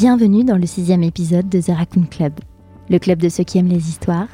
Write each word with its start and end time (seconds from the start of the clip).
Bienvenue 0.00 0.44
dans 0.44 0.56
le 0.56 0.64
sixième 0.64 1.02
épisode 1.02 1.50
de 1.50 1.60
The 1.60 1.76
Raccoon 1.76 2.06
Club, 2.10 2.32
le 2.88 2.98
club 2.98 3.18
de 3.18 3.28
ceux 3.28 3.44
qui 3.44 3.58
aiment 3.58 3.68
les 3.68 3.90
histoires 3.90 4.28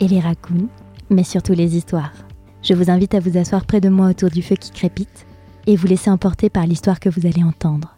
et 0.00 0.08
les 0.08 0.18
raccoons, 0.18 0.66
mais 1.10 1.22
surtout 1.22 1.52
les 1.52 1.76
histoires. 1.76 2.12
Je 2.60 2.74
vous 2.74 2.90
invite 2.90 3.14
à 3.14 3.20
vous 3.20 3.38
asseoir 3.38 3.64
près 3.64 3.80
de 3.80 3.88
moi 3.88 4.08
autour 4.08 4.30
du 4.30 4.42
feu 4.42 4.56
qui 4.56 4.72
crépite 4.72 5.24
et 5.68 5.76
vous 5.76 5.86
laisser 5.86 6.10
emporter 6.10 6.50
par 6.50 6.66
l'histoire 6.66 6.98
que 6.98 7.08
vous 7.08 7.24
allez 7.24 7.44
entendre. 7.44 7.96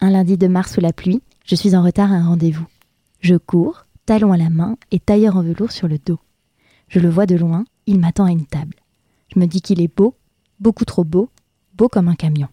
Un 0.00 0.08
lundi 0.08 0.38
de 0.38 0.46
mars 0.46 0.72
sous 0.72 0.80
la 0.80 0.94
pluie, 0.94 1.20
je 1.44 1.54
suis 1.54 1.76
en 1.76 1.82
retard 1.82 2.10
à 2.10 2.14
un 2.14 2.28
rendez-vous. 2.28 2.66
Je 3.20 3.34
cours, 3.34 3.84
talon 4.06 4.32
à 4.32 4.38
la 4.38 4.48
main 4.48 4.78
et 4.90 5.00
tailleur 5.00 5.36
en 5.36 5.42
velours 5.42 5.72
sur 5.72 5.86
le 5.86 5.98
dos. 5.98 6.18
Je 6.88 6.98
le 6.98 7.10
vois 7.10 7.26
de 7.26 7.36
loin, 7.36 7.66
il 7.86 8.00
m'attend 8.00 8.24
à 8.24 8.30
une 8.30 8.46
table. 8.46 8.76
Je 9.34 9.38
me 9.38 9.44
dis 9.44 9.60
qu'il 9.60 9.82
est 9.82 9.94
beau, 9.94 10.14
beaucoup 10.60 10.86
trop 10.86 11.04
beau, 11.04 11.28
beau 11.74 11.90
comme 11.90 12.08
un 12.08 12.14
camion. 12.14 12.48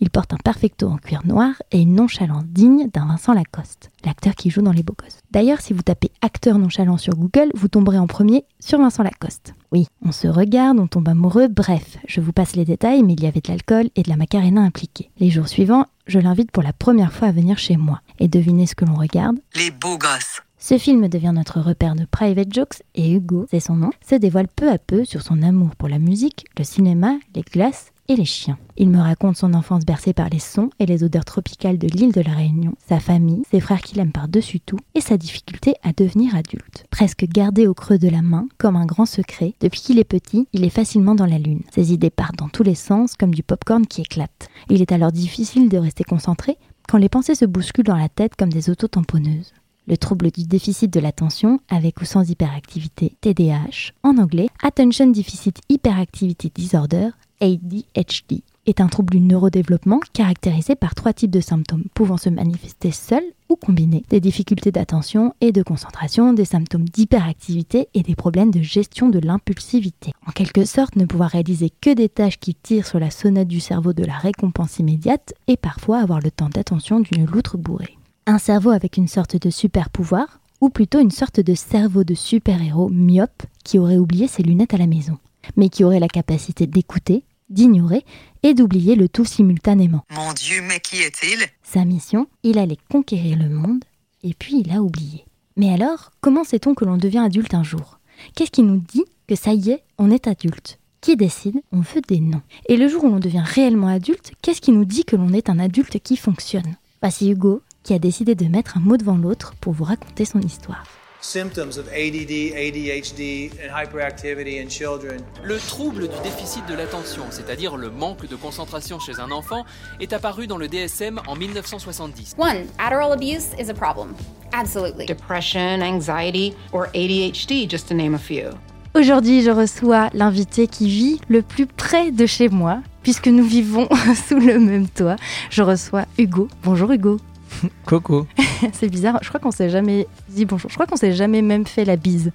Il 0.00 0.10
porte 0.10 0.32
un 0.32 0.38
perfecto 0.42 0.88
en 0.88 0.96
cuir 0.96 1.22
noir 1.24 1.54
et 1.72 1.80
une 1.80 1.94
nonchalance 1.94 2.44
digne 2.46 2.88
d'un 2.92 3.06
Vincent 3.06 3.32
Lacoste, 3.32 3.90
l'acteur 4.04 4.34
qui 4.34 4.50
joue 4.50 4.62
dans 4.62 4.72
Les 4.72 4.82
Beaux 4.82 4.96
Gosses. 4.98 5.20
D'ailleurs, 5.30 5.60
si 5.60 5.72
vous 5.72 5.82
tapez 5.82 6.10
acteur 6.22 6.58
nonchalant 6.58 6.96
sur 6.98 7.14
Google, 7.14 7.50
vous 7.54 7.68
tomberez 7.68 7.98
en 7.98 8.06
premier 8.06 8.44
sur 8.60 8.78
Vincent 8.78 9.02
Lacoste. 9.02 9.54
Oui, 9.72 9.86
on 10.04 10.12
se 10.12 10.28
regarde, 10.28 10.78
on 10.78 10.86
tombe 10.86 11.08
amoureux, 11.08 11.48
bref, 11.48 11.98
je 12.06 12.20
vous 12.20 12.32
passe 12.32 12.56
les 12.56 12.64
détails, 12.64 13.02
mais 13.02 13.14
il 13.14 13.22
y 13.22 13.26
avait 13.26 13.40
de 13.40 13.48
l'alcool 13.48 13.90
et 13.96 14.02
de 14.02 14.08
la 14.08 14.16
macarena 14.16 14.62
impliquée. 14.62 15.10
Les 15.18 15.30
jours 15.30 15.48
suivants, 15.48 15.86
je 16.06 16.18
l'invite 16.18 16.50
pour 16.50 16.62
la 16.62 16.72
première 16.72 17.12
fois 17.12 17.28
à 17.28 17.32
venir 17.32 17.58
chez 17.58 17.76
moi. 17.76 18.00
Et 18.18 18.28
devinez 18.28 18.66
ce 18.66 18.74
que 18.74 18.84
l'on 18.84 18.94
regarde? 18.94 19.38
Les 19.54 19.70
beaux 19.70 19.98
gosses. 19.98 20.40
ce 20.58 20.78
film 20.78 21.08
devient 21.08 21.32
notre 21.34 21.60
repère 21.60 21.94
de 21.94 22.04
private 22.04 22.52
jokes 22.52 22.82
et 22.94 23.12
Hugo, 23.12 23.46
c'est 23.50 23.60
son 23.60 23.76
nom, 23.76 23.90
se 24.08 24.14
dévoile 24.14 24.48
peu 24.48 24.70
à 24.70 24.78
peu 24.78 25.04
sur 25.04 25.22
son 25.22 25.42
amour 25.42 25.76
pour 25.76 25.88
la 25.88 25.98
musique, 25.98 26.46
le 26.58 26.64
cinéma, 26.64 27.16
les 27.34 27.42
glaces 27.42 27.92
et 28.08 28.16
les 28.16 28.24
chiens. 28.24 28.58
Il 28.76 28.90
me 28.90 29.00
raconte 29.00 29.36
son 29.36 29.54
enfance 29.54 29.84
bercée 29.84 30.12
par 30.12 30.28
les 30.28 30.38
sons 30.38 30.70
et 30.78 30.86
les 30.86 31.04
odeurs 31.04 31.24
tropicales 31.24 31.78
de 31.78 31.88
l'île 31.88 32.12
de 32.12 32.20
la 32.20 32.32
Réunion, 32.32 32.74
sa 32.88 33.00
famille, 33.00 33.42
ses 33.50 33.60
frères 33.60 33.80
qu'il 33.80 33.98
aime 33.98 34.12
par-dessus 34.12 34.60
tout 34.60 34.78
et 34.94 35.00
sa 35.00 35.16
difficulté 35.16 35.74
à 35.82 35.92
devenir 35.92 36.34
adulte. 36.34 36.86
Presque 36.90 37.26
gardé 37.26 37.66
au 37.66 37.74
creux 37.74 37.98
de 37.98 38.08
la 38.08 38.22
main, 38.22 38.46
comme 38.58 38.76
un 38.76 38.86
grand 38.86 39.06
secret, 39.06 39.54
depuis 39.60 39.80
qu'il 39.80 39.98
est 39.98 40.04
petit, 40.04 40.46
il 40.52 40.64
est 40.64 40.70
facilement 40.70 41.14
dans 41.14 41.26
la 41.26 41.38
lune. 41.38 41.62
Ses 41.74 41.92
idées 41.92 42.10
partent 42.10 42.38
dans 42.38 42.48
tous 42.48 42.62
les 42.62 42.74
sens 42.74 43.14
comme 43.14 43.34
du 43.34 43.42
popcorn 43.42 43.86
qui 43.86 44.02
éclate. 44.02 44.48
Il 44.70 44.82
est 44.82 44.92
alors 44.92 45.12
difficile 45.12 45.68
de 45.68 45.78
rester 45.78 46.04
concentré 46.04 46.58
quand 46.88 46.98
les 46.98 47.08
pensées 47.08 47.34
se 47.34 47.44
bousculent 47.44 47.84
dans 47.84 47.96
la 47.96 48.08
tête 48.08 48.36
comme 48.36 48.52
des 48.52 48.70
autotamponneuses 48.70 49.52
le 49.86 49.96
trouble 49.96 50.30
du 50.30 50.44
déficit 50.44 50.92
de 50.92 51.00
l'attention 51.00 51.60
avec 51.68 52.00
ou 52.00 52.04
sans 52.04 52.28
hyperactivité, 52.28 53.16
TDAH, 53.20 53.92
en 54.02 54.18
anglais 54.18 54.48
Attention 54.62 55.08
Deficit 55.08 55.60
Hyperactivity 55.68 56.50
Disorder, 56.54 57.10
ADHD, 57.40 58.42
est 58.66 58.80
un 58.80 58.88
trouble 58.88 59.12
du 59.12 59.20
neurodéveloppement 59.20 60.00
caractérisé 60.12 60.74
par 60.74 60.94
trois 60.94 61.12
types 61.12 61.30
de 61.30 61.40
symptômes 61.40 61.84
pouvant 61.94 62.16
se 62.16 62.28
manifester 62.28 62.90
seuls 62.90 63.22
ou 63.48 63.54
combinés, 63.54 64.02
des 64.10 64.18
difficultés 64.18 64.72
d'attention 64.72 65.34
et 65.40 65.52
de 65.52 65.62
concentration, 65.62 66.32
des 66.32 66.44
symptômes 66.44 66.88
d'hyperactivité 66.88 67.88
et 67.94 68.02
des 68.02 68.16
problèmes 68.16 68.50
de 68.50 68.62
gestion 68.62 69.08
de 69.08 69.20
l'impulsivité. 69.20 70.12
En 70.26 70.32
quelque 70.32 70.64
sorte, 70.64 70.96
ne 70.96 71.04
pouvoir 71.04 71.30
réaliser 71.30 71.70
que 71.80 71.94
des 71.94 72.08
tâches 72.08 72.40
qui 72.40 72.56
tirent 72.56 72.86
sur 72.86 72.98
la 72.98 73.10
sonnette 73.10 73.48
du 73.48 73.60
cerveau 73.60 73.92
de 73.92 74.04
la 74.04 74.18
récompense 74.18 74.80
immédiate 74.80 75.32
et 75.46 75.56
parfois 75.56 75.98
avoir 76.00 76.20
le 76.20 76.32
temps 76.32 76.48
d'attention 76.48 76.98
d'une 76.98 77.26
loutre 77.26 77.56
bourrée 77.56 77.95
un 78.26 78.38
cerveau 78.38 78.70
avec 78.70 78.96
une 78.96 79.08
sorte 79.08 79.40
de 79.40 79.50
super 79.50 79.88
pouvoir, 79.88 80.40
ou 80.60 80.68
plutôt 80.68 80.98
une 80.98 81.10
sorte 81.10 81.40
de 81.40 81.54
cerveau 81.54 82.02
de 82.02 82.14
super-héros 82.14 82.88
myope 82.88 83.44
qui 83.64 83.78
aurait 83.78 83.98
oublié 83.98 84.26
ses 84.26 84.42
lunettes 84.42 84.74
à 84.74 84.78
la 84.78 84.86
maison, 84.86 85.18
mais 85.56 85.68
qui 85.68 85.84
aurait 85.84 86.00
la 86.00 86.08
capacité 86.08 86.66
d'écouter, 86.66 87.24
d'ignorer 87.50 88.04
et 88.42 88.54
d'oublier 88.54 88.96
le 88.96 89.08
tout 89.08 89.24
simultanément. 89.24 90.02
Mon 90.10 90.32
Dieu, 90.32 90.60
mais 90.66 90.80
qui 90.80 90.96
est-il? 90.96 91.38
Sa 91.62 91.84
mission, 91.84 92.26
il 92.42 92.58
allait 92.58 92.78
conquérir 92.90 93.38
le 93.38 93.48
monde, 93.48 93.84
et 94.24 94.34
puis 94.34 94.60
il 94.64 94.72
a 94.72 94.82
oublié. 94.82 95.24
Mais 95.56 95.72
alors, 95.72 96.10
comment 96.20 96.44
sait-on 96.44 96.74
que 96.74 96.84
l'on 96.84 96.96
devient 96.96 97.18
adulte 97.18 97.54
un 97.54 97.62
jour? 97.62 98.00
Qu'est-ce 98.34 98.50
qui 98.50 98.62
nous 98.62 98.78
dit 98.78 99.04
que 99.28 99.36
ça 99.36 99.52
y 99.52 99.70
est, 99.70 99.84
on 99.98 100.10
est 100.10 100.26
adulte? 100.26 100.78
Qui 101.00 101.16
décide? 101.16 101.60
On 101.70 101.80
veut 101.80 102.00
des 102.08 102.18
noms. 102.18 102.42
Et 102.68 102.76
le 102.76 102.88
jour 102.88 103.04
où 103.04 103.08
l'on 103.08 103.20
devient 103.20 103.44
réellement 103.44 103.88
adulte, 103.88 104.32
qu'est-ce 104.42 104.60
qui 104.60 104.72
nous 104.72 104.84
dit 104.84 105.04
que 105.04 105.14
l'on 105.14 105.32
est 105.32 105.48
un 105.48 105.60
adulte 105.60 106.00
qui 106.00 106.16
fonctionne? 106.16 106.76
Voici 107.00 107.30
Hugo, 107.30 107.62
qui 107.86 107.94
a 107.94 108.00
décidé 108.00 108.34
de 108.34 108.46
mettre 108.46 108.76
un 108.76 108.80
mot 108.80 108.96
devant 108.96 109.16
l'autre 109.16 109.54
pour 109.60 109.72
vous 109.72 109.84
raconter 109.84 110.24
son 110.24 110.40
histoire. 110.40 110.84
symptoms 111.20 111.76
of 111.78 111.88
ADD, 111.88 112.52
ADHD, 112.54 113.50
and 113.60 113.70
hyperactivity 113.72 114.60
in 114.60 114.68
children. 114.68 115.20
Le 115.42 115.58
trouble 115.58 116.08
du 116.08 116.18
déficit 116.22 116.64
de 116.68 116.74
l'attention, 116.74 117.24
c'est-à-dire 117.30 117.76
le 117.76 117.90
manque 117.90 118.28
de 118.28 118.36
concentration 118.36 119.00
chez 119.00 119.18
un 119.18 119.32
enfant, 119.32 119.64
est 120.00 120.12
apparu 120.12 120.46
dans 120.46 120.56
le 120.56 120.68
DSM 120.68 121.20
en 121.26 121.34
1970. 121.34 122.34
One, 122.38 122.66
Adderall 122.78 123.12
abuse 123.12 123.48
is 123.58 123.70
a 123.70 123.74
problem. 123.74 124.14
Absolutely. 124.52 125.06
depression, 125.06 125.80
anxiety, 125.82 126.54
or 126.72 126.86
ADHD, 126.94 127.68
just 127.68 127.88
to 127.88 127.94
name 127.94 128.14
a 128.14 128.18
few. 128.18 128.50
Aujourd'hui, 128.94 129.42
je 129.42 129.50
reçois 129.50 130.10
l'invité 130.14 130.68
qui 130.68 130.88
vit 130.88 131.20
le 131.28 131.42
plus 131.42 131.66
près 131.66 132.12
de 132.12 132.24
chez 132.26 132.48
moi, 132.48 132.80
puisque 133.02 133.28
nous 133.28 133.44
vivons 133.44 133.88
sous 134.28 134.38
le 134.38 134.58
même 134.58 134.88
toit. 134.88 135.16
Je 135.50 135.62
reçois 135.62 136.04
Hugo. 136.18 136.48
Bonjour 136.62 136.92
Hugo. 136.92 137.18
Coco. 137.86 138.26
C'est 138.72 138.88
bizarre, 138.88 139.18
je 139.22 139.28
crois 139.28 139.40
qu'on 139.40 139.50
s'est 139.50 139.70
jamais 139.70 140.06
dit 140.28 140.44
bonjour. 140.44 140.70
Je 140.70 140.74
crois 140.74 140.86
qu'on 140.86 140.96
s'est 140.96 141.12
jamais 141.12 141.42
même 141.42 141.66
fait 141.66 141.84
la 141.84 141.96
bise. 141.96 142.32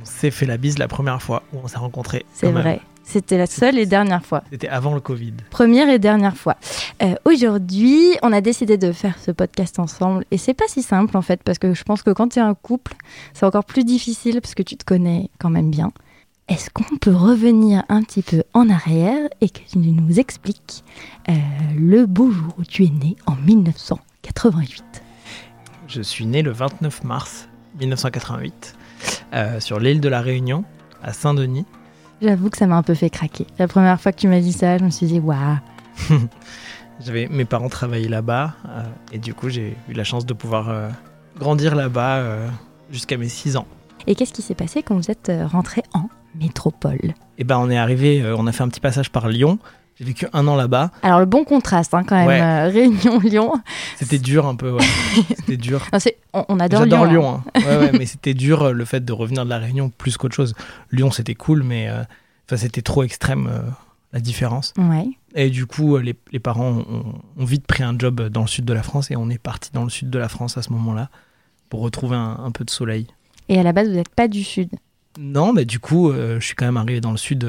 On 0.00 0.04
s'est 0.04 0.30
fait 0.30 0.46
la 0.46 0.56
bise 0.56 0.78
la 0.78 0.88
première 0.88 1.22
fois 1.22 1.42
où 1.52 1.58
on 1.62 1.68
s'est 1.68 1.78
rencontrés. 1.78 2.24
C'est 2.32 2.50
vrai. 2.50 2.80
C'était 3.04 3.36
la 3.36 3.46
seule 3.46 3.78
et 3.78 3.84
dernière 3.84 4.24
fois. 4.24 4.42
C'était 4.50 4.68
avant 4.68 4.94
le 4.94 5.00
Covid. 5.00 5.34
Première 5.50 5.90
et 5.90 5.98
dernière 5.98 6.36
fois. 6.36 6.56
Euh, 7.02 7.14
Aujourd'hui, 7.26 8.16
on 8.22 8.32
a 8.32 8.40
décidé 8.40 8.78
de 8.78 8.92
faire 8.92 9.18
ce 9.18 9.30
podcast 9.30 9.78
ensemble. 9.78 10.24
Et 10.30 10.38
c'est 10.38 10.54
pas 10.54 10.64
si 10.68 10.82
simple 10.82 11.16
en 11.16 11.22
fait, 11.22 11.42
parce 11.42 11.58
que 11.58 11.74
je 11.74 11.84
pense 11.84 12.02
que 12.02 12.10
quand 12.10 12.28
tu 12.28 12.38
es 12.38 12.42
un 12.42 12.54
couple, 12.54 12.94
c'est 13.34 13.44
encore 13.44 13.64
plus 13.64 13.84
difficile 13.84 14.40
parce 14.40 14.54
que 14.54 14.62
tu 14.62 14.76
te 14.76 14.84
connais 14.84 15.28
quand 15.38 15.50
même 15.50 15.70
bien. 15.70 15.92
Est-ce 16.48 16.70
qu'on 16.70 16.96
peut 16.96 17.14
revenir 17.14 17.84
un 17.88 18.02
petit 18.02 18.22
peu 18.22 18.42
en 18.52 18.68
arrière 18.68 19.28
et 19.40 19.48
que 19.48 19.60
tu 19.70 19.78
nous 19.78 20.18
expliques 20.18 20.84
euh, 21.28 21.32
le 21.78 22.06
beau 22.06 22.30
jour 22.30 22.54
où 22.58 22.64
tu 22.64 22.84
es 22.84 22.90
né 22.90 23.16
en 23.26 23.34
1988 24.24 25.02
Je 25.86 26.00
suis 26.00 26.24
né 26.24 26.42
le 26.42 26.50
29 26.50 27.04
mars 27.04 27.48
1988 27.78 28.74
euh, 29.34 29.60
sur 29.60 29.78
l'île 29.78 30.00
de 30.00 30.08
la 30.08 30.22
Réunion, 30.22 30.64
à 31.02 31.12
Saint-Denis. 31.12 31.66
J'avoue 32.22 32.48
que 32.48 32.56
ça 32.56 32.66
m'a 32.66 32.76
un 32.76 32.82
peu 32.82 32.94
fait 32.94 33.10
craquer. 33.10 33.46
La 33.58 33.68
première 33.68 34.00
fois 34.00 34.12
que 34.12 34.18
tu 34.18 34.28
m'as 34.28 34.40
dit 34.40 34.52
ça, 34.52 34.78
je 34.78 34.84
me 34.84 34.90
suis 34.90 35.06
dit 35.06 35.20
waouh. 35.20 35.58
J'avais 37.04 37.26
mes 37.26 37.44
parents 37.44 37.68
travaillaient 37.68 38.08
là-bas 38.08 38.54
euh, 38.68 38.82
et 39.12 39.18
du 39.18 39.34
coup 39.34 39.48
j'ai 39.48 39.76
eu 39.88 39.92
la 39.92 40.04
chance 40.04 40.24
de 40.24 40.32
pouvoir 40.32 40.70
euh, 40.70 40.88
grandir 41.38 41.74
là-bas 41.74 42.22
jusqu'à 42.90 43.16
mes 43.16 43.28
6 43.28 43.56
ans. 43.56 43.66
Et 44.06 44.14
qu'est-ce 44.14 44.32
qui 44.32 44.42
s'est 44.42 44.54
passé 44.54 44.82
quand 44.82 44.94
vous 44.94 45.10
êtes 45.10 45.30
rentré 45.50 45.82
en 45.92 46.08
métropole? 46.38 47.14
Et 47.36 47.44
ben 47.44 47.58
on 47.58 47.68
est 47.68 47.78
arrivé, 47.78 48.24
on 48.36 48.46
a 48.46 48.52
fait 48.52 48.62
un 48.62 48.68
petit 48.68 48.80
passage 48.80 49.10
par 49.10 49.28
Lyon. 49.28 49.58
J'ai 49.98 50.04
vécu 50.04 50.26
un 50.32 50.46
an 50.48 50.56
là-bas. 50.56 50.90
Alors 51.02 51.20
le 51.20 51.26
bon 51.26 51.44
contraste 51.44 51.94
hein, 51.94 52.02
quand 52.04 52.16
même, 52.16 52.26
Ouais. 52.26 52.40
euh, 52.40 52.68
Réunion-Lyon. 52.72 53.52
C'était 53.96 54.18
dur 54.18 54.46
un 54.46 54.56
peu, 54.56 54.72
ouais. 54.72 54.84
C'était 55.36 55.56
dur. 55.56 55.86
On, 56.32 56.44
on 56.48 56.58
adore 56.60 56.80
J'adore 56.80 57.04
Lyon. 57.06 57.12
Lyon. 57.12 57.42
hein. 57.54 57.60
Ouais, 57.60 57.76
ouais, 57.78 57.92
mais 57.98 58.06
c'était 58.06 58.34
dur 58.34 58.62
euh, 58.62 58.72
le 58.72 58.84
fait 58.84 59.04
de 59.04 59.12
revenir 59.12 59.44
de 59.44 59.50
la 59.50 59.58
Réunion 59.58 59.90
plus 59.90 60.16
qu'autre 60.16 60.34
chose. 60.34 60.54
Lyon, 60.90 61.10
c'était 61.12 61.36
cool, 61.36 61.62
mais 61.62 61.88
euh, 61.88 62.02
c'était 62.56 62.82
trop 62.82 63.04
extrême 63.04 63.46
euh, 63.48 63.60
la 64.12 64.18
différence. 64.20 64.72
hein. 64.78 64.90
Ouais. 64.90 65.06
Et 65.36 65.50
du 65.50 65.66
coup, 65.66 65.96
les, 65.98 66.16
les 66.32 66.38
parents 66.40 66.70
ont, 66.88 67.14
ont 67.36 67.44
vite 67.44 67.66
pris 67.66 67.82
un 67.84 67.94
job 67.98 68.20
dans 68.28 68.40
le 68.42 68.46
sud 68.48 68.64
de 68.64 68.72
la 68.72 68.82
France 68.82 69.10
et 69.12 69.16
on 69.16 69.30
est 69.30 69.38
parti 69.38 69.70
dans 69.72 69.84
le 69.84 69.90
sud 69.90 70.10
de 70.10 70.18
la 70.18 70.28
France 70.28 70.56
à 70.58 70.62
ce 70.62 70.72
moment-là 70.72 71.08
pour 71.70 71.80
retrouver 71.80 72.16
un, 72.16 72.38
un 72.44 72.50
peu 72.50 72.64
de 72.64 72.70
soleil. 72.70 73.06
Et 73.48 73.58
à 73.58 73.62
la 73.62 73.72
base, 73.72 73.88
vous 73.88 73.94
n'êtes 73.94 74.08
pas 74.14 74.26
du 74.28 74.42
sud. 74.44 74.70
Non, 75.18 75.52
mais 75.52 75.64
du 75.64 75.78
coup, 75.78 76.12
je 76.12 76.38
suis 76.40 76.54
quand 76.56 76.64
même 76.66 76.76
arrivé 76.76 77.00
dans 77.00 77.10
le 77.12 77.16
sud 77.16 77.48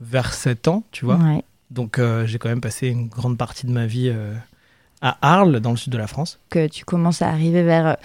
vers 0.00 0.32
7 0.34 0.68
ans, 0.68 0.82
tu 0.92 1.04
vois. 1.04 1.16
Ouais. 1.16 1.42
Donc 1.70 1.98
euh, 1.98 2.26
j'ai 2.26 2.38
quand 2.38 2.48
même 2.48 2.60
passé 2.60 2.88
une 2.88 3.08
grande 3.08 3.36
partie 3.38 3.66
de 3.66 3.72
ma 3.72 3.86
vie 3.86 4.10
euh, 4.12 4.34
à 5.00 5.16
Arles, 5.22 5.60
dans 5.60 5.70
le 5.70 5.76
sud 5.76 5.92
de 5.92 5.98
la 5.98 6.06
France. 6.06 6.38
Que 6.50 6.66
tu 6.66 6.84
commences 6.84 7.22
à 7.22 7.28
arriver 7.28 7.62
vers 7.62 7.96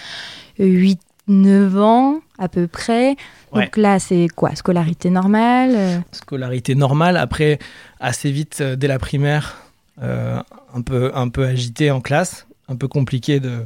8-9 0.60 1.78
ans. 1.80 2.20
à 2.38 2.48
peu 2.50 2.68
près. 2.68 3.16
Ouais. 3.52 3.66
Donc 3.66 3.78
là, 3.78 4.00
c'est 4.00 4.28
quoi? 4.36 4.56
Scolarité 4.56 5.10
normale 5.10 5.72
euh, 5.76 5.98
Scolarité 6.12 6.76
normale. 6.76 7.18
Après, 7.18 7.60
assez 8.00 8.32
vite, 8.32 8.60
euh, 8.62 8.76
dès 8.76 8.88
la 8.88 9.00
primaire, 9.00 9.58
euh, 10.02 10.42
un, 10.74 10.82
peu, 10.82 11.12
un 11.16 11.30
peu 11.30 11.46
agité 11.46 11.92
en 11.92 12.02
classe, 12.02 12.48
un 12.68 12.76
peu 12.76 12.88
compliqué 12.88 13.40
de. 13.40 13.64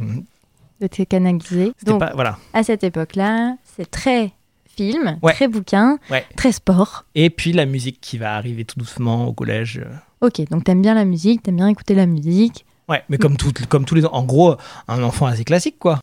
de 0.81 0.88
te 0.88 1.04
canaliser. 1.04 1.74
Donc 1.86 2.00
pas. 2.00 2.12
Voilà. 2.16 2.38
à 2.54 2.63
cette 2.63 2.84
époque-là, 2.84 3.56
c'est 3.75 3.89
très 3.89 4.31
film, 4.75 5.18
Ouais. 5.22 5.34
très 5.34 5.48
bouquin, 5.48 5.98
Ouais. 6.12 6.25
très 6.36 6.52
sport. 6.52 7.06
Et 7.16 7.30
puis 7.30 7.54
la 7.54 7.66
musique 7.66 8.00
qui 8.02 8.18
va 8.18 8.36
arriver 8.36 8.66
tout 8.66 8.80
doucement 8.80 9.28
au 9.28 9.34
collège. 9.34 9.81
euh. 9.86 10.28
Ok, 10.28 10.42
donc 10.50 10.64
t'aimes 10.64 10.81
bien 10.81 10.94
la 10.94 11.06
musique, 11.06 11.44
t'aimes 11.44 11.58
bien 11.58 11.68
écouter 11.68 11.96
la 11.96 12.06
musique. 12.06 12.66
Ouais, 12.90 13.04
mais 13.10 13.18
comme, 13.18 13.38
tout, 13.38 13.52
comme 13.70 13.86
tous 13.86 13.96
les. 13.96 14.06
En 14.06 14.24
gros, 14.24 14.56
un 14.88 15.04
enfant 15.04 15.25
assez 15.25 15.44
classique, 15.46 15.78
quoi. 15.80 16.00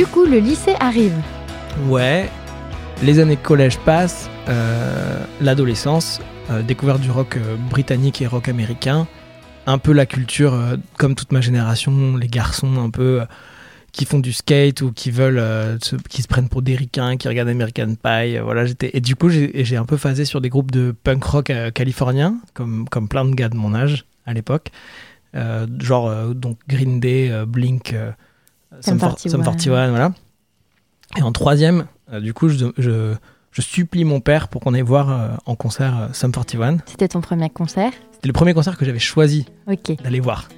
Du 0.00 0.06
coup, 0.06 0.24
le 0.24 0.38
lycée 0.38 0.76
arrive. 0.80 1.12
Ouais, 1.86 2.30
les 3.02 3.18
années 3.18 3.36
collège 3.36 3.78
passent, 3.80 4.30
euh, 4.48 5.22
l'adolescence, 5.42 6.22
euh, 6.50 6.62
découverte 6.62 7.02
du 7.02 7.10
rock 7.10 7.36
euh, 7.36 7.56
britannique 7.68 8.22
et 8.22 8.26
rock 8.26 8.48
américain, 8.48 9.06
un 9.66 9.76
peu 9.76 9.92
la 9.92 10.06
culture, 10.06 10.58
comme 10.96 11.14
toute 11.14 11.32
ma 11.32 11.42
génération, 11.42 12.16
les 12.16 12.28
garçons 12.28 12.78
un 12.78 12.88
peu 12.88 13.20
qui 13.92 14.06
font 14.06 14.20
du 14.20 14.32
skate 14.32 14.80
ou 14.80 14.90
qui 14.90 15.10
veulent, 15.10 15.78
qui 16.08 16.22
se 16.22 16.28
prennent 16.28 16.48
pour 16.48 16.62
des 16.62 16.76
ricains, 16.76 17.18
qui 17.18 17.28
regardent 17.28 17.50
American 17.50 17.94
Pie. 18.02 18.38
voilà, 18.38 18.64
j'étais 18.64 18.92
et 18.94 19.02
du 19.02 19.16
coup 19.16 19.28
j'ai 19.28 19.76
un 19.76 19.84
peu 19.84 19.98
phasé 19.98 20.24
sur 20.24 20.40
des 20.40 20.48
groupes 20.48 20.70
de 20.70 20.94
punk 21.04 21.22
rock 21.24 21.52
californiens, 21.74 22.36
comme 22.54 22.88
comme 22.88 23.06
plein 23.06 23.26
de 23.26 23.34
gars 23.34 23.50
de 23.50 23.56
mon 23.56 23.74
âge 23.74 24.06
à 24.24 24.32
l'époque, 24.32 24.70
genre 25.78 26.34
donc 26.34 26.56
Green 26.66 27.00
Day, 27.00 27.44
Blink, 27.46 27.94
Sum 28.80 28.98
Sum 28.98 28.98
41. 28.98 29.42
41, 29.42 29.90
voilà. 29.90 30.12
Et 31.16 31.22
en 31.22 31.32
troisième, 31.32 31.86
euh, 32.12 32.20
du 32.20 32.32
coup, 32.32 32.48
je, 32.48 32.66
je, 32.78 33.14
je 33.50 33.62
supplie 33.62 34.04
mon 34.04 34.20
père 34.20 34.48
pour 34.48 34.60
qu'on 34.60 34.74
aille 34.74 34.80
voir 34.82 35.10
euh, 35.10 35.28
en 35.46 35.56
concert 35.56 35.98
euh, 35.98 36.08
Sum 36.12 36.32
41. 36.32 36.78
C'était 36.86 37.08
ton 37.08 37.20
premier 37.20 37.50
concert? 37.50 37.92
C'était 38.12 38.28
le 38.28 38.32
premier 38.32 38.54
concert 38.54 38.76
que 38.76 38.84
j'avais 38.84 38.98
choisi 38.98 39.46
d'aller 40.02 40.20
voir. 40.20 40.48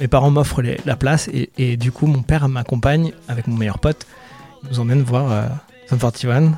Mes 0.00 0.08
parents 0.08 0.30
m'offrent 0.30 0.62
la 0.62 0.96
place 0.96 1.28
et, 1.28 1.50
et 1.58 1.76
du 1.76 1.90
coup, 1.92 2.06
mon 2.06 2.22
père 2.22 2.48
m'accompagne 2.48 3.12
avec 3.26 3.48
mon 3.48 3.56
meilleur 3.56 3.78
pote. 3.80 4.06
Il 4.62 4.70
nous 4.70 4.80
emmène 4.80 5.02
voir 5.02 5.48
Sum 5.88 5.98
41. 5.98 6.52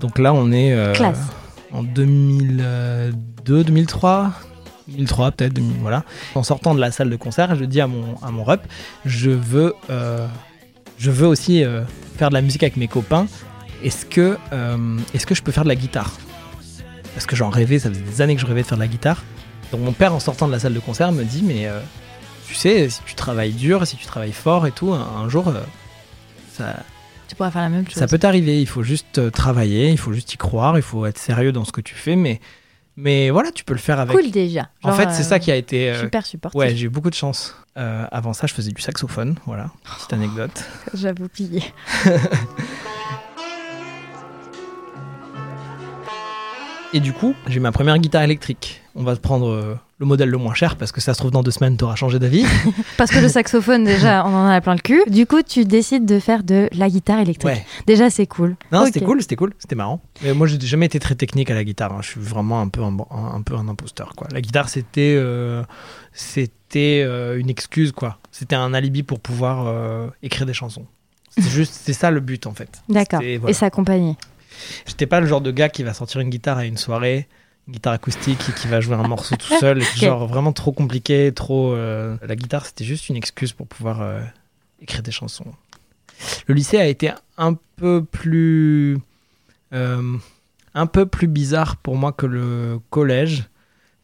Donc 0.00 0.18
là, 0.18 0.32
on 0.32 0.50
est 0.50 0.72
euh, 0.72 0.94
en 1.72 1.82
2002, 1.82 3.12
2003. 3.64 4.32
2003 4.90 5.32
peut-être, 5.32 5.52
2000, 5.54 5.76
voilà. 5.80 6.04
En 6.34 6.42
sortant 6.42 6.74
de 6.74 6.80
la 6.80 6.90
salle 6.90 7.10
de 7.10 7.16
concert, 7.16 7.54
je 7.56 7.64
dis 7.64 7.80
à 7.80 7.86
mon, 7.86 8.16
à 8.22 8.30
mon 8.30 8.44
rep, 8.44 8.62
je 9.04 9.30
veux, 9.30 9.74
euh, 9.90 10.26
je 10.98 11.10
veux 11.10 11.26
aussi 11.26 11.64
euh, 11.64 11.82
faire 12.16 12.28
de 12.28 12.34
la 12.34 12.42
musique 12.42 12.62
avec 12.62 12.76
mes 12.76 12.88
copains. 12.88 13.26
Est-ce 13.82 14.04
que, 14.04 14.36
euh, 14.52 14.98
est-ce 15.14 15.26
que 15.26 15.34
je 15.34 15.42
peux 15.42 15.52
faire 15.52 15.64
de 15.64 15.68
la 15.68 15.74
guitare? 15.74 16.12
Parce 17.14 17.26
que 17.26 17.36
j'en 17.36 17.50
rêvais, 17.50 17.78
ça 17.78 17.88
faisait 17.88 18.00
des 18.02 18.20
années 18.20 18.34
que 18.34 18.40
je 18.40 18.46
rêvais 18.46 18.62
de 18.62 18.66
faire 18.66 18.78
de 18.78 18.82
la 18.82 18.88
guitare. 18.88 19.22
Donc 19.72 19.80
mon 19.80 19.92
père, 19.92 20.14
en 20.14 20.20
sortant 20.20 20.46
de 20.46 20.52
la 20.52 20.58
salle 20.58 20.74
de 20.74 20.80
concert, 20.80 21.12
me 21.12 21.24
dit, 21.24 21.42
mais 21.42 21.68
tu 22.46 22.54
sais, 22.54 22.88
si 22.88 23.00
tu 23.06 23.14
travailles 23.14 23.52
dur, 23.52 23.86
si 23.86 23.96
tu 23.96 24.04
travailles 24.04 24.32
fort 24.32 24.66
et 24.66 24.72
tout, 24.72 24.92
un, 24.92 25.00
un 25.00 25.28
jour, 25.28 25.52
ça, 26.52 26.76
Tu 27.28 27.36
pourras 27.36 27.50
faire 27.50 27.62
la 27.62 27.68
même 27.68 27.86
chose. 27.86 27.94
ça 27.94 28.06
peut 28.06 28.18
t'arriver, 28.18 28.60
il 28.60 28.66
faut 28.66 28.82
juste 28.82 29.30
travailler, 29.30 29.90
il 29.90 29.98
faut 29.98 30.12
juste 30.12 30.34
y 30.34 30.36
croire, 30.36 30.76
il 30.76 30.82
faut 30.82 31.06
être 31.06 31.18
sérieux 31.18 31.52
dans 31.52 31.64
ce 31.64 31.72
que 31.72 31.80
tu 31.80 31.94
fais, 31.94 32.16
mais, 32.16 32.40
mais 32.96 33.30
voilà, 33.30 33.50
tu 33.52 33.64
peux 33.64 33.72
le 33.74 33.78
faire 33.80 33.98
avec. 34.00 34.16
Cool 34.16 34.30
déjà. 34.30 34.68
en 34.82 34.92
fait, 34.92 35.10
c'est 35.10 35.22
euh, 35.22 35.28
ça 35.28 35.38
qui 35.38 35.50
a 35.50 35.56
été. 35.56 35.90
euh, 35.90 36.00
Super 36.00 36.26
supportif. 36.26 36.58
ouais, 36.58 36.74
j'ai 36.74 36.86
eu 36.86 36.90
beaucoup 36.90 37.10
de 37.10 37.14
chance. 37.14 37.56
Euh, 37.76 38.04
avant 38.10 38.32
ça, 38.32 38.46
je 38.46 38.54
faisais 38.54 38.72
du 38.72 38.82
saxophone, 38.82 39.36
voilà, 39.46 39.70
petite 39.96 40.12
anecdote. 40.12 40.64
J'avoue 40.94 41.28
pillé. 41.28 41.62
Et 46.92 47.00
du 47.00 47.12
coup, 47.12 47.34
j'ai 47.46 47.60
ma 47.60 47.70
première 47.72 47.96
guitare 47.98 48.22
électrique. 48.22 48.79
On 48.96 49.04
va 49.04 49.14
prendre 49.16 49.48
euh, 49.48 49.78
le 49.98 50.06
modèle 50.06 50.28
le 50.30 50.36
moins 50.38 50.54
cher 50.54 50.74
parce 50.76 50.90
que 50.90 51.00
ça 51.00 51.14
se 51.14 51.18
trouve 51.20 51.30
dans 51.30 51.42
deux 51.42 51.50
semaines, 51.52 51.76
t'auras 51.76 51.94
changé 51.94 52.18
d'avis. 52.18 52.44
Parce 52.96 53.10
que 53.12 53.18
le 53.20 53.28
saxophone, 53.28 53.84
déjà, 53.84 54.24
on 54.26 54.34
en 54.34 54.46
a 54.48 54.60
plein 54.60 54.74
le 54.74 54.80
cul. 54.80 55.02
Du 55.08 55.26
coup, 55.26 55.42
tu 55.42 55.64
décides 55.64 56.06
de 56.06 56.18
faire 56.18 56.42
de 56.42 56.68
la 56.72 56.88
guitare 56.88 57.20
électrique. 57.20 57.46
Ouais. 57.48 57.64
Déjà, 57.86 58.10
c'est 58.10 58.26
cool. 58.26 58.56
Non, 58.72 58.84
c'était 58.86 59.00
cool, 59.00 59.20
c'était 59.22 59.36
cool, 59.36 59.52
c'était 59.58 59.76
marrant. 59.76 60.00
Mais 60.22 60.34
moi, 60.34 60.46
j'ai 60.48 60.58
jamais 60.60 60.86
été 60.86 60.98
très 60.98 61.14
technique 61.14 61.50
à 61.50 61.54
la 61.54 61.62
guitare. 61.64 61.92
hein. 61.92 61.98
Je 62.02 62.08
suis 62.08 62.20
vraiment 62.20 62.60
un 62.60 62.68
peu 62.68 62.82
un, 62.82 62.96
un- 63.10 63.34
un 63.36 63.42
peu 63.42 63.54
un 63.54 63.68
imposteur, 63.68 64.12
quoi. 64.16 64.26
La 64.32 64.40
guitare, 64.40 64.68
c'était 64.68 65.14
euh, 65.16 65.62
c'était 66.12 67.02
euh, 67.06 67.38
une 67.38 67.50
excuse, 67.50 67.92
quoi. 67.92 68.18
C'était 68.32 68.56
un 68.56 68.74
alibi 68.74 69.02
pour 69.02 69.20
pouvoir 69.20 69.66
euh, 69.66 70.08
écrire 70.22 70.46
des 70.46 70.54
chansons. 70.54 70.86
C'est 71.36 71.48
juste, 71.48 71.74
c'est 71.84 71.92
ça 71.92 72.10
le 72.10 72.20
but, 72.20 72.46
en 72.46 72.54
fait. 72.54 72.82
D'accord. 72.88 73.20
Voilà. 73.20 73.50
Et 73.50 73.52
s'accompagner. 73.52 74.16
J'étais 74.86 75.06
pas 75.06 75.20
le 75.20 75.26
genre 75.26 75.40
de 75.40 75.50
gars 75.50 75.68
qui 75.68 75.82
va 75.84 75.94
sortir 75.94 76.20
une 76.20 76.28
guitare 76.30 76.58
à 76.58 76.64
une 76.66 76.76
soirée, 76.76 77.28
guitare 77.68 77.92
acoustique 77.94 78.40
et 78.48 78.52
qui 78.52 78.66
va 78.68 78.80
jouer 78.80 78.94
un 78.96 79.06
morceau 79.06 79.36
tout 79.36 79.58
seul. 79.58 79.82
Genre 79.96 80.26
vraiment 80.26 80.52
trop 80.52 80.72
compliqué, 80.72 81.32
trop. 81.34 81.72
euh, 81.74 82.16
La 82.22 82.36
guitare, 82.36 82.66
c'était 82.66 82.84
juste 82.84 83.08
une 83.08 83.16
excuse 83.16 83.52
pour 83.52 83.66
pouvoir 83.66 84.02
euh, 84.02 84.20
écrire 84.80 85.02
des 85.02 85.12
chansons. 85.12 85.44
Le 86.46 86.54
lycée 86.54 86.78
a 86.78 86.86
été 86.86 87.10
un 87.38 87.54
peu 87.76 88.04
plus. 88.04 88.98
euh, 89.72 90.16
un 90.74 90.86
peu 90.86 91.06
plus 91.06 91.26
bizarre 91.26 91.76
pour 91.76 91.96
moi 91.96 92.12
que 92.12 92.26
le 92.26 92.78
collège 92.90 93.44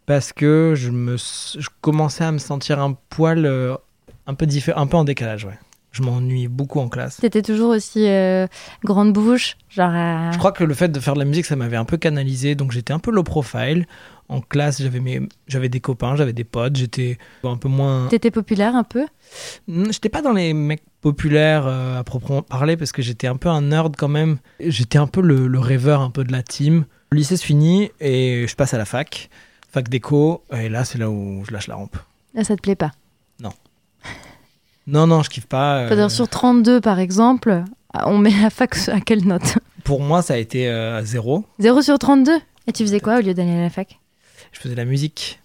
parce 0.07 0.33
que 0.33 0.75
je, 0.77 0.91
me, 0.91 1.17
je 1.17 1.69
commençais 1.81 2.25
à 2.25 2.33
me 2.33 2.39
sentir 2.39 2.81
un 2.81 2.93
poil. 3.11 3.47
un 4.27 4.35
peu 4.35 4.47
un 4.75 4.87
peu 4.87 4.97
en 4.97 5.05
décalage, 5.05 5.45
ouais. 5.45 5.59
Je 5.97 6.03
m'ennuie 6.03 6.47
beaucoup 6.47 6.81
en 6.81 6.91
classe. 6.91 7.17
T'étais 7.17 7.41
toujours 7.41 7.71
aussi 7.71 8.07
euh, 8.07 8.47
grande 8.85 9.15
bouche, 9.15 9.57
genre 9.71 9.93
à... 9.95 10.31
Je 10.31 10.37
crois 10.37 10.53
que 10.53 10.63
le 10.63 10.75
fait 10.75 10.89
de 10.89 11.01
faire 11.01 11.15
de 11.15 11.21
la 11.21 11.25
musique, 11.25 11.47
ça 11.47 11.57
m'avait 11.57 11.79
un 11.79 11.87
peu 11.87 11.97
canalisé, 11.97 12.55
donc 12.55 12.71
j'étais 12.71 12.93
un 12.93 12.99
peu 12.99 13.11
low 13.11 13.23
profile. 13.23 13.87
En 14.29 14.43
classe, 14.43 14.83
j'avais 14.83 15.01
mes, 15.01 15.27
j'avais 15.49 15.71
des 15.71 15.81
copains, 15.81 16.15
j'avais 16.17 16.35
des 16.35 16.45
potes, 16.45 16.77
j'étais 16.77 17.17
un 17.45 17.57
peu 17.57 17.69
moins. 17.69 18.09
T'étais 18.09 18.31
populaire 18.31 18.77
un 18.77 18.85
peu? 18.85 19.07
J'étais 19.69 20.11
pas 20.11 20.21
dans 20.21 20.35
les 20.35 20.53
mecs 20.53 20.83
populaires 21.01 21.67
euh, 21.67 21.99
à 21.99 22.05
proprement 22.05 22.43
parler 22.43 22.77
parce 22.77 22.93
que 22.93 23.01
j'étais 23.01 23.27
un 23.27 23.37
peu 23.37 23.49
un 23.49 23.63
nerd 23.63 23.97
quand 23.97 24.09
même. 24.09 24.37
J'étais 24.61 24.99
un 24.99 25.07
peu 25.07 25.23
le, 25.23 25.47
le 25.47 25.59
rêveur 25.59 26.03
un 26.03 26.11
peu 26.11 26.25
de 26.25 26.33
la 26.33 26.43
team. 26.43 26.85
Le 27.13 27.17
lycée 27.17 27.39
se 27.39 27.45
finit 27.47 27.91
et 28.01 28.45
je 28.47 28.55
passe 28.55 28.75
à 28.75 28.79
la 28.79 28.85
fac, 28.85 29.31
fac 29.71 29.89
d'éco, 29.89 30.45
et 30.53 30.69
là 30.69 30.85
c'est 30.85 30.99
là 30.99 31.09
où 31.09 31.43
je 31.47 31.53
lâche 31.55 31.69
la 31.69 31.77
rampe. 31.77 31.97
Là, 32.35 32.45
ça 32.45 32.55
te 32.55 32.61
plaît 32.61 32.77
pas? 32.77 32.93
Non, 34.87 35.07
non, 35.07 35.23
je 35.23 35.31
kiffe 35.31 35.47
pas. 35.47 35.79
euh, 35.79 35.89
C'est-à-dire 35.89 36.11
sur 36.11 36.29
32, 36.29 36.81
par 36.81 36.99
exemple, 36.99 37.65
on 37.95 38.19
met 38.19 38.31
la 38.43 38.51
fac 38.51 38.77
à 38.89 39.01
quelle 39.01 39.25
note 39.27 39.59
Pour 39.85 40.01
moi, 40.01 40.23
ça 40.23 40.35
a 40.35 40.37
été 40.37 40.69
euh, 40.69 41.03
zéro. 41.05 41.45
0 41.59 41.83
sur 41.83 41.99
32 41.99 42.33
Et 42.67 42.73
tu 42.73 42.83
faisais 42.85 43.01
quoi 43.01 43.19
au 43.19 43.21
lieu 43.21 43.35
d'aller 43.35 43.53
à 43.57 43.63
la 43.63 43.71
fac? 43.71 43.99
Je 44.53 44.61
faisais 44.61 44.75
de 44.75 44.81
la 44.81 44.85
musique, 44.87 45.41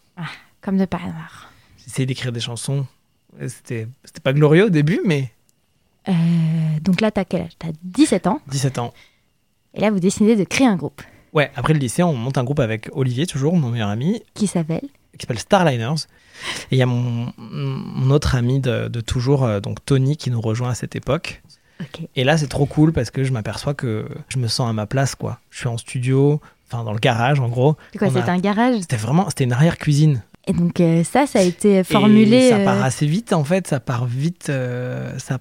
Comme 0.62 0.78
de 0.78 0.86
par 0.86 1.02
hasard. 1.04 1.52
j'essayais 1.84 2.06
d'écrire 2.06 2.32
des 2.32 2.40
chansons. 2.40 2.86
C'était, 3.48 3.88
c'était 4.04 4.20
pas 4.20 4.34
glorieux 4.34 4.66
au 4.66 4.70
début, 4.70 5.02
mais 5.06 5.32
Euh, 6.08 6.12
donc 6.82 7.02
là, 7.02 7.12
t'as 7.12 7.26
quel 7.26 7.42
âge? 7.44 7.52
T'as 7.58 7.70
17 7.84 8.28
ans. 8.28 8.42
17 8.48 8.78
ans. 8.80 8.94
Et 9.74 9.80
là, 9.82 9.90
vous 9.92 10.00
décidez 10.00 10.36
de 10.36 10.44
créer 10.44 10.68
un 10.68 10.76
groupe 10.76 11.02
Ouais, 11.34 11.50
après 11.56 11.74
le 11.74 11.80
lycée, 11.80 12.04
on 12.04 12.14
monte 12.14 12.38
un 12.38 12.44
groupe 12.44 12.60
avec 12.60 12.90
Olivier, 12.92 13.26
toujours 13.26 13.56
mon 13.56 13.70
meilleur 13.70 13.88
ami, 13.90 14.22
qui 14.34 14.48
s'appelle 14.48 14.82
qui 15.22 15.26
s'appelle 15.28 15.40
Starliners. 15.40 16.08
Et 16.72 16.76
il 16.76 16.78
y 16.78 16.82
a 16.82 16.88
mon, 16.88 17.32
mon 17.38 18.10
autre 18.10 18.36
ami 18.36 18.60
de, 18.60 18.88
de 18.88 19.02
toujours, 19.02 19.46
euh, 19.46 19.60
donc 19.60 19.86
Tony, 19.86 20.18
qui 20.18 20.32
nous 20.32 20.42
rejoint 20.42 20.72
à 20.72 20.76
cette 20.76 20.96
époque. 20.96 21.44
Et 22.16 22.24
là, 22.24 22.38
c'est 22.38 22.48
trop 22.48 22.66
cool 22.66 22.94
parce 22.94 23.10
que 23.12 23.24
je 23.24 23.32
m'aperçois 23.32 23.74
que 23.74 24.08
je 24.30 24.38
me 24.38 24.48
sens 24.48 24.70
à 24.70 24.74
ma 24.74 24.86
place, 24.86 25.16
quoi. 25.16 25.40
Je 25.50 25.60
suis 25.60 25.68
en 25.68 25.78
studio, 25.78 26.42
enfin 26.68 26.84
dans 26.84 26.94
le 26.94 27.00
garage, 27.00 27.40
en 27.40 27.50
gros. 27.50 27.76
C'est 27.92 28.00
quoi 28.00 28.10
C'était 28.10 28.30
un 28.30 28.40
garage? 28.40 28.82
C'était 28.82 28.98
vraiment, 28.98 29.30
c'était 29.30 29.46
une 29.46 29.54
arrière-cuisine. 29.54 30.22
Et 30.48 30.54
donc 30.54 30.80
euh, 30.80 31.04
ça, 31.04 31.28
ça 31.28 31.40
a 31.40 31.42
été 31.44 31.84
formulé... 31.84 32.38
Et 32.38 32.50
ça 32.50 32.58
euh, 32.58 32.66
part 32.66 32.84
assez 32.84 33.06
vite, 33.06 33.34
en 33.34 33.44
fait. 33.44 33.68
Ça 33.68 33.80
part 33.80 34.06
vite. 34.06 34.50
euh, 34.50 35.18
ça, 35.20 35.40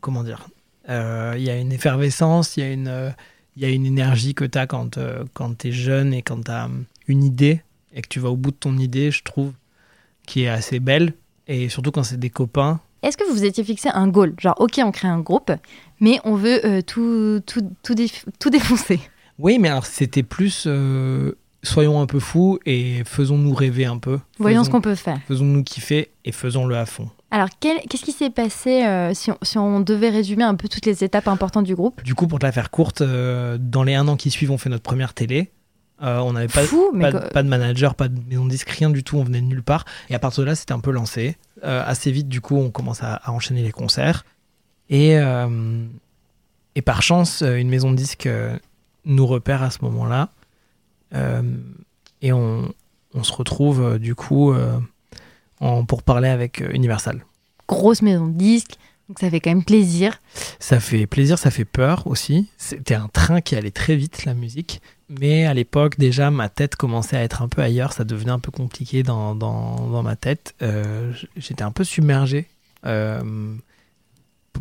comment 0.00 0.22
dire? 0.24 0.48
Euh, 0.88 1.34
Il 1.38 1.42
y 1.42 1.50
a 1.50 1.56
une 1.58 1.72
effervescence, 1.72 2.56
il 2.56 2.60
y 2.60 2.66
a 2.66 2.70
une, 2.70 2.88
euh, 2.88 3.10
il 3.56 3.62
y 3.62 3.66
a 3.66 3.68
une 3.68 3.86
énergie 3.86 4.34
que 4.34 4.44
tu 4.44 4.58
as 4.58 4.66
quand, 4.66 4.98
euh, 4.98 5.24
quand 5.34 5.58
tu 5.58 5.68
es 5.68 5.72
jeune 5.72 6.12
et 6.14 6.22
quand 6.22 6.44
tu 6.44 6.50
as 6.50 6.68
une 7.06 7.22
idée 7.22 7.62
et 7.94 8.02
que 8.02 8.08
tu 8.08 8.20
vas 8.20 8.30
au 8.30 8.36
bout 8.36 8.50
de 8.50 8.56
ton 8.56 8.76
idée, 8.78 9.10
je 9.10 9.22
trouve, 9.22 9.52
qui 10.26 10.42
est 10.42 10.48
assez 10.48 10.80
belle. 10.80 11.14
Et 11.48 11.68
surtout 11.68 11.90
quand 11.90 12.02
c'est 12.04 12.18
des 12.20 12.30
copains. 12.30 12.80
Est-ce 13.02 13.16
que 13.16 13.24
vous 13.26 13.32
vous 13.34 13.44
étiez 13.44 13.64
fixé 13.64 13.88
un 13.92 14.06
goal? 14.08 14.34
Genre, 14.40 14.54
ok, 14.58 14.80
on 14.84 14.92
crée 14.92 15.08
un 15.08 15.18
groupe, 15.18 15.50
mais 16.00 16.20
on 16.24 16.36
veut 16.36 16.64
euh, 16.64 16.82
tout, 16.82 17.40
tout, 17.46 17.62
tout, 17.82 17.94
tout 18.38 18.50
défoncer. 18.50 19.00
Oui, 19.38 19.58
mais 19.58 19.68
alors 19.68 19.86
c'était 19.86 20.22
plus 20.22 20.64
euh, 20.68 21.32
soyons 21.64 22.00
un 22.00 22.06
peu 22.06 22.20
fous 22.20 22.60
et 22.64 23.02
faisons-nous 23.04 23.54
rêver 23.54 23.86
un 23.86 23.98
peu. 23.98 24.20
Voyons 24.38 24.60
Faisons- 24.60 24.64
ce 24.66 24.70
qu'on 24.70 24.80
peut 24.80 24.94
faire. 24.94 25.18
Faisons-nous 25.26 25.64
kiffer 25.64 26.10
et 26.24 26.30
faisons-le 26.30 26.76
à 26.76 26.86
fond. 26.86 27.10
Alors, 27.32 27.48
qu'est-ce 27.58 28.04
qui 28.04 28.12
s'est 28.12 28.28
passé 28.30 28.84
euh, 28.84 29.14
si, 29.14 29.30
on, 29.30 29.38
si 29.42 29.56
on 29.58 29.80
devait 29.80 30.10
résumer 30.10 30.44
un 30.44 30.54
peu 30.54 30.68
toutes 30.68 30.84
les 30.86 31.02
étapes 31.02 31.26
importantes 31.28 31.64
du 31.64 31.74
groupe? 31.74 32.02
Du 32.04 32.14
coup, 32.14 32.28
pour 32.28 32.38
te 32.38 32.44
la 32.46 32.52
faire 32.52 32.70
courte, 32.70 33.02
dans 33.02 33.82
les 33.82 33.94
un 33.94 34.06
an 34.06 34.16
qui 34.16 34.30
suivent, 34.30 34.50
on 34.50 34.58
fait 34.58 34.68
notre 34.68 34.82
première 34.82 35.14
télé. 35.14 35.50
Euh, 36.02 36.18
on 36.18 36.32
n'avait 36.32 36.48
pas, 36.48 36.62
Fou, 36.64 36.90
pas, 37.00 37.12
de- 37.12 37.18
pas 37.28 37.42
de 37.42 37.48
manager, 37.48 37.94
pas 37.94 38.08
de 38.08 38.18
maison 38.28 38.44
de 38.44 38.50
disque, 38.50 38.68
rien 38.70 38.90
du 38.90 39.04
tout, 39.04 39.18
on 39.18 39.24
venait 39.24 39.40
de 39.40 39.46
nulle 39.46 39.62
part. 39.62 39.84
Et 40.10 40.14
à 40.14 40.18
partir 40.18 40.42
de 40.42 40.48
là, 40.48 40.54
c'était 40.56 40.72
un 40.72 40.80
peu 40.80 40.90
lancé. 40.90 41.36
Euh, 41.64 41.82
assez 41.86 42.10
vite, 42.10 42.28
du 42.28 42.40
coup, 42.40 42.56
on 42.56 42.70
commence 42.70 43.02
à, 43.02 43.14
à 43.14 43.30
enchaîner 43.30 43.62
les 43.62 43.70
concerts. 43.70 44.24
Et, 44.90 45.16
euh, 45.18 45.86
et 46.74 46.82
par 46.82 47.02
chance, 47.02 47.42
une 47.42 47.68
maison 47.68 47.90
de 47.92 47.96
disque 47.96 48.28
nous 49.04 49.26
repère 49.26 49.62
à 49.62 49.70
ce 49.70 49.78
moment-là. 49.82 50.30
Et 52.22 52.32
on, 52.32 52.72
on 53.14 53.22
se 53.22 53.32
retrouve, 53.32 53.98
du 53.98 54.14
coup, 54.14 54.54
en, 55.60 55.84
pour 55.84 56.02
parler 56.02 56.28
avec 56.28 56.62
Universal. 56.72 57.24
grosse 57.68 58.02
maison 58.02 58.26
de 58.26 58.36
disques, 58.36 58.74
donc 59.08 59.18
ça 59.18 59.30
fait 59.30 59.40
quand 59.40 59.50
même 59.50 59.64
plaisir. 59.64 60.20
Ça 60.58 60.80
fait 60.80 61.06
plaisir, 61.06 61.38
ça 61.38 61.50
fait 61.50 61.64
peur 61.64 62.06
aussi. 62.06 62.48
C'était 62.56 62.94
un 62.94 63.08
train 63.08 63.40
qui 63.40 63.56
allait 63.56 63.70
très 63.70 63.96
vite, 63.96 64.24
la 64.24 64.34
musique. 64.34 64.80
Mais 65.20 65.46
à 65.46 65.54
l'époque, 65.54 65.98
déjà, 65.98 66.30
ma 66.30 66.48
tête 66.48 66.76
commençait 66.76 67.16
à 67.16 67.22
être 67.22 67.42
un 67.42 67.48
peu 67.48 67.62
ailleurs. 67.62 67.92
Ça 67.92 68.04
devenait 68.04 68.30
un 68.32 68.38
peu 68.38 68.50
compliqué 68.50 69.02
dans, 69.02 69.34
dans, 69.34 69.88
dans 69.90 70.02
ma 70.02 70.16
tête. 70.16 70.54
Euh, 70.62 71.12
J'étais 71.36 71.62
un 71.64 71.72
peu 71.72 71.84
submergé. 71.84 72.46
euh, 72.84 73.54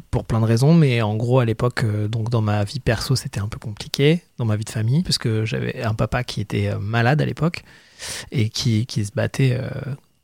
pour 0.10 0.24
plein 0.24 0.39
de 0.39 0.46
raisons, 0.46 0.74
mais 0.74 1.01
en 1.01 1.15
gros 1.15 1.39
à 1.39 1.46
l'époque, 1.46 1.84
euh, 1.84 2.08
donc 2.08 2.29
dans 2.29 2.41
ma 2.41 2.63
vie 2.63 2.79
perso, 2.79 3.15
c'était 3.17 3.41
un 3.41 3.50
peu 3.50 3.60
compliqué, 3.60 4.22
dans 4.38 4.46
ma 4.46 4.55
vie 4.55 4.63
de 4.63 4.70
famille, 4.70 5.03
parce 5.03 5.17
que 5.17 5.43
j'avais 5.46 5.81
un 5.84 5.93
papa 5.93 6.24
qui 6.24 6.39
était 6.39 6.74
malade 6.79 7.22
à 7.22 7.25
l'époque 7.25 7.63
et 8.31 8.48
qui, 8.50 8.86
qui 8.86 9.03
se 9.05 9.12
battait 9.12 9.60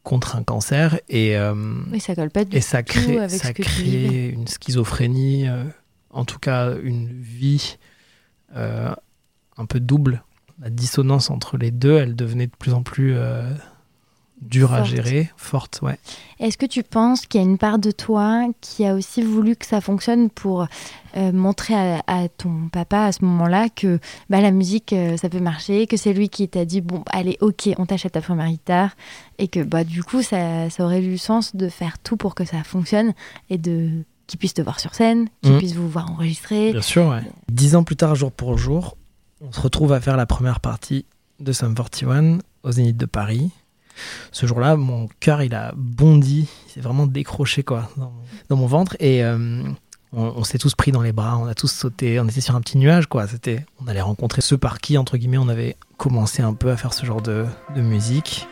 contre 0.04 0.38
un 0.38 0.44
cancer 0.44 1.00
et 1.10 1.36
euh, 1.38 1.54
Oui, 1.92 2.00
ça 2.00 2.16
colle 2.16 2.30
pas 2.30 2.46
du 2.46 2.56
et 2.56 2.62
ça 2.62 2.82
tout 2.82 2.94
crée, 2.94 3.20
avec 3.20 3.42
ça 3.42 3.52
crée 3.54 4.30
une 4.30 4.48
schizophrénie, 4.48 5.50
euh, 5.50 5.66
en 6.12 6.24
tout 6.24 6.40
cas 6.40 6.74
une 6.82 7.10
vie 7.22 7.78
euh, 8.56 8.94
un 9.58 9.66
peu 9.66 9.80
double. 9.80 10.24
La 10.62 10.70
dissonance 10.70 11.30
entre 11.30 11.58
les 11.58 11.72
deux, 11.72 11.98
elle 11.98 12.16
devenait 12.16 12.48
de 12.48 12.56
plus 12.58 12.74
en 12.74 12.82
plus 12.82 13.14
euh, 13.16 13.54
dure 14.42 14.74
à 14.74 14.84
gérer, 14.84 15.32
forte, 15.36 15.80
ouais. 15.84 15.98
Est-ce 16.40 16.58
que 16.58 16.66
tu 16.68 16.84
penses 16.84 17.26
qu'il 17.26 17.42
y 17.42 17.44
a 17.44 17.48
une 17.48 17.58
part 17.58 17.80
de 17.80 17.90
toi 17.92 18.48
qui 18.62 18.86
a 18.86 18.94
aussi 18.96 19.22
voulu 19.24 19.56
que 19.56 19.66
ça 19.66 19.82
fonctionne 19.82 20.30
pour 20.30 20.68
euh, 21.16 21.32
montrer 21.32 21.74
à, 21.76 22.02
à 22.08 22.28
ton 22.28 22.70
papa 22.72 23.02
à 23.06 23.12
ce 23.12 23.24
moment-là 23.26 23.68
que 23.70 24.00
bah, 24.30 24.42
la 24.42 24.52
musique, 24.52 24.94
euh, 24.94 25.18
ça 25.18 25.30
peut 25.30 25.40
marcher, 25.40 25.86
que 25.88 25.98
c'est 25.98 26.14
lui 26.14 26.30
qui 26.30 26.48
t'a 26.48 26.66
dit, 26.66 26.82
bon, 26.82 27.04
allez, 27.12 27.38
ok, 27.42 27.70
on 27.78 27.86
t'achète 27.88 28.14
ta 28.14 28.22
première 28.22 28.50
guitare, 28.50 28.96
et 29.40 29.48
que 29.48 29.60
bah, 29.64 29.84
du 29.84 30.04
coup, 30.04 30.22
ça, 30.24 30.70
ça 30.72 30.84
aurait 30.86 31.02
du 31.02 31.18
sens 31.20 31.56
de 31.56 31.68
faire 31.70 31.98
tout 32.00 32.18
pour 32.18 32.34
que 32.36 32.46
ça 32.46 32.64
fonctionne, 32.64 33.14
et 33.50 33.58
de 33.58 33.90
qu'il 34.28 34.38
puisse 34.40 34.54
te 34.56 34.62
voir 34.62 34.80
sur 34.80 34.94
scène, 34.94 35.30
qu'il 35.42 35.54
Mhm. 35.54 35.58
puisse 35.60 35.74
vous 35.76 35.88
voir 35.90 36.12
enregistrer. 36.12 36.74
Bien 36.74 36.82
sûr, 36.82 37.08
ouais. 37.10 37.22
Dix 37.50 37.76
ans 37.76 37.84
plus 37.84 37.96
tard, 37.96 38.14
jour 38.16 38.32
pour 38.32 38.58
jour, 38.58 38.98
on 39.42 39.52
se 39.52 39.60
retrouve 39.60 39.94
à 39.94 40.02
faire 40.02 40.18
la 40.18 40.26
première 40.26 40.60
partie 40.60 41.06
de 41.40 41.52
Sum 41.52 41.76
41 41.76 42.40
au 42.64 42.72
Zénith 42.72 42.98
de 42.98 43.06
Paris. 43.06 43.52
Ce 44.32 44.46
jour-là, 44.46 44.76
mon 44.76 45.08
cœur, 45.20 45.42
il 45.42 45.56
a 45.56 45.74
bondi, 45.76 46.48
il 46.68 46.72
s'est 46.72 46.82
vraiment 46.82 47.08
décroché 47.08 47.64
quoi, 47.64 47.90
dans, 47.98 48.56
mon 48.56 48.68
ventre 48.68 48.96
et 49.00 49.24
euh, 49.24 49.64
on, 50.14 50.44
s'est 50.44 50.60
tous 50.60 50.76
pris 50.76 50.92
dans 50.92 51.02
les 51.02 51.12
bras, 51.12 51.38
on 51.38 51.48
a 51.48 51.56
tous 51.56 51.72
sauté, 51.72 52.20
on 52.20 52.28
était 52.28 52.42
sur 52.42 52.56
un 52.56 52.62
petit 52.62 52.78
nuage 52.78 53.08
quoi. 53.08 53.28
C'était, 53.28 53.66
on 53.84 53.88
allait 53.88 54.02
rencontrer 54.02 54.42
ceux 54.42 54.58
par 54.58 54.80
qui 54.80 54.98
entre 54.98 55.18
guillemets 55.18 55.38
on 55.38 55.50
avait 55.50 55.78
commencé 55.98 56.44
un 56.44 56.54
peu 56.54 56.70
à 56.70 56.78
faire 56.78 56.94
ce 56.94 57.06
genre 57.06 57.22
de, 57.22 57.46
de 57.76 57.82
musique. 57.82 58.48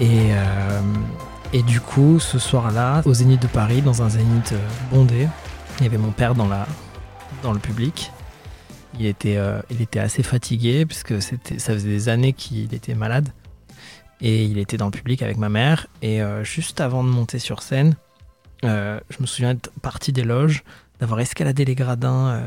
Et, 0.00 0.32
euh, 0.32 0.80
et 1.52 1.62
du 1.62 1.80
coup, 1.80 2.20
ce 2.20 2.38
soir-là, 2.38 3.02
au 3.04 3.14
Zénith 3.14 3.42
de 3.42 3.48
Paris, 3.48 3.82
dans 3.82 4.02
un 4.02 4.08
Zénith 4.08 4.52
euh, 4.52 4.68
bondé, 4.92 5.28
il 5.78 5.84
y 5.84 5.86
avait 5.86 5.98
mon 5.98 6.12
père 6.12 6.34
dans, 6.34 6.46
la, 6.46 6.66
dans 7.42 7.52
le 7.52 7.58
public. 7.58 8.12
Il 8.98 9.06
était, 9.06 9.36
euh, 9.36 9.60
il 9.70 9.80
était 9.82 9.98
assez 9.98 10.22
fatigué, 10.22 10.86
puisque 10.86 11.20
c'était, 11.20 11.58
ça 11.58 11.72
faisait 11.72 11.88
des 11.88 12.08
années 12.08 12.32
qu'il 12.32 12.72
était 12.74 12.94
malade. 12.94 13.28
Et 14.20 14.44
il 14.44 14.58
était 14.58 14.76
dans 14.76 14.86
le 14.86 14.90
public 14.90 15.22
avec 15.22 15.38
ma 15.38 15.48
mère. 15.48 15.86
Et 16.02 16.22
euh, 16.22 16.44
juste 16.44 16.80
avant 16.80 17.02
de 17.02 17.08
monter 17.08 17.38
sur 17.38 17.62
scène, 17.62 17.96
euh, 18.64 19.00
je 19.08 19.16
me 19.20 19.26
souviens 19.26 19.50
être 19.50 19.72
parti 19.82 20.12
des 20.12 20.24
loges, 20.24 20.62
d'avoir 21.00 21.20
escaladé 21.20 21.64
les 21.64 21.74
gradins. 21.74 22.42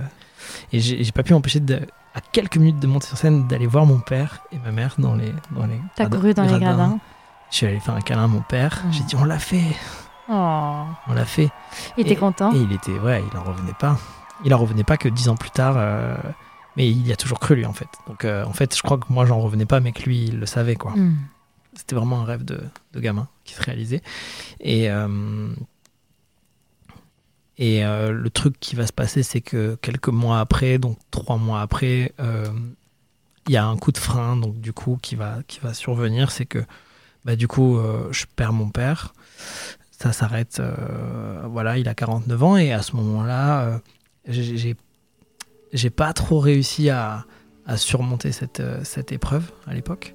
et 0.72 0.80
j'ai, 0.80 1.04
j'ai 1.04 1.12
pas 1.12 1.24
pu 1.24 1.34
m'empêcher, 1.34 1.60
de, 1.60 1.80
à 2.14 2.22
quelques 2.22 2.58
minutes 2.58 2.80
de 2.80 2.88
monter 2.88 3.08
sur 3.08 3.18
scène, 3.18 3.48
d'aller 3.48 3.68
voir 3.68 3.86
mon 3.86 4.00
père 4.00 4.44
et 4.52 4.58
ma 4.60 4.72
mère 4.72 4.96
dans 5.00 5.16
les, 5.16 5.34
dans 5.52 5.66
les 5.66 5.80
T'as 5.96 6.06
couru 6.06 6.34
dans 6.34 6.44
les 6.44 6.60
gradins. 6.60 7.00
Je 7.54 7.58
suis 7.58 7.66
allé 7.68 7.80
faire 7.80 7.94
un 7.94 8.02
câlin 8.02 8.24
à 8.24 8.28
mon 8.28 8.42
père. 8.42 8.82
Mm. 8.88 8.92
J'ai 8.92 9.04
dit, 9.04 9.16
on 9.16 9.24
l'a 9.24 9.38
fait, 9.38 9.76
Oh, 10.28 10.86
on 11.08 11.14
l'a 11.14 11.26
fait. 11.26 11.52
il 11.98 12.08
était 12.08 12.16
content. 12.16 12.52
Et 12.56 12.58
il 12.58 12.72
était, 12.74 12.98
ouais, 12.98 13.24
il 13.32 13.38
en 13.38 13.44
revenait 13.44 13.76
pas. 13.80 14.00
Il 14.44 14.52
en 14.56 14.58
revenait 14.58 14.84
pas 14.84 14.98
que 14.98 15.08
dix 15.08 15.30
ans 15.30 15.36
plus 15.36 15.52
tard. 15.52 15.76
euh, 15.78 16.18
mais 16.76 16.90
il 16.90 17.06
y 17.06 17.12
a 17.12 17.16
toujours 17.16 17.40
cru, 17.40 17.56
lui, 17.56 17.66
en 17.68 17.74
fait. 17.74 17.90
Donc, 18.08 18.26
euh, 18.26 18.44
en 18.46 18.54
fait, 18.54 18.76
je 18.76 18.82
crois 18.82 18.98
que 18.98 19.06
moi, 19.10 19.28
j'en 19.28 19.40
revenais 19.40 19.68
pas, 19.68 19.80
mais 19.82 19.92
que 19.92 20.02
lui, 20.02 20.24
il 20.24 20.40
le 20.40 20.48
savait, 20.48 20.76
quoi. 20.76 20.94
Hmm. 20.94 21.16
C'était 21.76 21.96
vraiment 21.96 22.22
un 22.22 22.26
rêve 22.26 22.44
de, 22.44 22.60
de 22.94 23.00
gamin 23.00 23.28
qui 23.44 23.54
se 23.54 23.62
réalisait. 23.62 24.02
Et, 24.60 24.90
euh, 24.90 25.54
et 27.60 27.84
le 27.84 28.30
truc 28.30 28.60
qui 28.60 28.76
va 28.76 28.88
se 28.88 28.94
passer, 28.94 29.22
c'est 29.22 29.42
que 29.42 29.76
quelques 29.82 30.08
mois 30.10 30.40
après, 30.40 30.80
donc 30.80 30.98
trois 31.12 31.38
mois 31.38 31.62
après, 31.62 32.14
il 32.20 33.54
y 33.54 33.58
a 33.58 33.66
un 33.66 33.78
coup 33.78 33.92
de 33.92 33.98
frein, 33.98 34.38
donc 34.38 34.60
du 34.60 34.74
coup, 34.74 34.98
qui 35.02 35.16
va, 35.16 35.38
qui 35.48 35.60
va 35.60 35.74
survenir. 35.74 36.32
C'est 36.32 36.46
que, 36.46 36.64
bah, 37.26 37.36
du 37.36 37.48
coup, 37.48 37.78
euh, 37.78 38.08
je 38.12 38.26
perds 38.36 38.54
mon 38.54 38.70
père. 38.70 39.14
Ça 39.92 40.12
s'arrête, 40.12 40.60
euh, 40.60 41.44
voilà, 41.46 41.78
il 41.78 41.88
a 41.88 41.94
49 41.94 42.44
ans. 42.44 42.58
Et 42.58 42.74
à 42.74 42.82
ce 42.82 42.96
moment-là, 42.98 43.62
euh, 43.62 43.78
j'ai- 44.28 45.90
pas 45.90 46.14
trop 46.14 46.40
réussi 46.40 46.90
à, 46.90 47.26
surmonter 47.78 48.34
cette 48.34 49.12
épreuve 49.14 49.50
à 49.68 49.74
l'époque. 49.74 50.14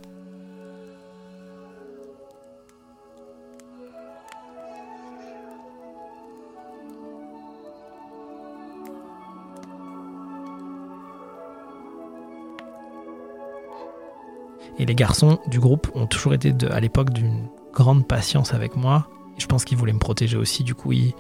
Et 14.79 14.87
les 14.87 14.95
garçons 14.95 15.39
du 15.49 15.59
groupe 15.61 15.91
ont 15.95 16.07
toujours 16.07 16.35
été 16.35 16.53
de- 16.53 16.69
à 16.69 16.81
l'époque 16.81 17.11
d'une 17.11 17.47
grande 17.73 18.07
patience 18.07 18.55
avec 18.55 18.77
moi. 18.77 19.09
Et 19.37 19.41
je 19.41 19.47
pense 19.47 19.65
qu'ils 19.65 19.77
voulaient 19.79 19.93
me 19.93 19.99
protéger 19.99 20.37
aussi. 20.37 20.63
Du 20.65 20.75
coup, 20.75 20.93
ils, 20.93 21.13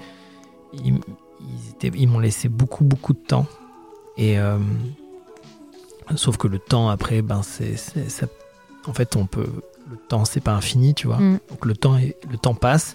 ils, 0.72 0.94
ils 1.40 1.70
étaient- 1.70 1.96
ils 1.98 2.06
m'ont 2.08 2.18
laissé 2.20 2.48
beaucoup, 2.48 2.84
beaucoup 2.84 3.12
de 3.12 3.18
temps. 3.18 3.46
Et 4.16 4.38
euh, 4.38 4.58
sauf 6.16 6.36
que 6.36 6.48
le 6.48 6.58
temps 6.58 6.88
après, 6.88 7.22
ben 7.22 7.42
c'est, 7.42 7.76
c'est- 7.76 8.08
ça- 8.08 8.26
en 8.86 8.92
fait, 8.92 9.16
on 9.16 9.26
peut. 9.26 9.48
Le 9.90 9.96
temps, 9.96 10.24
c'est 10.26 10.40
pas 10.40 10.52
infini, 10.54 10.92
tu 10.94 11.06
vois. 11.06 11.16
Mm. 11.18 11.38
Donc 11.50 11.64
le 11.64 11.74
temps, 11.74 11.96
est- 11.96 12.16
le 12.30 12.36
temps 12.36 12.54
passe 12.54 12.94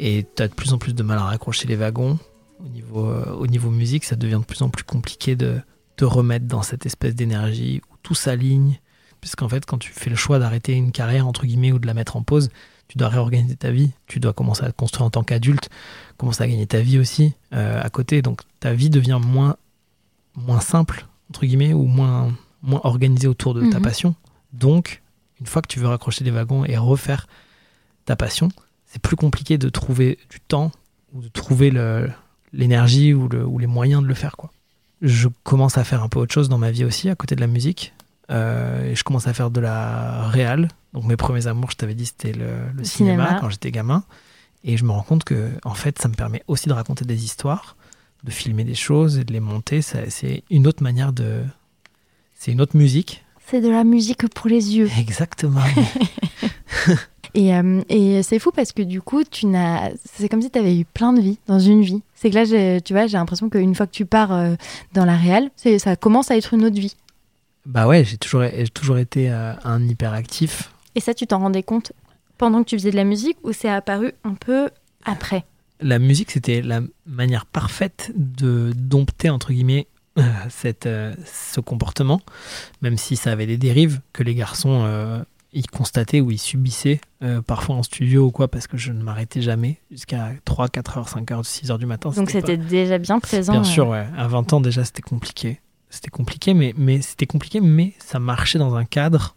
et 0.00 0.26
tu 0.34 0.42
as 0.42 0.48
de 0.48 0.54
plus 0.54 0.72
en 0.72 0.78
plus 0.78 0.92
de 0.94 1.02
mal 1.04 1.18
à 1.18 1.22
raccrocher 1.24 1.68
les 1.68 1.76
wagons. 1.76 2.18
Au 2.64 2.68
niveau, 2.68 3.06
euh, 3.06 3.32
au 3.34 3.46
niveau 3.46 3.70
musique, 3.70 4.04
ça 4.04 4.16
devient 4.16 4.38
de 4.40 4.44
plus 4.44 4.62
en 4.62 4.68
plus 4.68 4.82
compliqué 4.82 5.36
de 5.36 5.60
te 5.96 6.04
remettre 6.04 6.46
dans 6.46 6.62
cette 6.62 6.84
espèce 6.86 7.14
d'énergie 7.14 7.80
où 7.92 7.96
tout 8.02 8.14
s'aligne. 8.14 8.80
Puisqu'en 9.26 9.48
fait, 9.48 9.66
quand 9.66 9.78
tu 9.78 9.90
fais 9.92 10.08
le 10.08 10.14
choix 10.14 10.38
d'arrêter 10.38 10.74
une 10.74 10.92
carrière, 10.92 11.26
entre 11.26 11.46
guillemets, 11.46 11.72
ou 11.72 11.80
de 11.80 11.86
la 11.88 11.94
mettre 11.94 12.14
en 12.16 12.22
pause, 12.22 12.48
tu 12.86 12.96
dois 12.96 13.08
réorganiser 13.08 13.56
ta 13.56 13.72
vie. 13.72 13.90
Tu 14.06 14.20
dois 14.20 14.32
commencer 14.32 14.62
à 14.62 14.70
te 14.70 14.76
construire 14.76 15.04
en 15.04 15.10
tant 15.10 15.24
qu'adulte, 15.24 15.68
commencer 16.16 16.44
à 16.44 16.46
gagner 16.46 16.68
ta 16.68 16.78
vie 16.78 16.96
aussi 17.00 17.34
euh, 17.52 17.82
à 17.82 17.90
côté. 17.90 18.22
Donc 18.22 18.42
ta 18.60 18.72
vie 18.72 18.88
devient 18.88 19.18
moins, 19.20 19.56
moins 20.36 20.60
simple, 20.60 21.06
entre 21.28 21.44
guillemets, 21.44 21.72
ou 21.72 21.86
moins, 21.86 22.32
moins 22.62 22.80
organisée 22.84 23.26
autour 23.26 23.52
de 23.52 23.62
ta 23.68 23.78
Mhm. 23.78 23.82
passion. 23.82 24.14
Donc, 24.52 25.02
une 25.40 25.46
fois 25.46 25.60
que 25.60 25.66
tu 25.66 25.80
veux 25.80 25.88
raccrocher 25.88 26.22
les 26.22 26.30
wagons 26.30 26.64
et 26.64 26.76
refaire 26.76 27.26
ta 28.04 28.14
passion, 28.14 28.48
c'est 28.86 29.02
plus 29.02 29.16
compliqué 29.16 29.58
de 29.58 29.68
trouver 29.68 30.20
du 30.30 30.38
temps 30.38 30.70
ou 31.14 31.20
de 31.20 31.26
trouver 31.28 31.70
le- 31.72 32.08
l'énergie 32.52 33.12
ou, 33.12 33.28
le- 33.28 33.44
ou 33.44 33.58
les 33.58 33.66
moyens 33.66 34.02
de 34.02 34.06
le 34.06 34.14
faire. 34.14 34.36
Quoi. 34.36 34.52
Je 35.02 35.26
commence 35.42 35.78
à 35.78 35.82
faire 35.82 36.04
un 36.04 36.08
peu 36.08 36.20
autre 36.20 36.32
chose 36.32 36.48
dans 36.48 36.58
ma 36.58 36.70
vie 36.70 36.84
aussi, 36.84 37.10
à 37.10 37.16
côté 37.16 37.34
de 37.34 37.40
la 37.40 37.48
musique. 37.48 37.92
Euh, 38.30 38.90
et 38.90 38.94
je 38.96 39.04
commence 39.04 39.26
à 39.28 39.32
faire 39.34 39.50
de 39.50 39.60
la 39.60 40.28
réal. 40.28 40.68
Donc 40.92 41.04
mes 41.04 41.16
premiers 41.16 41.46
amours, 41.46 41.70
je 41.70 41.76
t'avais 41.76 41.94
dit, 41.94 42.06
c'était 42.06 42.32
le, 42.32 42.46
le 42.74 42.78
Le 42.78 42.84
cinéma, 42.84 43.24
cinéma. 43.26 43.40
quand 43.40 43.50
j'étais 43.50 43.70
gamin. 43.70 44.04
Et 44.64 44.76
je 44.76 44.84
me 44.84 44.90
rends 44.90 45.02
compte 45.02 45.22
que, 45.24 45.50
en 45.64 45.74
fait, 45.74 45.98
ça 46.00 46.08
me 46.08 46.14
permet 46.14 46.42
aussi 46.48 46.68
de 46.68 46.72
raconter 46.72 47.04
des 47.04 47.24
histoires, 47.24 47.76
de 48.24 48.30
filmer 48.32 48.64
des 48.64 48.74
choses 48.74 49.18
et 49.18 49.24
de 49.24 49.32
les 49.32 49.38
monter. 49.40 49.80
C'est 49.82 50.42
une 50.50 50.66
autre 50.66 50.82
manière 50.82 51.12
de. 51.12 51.42
C'est 52.34 52.50
une 52.52 52.60
autre 52.60 52.76
musique. 52.76 53.24
C'est 53.46 53.60
de 53.60 53.68
la 53.68 53.84
musique 53.84 54.28
pour 54.34 54.48
les 54.48 54.76
yeux. 54.76 54.90
Exactement. 54.98 55.60
Et, 57.34 57.54
euh, 57.54 57.82
et 57.90 58.22
c'est 58.22 58.38
fou 58.38 58.50
parce 58.50 58.72
que 58.72 58.80
du 58.80 59.02
coup, 59.02 59.22
tu 59.22 59.44
n'as, 59.44 59.90
c'est 60.06 60.26
comme 60.28 60.40
si 60.40 60.50
tu 60.50 60.58
avais 60.58 60.78
eu 60.78 60.86
plein 60.86 61.12
de 61.12 61.20
vies 61.20 61.38
dans 61.46 61.58
une 61.58 61.82
vie. 61.82 62.00
C'est 62.14 62.30
que 62.30 62.34
là, 62.34 62.44
j'ai- 62.44 62.80
tu 62.80 62.94
vois, 62.94 63.06
j'ai 63.08 63.18
l'impression 63.18 63.50
qu'une 63.50 63.74
fois 63.74 63.86
que 63.86 63.92
tu 63.92 64.06
pars 64.06 64.32
euh, 64.32 64.54
dans 64.94 65.04
la 65.04 65.16
réal, 65.18 65.50
c'est, 65.54 65.78
ça 65.78 65.96
commence 65.96 66.30
à 66.30 66.36
être 66.38 66.54
une 66.54 66.64
autre 66.64 66.80
vie. 66.80 66.96
Bah 67.66 67.86
ouais, 67.86 68.04
j'ai 68.04 68.16
toujours, 68.16 68.42
j'ai 68.42 68.68
toujours 68.68 68.98
été 68.98 69.30
euh, 69.30 69.52
un 69.64 69.86
hyperactif. 69.86 70.72
Et 70.94 71.00
ça, 71.00 71.12
tu 71.12 71.26
t'en 71.26 71.40
rendais 71.40 71.62
compte 71.62 71.92
pendant 72.38 72.62
que 72.62 72.68
tu 72.70 72.78
faisais 72.78 72.90
de 72.90 72.96
la 72.96 73.04
musique 73.04 73.36
ou 73.42 73.52
c'est 73.52 73.68
apparu 73.68 74.12
un 74.24 74.34
peu 74.34 74.70
après? 75.04 75.44
La 75.80 75.98
musique, 75.98 76.30
c'était 76.30 76.62
la 76.62 76.80
manière 77.04 77.44
parfaite 77.44 78.12
de 78.14 78.72
dompter, 78.74 79.28
entre 79.28 79.52
guillemets, 79.52 79.88
euh, 80.18 80.22
cette, 80.48 80.86
euh, 80.86 81.14
ce 81.26 81.60
comportement, 81.60 82.22
même 82.80 82.96
si 82.96 83.16
ça 83.16 83.32
avait 83.32 83.46
des 83.46 83.58
dérives 83.58 84.00
que 84.14 84.22
les 84.22 84.34
garçons 84.34 85.24
y 85.56 85.62
constataient 85.62 86.20
ou 86.20 86.30
y 86.30 86.38
subissaient, 86.38 87.00
euh, 87.22 87.40
parfois 87.40 87.76
en 87.76 87.82
studio 87.82 88.26
ou 88.26 88.30
quoi, 88.30 88.48
parce 88.48 88.66
que 88.66 88.76
je 88.76 88.92
ne 88.92 89.02
m'arrêtais 89.02 89.40
jamais 89.40 89.80
jusqu'à 89.90 90.32
3, 90.44 90.68
4 90.68 90.98
heures, 90.98 91.08
5 91.08 91.30
heures, 91.30 91.44
6 91.44 91.70
heures 91.70 91.78
du 91.78 91.86
matin. 91.86 92.10
Donc 92.10 92.26
pas- 92.26 92.32
c'était 92.32 92.56
déjà 92.56 92.98
bien 92.98 93.18
présent. 93.18 93.52
Bien 93.52 93.62
euh, 93.62 93.64
sûr, 93.64 93.88
ouais. 93.88 94.06
À 94.16 94.28
20 94.28 94.52
ans, 94.52 94.60
déjà, 94.60 94.84
c'était 94.84 95.02
compliqué. 95.02 95.60
C'était 95.90 96.10
compliqué, 96.10 96.54
mais, 96.54 96.74
mais 96.76 97.00
c'était 97.00 97.26
compliqué, 97.26 97.60
mais 97.60 97.94
ça 97.98 98.18
marchait 98.18 98.58
dans 98.58 98.74
un 98.74 98.84
cadre 98.84 99.36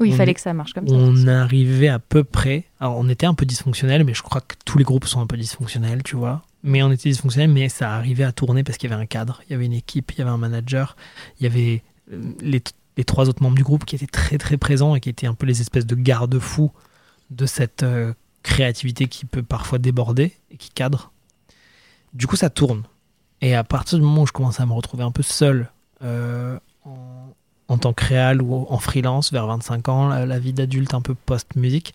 Où 0.00 0.04
il 0.04 0.14
fallait 0.14 0.34
que 0.34 0.40
ça 0.40 0.52
marche 0.52 0.72
comme 0.72 0.88
ça. 0.88 0.94
on 0.94 1.26
arrivait 1.26 1.88
à 1.88 1.98
peu 1.98 2.24
près. 2.24 2.64
Alors, 2.80 2.98
on 2.98 3.08
était 3.08 3.26
un 3.26 3.34
peu 3.34 3.46
dysfonctionnel, 3.46 4.04
mais 4.04 4.14
je 4.14 4.22
crois 4.22 4.40
que 4.40 4.54
tous 4.64 4.78
les 4.78 4.84
groupes 4.84 5.06
sont 5.06 5.20
un 5.20 5.26
peu 5.26 5.36
dysfonctionnels, 5.36 6.02
tu 6.02 6.16
vois. 6.16 6.42
Mais 6.62 6.82
on 6.82 6.90
était 6.90 7.08
dysfonctionnel, 7.08 7.50
mais 7.50 7.68
ça 7.68 7.94
arrivait 7.94 8.24
à 8.24 8.32
tourner 8.32 8.64
parce 8.64 8.78
qu'il 8.78 8.90
y 8.90 8.92
avait 8.92 9.00
un 9.00 9.06
cadre, 9.06 9.42
il 9.48 9.52
y 9.52 9.54
avait 9.54 9.66
une 9.66 9.72
équipe, 9.72 10.12
il 10.12 10.18
y 10.18 10.22
avait 10.22 10.30
un 10.30 10.38
manager, 10.38 10.96
il 11.38 11.44
y 11.44 11.46
avait 11.46 11.82
euh, 12.12 12.32
les, 12.40 12.62
les 12.96 13.04
trois 13.04 13.28
autres 13.28 13.42
membres 13.42 13.56
du 13.56 13.62
groupe 13.62 13.84
qui 13.84 13.94
étaient 13.94 14.06
très 14.06 14.38
très 14.38 14.56
présents 14.56 14.96
et 14.96 15.00
qui 15.00 15.08
étaient 15.08 15.28
un 15.28 15.34
peu 15.34 15.46
les 15.46 15.60
espèces 15.60 15.86
de 15.86 15.94
garde-fous 15.94 16.72
de 17.30 17.46
cette 17.46 17.84
euh, 17.84 18.12
créativité 18.42 19.06
qui 19.06 19.24
peut 19.24 19.42
parfois 19.42 19.78
déborder 19.78 20.32
et 20.50 20.56
qui 20.56 20.70
cadre. 20.70 21.12
Du 22.12 22.26
coup, 22.26 22.36
ça 22.36 22.50
tourne. 22.50 22.82
Et 23.40 23.54
à 23.54 23.64
partir 23.64 23.98
du 23.98 24.04
moment 24.04 24.22
où 24.22 24.26
je 24.26 24.32
commence 24.32 24.60
à 24.60 24.66
me 24.66 24.72
retrouver 24.72 25.04
un 25.04 25.10
peu 25.10 25.22
seul 25.22 25.70
euh, 26.02 26.58
en, 26.84 26.96
en 27.68 27.78
tant 27.78 27.92
que 27.92 28.04
réal 28.04 28.42
ou 28.42 28.66
en 28.68 28.78
freelance 28.78 29.32
vers 29.32 29.46
25 29.46 29.88
ans, 29.88 30.08
la, 30.08 30.26
la 30.26 30.38
vie 30.38 30.52
d'adulte 30.52 30.94
un 30.94 31.00
peu 31.00 31.14
post-musique, 31.14 31.94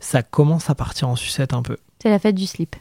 ça 0.00 0.22
commence 0.22 0.70
à 0.70 0.74
partir 0.74 1.08
en 1.08 1.16
sucette 1.16 1.52
un 1.54 1.62
peu. 1.62 1.76
C'est 2.02 2.10
la 2.10 2.18
fête 2.18 2.34
du 2.34 2.46
slip. 2.46 2.76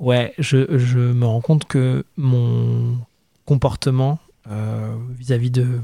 Ouais, 0.00 0.32
je, 0.38 0.78
je 0.78 0.98
me 0.98 1.26
rends 1.26 1.40
compte 1.40 1.64
que 1.64 2.04
mon 2.16 2.98
comportement 3.44 4.18
euh, 4.50 4.94
vis-à-vis 5.10 5.50
de 5.50 5.80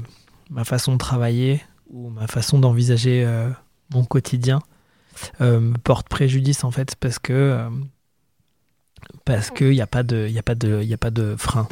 ma 0.49 0.63
façon 0.63 0.93
de 0.93 0.97
travailler 0.97 1.61
ou 1.89 2.09
ma 2.09 2.27
façon 2.27 2.59
d'envisager 2.59 3.23
euh, 3.25 3.49
mon 3.93 4.05
quotidien 4.05 4.59
euh, 5.41 5.59
me 5.59 5.77
porte 5.77 6.07
préjudice 6.07 6.63
en 6.63 6.71
fait 6.71 6.95
parce 6.95 7.19
que 7.19 7.67
parce 9.25 9.49
qu'il 9.49 9.71
n'y 9.71 9.81
a 9.81 9.87
pas 9.87 10.03
de 10.03 10.27
il 10.29 10.37
a 10.37 10.43
pas 10.43 10.55
de 10.55 10.81
il 10.83 10.93
a 10.93 10.97
pas 10.97 11.09
de 11.11 11.35
frein. 11.37 11.67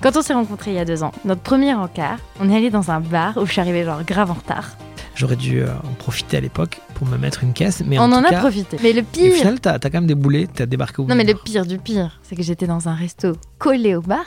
Quand 0.00 0.16
on 0.16 0.22
s'est 0.22 0.34
rencontrés 0.34 0.70
il 0.72 0.76
y 0.76 0.78
a 0.78 0.84
deux 0.84 1.02
ans, 1.02 1.10
notre 1.24 1.40
premier 1.40 1.74
encart, 1.74 2.18
on 2.38 2.48
est 2.48 2.56
allé 2.56 2.70
dans 2.70 2.90
un 2.90 3.00
bar 3.00 3.36
où 3.38 3.46
je 3.46 3.52
suis 3.52 3.60
arrivée 3.60 3.84
genre 3.84 4.04
grave 4.04 4.30
en 4.30 4.34
retard. 4.34 4.76
J'aurais 5.16 5.36
dû 5.36 5.62
euh, 5.62 5.68
en 5.82 5.94
profiter 5.94 6.36
à 6.36 6.40
l'époque 6.40 6.80
pour 6.94 7.06
me 7.06 7.16
mettre 7.16 7.42
une 7.42 7.54
caisse, 7.54 7.82
mais 7.84 7.98
on 7.98 8.02
en, 8.02 8.12
en 8.12 8.20
tout 8.20 8.26
a 8.28 8.30
cas, 8.30 8.40
profité. 8.40 8.76
Mais 8.82 8.92
le 8.92 8.98
et 8.98 9.02
au 9.02 9.04
pire, 9.04 9.32
final, 9.32 9.58
t'as 9.60 9.72
as 9.74 9.78
quand 9.80 9.94
même 9.94 10.06
déboulé, 10.06 10.46
t'as 10.46 10.66
débarqué 10.66 11.00
au 11.00 11.04
bout 11.04 11.10
non 11.10 11.16
mais 11.16 11.24
du 11.24 11.32
le 11.32 11.38
pire 11.38 11.64
du 11.66 11.78
pire, 11.78 12.20
c'est 12.22 12.36
que 12.36 12.42
j'étais 12.42 12.66
dans 12.66 12.88
un 12.88 12.94
resto 12.94 13.32
collé 13.58 13.96
au 13.96 14.02
bar. 14.02 14.26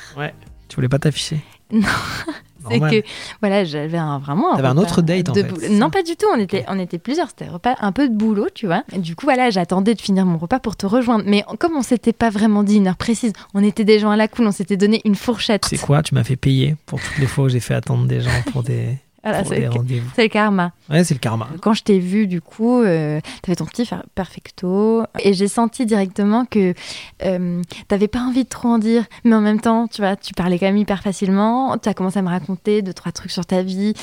Tu 0.67 0.75
voulais 0.75 0.89
pas 0.89 0.99
t'afficher? 0.99 1.39
Non, 1.71 1.87
C'est 2.69 2.79
que 2.79 3.07
voilà, 3.41 3.63
j'avais 3.63 3.97
un, 3.97 4.19
vraiment. 4.19 4.55
T'avais 4.55 4.67
un 4.67 4.77
autre 4.77 5.01
date, 5.01 5.29
en 5.29 5.33
fait, 5.33 5.43
boulot. 5.43 5.69
Non, 5.71 5.89
pas 5.89 6.03
du 6.03 6.15
tout. 6.15 6.27
On 6.33 6.39
était, 6.39 6.65
on 6.67 6.79
était 6.79 6.97
plusieurs. 6.97 7.29
C'était 7.29 7.45
un 7.45 7.53
repas 7.53 7.75
un 7.79 7.91
peu 7.91 8.09
de 8.09 8.13
boulot, 8.13 8.47
tu 8.53 8.65
vois. 8.65 8.83
Et 8.93 8.99
du 8.99 9.15
coup, 9.15 9.25
voilà, 9.25 9.49
j'attendais 9.49 9.95
de 9.95 10.01
finir 10.01 10.25
mon 10.25 10.37
repas 10.37 10.59
pour 10.59 10.75
te 10.75 10.85
rejoindre. 10.85 11.23
Mais 11.25 11.43
comme 11.59 11.75
on 11.75 11.81
s'était 11.81 12.13
pas 12.13 12.29
vraiment 12.29 12.63
dit 12.63 12.77
une 12.77 12.87
heure 12.87 12.97
précise, 12.97 13.33
on 13.53 13.63
était 13.63 13.85
des 13.85 13.99
gens 13.99 14.09
à 14.09 14.17
la 14.17 14.27
cool. 14.27 14.47
On 14.47 14.51
s'était 14.51 14.77
donné 14.77 15.01
une 15.05 15.15
fourchette. 15.15 15.65
C'est 15.65 15.77
quoi 15.77 16.03
Tu 16.03 16.15
m'as 16.15 16.23
fait 16.23 16.36
payer 16.36 16.75
pour 16.86 16.99
toutes 16.99 17.17
les 17.17 17.27
fois 17.27 17.45
où 17.45 17.49
j'ai 17.49 17.60
fait 17.60 17.75
attendre 17.75 18.05
des 18.05 18.21
gens 18.21 18.31
pour 18.51 18.63
des, 18.63 18.97
Voilà, 19.29 19.43
c'est 19.43 19.55
le- 19.59 20.27
karma. 20.29 20.71
Ouais, 20.89 21.03
c'est 21.03 21.13
le 21.13 21.19
karma. 21.19 21.47
Quand 21.61 21.73
je 21.73 21.83
t'ai 21.83 21.99
vu, 21.99 22.27
du 22.27 22.41
coup, 22.41 22.81
euh, 22.81 23.19
t'avais 23.41 23.55
ton 23.55 23.65
petit 23.65 23.87
perfecto. 24.15 25.03
Et 25.23 25.33
j'ai 25.33 25.47
senti 25.47 25.85
directement 25.85 26.45
que 26.45 26.73
euh, 27.23 27.61
t'avais 27.87 28.07
pas 28.07 28.19
envie 28.19 28.43
de 28.43 28.49
trop 28.49 28.69
en 28.69 28.77
dire. 28.79 29.05
Mais 29.23 29.35
en 29.35 29.41
même 29.41 29.61
temps, 29.61 29.87
tu 29.87 30.01
vois, 30.01 30.15
tu 30.15 30.33
parlais 30.33 30.59
quand 30.59 30.65
même 30.67 30.77
hyper 30.77 31.01
facilement. 31.01 31.77
Tu 31.77 31.89
as 31.89 31.93
commencé 31.93 32.19
à 32.19 32.21
me 32.21 32.29
raconter 32.29 32.81
deux, 32.81 32.93
trois 32.93 33.11
trucs 33.11 33.31
sur 33.31 33.45
ta 33.45 33.61
vie. 33.61 33.93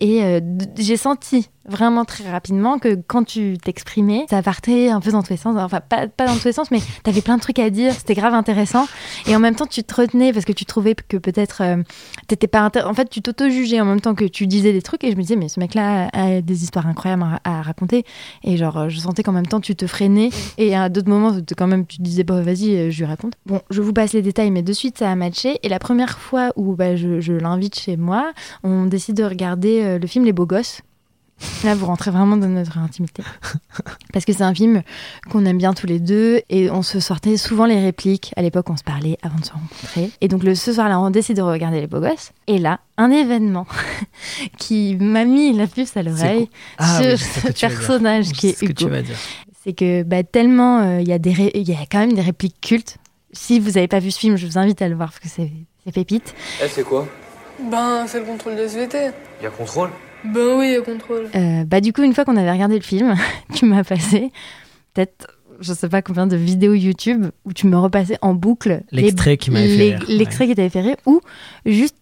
Et 0.00 0.22
euh, 0.22 0.40
j'ai 0.76 0.96
senti 0.96 1.48
vraiment 1.68 2.04
très 2.04 2.30
rapidement 2.30 2.78
que 2.78 2.94
quand 2.94 3.24
tu 3.24 3.56
t'exprimais, 3.58 4.26
ça 4.30 4.42
partait 4.42 4.88
un 4.88 5.00
peu 5.00 5.10
dans 5.10 5.22
tous 5.22 5.30
les 5.30 5.36
sens. 5.36 5.56
Enfin, 5.58 5.80
pas, 5.80 6.06
pas 6.06 6.26
dans 6.26 6.36
tous 6.36 6.46
les 6.46 6.52
sens, 6.52 6.70
mais 6.70 6.80
t'avais 7.02 7.20
plein 7.20 7.36
de 7.36 7.40
trucs 7.40 7.58
à 7.58 7.70
dire. 7.70 7.92
C'était 7.92 8.14
grave 8.14 8.34
intéressant. 8.34 8.86
Et 9.26 9.34
en 9.34 9.40
même 9.40 9.54
temps, 9.54 9.66
tu 9.66 9.82
te 9.82 9.94
retenais 9.94 10.32
parce 10.32 10.44
que 10.44 10.52
tu 10.52 10.64
trouvais 10.64 10.94
que 10.94 11.16
peut-être 11.16 11.62
euh, 11.62 11.82
t'étais 12.28 12.46
pas. 12.46 12.70
En 12.84 12.94
fait, 12.94 13.08
tu 13.08 13.22
t'auto-jugeais 13.22 13.80
en 13.80 13.84
même 13.84 14.00
temps 14.00 14.14
que 14.14 14.24
tu 14.24 14.46
disais 14.46 14.72
des 14.72 14.82
trucs. 14.82 15.04
Et 15.04 15.10
je 15.10 15.16
me 15.16 15.22
disais, 15.22 15.36
mais 15.36 15.48
ce 15.48 15.60
mec-là 15.60 16.08
a 16.12 16.40
des 16.40 16.62
histoires 16.62 16.86
incroyables 16.86 17.24
à, 17.44 17.62
raconter. 17.62 18.04
Et 18.44 18.56
genre, 18.56 18.88
je 18.88 18.98
sentais 18.98 19.22
qu'en 19.22 19.32
même 19.32 19.46
temps, 19.46 19.60
tu 19.60 19.74
te 19.74 19.86
freinais. 19.86 20.30
Et 20.58 20.76
à 20.76 20.88
d'autres 20.88 21.08
moments, 21.08 21.36
quand 21.56 21.66
même, 21.66 21.86
tu 21.86 22.00
disais, 22.00 22.24
bon, 22.24 22.42
vas-y, 22.42 22.76
euh, 22.76 22.90
je 22.90 22.98
lui 22.98 23.06
raconte. 23.06 23.34
Bon, 23.46 23.60
je 23.70 23.80
vous 23.80 23.92
passe 23.92 24.12
les 24.12 24.22
détails, 24.22 24.50
mais 24.50 24.62
de 24.62 24.72
suite, 24.72 24.98
ça 24.98 25.10
a 25.10 25.14
matché. 25.14 25.58
Et 25.62 25.68
la 25.68 25.78
première 25.78 26.18
fois 26.18 26.50
où 26.56 26.74
bah, 26.76 26.96
je 26.96 27.32
l'invite 27.32 27.78
chez 27.78 27.96
moi, 27.96 28.32
on 28.62 28.86
décide 28.86 29.16
de 29.16 29.24
regarder 29.24 29.85
euh, 29.86 29.98
le 29.98 30.06
film 30.06 30.24
Les 30.24 30.32
Beaux 30.32 30.46
Gosses. 30.46 30.82
Là, 31.64 31.74
vous 31.74 31.84
rentrez 31.84 32.10
vraiment 32.10 32.38
dans 32.38 32.48
notre 32.48 32.78
intimité. 32.78 33.22
Parce 34.14 34.24
que 34.24 34.32
c'est 34.32 34.42
un 34.42 34.54
film 34.54 34.82
qu'on 35.30 35.44
aime 35.44 35.58
bien 35.58 35.74
tous 35.74 35.86
les 35.86 36.00
deux 36.00 36.40
et 36.48 36.70
on 36.70 36.80
se 36.80 36.98
sortait 36.98 37.36
souvent 37.36 37.66
les 37.66 37.78
répliques. 37.78 38.32
À 38.36 38.42
l'époque, 38.42 38.70
on 38.70 38.76
se 38.78 38.82
parlait 38.82 39.18
avant 39.22 39.38
de 39.38 39.44
se 39.44 39.52
rencontrer. 39.52 40.10
Et 40.22 40.28
donc, 40.28 40.42
le, 40.42 40.54
ce 40.54 40.72
soir-là, 40.72 40.98
on 40.98 41.10
décide 41.10 41.36
de 41.36 41.42
regarder 41.42 41.80
Les 41.82 41.86
Beaux 41.86 42.00
Gosses. 42.00 42.32
Et 42.46 42.58
là, 42.58 42.80
un 42.96 43.10
événement 43.10 43.66
qui 44.58 44.96
m'a 44.96 45.26
mis 45.26 45.52
la 45.52 45.66
puce 45.66 45.94
à 45.98 46.02
l'oreille 46.02 46.48
Ah, 46.78 47.02
sur 47.02 47.18
ce 47.18 47.52
personnage 47.52 48.32
qui 48.32 48.48
est 48.48 48.52
ce 48.58 48.64
que 48.64 48.72
tu 48.72 48.84
Hugo. 48.84 48.92
vas 48.94 49.02
dire. 49.02 49.16
C'est 49.62 49.74
que 49.74 50.04
bah, 50.04 50.22
tellement 50.22 50.80
euh, 50.80 51.00
il 51.02 51.08
y, 51.08 51.12
a 51.12 51.18
des 51.18 51.32
ré- 51.32 51.52
y 51.54 51.72
a 51.72 51.84
quand 51.90 51.98
même 51.98 52.12
des 52.14 52.22
répliques 52.22 52.60
cultes. 52.62 52.96
Si 53.32 53.60
vous 53.60 53.72
n'avez 53.72 53.88
pas 53.88 53.98
vu 53.98 54.10
ce 54.10 54.18
film, 54.18 54.36
je 54.36 54.46
vous 54.46 54.56
invite 54.58 54.80
à 54.80 54.88
le 54.88 54.94
voir 54.94 55.08
parce 55.10 55.18
que 55.20 55.28
c'est 55.28 55.50
c'est 55.84 55.92
pépite. 55.92 56.34
Eh, 56.64 56.68
c'est 56.68 56.82
quoi? 56.82 57.06
Ben, 57.70 58.06
c'est 58.06 58.20
le 58.20 58.26
contrôle 58.26 58.56
de 58.56 58.62
SVT. 58.62 59.10
Y 59.42 59.46
a 59.46 59.50
contrôle? 59.50 59.90
Ben 60.24 60.56
oui, 60.58 60.68
il 60.68 60.72
y 60.72 60.76
a 60.76 60.80
contrôle. 60.82 61.28
Euh, 61.34 61.64
bah, 61.64 61.80
du 61.80 61.92
coup, 61.92 62.02
une 62.02 62.14
fois 62.14 62.24
qu'on 62.24 62.36
avait 62.36 62.50
regardé 62.50 62.76
le 62.76 62.82
film, 62.82 63.14
tu 63.54 63.64
m'as 63.66 63.84
passé 63.84 64.30
peut-être, 64.94 65.26
je 65.60 65.72
sais 65.72 65.88
pas 65.88 66.02
combien 66.02 66.26
de 66.26 66.36
vidéos 66.36 66.74
YouTube 66.74 67.26
où 67.44 67.52
tu 67.52 67.66
me 67.66 67.76
repassais 67.78 68.18
en 68.22 68.34
boucle 68.34 68.82
les- 68.92 69.02
L'extrait 69.02 69.36
qui 69.36 69.50
m'avait 69.50 69.76
fait 69.76 69.98
L'extrait 70.08 70.46
qui 70.48 70.54
t'avait 70.54 70.68
fait 70.70 70.80
rire 70.80 70.96
ou 71.06 71.20
juste 71.66 71.96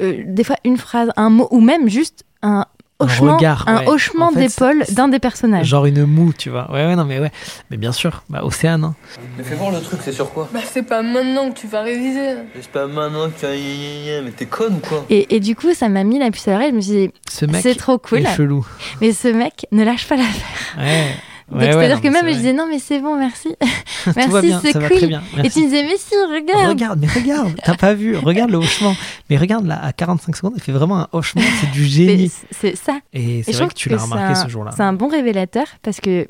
euh, 0.00 0.22
des 0.26 0.44
fois 0.44 0.56
une 0.64 0.76
phrase, 0.76 1.10
un 1.16 1.30
mot 1.30 1.48
ou 1.50 1.60
même 1.60 1.88
juste 1.88 2.24
un 2.42 2.66
Un 2.98 3.04
hochement, 3.04 3.36
regard, 3.36 3.64
un 3.68 3.80
ouais. 3.80 3.88
hochement 3.88 4.28
En 4.28 4.30
fait, 4.30 4.40
d'épaule 4.46 4.82
d'un 4.92 5.08
des 5.08 5.18
personnages. 5.18 5.66
Genre 5.66 5.84
une 5.84 6.06
moue, 6.06 6.32
tu 6.32 6.48
vois. 6.48 6.70
Ouais, 6.72 6.86
ouais, 6.86 6.96
non, 6.96 7.04
mais 7.04 7.18
ouais. 7.20 7.30
Mais 7.70 7.76
bien 7.76 7.92
sûr, 7.92 8.22
bah, 8.30 8.42
Océane. 8.42 8.84
hein. 8.84 8.94
Mais 9.36 9.44
fais 9.44 9.54
voir 9.54 9.70
le 9.70 9.80
truc, 9.82 10.00
c'est 10.02 10.12
sur 10.12 10.30
quoi 10.32 10.48
Bah, 10.52 10.60
c'est 10.64 10.82
pas 10.82 11.02
maintenant 11.02 11.50
que 11.50 11.58
tu 11.58 11.66
vas 11.66 11.82
réviser. 11.82 12.36
C'est 12.54 12.70
pas 12.70 12.86
maintenant 12.86 13.28
que 13.28 13.38
tu 13.38 13.44
as... 13.44 14.22
Mais 14.22 14.30
t'es 14.30 14.46
conne 14.46 14.76
ou 14.76 14.86
quoi 14.88 15.04
Et, 15.10 15.36
et 15.36 15.40
du 15.40 15.54
coup, 15.54 15.74
ça 15.74 15.90
m'a 15.90 16.04
mis 16.04 16.18
la 16.18 16.30
puce 16.30 16.48
à 16.48 16.52
l'oreille. 16.52 16.70
Je 16.70 16.76
me 16.76 16.80
suis 16.80 16.92
dit, 16.92 17.10
Ce 17.30 17.44
mec 17.44 17.60
c'est 17.62 17.74
trop 17.74 17.98
cool. 17.98 18.20
est 18.20 18.34
chelou. 18.34 18.66
Mais 19.02 19.12
ce 19.12 19.28
mec 19.28 19.66
ne 19.72 19.84
lâche 19.84 20.08
pas 20.08 20.16
l'affaire. 20.16 20.78
Ouais. 20.78 21.10
Ouais, 21.52 21.70
c'est-à-dire 21.70 22.00
que 22.00 22.08
même 22.08 22.26
je 22.28 22.34
disais 22.34 22.52
non 22.52 22.66
mais 22.68 22.78
c'est 22.78 22.98
bon 22.98 23.16
merci. 23.16 23.54
Merci 24.16 24.52
c'est 24.62 24.72
cool. 24.72 25.20
et 25.44 25.50
tu 25.50 25.60
me 25.60 25.64
disais 25.64 25.82
mais 25.82 25.96
si 25.96 26.14
regarde. 26.14 26.68
Regarde, 26.68 26.98
mais 27.00 27.06
regarde, 27.08 27.54
t'as 27.64 27.76
pas 27.76 27.94
vu, 27.94 28.16
regarde 28.16 28.50
le 28.50 28.58
hochement. 28.58 28.94
Mais 29.30 29.36
regarde 29.36 29.66
là, 29.66 29.80
à 29.82 29.92
45 29.92 30.36
secondes, 30.36 30.52
il 30.56 30.62
fait 30.62 30.72
vraiment 30.72 31.00
un 31.00 31.08
hochement, 31.12 31.42
c'est 31.60 31.70
du 31.70 31.84
génie. 31.84 32.30
c'est 32.50 32.76
ça. 32.76 32.98
Et 33.12 33.42
c'est 33.42 33.52
vrai 33.52 33.68
que 33.68 33.74
tu 33.74 33.88
l'as 33.88 33.98
remarqué 33.98 34.34
ce 34.34 34.48
jour-là. 34.48 34.72
c'est 34.76 34.82
un 34.82 34.92
bon 34.92 35.08
révélateur 35.08 35.66
parce 35.82 36.00
que 36.00 36.26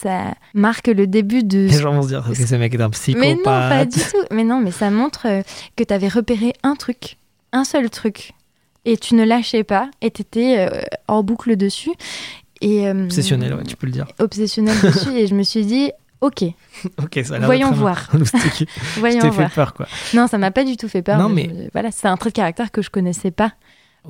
ça 0.00 0.34
marque 0.54 0.88
le 0.88 1.06
début 1.06 1.44
de 1.44 1.68
Les 1.68 1.78
gens 1.78 1.92
vont 1.92 2.02
se 2.02 2.08
dire 2.08 2.24
que 2.26 2.34
ce 2.34 2.54
mec 2.56 2.74
est 2.74 2.80
un 2.80 2.90
psychopathe. 2.90 3.28
mais 3.28 3.34
non 3.36 3.42
pas 3.42 3.84
du 3.84 3.98
tout. 3.98 4.24
Mais 4.32 4.44
non 4.44 4.60
mais 4.60 4.72
ça 4.72 4.90
montre 4.90 5.26
euh, 5.26 5.42
que 5.76 5.84
tu 5.84 5.94
avais 5.94 6.08
repéré 6.08 6.54
un 6.62 6.74
truc 6.74 7.16
un 7.52 7.64
seul 7.64 7.90
truc. 7.90 8.32
Et 8.84 8.96
tu 8.96 9.14
ne 9.14 9.24
lâchais 9.24 9.62
pas 9.62 9.88
et 10.00 10.10
t'étais 10.10 10.56
euh, 10.58 10.82
en 11.06 11.22
boucle 11.22 11.56
dessus 11.56 11.92
et 12.62 12.88
euh, 12.88 13.04
Obsessionnel, 13.04 13.54
ouais, 13.54 13.64
tu 13.64 13.76
peux 13.76 13.86
le 13.86 13.92
dire. 13.92 14.06
obsessionnel 14.18 14.76
dessus 14.82 15.10
et 15.16 15.26
je 15.26 15.34
me 15.34 15.42
suis 15.42 15.66
dit 15.66 15.90
ok 16.22 16.44
Ok, 17.02 17.20
ça 17.24 17.34
a 17.34 17.38
Voyons 17.40 17.72
voir. 17.72 18.08
voyons 18.12 18.24
Je 19.20 19.20
t'ai 19.20 19.30
fait 19.30 19.30
voir 19.30 19.50
peur, 19.50 19.74
quoi. 19.74 19.86
non 20.14 20.26
ça 20.28 20.38
m'a 20.38 20.50
pas 20.50 20.64
du 20.64 20.76
tout 20.76 20.88
fait 20.88 21.02
peur 21.02 21.18
Non, 21.18 21.28
mais, 21.28 21.50
mais- 21.52 21.64
je- 21.64 21.70
voilà 21.72 21.90
c'est 21.90 22.06
un 22.08 22.16
trait 22.16 22.30
de 22.30 22.34
caractère 22.34 22.70
que 22.70 22.80
je 22.80 22.90
connaissais 22.90 23.30
pas 23.30 23.52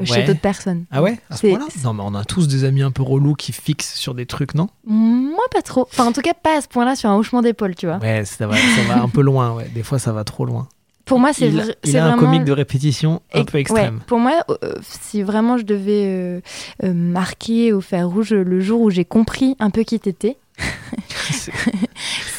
chez 0.04 0.24
d'autres 0.24 0.40
personnes 0.40 0.84
Ah 0.90 1.02
ouais 1.02 1.18
À 1.28 1.36
ce 1.36 1.46
point-là 1.48 1.66
Non, 1.84 1.92
mais 1.94 2.02
on 2.06 2.14
a 2.14 2.24
tous 2.24 2.48
des 2.48 2.64
amis 2.64 2.80
un 2.82 2.90
peu 2.90 3.02
relous 3.02 3.34
qui 3.34 3.52
fixent 3.52 3.94
sur 3.94 4.14
des 4.14 4.24
trucs, 4.24 4.54
non? 4.54 4.68
Moi, 4.86 5.44
pas 5.52 5.60
trop. 5.60 5.82
Enfin, 5.82 6.06
en 6.06 6.12
tout 6.12 6.22
cas, 6.22 6.32
pas 6.32 6.56
à 6.56 6.60
ce 6.62 6.68
point-là 6.68 6.96
sur 6.96 7.10
un 7.10 7.16
hochement 7.16 7.42
d'épaule, 7.42 7.74
tu 7.74 7.84
vois. 7.86 7.98
Ouais, 7.98 8.24
ça 8.24 8.46
va, 8.46 8.56
ça 8.56 8.82
va 8.88 9.02
un 9.02 9.08
peu 9.10 9.20
loin, 9.20 9.52
ouais. 9.52 9.68
Des 9.74 9.82
fois, 9.82 9.98
ça 9.98 10.12
va 10.12 10.24
trop 10.24 10.46
loin. 10.46 10.66
Pour 11.12 11.20
moi, 11.20 11.32
c'est 11.34 11.48
il, 11.48 11.76
il 11.84 11.96
a 11.98 12.04
un 12.04 12.08
vraiment- 12.16 12.22
comique 12.22 12.44
de 12.44 12.52
répétition 12.52 13.20
un 13.34 13.40
Et- 13.40 13.44
peu 13.44 13.58
extrême. 13.58 13.96
ouais, 13.96 14.00
pour 14.06 14.18
moi, 14.18 14.32
euh, 14.64 14.72
si 14.82 15.22
vraiment 15.22 15.58
je 15.58 15.64
devais 15.64 16.06
euh, 16.06 16.40
euh, 16.84 16.94
marquer 16.94 17.72
au 17.74 17.82
fer 17.82 18.08
rouge 18.08 18.32
le 18.32 18.60
jour 18.60 18.80
où 18.80 18.88
j'ai 18.90 19.04
compris 19.04 19.54
un 19.60 19.68
peu 19.68 19.82
qui 19.82 20.00
t'étais, 20.00 20.38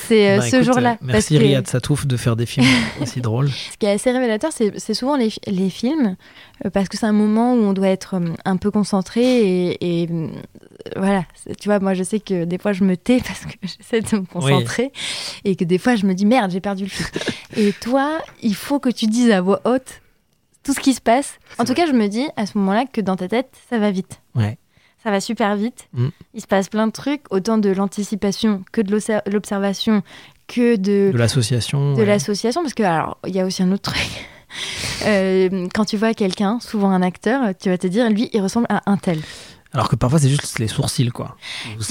c'est 0.08 0.32
euh, 0.32 0.38
Bah, 0.40 0.50
ce 0.50 0.64
jour-là. 0.64 0.92
euh, 0.94 1.06
Merci 1.06 1.36
que 1.36 1.40
Riyad 1.40 1.68
Satouf 1.68 2.06
de 2.06 2.18
faire 2.18 2.36
des 2.36 2.46
films 2.46 2.66
aussi 3.02 3.22
drôles. 3.22 3.50
ce 3.50 3.78
qui 3.78 3.86
est 3.86 3.92
assez 3.92 4.12
révélateur, 4.12 4.52
c'est 4.54 4.94
souvent 4.94 5.16
les, 5.18 5.30
les 5.48 5.70
films, 5.70 6.16
euh, 6.66 6.70
parce 6.70 6.88
que 6.90 6.98
c'est 6.98 7.06
un 7.06 7.12
moment 7.14 7.54
où 7.54 7.58
on 7.64 7.74
doit 7.74 7.88
être 7.90 8.16
un 8.46 8.58
peu 8.58 8.72
concentré 8.72 9.22
et, 9.24 10.02
et, 10.04 10.10
voilà. 10.96 11.24
Tu 11.60 11.70
vois, 11.70 11.80
moi 11.80 11.94
je 11.94 12.04
sais 12.04 12.20
que 12.20 12.44
des 12.46 12.58
fois 12.58 12.74
je 12.74 12.84
me 12.84 12.98
tais 12.98 13.18
parce 13.26 13.46
que 13.46 13.54
j'essaie 13.62 14.02
de 14.02 14.18
me 14.18 14.26
concentrer 14.26 14.92
et 15.46 15.56
que 15.56 15.64
des 15.64 15.78
fois 15.78 15.96
je 15.96 16.06
me 16.06 16.14
dis 16.14 16.26
merde, 16.26 16.52
j'ai 16.52 16.62
perdu 16.62 16.84
le 16.84 16.90
fil. 16.90 17.06
et 17.58 17.72
toi, 17.74 18.20
il 18.42 18.56
faut 18.56 18.80
que 18.80 18.90
tu 18.90 19.06
dises 19.08 19.32
à 19.32 19.42
voix 19.42 19.62
haute 19.66 20.02
tout 20.64 20.74
ce 20.74 20.80
qui 20.80 20.94
se 20.94 21.02
passe. 21.02 21.40
En 21.60 21.66
tout 21.66 21.74
cas, 21.74 21.86
je 21.88 21.92
me 21.92 22.08
dis 22.08 22.26
à 22.38 22.46
ce 22.46 22.58
moment-là 22.58 22.86
que 22.92 23.02
dans 23.02 23.18
ta 23.18 23.28
tête, 23.28 23.50
ça 23.70 23.80
va 23.80 23.92
vite. 23.92 24.22
Ouais. 24.34 24.58
Ça 25.04 25.12
va 25.12 25.20
super 25.20 25.56
vite. 25.56 25.88
Mm. 25.94 26.08
Il 26.34 26.42
se 26.42 26.48
passe 26.48 26.70
plein 26.70 26.88
de 26.88 26.92
trucs, 26.92 27.22
autant 27.30 27.58
de 27.58 27.70
l'anticipation 27.70 28.64
que 28.72 28.82
de 28.82 28.92
l'obser- 28.92 29.22
l'observation, 29.30 30.02
que 30.48 30.76
de, 30.78 31.12
De 31.12 31.18
l'association. 31.18 31.94
de 31.94 32.00
ouais. 32.00 32.06
l'association. 32.06 32.62
Parce 32.62 32.74
que, 32.74 32.84
alors, 32.84 33.18
il 33.28 33.36
y 33.36 33.40
a 33.40 33.46
aussi 33.46 33.64
un 33.64 33.72
autre 33.72 33.92
truc. 33.92 34.02
Euh, 35.06 35.68
quand 35.74 35.84
tu 35.86 35.98
vois 35.98 36.14
quelqu'un, 36.14 36.60
souvent 36.60 36.92
un 36.92 37.02
acteur, 37.02 37.42
tu 37.60 37.70
vas 37.70 37.78
te 37.80 37.88
dire, 37.88 38.08
lui, 38.10 38.30
il 38.34 38.42
ressemble 38.42 38.68
à 38.70 38.84
un 38.86 38.98
tel. 38.98 39.20
Alors 39.74 39.90
que 39.90 39.96
parfois 39.96 40.20
c'est 40.20 40.30
juste 40.30 40.60
les 40.60 40.68
sourcils 40.68 41.10
quoi. 41.10 41.36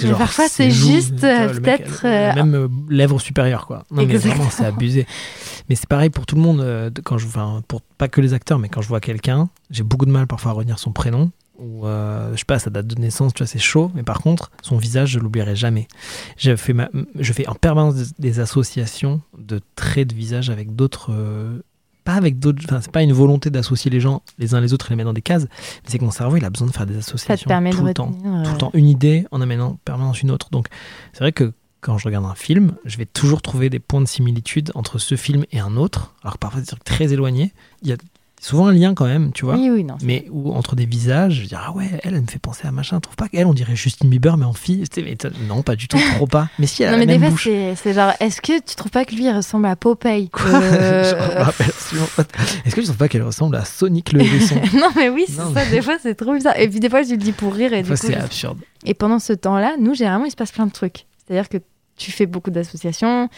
Mais 0.05 0.12
parfois, 0.12 0.46
ses 0.46 0.70
c'est 0.70 0.70
juste, 0.70 1.25
euh, 1.25 1.53
peut-être, 1.53 2.03
euh, 2.05 2.33
même 2.37 2.55
euh, 2.55 2.68
lèvres 2.88 3.18
supérieures 3.20 3.66
quoi. 3.66 3.79
Non 3.90 3.96
mais 3.96 4.03
Exactement. 4.05 4.35
vraiment 4.35 4.51
c'est 4.51 4.64
abusé. 4.64 5.05
Mais 5.68 5.75
c'est 5.75 5.88
pareil 5.88 6.09
pour 6.09 6.25
tout 6.25 6.37
le 6.37 6.42
monde 6.42 6.59
de- 6.61 7.01
quand 7.03 7.18
je 7.18 7.27
enfin 7.27 7.61
pour 7.66 7.81
pas 7.83 8.07
que 8.07 8.20
les 8.20 8.35
acteurs 8.35 8.61
mais 8.61 8.68
quand 8.68 8.81
je 8.83 8.87
vois 8.88 9.01
quelqu'un, 9.01 9.48
j'ai 9.72 9.83
beaucoup 9.83 10.07
de 10.07 10.12
mal 10.12 10.29
parfois 10.29 10.53
à 10.53 10.55
retenir 10.55 10.79
son 10.79 10.92
prénom 10.92 11.33
euh, 11.85 12.33
je 12.33 12.38
sais 12.38 12.44
pas 12.44 12.59
sa 12.59 12.70
date 12.70 12.87
de 12.87 12.94
naissance, 13.01 13.33
tu 13.35 13.42
vois, 13.42 13.46
c'est 13.46 13.59
chaud 13.59 13.90
mais 13.94 14.03
par 14.03 14.20
contre, 14.20 14.51
son 14.62 14.77
visage 14.77 15.11
je 15.11 15.18
l'oublierai 15.18 15.57
jamais. 15.57 15.88
Je 16.37 16.57
fais 16.57 16.72
ma- 16.72 16.90
je 17.18 17.33
fais 17.33 17.46
en 17.48 17.55
permanence 17.55 17.94
des, 17.94 18.07
des 18.18 18.40
associations 18.40 19.20
de 19.38 19.61
traits 19.77 20.09
de 20.09 20.14
visage 20.14 20.51
avec 20.51 20.75
d'autres 20.75 21.11
euh, 21.12 21.61
pas 22.05 22.14
avec 22.14 22.40
d'autres, 22.40 22.61
enfin 22.64 22.81
c'est 22.81 22.90
pas 22.90 23.03
une 23.03 23.12
volonté 23.12 23.48
d'associer 23.51 23.88
les 23.90 24.01
gens 24.01 24.22
les 24.38 24.55
uns 24.55 24.61
les 24.61 24.72
autres 24.75 24.87
et 24.87 24.90
les 24.90 24.96
mettre 24.96 25.09
dans 25.09 25.12
des 25.12 25.22
cases, 25.22 25.44
mais 25.44 25.88
c'est 25.90 25.98
que 25.98 26.05
mon 26.05 26.11
cerveau 26.11 26.37
il 26.37 26.44
a 26.44 26.51
besoin 26.51 26.66
de 26.66 26.72
faire 26.72 26.87
des 26.87 26.96
associations 26.96 27.46
permet 27.48 27.70
de 27.70 27.77
tout 27.77 27.85
le 27.85 27.94
temps 27.94 28.07
retenir, 28.07 28.42
tout 28.42 28.48
euh, 28.48 28.53
le 28.53 28.59
temps 28.59 28.70
une 28.75 28.88
idée 28.88 29.25
en 29.31 29.40
amenant 29.40 29.68
en 29.68 29.79
permanence 29.85 30.20
une 30.20 30.31
autre. 30.33 30.48
Donc 30.51 30.66
c'est 31.12 31.20
vrai 31.20 31.33
que 31.33 31.53
quand 31.81 31.98
je 31.98 32.05
regarde 32.07 32.25
un 32.27 32.35
film, 32.37 32.75
je 32.85 32.96
vais 32.96 33.07
toujours 33.07 33.42
trouver 33.42 33.68
des 33.68 33.81
points 33.81 34.01
de 34.01 34.07
similitude 34.07 34.70
entre 34.77 34.98
ce 34.98 35.16
film 35.16 35.44
et 35.51 35.59
un 35.59 35.77
autre, 35.77 36.14
alors 36.22 36.35
que 36.35 36.38
parfois 36.38 36.61
c'est 36.64 36.79
très 36.85 37.12
éloigné. 37.12 37.53
Il 37.83 37.88
y 37.88 37.92
a 37.92 37.96
souvent 38.42 38.66
un 38.66 38.72
lien 38.72 38.92
quand 38.94 39.07
même, 39.07 39.33
tu 39.33 39.44
vois. 39.44 39.55
Oui, 39.57 39.70
oui, 39.70 39.85
non. 39.85 39.96
Mais 40.02 40.26
où 40.31 40.52
entre 40.52 40.76
des 40.76 40.85
visages, 40.85 41.40
je 41.42 41.46
dis 41.48 41.55
ah 41.57 41.72
ouais, 41.72 41.88
elle, 42.02 42.14
elle 42.14 42.20
me 42.20 42.26
fait 42.26 42.38
penser 42.38 42.66
à 42.66 42.72
machin. 42.72 43.00
Trouve 43.00 43.16
pas 43.16 43.28
qu'elle, 43.28 43.46
on 43.46 43.55
dirait 43.55 43.76
Justin 43.76 44.09
Bieber 44.09 44.37
mais 44.37 44.44
en 44.44 44.52
fille. 44.52 44.85
Mais 44.96 45.16
non, 45.48 45.62
pas 45.62 45.76
du 45.76 45.88
tout, 45.88 45.96
trop 46.16 46.26
pas. 46.26 46.48
Mais 46.59 46.66
si 46.66 46.83
elle 46.83 46.88
a 46.88 46.92
Non, 46.92 46.98
la 46.98 47.07
mais 47.07 47.18
des 47.18 47.31
fois, 47.31 47.74
c'est 47.76 47.94
genre, 47.94 48.12
est-ce 48.20 48.40
que 48.42 48.59
tu 48.61 48.74
trouves 48.74 48.90
pas 48.90 49.05
que 49.05 49.14
lui, 49.14 49.24
il 49.24 49.31
ressemble 49.35 49.66
à 49.66 49.76
Popeye 49.76 50.28
Quoi 50.28 50.44
Euh. 50.61 51.44
Est-ce 52.64 52.74
que 52.74 52.81
tu 52.81 52.87
trouves 52.87 52.96
pas 52.96 53.09
qu'elle 53.09 53.22
ressemble 53.22 53.57
à 53.57 53.64
Sonic 53.64 54.12
le 54.12 54.20
hérisson 54.22 54.57
non, 54.74 54.88
mais 54.96 55.09
oui, 55.09 55.24
c'est 55.28 55.35
ça. 55.37 55.48
mais- 55.55 55.70
Des 55.70 55.83
fois, 55.83 55.96
c'est 56.02 56.14
trop 56.14 56.35
bizarre. 56.35 56.59
Et 56.59 56.68
puis, 56.68 56.81
des 56.81 56.90
fois, 56.90 57.02
je 57.02 57.11
le 57.11 57.16
dis 57.16 57.33
pour 57.33 57.55
rire. 57.55 57.72
Et, 57.72 57.83
Des 57.83 57.88
fois, 57.88 57.96
c'est 57.96 58.14
absurde. 58.16 58.59
et 58.85 58.94
pendant 58.94 59.18
ce 59.18 59.33
temps-là, 59.33 59.74
nous, 59.81 59.94
généralement, 59.94 60.24
il 60.24 60.31
se 60.31 60.37
passe 60.37 60.52
plein 60.52 60.66
de 60.66 60.72
trucs. 60.72 61.07
C'est-à-dire 61.26 61.48
que 61.48 61.59
tu 62.02 62.10
fais 62.10 62.26
beaucoup 62.26 62.50
d'associations, 62.50 63.28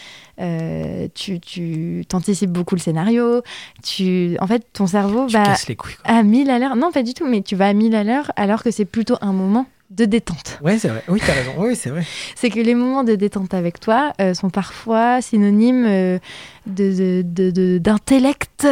euh, 0.41 1.07
tu, 1.13 1.39
tu 1.39 2.03
anticipes 2.13 2.51
beaucoup 2.51 2.75
le 2.75 2.81
scénario. 2.81 3.41
Tu... 3.83 4.37
En 4.39 4.47
fait, 4.47 4.65
ton 4.73 4.87
cerveau 4.87 5.27
Tu 5.27 5.33
va 5.33 5.53
les 5.67 5.75
couilles. 5.75 5.93
à 6.03 6.23
1000 6.23 6.49
à 6.49 6.57
l'heure. 6.59 6.75
Non, 6.75 6.91
pas 6.91 7.03
du 7.03 7.13
tout, 7.13 7.27
mais 7.27 7.41
tu 7.41 7.55
vas 7.55 7.67
à 7.67 7.73
1000 7.73 7.95
à 7.95 8.03
l'heure 8.03 8.31
alors 8.35 8.63
que 8.63 8.71
c'est 8.71 8.85
plutôt 8.85 9.17
un 9.21 9.33
moment 9.33 9.67
de 9.91 10.05
détente. 10.05 10.57
Ouais, 10.63 10.79
c'est 10.79 10.87
vrai. 10.89 11.03
Oui, 11.07 11.21
t'as 11.23 11.33
raison. 11.33 11.51
Oui, 11.57 11.75
c'est 11.75 11.91
vrai. 11.91 12.03
C'est 12.35 12.49
que 12.49 12.59
les 12.59 12.73
moments 12.73 13.03
de 13.03 13.13
détente 13.15 13.53
avec 13.53 13.79
toi 13.79 14.13
euh, 14.19 14.33
sont 14.33 14.49
parfois 14.49 15.21
synonymes 15.21 15.85
euh, 15.85 16.19
de- 16.65 17.21
de- 17.21 17.21
de- 17.23 17.51
de- 17.51 17.77
d'intellect 17.77 18.65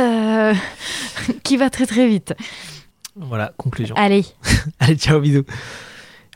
qui 1.43 1.58
va 1.58 1.69
très 1.69 1.86
très 1.86 2.08
vite. 2.08 2.34
Voilà, 3.15 3.53
conclusion. 3.58 3.95
Allez, 3.95 4.25
Allez, 4.79 4.95
ciao, 4.95 5.19
bisous. 5.19 5.43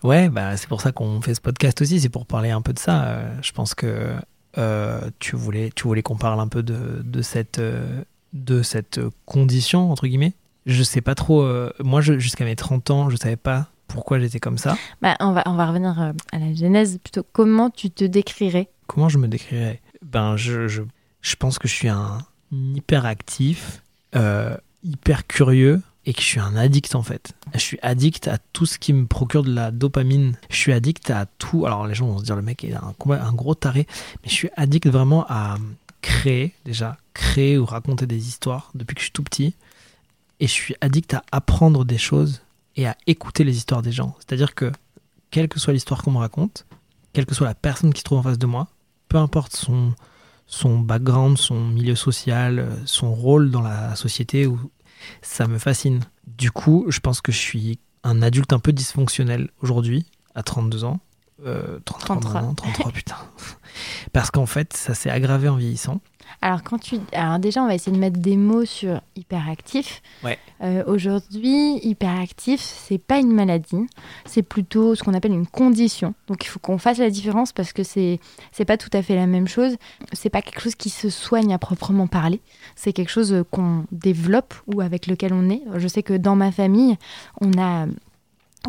Ouais, 0.04 0.30
bah, 0.30 0.58
c'est 0.58 0.68
pour 0.68 0.82
ça 0.82 0.92
qu'on 0.92 1.22
fait 1.22 1.36
ce 1.36 1.42
podcast 1.42 1.82
aussi, 1.82 2.00
c'est 2.00 2.10
pour 2.10 2.26
parler 2.26 2.50
un 2.52 2.62
peu 2.62 2.74
de 2.74 2.80
ça. 2.80 3.06
Euh, 3.06 3.38
je 3.42 3.52
pense 3.52 3.74
que 3.74 4.16
euh, 4.58 5.02
tu 5.20 5.36
voulais, 5.36 5.72
tu 5.76 5.84
voulais 5.84 6.02
qu'on 6.04 6.18
parle 6.18 6.40
un 6.40 6.48
peu 6.48 6.64
de, 6.64 7.02
de 7.04 7.22
cette, 7.22 7.60
euh, 7.60 8.04
de 8.34 8.62
cette 8.62 9.00
condition, 9.26 9.92
entre 9.92 10.08
guillemets? 10.08 10.34
Je 10.66 10.84
sais 10.84 11.02
pas 11.02 11.16
trop, 11.16 11.50
moi, 11.80 12.02
jusqu'à 12.02 12.44
mes 12.44 12.58
30 12.58 12.92
ans, 12.92 13.10
je 13.10 13.16
savais 13.16 13.38
pas 13.38 13.68
pourquoi 13.88 14.20
j'étais 14.20 14.42
comme 14.42 14.58
ça. 14.58 14.78
bah, 15.02 15.16
on, 15.22 15.32
va, 15.32 15.44
on 15.46 15.54
va 15.54 15.66
revenir 15.66 15.98
à 16.34 16.40
la 16.40 16.54
genèse. 16.54 17.00
Plutôt, 17.02 17.26
comment 17.32 17.70
tu 17.70 17.90
te 17.90 18.04
décrirais? 18.04 18.68
Comment 18.86 19.08
je 19.08 19.18
me 19.18 19.30
décrirais? 19.30 19.82
Ben, 20.06 20.36
je, 20.36 20.68
je, 20.68 20.82
je 21.22 21.36
pense 21.38 21.58
que 21.58 21.70
je 21.70 21.74
suis 21.74 21.88
un 21.88 22.18
hyperactif, 22.52 23.82
hyper 24.84 25.26
curieux 25.28 25.82
et 26.08 26.14
que 26.14 26.22
je 26.22 26.26
suis 26.26 26.40
un 26.40 26.56
addict 26.56 26.96
en 26.96 27.04
fait. 27.04 27.34
Je 27.54 27.60
suis 27.60 27.78
addict 27.82 28.30
à 28.30 28.38
tout 28.38 28.66
ce 28.66 28.80
qui 28.80 28.94
me 28.94 29.06
procure 29.06 29.44
de 29.44 29.54
la 29.54 29.72
dopamine. 29.72 30.38
Je 30.50 30.56
suis 30.56 30.72
addict 30.72 31.10
à 31.10 31.26
tout. 31.26 31.66
Alors 31.66 31.86
les 31.86 31.96
gens 31.96 32.08
vont 32.08 32.18
se 32.18 32.24
dire 32.24 32.38
le 32.38 32.42
mec 32.42 32.64
est 32.64 32.74
un, 32.74 33.34
gros 33.34 33.56
taré, 33.56 33.86
mais 34.24 34.30
je 34.30 34.34
suis 34.34 34.50
addict 34.56 34.88
vraiment 34.88 35.26
à 35.28 35.58
créer 36.02 36.54
déjà, 36.64 36.98
créer 37.14 37.58
ou 37.58 37.66
raconter 37.66 38.08
des 38.08 38.30
histoires 38.30 38.72
depuis 38.74 38.96
que 38.96 39.02
je 39.02 39.06
suis 39.06 39.12
tout 39.12 39.24
petit. 39.24 39.54
Et 40.40 40.48
je 40.48 40.52
suis 40.52 40.76
addict 40.80 41.14
à 41.14 41.24
apprendre 41.34 41.84
des 41.84 41.98
choses 41.98 42.42
et 42.78 42.88
à 42.88 42.96
écouter 43.06 43.44
les 43.44 43.58
histoires 43.58 43.82
des 43.82 43.92
gens. 43.92 44.16
C'est-à-dire 44.20 44.56
que 44.56 44.72
quelle 45.30 45.50
que 45.50 45.60
soit 45.60 45.74
l'histoire 45.74 46.04
qu'on 46.04 46.12
me 46.12 46.20
raconte, 46.20 46.66
quelle 47.12 47.26
que 47.26 47.36
soit 47.36 47.48
la 47.48 47.56
personne 47.56 47.92
qui 47.92 48.00
se 48.00 48.06
trouve 48.06 48.20
en 48.20 48.24
face 48.24 48.40
de 48.40 48.46
moi, 48.46 48.70
peu 49.10 49.18
importe 49.18 49.58
son, 49.58 49.94
son 50.46 50.80
background, 50.80 51.38
son 51.38 51.66
milieu 51.66 51.96
social, 51.96 52.60
euh, 52.60 52.70
son 52.86 53.14
rôle 53.14 53.52
dans 53.52 53.62
la 53.62 53.96
société, 53.96 54.48
ou 54.48 54.58
ça 55.22 55.48
me 55.48 55.58
fascine. 55.58 56.02
Du 56.26 56.52
coup, 56.52 56.86
je 56.90 57.00
pense 57.00 57.22
que 57.22 57.32
je 57.32 57.38
suis 57.38 57.80
un 58.04 58.22
adulte 58.22 58.54
un 58.54 58.60
peu 58.60 58.72
dysfonctionnel 58.72 59.50
aujourd'hui, 59.62 60.06
à 60.36 60.44
32 60.44 60.84
ans. 60.84 61.00
Euh, 61.46 61.80
33, 61.86 62.20
33. 62.20 62.42
non, 62.42 62.54
33, 62.56 62.92
putain. 62.92 63.18
Parce 64.14 64.32
qu'en 64.32 64.46
fait, 64.46 64.74
ça 64.74 64.96
s'est 64.96 65.10
aggravé 65.10 65.50
en 65.50 65.56
vieillissant. 65.56 66.02
Alors, 66.48 66.64
quand 66.64 66.78
tu... 66.78 66.98
Alors 67.12 67.40
déjà, 67.40 67.62
on 67.62 67.68
va 67.68 67.76
essayer 67.76 67.92
de 67.92 68.00
mettre 68.00 68.20
des 68.20 68.38
mots 68.38 68.64
sur 68.64 69.02
hyperactif. 69.18 70.02
Ouais. 70.24 70.40
Euh, 70.62 70.82
Aujourd'hui, 70.88 71.78
hyperactif, 71.84 72.62
c'est 72.62 72.98
pas 72.98 73.20
une 73.20 73.34
maladie, 73.34 73.86
c'est 74.26 74.44
plutôt 74.44 74.96
ce 74.96 75.04
qu'on 75.04 75.14
appelle 75.14 75.34
une 75.34 75.46
condition. 75.46 76.14
Donc 76.28 76.46
il 76.46 76.48
faut 76.48 76.60
qu'on 76.60 76.78
fasse 76.78 77.00
la 77.00 77.10
différence 77.10 77.52
parce 77.52 77.74
que 77.74 77.84
c'est 77.84 78.20
c'est 78.54 78.64
pas 78.66 78.78
tout 78.78 78.90
à 78.94 79.02
fait 79.02 79.16
la 79.16 79.28
même 79.28 79.48
chose. 79.48 79.76
C'est 80.14 80.30
pas 80.30 80.42
quelque 80.42 80.62
chose 80.62 80.76
qui 80.76 80.90
se 80.90 81.10
soigne 81.10 81.54
à 81.54 81.58
proprement 81.58 82.08
parler. 82.08 82.40
C'est 82.76 82.94
quelque 82.94 83.12
chose 83.12 83.34
euh, 83.34 83.44
qu'on 83.44 83.84
développe 83.92 84.54
ou 84.68 84.80
avec 84.82 85.06
lequel 85.08 85.34
on 85.34 85.50
est. 85.50 85.62
Je 85.76 85.88
sais 85.90 86.02
que 86.02 86.14
dans 86.14 86.36
ma 86.38 86.52
famille, 86.54 86.96
on 87.42 87.52
a 87.60 87.88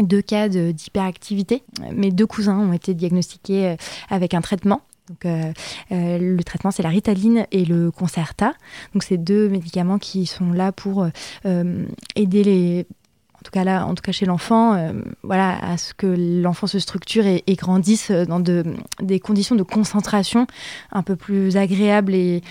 deux 0.00 0.22
cas 0.22 0.48
de- 0.48 0.72
d'hyperactivité. 0.72 1.62
Mes 1.92 2.10
deux 2.10 2.26
cousins 2.26 2.58
ont 2.58 2.72
été 2.72 2.92
diagnostiqués 2.94 3.68
euh, 3.68 3.76
avec 4.10 4.34
un 4.34 4.40
traitement. 4.40 4.80
Donc, 5.08 5.24
euh, 5.24 5.52
euh, 5.92 6.18
le 6.18 6.44
traitement, 6.44 6.70
c'est 6.70 6.82
la 6.82 6.88
Ritaline 6.90 7.46
et 7.50 7.64
le 7.64 7.90
Concerta. 7.90 8.52
Donc, 8.94 9.02
c'est 9.02 9.16
deux 9.18 9.48
médicaments 9.48 9.98
qui 9.98 10.26
sont 10.26 10.52
là 10.52 10.72
pour 10.72 11.06
euh, 11.46 11.86
aider 12.16 12.44
les, 12.44 12.86
en 13.34 13.42
tout 13.44 13.50
cas 13.52 13.64
là, 13.64 13.86
en 13.86 13.94
tout 13.94 14.02
cas 14.02 14.12
chez 14.12 14.26
l'enfant, 14.26 14.92
voilà, 15.22 15.56
à 15.64 15.78
ce 15.78 15.94
que 15.94 16.06
l'enfant 16.42 16.66
se 16.66 16.78
structure 16.78 17.24
et, 17.24 17.42
grandisse 17.56 18.10
dans 18.10 18.40
de, 18.40 18.64
des 19.00 19.20
conditions 19.20 19.54
de 19.54 19.62
concentration 19.62 20.46
un 20.92 21.02
peu 21.02 21.14
plus 21.16 21.56
agréables 21.56 22.14
et, 22.14 22.42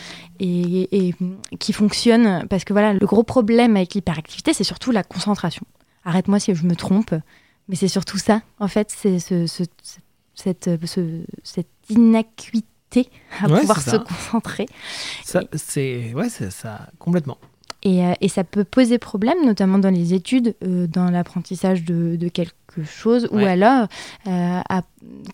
qui 1.60 1.74
fonctionnent. 1.74 2.48
Parce 2.50 2.64
que 2.64 2.74
voilà, 2.74 2.94
le 2.94 3.06
gros 3.06 3.24
problème 3.24 3.76
avec 3.76 3.94
l'hyperactivité, 3.94 4.54
c'est 4.54 4.64
surtout 4.64 4.92
la 4.92 5.04
concentration. 5.04 5.66
Arrête-moi 6.06 6.40
si 6.40 6.56
je 6.56 6.64
me 6.66 6.76
trompe, 6.76 7.14
mais 7.68 7.76
c'est 7.76 7.90
surtout 7.90 8.18
ça. 8.18 8.42
En 8.60 8.70
fait, 8.70 8.90
c'est 8.96 9.20
ce, 9.20 9.46
ce- 9.46 9.66
ce- 9.84 10.00
cette, 10.38 10.70
ce- 10.86 11.26
cette 11.44 11.68
inacuité 11.90 13.10
à 13.42 13.48
Ouais, 13.50 13.60
pouvoir 13.62 13.82
se 13.82 13.98
concentrer. 13.98 14.66
Ça, 15.26 15.42
c'est. 15.54 16.14
Ouais, 16.14 16.30
c'est 16.30 16.52
ça, 16.52 16.88
complètement. 17.00 17.38
Et, 17.84 18.04
euh, 18.06 18.14
et 18.22 18.28
ça 18.28 18.44
peut 18.44 18.64
poser 18.64 18.98
problème, 18.98 19.38
notamment 19.46 19.78
dans 19.78 19.92
les 19.94 20.14
études, 20.14 20.56
euh, 20.64 20.88
dans 20.88 21.10
l'apprentissage 21.12 21.84
de, 21.84 22.16
de 22.16 22.28
quelque 22.28 22.84
chose, 22.84 23.28
ou 23.32 23.38
alors, 23.38 23.88
euh, 24.28 24.60
à- 24.68 24.82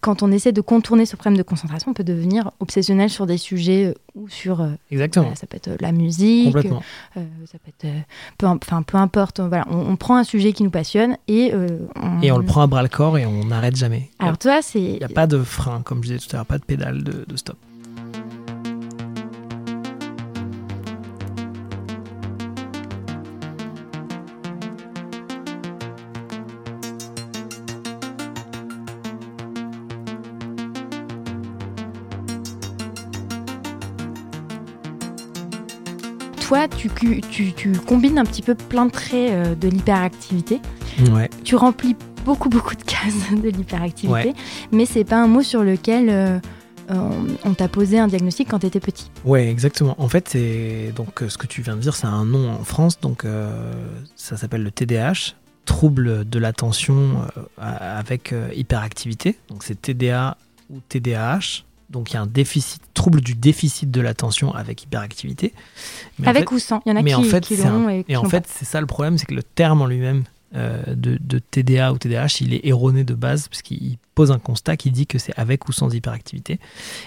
quand 0.01 0.23
on 0.23 0.31
essaie 0.31 0.51
de 0.51 0.61
contourner 0.61 1.05
ce 1.05 1.15
problème 1.15 1.37
de 1.37 1.43
concentration, 1.43 1.91
on 1.91 1.93
peut 1.93 2.03
devenir 2.03 2.51
obsessionnel 2.59 3.09
sur 3.09 3.25
des 3.25 3.37
sujets 3.37 3.95
ou 4.13 4.27
sur... 4.29 4.61
euh, 4.61 4.67
Exactement. 4.91 5.23
voilà, 5.25 5.35
ça 5.37 5.47
peut 5.47 5.55
être 5.57 5.71
la 5.81 5.91
musique, 5.93 6.53
ça 7.15 7.57
peut 7.59 7.71
être... 7.87 7.93
peu, 8.37 8.45
enfin, 8.47 8.83
peu 8.83 8.97
importe, 8.97 9.39
voilà, 9.39 9.65
on, 9.69 9.77
on 9.91 9.95
prend 9.95 10.17
un 10.17 10.23
sujet 10.25 10.51
qui 10.53 10.63
nous 10.63 10.69
passionne 10.69 11.17
et... 11.29 11.51
euh, 11.53 11.79
Et 12.21 12.31
on 12.31 12.37
le 12.37 12.45
prend 12.45 12.61
à 12.61 12.67
bras 12.67 12.83
le 12.83 12.89
corps 12.89 13.17
et 13.17 13.25
on 13.25 13.45
n'arrête 13.45 13.75
jamais. 13.77 14.09
Alors 14.19 14.37
toi, 14.37 14.61
c'est... 14.61 14.81
Il 14.81 14.97
n'y 14.97 15.03
a 15.03 15.07
pas 15.09 15.27
de 15.27 15.41
frein, 15.41 15.81
comme 15.81 16.03
je 16.03 16.13
disais 16.13 16.19
tout 16.19 16.33
à 16.35 16.37
l'heure, 16.39 16.45
pas 16.45 16.57
de 16.59 16.65
pédale 16.65 17.03
de, 17.03 17.25
de 17.27 17.35
stop. 17.37 17.57
Tu, 36.83 36.89
cu- 36.89 37.21
tu, 37.21 37.53
tu 37.53 37.71
combines 37.71 38.19
un 38.19 38.25
petit 38.25 38.41
peu 38.41 38.55
plein 38.55 38.85
de 38.87 38.91
traits 38.91 39.31
euh, 39.31 39.55
de 39.55 39.69
l'hyperactivité. 39.69 40.59
Ouais. 41.11 41.29
Tu 41.45 41.55
remplis 41.55 41.95
beaucoup, 42.25 42.49
beaucoup 42.49 42.75
de 42.75 42.83
cases 42.83 43.31
de 43.31 43.49
l'hyperactivité, 43.49 44.29
Ouais. 44.29 44.33
mais 44.73 44.85
c'est 44.85 45.05
pas 45.05 45.15
un 45.21 45.27
mot 45.27 45.41
sur 45.41 45.63
lequel 45.63 46.09
euh, 46.09 46.39
on, 47.45 47.53
t'a 47.53 47.69
posé 47.69 47.99
un 47.99 48.07
diagnostic 48.07 48.49
quand 48.49 48.59
tu 48.59 48.65
étais 48.65 48.81
petit. 48.81 49.09
Ouais, 49.23 49.47
exactement. 49.49 49.95
En 49.97 50.09
fait, 50.09 50.27
c'est 50.27 50.91
donc 50.95 51.21
euh, 51.21 51.29
ce 51.29 51.37
que 51.37 51.47
tu 51.47 51.61
viens 51.61 51.75
de 51.77 51.81
dire, 51.81 51.95
c'est 51.95 52.07
un 52.07 52.25
nom 52.25 52.51
en 52.51 52.63
France, 52.65 52.99
donc 52.99 53.23
euh, 53.23 53.71
ça 54.17 54.35
s'appelle 54.35 54.63
le 54.63 54.71
TDAH, 54.71 55.35
trouble 55.63 56.27
de 56.29 56.39
l'attention 56.39 57.21
euh, 57.37 57.41
a- 57.61 57.97
avec 57.97 58.33
hyperactivité. 58.53 59.37
Donc 59.49 59.63
c'est 59.63 59.81
TDA 59.81 60.35
ou 60.69 60.79
TDAH. 60.89 61.63
Donc 61.93 62.11
il 62.11 62.15
y 62.15 62.17
a 62.17 62.21
un 62.21 62.27
déficit, 62.27 62.81
trouble 62.93 63.21
du 63.21 63.35
déficit 63.35 63.89
de 63.89 64.01
l'attention 64.01 64.53
avec 64.53 64.83
hyperactivité. 64.83 65.53
Mais 66.19 66.27
en 66.27 66.31
Avec 66.31 66.49
fait- 66.49 66.55
ou 66.55 66.59
sans 66.59 66.81
Il 66.85 66.89
y 66.89 66.91
en 66.91 66.95
a 66.97 67.01
mais 67.03 67.11
qui, 67.11 67.15
en 67.15 67.23
fait, 67.23 67.45
qui 67.45 67.55
l'ont 67.55 67.87
et 67.89 68.17
en 68.17 68.25
fait, 68.25 68.45
c'est 68.47 68.65
ça 68.65 68.81
le 68.81 68.87
problème, 68.87 69.17
c'est 69.17 69.25
que 69.25 69.35
le 69.35 69.43
terme 69.43 69.81
en 69.81 69.85
lui-même 69.85 70.23
euh, 70.55 70.83
de, 70.87 71.17
de 71.19 71.39
TDA 71.39 71.93
ou 71.93 71.97
TDAH, 71.97 72.37
il 72.41 72.53
est 72.53 72.65
erroné 72.65 73.03
de 73.03 73.15
base 73.15 73.47
parce 73.47 73.63
qu'il 73.63 73.97
pose 74.13 74.31
un 74.31 74.37
constat 74.37 74.77
qui 74.77 74.91
dit 74.91 75.07
que 75.07 75.17
c'est 75.17 75.33
avec 75.37 75.67
ou 75.67 75.71
sans 75.71 75.93
hyperactivité. 75.93 76.59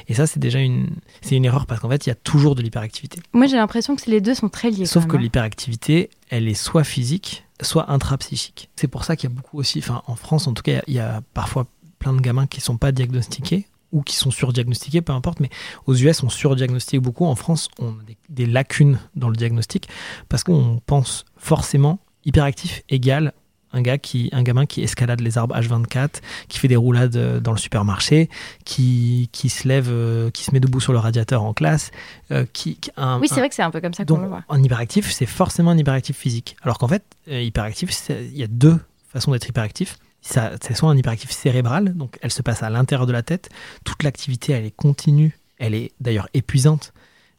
Et 0.09 0.15
ça, 0.15 0.27
c'est 0.27 0.41
déjà 0.41 0.59
une, 0.59 0.89
c'est 1.21 1.37
une 1.37 1.45
erreur 1.45 1.67
parce 1.67 1.81
qu'en 1.81 1.89
fait, 1.89 2.07
il 2.07 2.09
y 2.09 2.13
a 2.13 2.17
toujours 2.17 2.57
de 2.57 2.63
l'hyperactivité. 2.63 3.21
Moi, 3.33 3.47
j'ai 3.47 3.57
l'impression 3.57 3.95
que 3.95 4.11
les 4.11 4.21
deux 4.21 4.35
sont 4.35 4.49
très 4.49 4.71
liés. 4.71 4.87
Sauf 4.87 5.07
que 5.07 5.17
hein. 5.17 5.21
l'hyperactivité, 5.21 6.11
elle 6.29 6.49
est 6.49 6.55
soit 6.55 6.83
physique, 6.83 7.45
soit 7.61 7.91
intrapsychique. 7.91 8.69
C'est 8.75 8.89
pour 8.89 9.05
ça 9.05 9.15
qu'il 9.15 9.31
y 9.31 9.33
a 9.33 9.37
beaucoup 9.37 9.59
aussi, 9.59 9.79
enfin 9.79 10.03
en 10.07 10.17
France 10.17 10.49
en 10.49 10.53
tout 10.53 10.65
cas, 10.65 10.83
il 10.89 10.95
y 10.95 11.01
a 11.01 11.23
parfois 11.33 11.67
plein 12.01 12.13
de 12.13 12.21
gamins 12.21 12.47
qui 12.47 12.61
sont 12.61 12.77
pas 12.77 12.91
diagnostiqués 12.93 13.67
ou 13.93 14.03
qui 14.03 14.17
sont 14.17 14.31
surdiagnostiqués, 14.31 15.01
peu 15.03 15.13
importe, 15.13 15.41
mais 15.41 15.51
aux 15.87 15.95
US 15.95 16.23
on 16.23 16.29
surdiagnostique 16.29 17.01
beaucoup. 17.01 17.25
En 17.27 17.35
France, 17.37 17.69
on 17.79 17.91
a 17.91 18.03
des, 18.07 18.17
des 18.29 18.47
lacunes 18.47 18.99
dans 19.15 19.29
le 19.29 19.37
diagnostic 19.37 19.89
parce 20.29 20.43
qu'on 20.45 20.81
pense 20.87 21.25
forcément 21.37 21.99
hyperactif 22.25 22.83
égale 22.89 23.33
un 23.73 23.83
gars 23.83 23.99
qui, 23.99 24.31
un 24.33 24.43
gamin 24.43 24.65
qui 24.65 24.81
escalade 24.83 25.21
les 25.21 25.37
arbres 25.37 25.55
H24, 25.55 26.23
qui 26.49 26.59
fait 26.59 26.69
des 26.69 26.77
roulades 26.77 27.17
euh, 27.17 27.41
dans 27.41 27.51
le 27.53 27.59
supermarché, 27.59 28.31
qui, 28.65 29.29
qui 29.33 29.49
se 29.51 29.69
lève, 29.69 29.89
euh, 29.91 30.31
qui 30.31 30.45
se 30.45 30.53
met 30.53 30.61
debout 30.61 30.81
sur 30.81 30.93
le 30.93 30.99
radiateur 30.99 31.43
en 31.43 31.53
classe, 31.53 31.91
euh, 32.31 32.47
qui, 32.55 32.79
un- 32.97 33.21
Oui, 33.21 33.29
c'est 33.29 33.35
un- 33.35 33.39
vrai 33.39 33.49
que 33.51 33.55
c'est 33.55 33.63
un 33.63 33.71
peu 33.71 33.81
comme 33.83 33.93
ça 33.93 34.05
qu'on 34.07 34.19
le 34.19 34.29
voit. 34.29 34.45
en 34.49 34.63
hyperactif, 34.63 35.11
c'est 35.13 35.27
forcément 35.27 35.73
un 35.73 35.79
hyperactif 35.79 36.17
physique. 36.17 36.57
Alors 36.63 36.79
qu'en 36.79 36.89
fait, 36.89 37.03
hyperactif, 37.29 37.91
il 38.09 38.37
y 38.37 38.43
a 38.45 38.47
deux 38.47 38.79
façons 39.13 39.33
d'être 39.33 39.49
hyperactif. 39.49 39.99
Ça, 40.29 40.53
c'est 40.61 40.75
soit 40.75 40.91
un 40.91 40.97
hyperactif 40.97 41.31
cérébral, 41.31 41.95
donc 41.95 42.19
elle 42.21 42.33
se 42.33 42.43
passe 42.43 42.63
à 42.65 42.71
l'intérieur 42.71 43.07
de 43.07 43.13
la 43.13 43.23
tête. 43.23 43.49
Toute 43.85 44.03
l'activité, 44.03 44.53
elle 44.53 44.65
est 44.65 44.75
continue. 44.75 45.39
Elle 45.59 45.73
est 45.75 45.93
d'ailleurs 46.01 46.29
épuisante, 46.35 46.93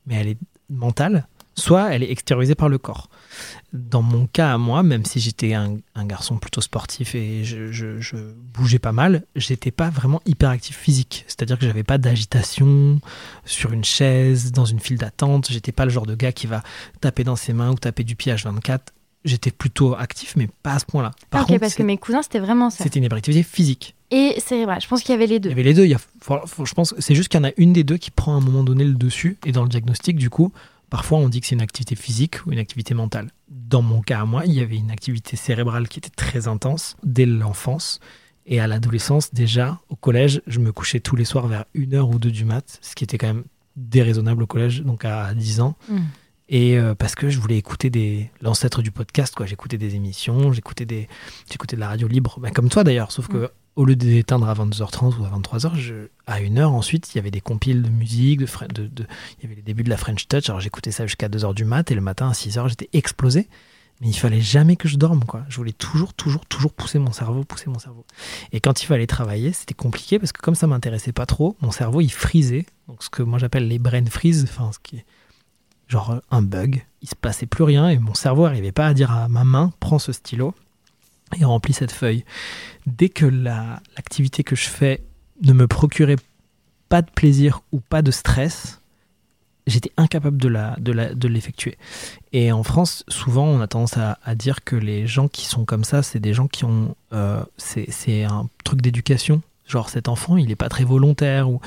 mais 0.05 0.15
elle 0.15 0.27
est 0.29 0.37
mentale. 0.69 1.27
Soit 1.55 1.91
elle 1.91 2.03
est 2.03 2.11
extériorisée 2.11 2.55
par 2.55 2.69
le 2.69 2.77
corps. 2.77 3.09
Dans 3.73 4.01
mon 4.03 4.25
cas 4.27 4.53
à 4.53 4.57
moi, 4.57 4.83
même 4.83 5.03
si 5.05 5.19
j'étais 5.19 5.53
un, 5.53 5.79
garçon 6.05 6.37
plutôt 6.37 6.61
sportif 6.61 7.13
et 7.15 7.43
je, 7.43 7.71
je- 7.71 7.99
je 7.99 8.15
bougeais 8.53 8.79
pas 8.79 8.91
mal, 8.91 9.23
j'étais 9.35 9.71
pas 9.71 9.89
vraiment 9.89 10.21
hyperactif 10.25 10.77
physique. 10.77 11.25
C'est-à-dire 11.27 11.57
que 11.59 11.65
j'avais 11.65 11.83
pas 11.83 11.97
d'agitation 11.97 13.01
sur 13.43 13.73
une 13.73 13.83
chaise, 13.83 14.51
dans 14.51 14.65
une 14.65 14.79
file 14.79 14.97
d'attente. 14.97 15.47
J'étais 15.51 15.71
pas 15.71 15.83
le 15.85 15.91
genre 15.91 16.05
de 16.05 16.15
gars 16.15 16.31
qui 16.31 16.47
va 16.47 16.63
taper 17.01 17.23
dans 17.23 17.35
ses 17.35 17.53
mains 17.53 17.71
ou 17.71 17.75
taper 17.75 18.03
du 18.03 18.15
pied 18.15 18.31
H24. 18.33 18.79
J'étais 19.25 19.51
plutôt 19.51 19.95
actif, 19.95 20.35
mais 20.37 20.47
pas 20.63 20.73
à 20.73 20.79
ce 20.79 20.85
point-là. 20.85 21.11
Par 21.29 21.41
Ah, 21.41 21.43
ok, 21.43 21.47
contre, 21.49 21.59
parce 21.59 21.75
que 21.75 21.83
mes 21.83 21.97
cousins, 21.97 22.21
c'était 22.21 22.39
vraiment 22.39 22.69
ça. 22.69 22.83
c'était 22.83 22.99
une 22.99 23.05
hyperactivité 23.05 23.43
physique. 23.43 23.95
Et 24.11 24.35
cérébral. 24.39 24.79
Je 24.81 24.87
pense 24.87 25.01
qu'il 25.01 25.11
y 25.11 25.15
avait 25.15 25.27
les 25.27 25.39
deux. 25.39 25.49
Il 25.49 25.51
y 25.51 25.53
avait 25.53 25.63
les 25.63 25.73
deux. 25.73 25.83
Il 25.83 25.89
y 25.91 25.95
a, 25.95 25.99
je 26.63 26.73
pense, 26.73 26.95
c'est 26.99 27.13
juste 27.15 27.27
qu'il 27.29 27.39
y 27.39 27.43
en 27.43 27.47
a 27.47 27.51
une 27.57 27.73
des 27.73 27.83
deux 27.83 27.97
qui 27.97 28.09
prend 28.11 28.35
à 28.35 28.37
un 28.37 28.41
moment 28.41 28.63
donné 28.63 28.85
le 28.85 28.93
dessus. 28.93 29.37
Et 29.45 29.51
dans 29.51 29.63
le 29.63 29.69
diagnostic, 29.69 30.15
du 30.17 30.29
coup, 30.29 30.53
parfois 30.89 31.17
on 31.17 31.27
dit 31.27 31.41
que 31.41 31.47
c'est 31.47 31.55
une 31.55 31.61
activité 31.61 31.95
physique 31.95 32.45
ou 32.45 32.53
une 32.53 32.59
activité 32.59 32.93
mentale. 32.93 33.31
Dans 33.49 33.81
mon 33.81 34.01
cas 34.01 34.21
à 34.21 34.25
moi, 34.25 34.45
il 34.45 34.53
y 34.53 34.61
avait 34.61 34.77
une 34.77 34.91
activité 34.91 35.35
cérébrale 35.35 35.89
qui 35.89 35.99
était 35.99 36.09
très 36.09 36.47
intense 36.47 36.95
dès 37.03 37.25
l'enfance. 37.25 37.99
Et 38.45 38.61
à 38.61 38.67
l'adolescence, 38.67 39.33
déjà, 39.33 39.81
au 39.89 39.97
collège, 39.97 40.41
je 40.47 40.59
me 40.59 40.71
couchais 40.71 41.01
tous 41.01 41.17
les 41.17 41.25
soirs 41.25 41.47
vers 41.47 41.65
1h 41.75 41.99
ou 41.99 42.17
2 42.17 42.31
du 42.31 42.45
mat, 42.45 42.79
ce 42.81 42.95
qui 42.95 43.03
était 43.03 43.17
quand 43.17 43.27
même 43.27 43.43
déraisonnable 43.75 44.43
au 44.43 44.47
collège, 44.47 44.83
donc 44.83 45.03
à 45.03 45.33
10 45.33 45.59
ans. 45.59 45.75
Mm. 45.89 45.97
Et 46.49 46.77
euh, 46.77 46.95
parce 46.95 47.15
que 47.15 47.29
je 47.29 47.39
voulais 47.39 47.57
écouter 47.57 47.89
des 47.89 48.29
l'ancêtre 48.41 48.81
du 48.81 48.91
podcast, 48.91 49.35
quoi. 49.35 49.45
J'écoutais 49.45 49.77
des 49.77 49.95
émissions, 49.95 50.53
j'écoutais 50.53 50.85
des, 50.85 51.07
j'écoutais 51.51 51.75
de 51.75 51.81
la 51.81 51.89
radio 51.89 52.07
libre, 52.07 52.39
ben, 52.39 52.51
comme 52.51 52.69
toi 52.69 52.83
d'ailleurs. 52.85 53.11
Sauf 53.11 53.27
que 53.27 53.49
au 53.75 53.85
lieu 53.85 53.95
d'éteindre 53.95 54.47
à 54.49 54.53
22h30 54.55 55.17
ou 55.19 55.25
à 55.25 55.29
23h, 55.29 55.75
je, 55.75 55.93
à 56.25 56.39
1h 56.39 56.63
ensuite, 56.65 57.13
il 57.13 57.17
y 57.17 57.19
avait 57.19 57.31
des 57.31 57.41
compiles 57.41 57.83
de 57.83 57.89
musique, 57.89 58.39
de, 58.39 58.45
Fre- 58.47 58.71
de, 58.71 58.87
de- 58.87 59.05
il 59.37 59.43
y 59.43 59.45
avait 59.45 59.55
les 59.55 59.61
débuts 59.61 59.83
de 59.83 59.89
la 59.89 59.97
French 59.97 60.27
Touch. 60.27 60.49
Alors 60.49 60.61
j'écoutais 60.61 60.91
ça 60.91 61.05
jusqu'à 61.05 61.27
2h 61.29 61.53
du 61.53 61.65
mat 61.65 61.91
et 61.91 61.95
le 61.95 62.01
matin 62.01 62.29
à 62.29 62.31
6h, 62.33 62.69
j'étais 62.69 62.89
explosé. 62.93 63.47
Mais 63.99 64.07
il 64.09 64.13
fallait 64.17 64.41
jamais 64.41 64.75
que 64.75 64.87
je 64.87 64.95
dorme, 64.95 65.25
quoi. 65.25 65.43
Je 65.49 65.57
voulais 65.57 65.73
toujours, 65.73 66.13
toujours, 66.13 66.45
toujours 66.45 66.71
pousser 66.71 66.99
mon 66.99 67.11
cerveau, 67.11 67.43
pousser 67.43 67.67
mon 67.69 67.79
cerveau. 67.79 68.05
Et 68.51 68.59
quand 68.61 68.81
il 68.83 68.85
fallait 68.85 69.07
travailler, 69.07 69.51
c'était 69.53 69.73
compliqué 69.73 70.17
parce 70.19 70.31
que 70.31 70.39
comme 70.41 70.53
ça 70.55 70.67
m'intéressait 70.67 71.13
pas 71.13 71.25
trop, 71.25 71.57
mon 71.61 71.71
cerveau 71.71 71.99
il 72.01 72.11
frisait. 72.11 72.67
Donc 72.87 73.03
ce 73.03 73.09
que 73.09 73.21
moi 73.23 73.37
j'appelle 73.39 73.67
les 73.67 73.79
brain 73.79 74.05
freeze, 74.05 74.43
enfin 74.47 74.71
ce 74.71 74.77
qui 74.81 74.97
est 74.97 75.05
genre 75.87 76.21
un 76.31 76.41
bug. 76.41 76.85
Il 77.01 77.09
se 77.09 77.15
passait 77.15 77.45
plus 77.45 77.63
rien 77.63 77.89
et 77.89 77.97
mon 77.99 78.13
cerveau 78.13 78.43
n'arrivait 78.45 78.71
pas 78.71 78.87
à 78.87 78.93
dire 78.93 79.11
à 79.11 79.27
ma 79.27 79.43
main 79.43 79.71
prends 79.79 79.99
ce 79.99 80.11
stylo 80.11 80.53
et 81.39 81.45
remplis 81.45 81.73
cette 81.73 81.91
feuille. 81.91 82.23
Dès 82.85 83.09
que 83.09 83.25
la- 83.25 83.81
l'activité 83.95 84.43
que 84.43 84.55
je 84.55 84.67
fais 84.69 85.03
ne 85.41 85.53
me 85.53 85.67
procurait 85.67 86.15
pas 86.89 87.01
de 87.01 87.11
plaisir 87.11 87.61
ou 87.71 87.79
pas 87.79 88.01
de 88.01 88.11
stress, 88.11 88.81
j'étais 89.67 89.91
incapable 89.97 90.37
de 90.37 90.47
la 90.47 90.75
de 90.79 90.91
la- 90.93 91.13
de 91.13 91.27
l'effectuer. 91.27 91.77
Et 92.31 92.51
en 92.51 92.63
France, 92.63 93.03
souvent, 93.09 93.45
on 93.45 93.59
a 93.59 93.67
tendance 93.67 93.97
à, 93.97 94.17
à 94.23 94.35
dire 94.35 94.63
que 94.63 94.75
les 94.77 95.05
gens 95.05 95.27
qui 95.27 95.45
sont 95.45 95.65
comme 95.65 95.83
ça, 95.83 96.01
c'est 96.01 96.19
des 96.21 96.33
gens 96.33 96.47
qui 96.47 96.63
ont 96.63 96.95
euh, 97.13 97.43
c'est 97.57 98.23
un 98.23 98.49
truc 98.63 98.81
d'éducation. 98.81 99.41
Genre 99.67 99.89
cet 99.89 100.07
enfant, 100.07 100.37
il 100.37 100.49
est 100.49 100.55
pas 100.55 100.69
très 100.69 100.83
volontaire 100.85 101.49
ou 101.49 101.59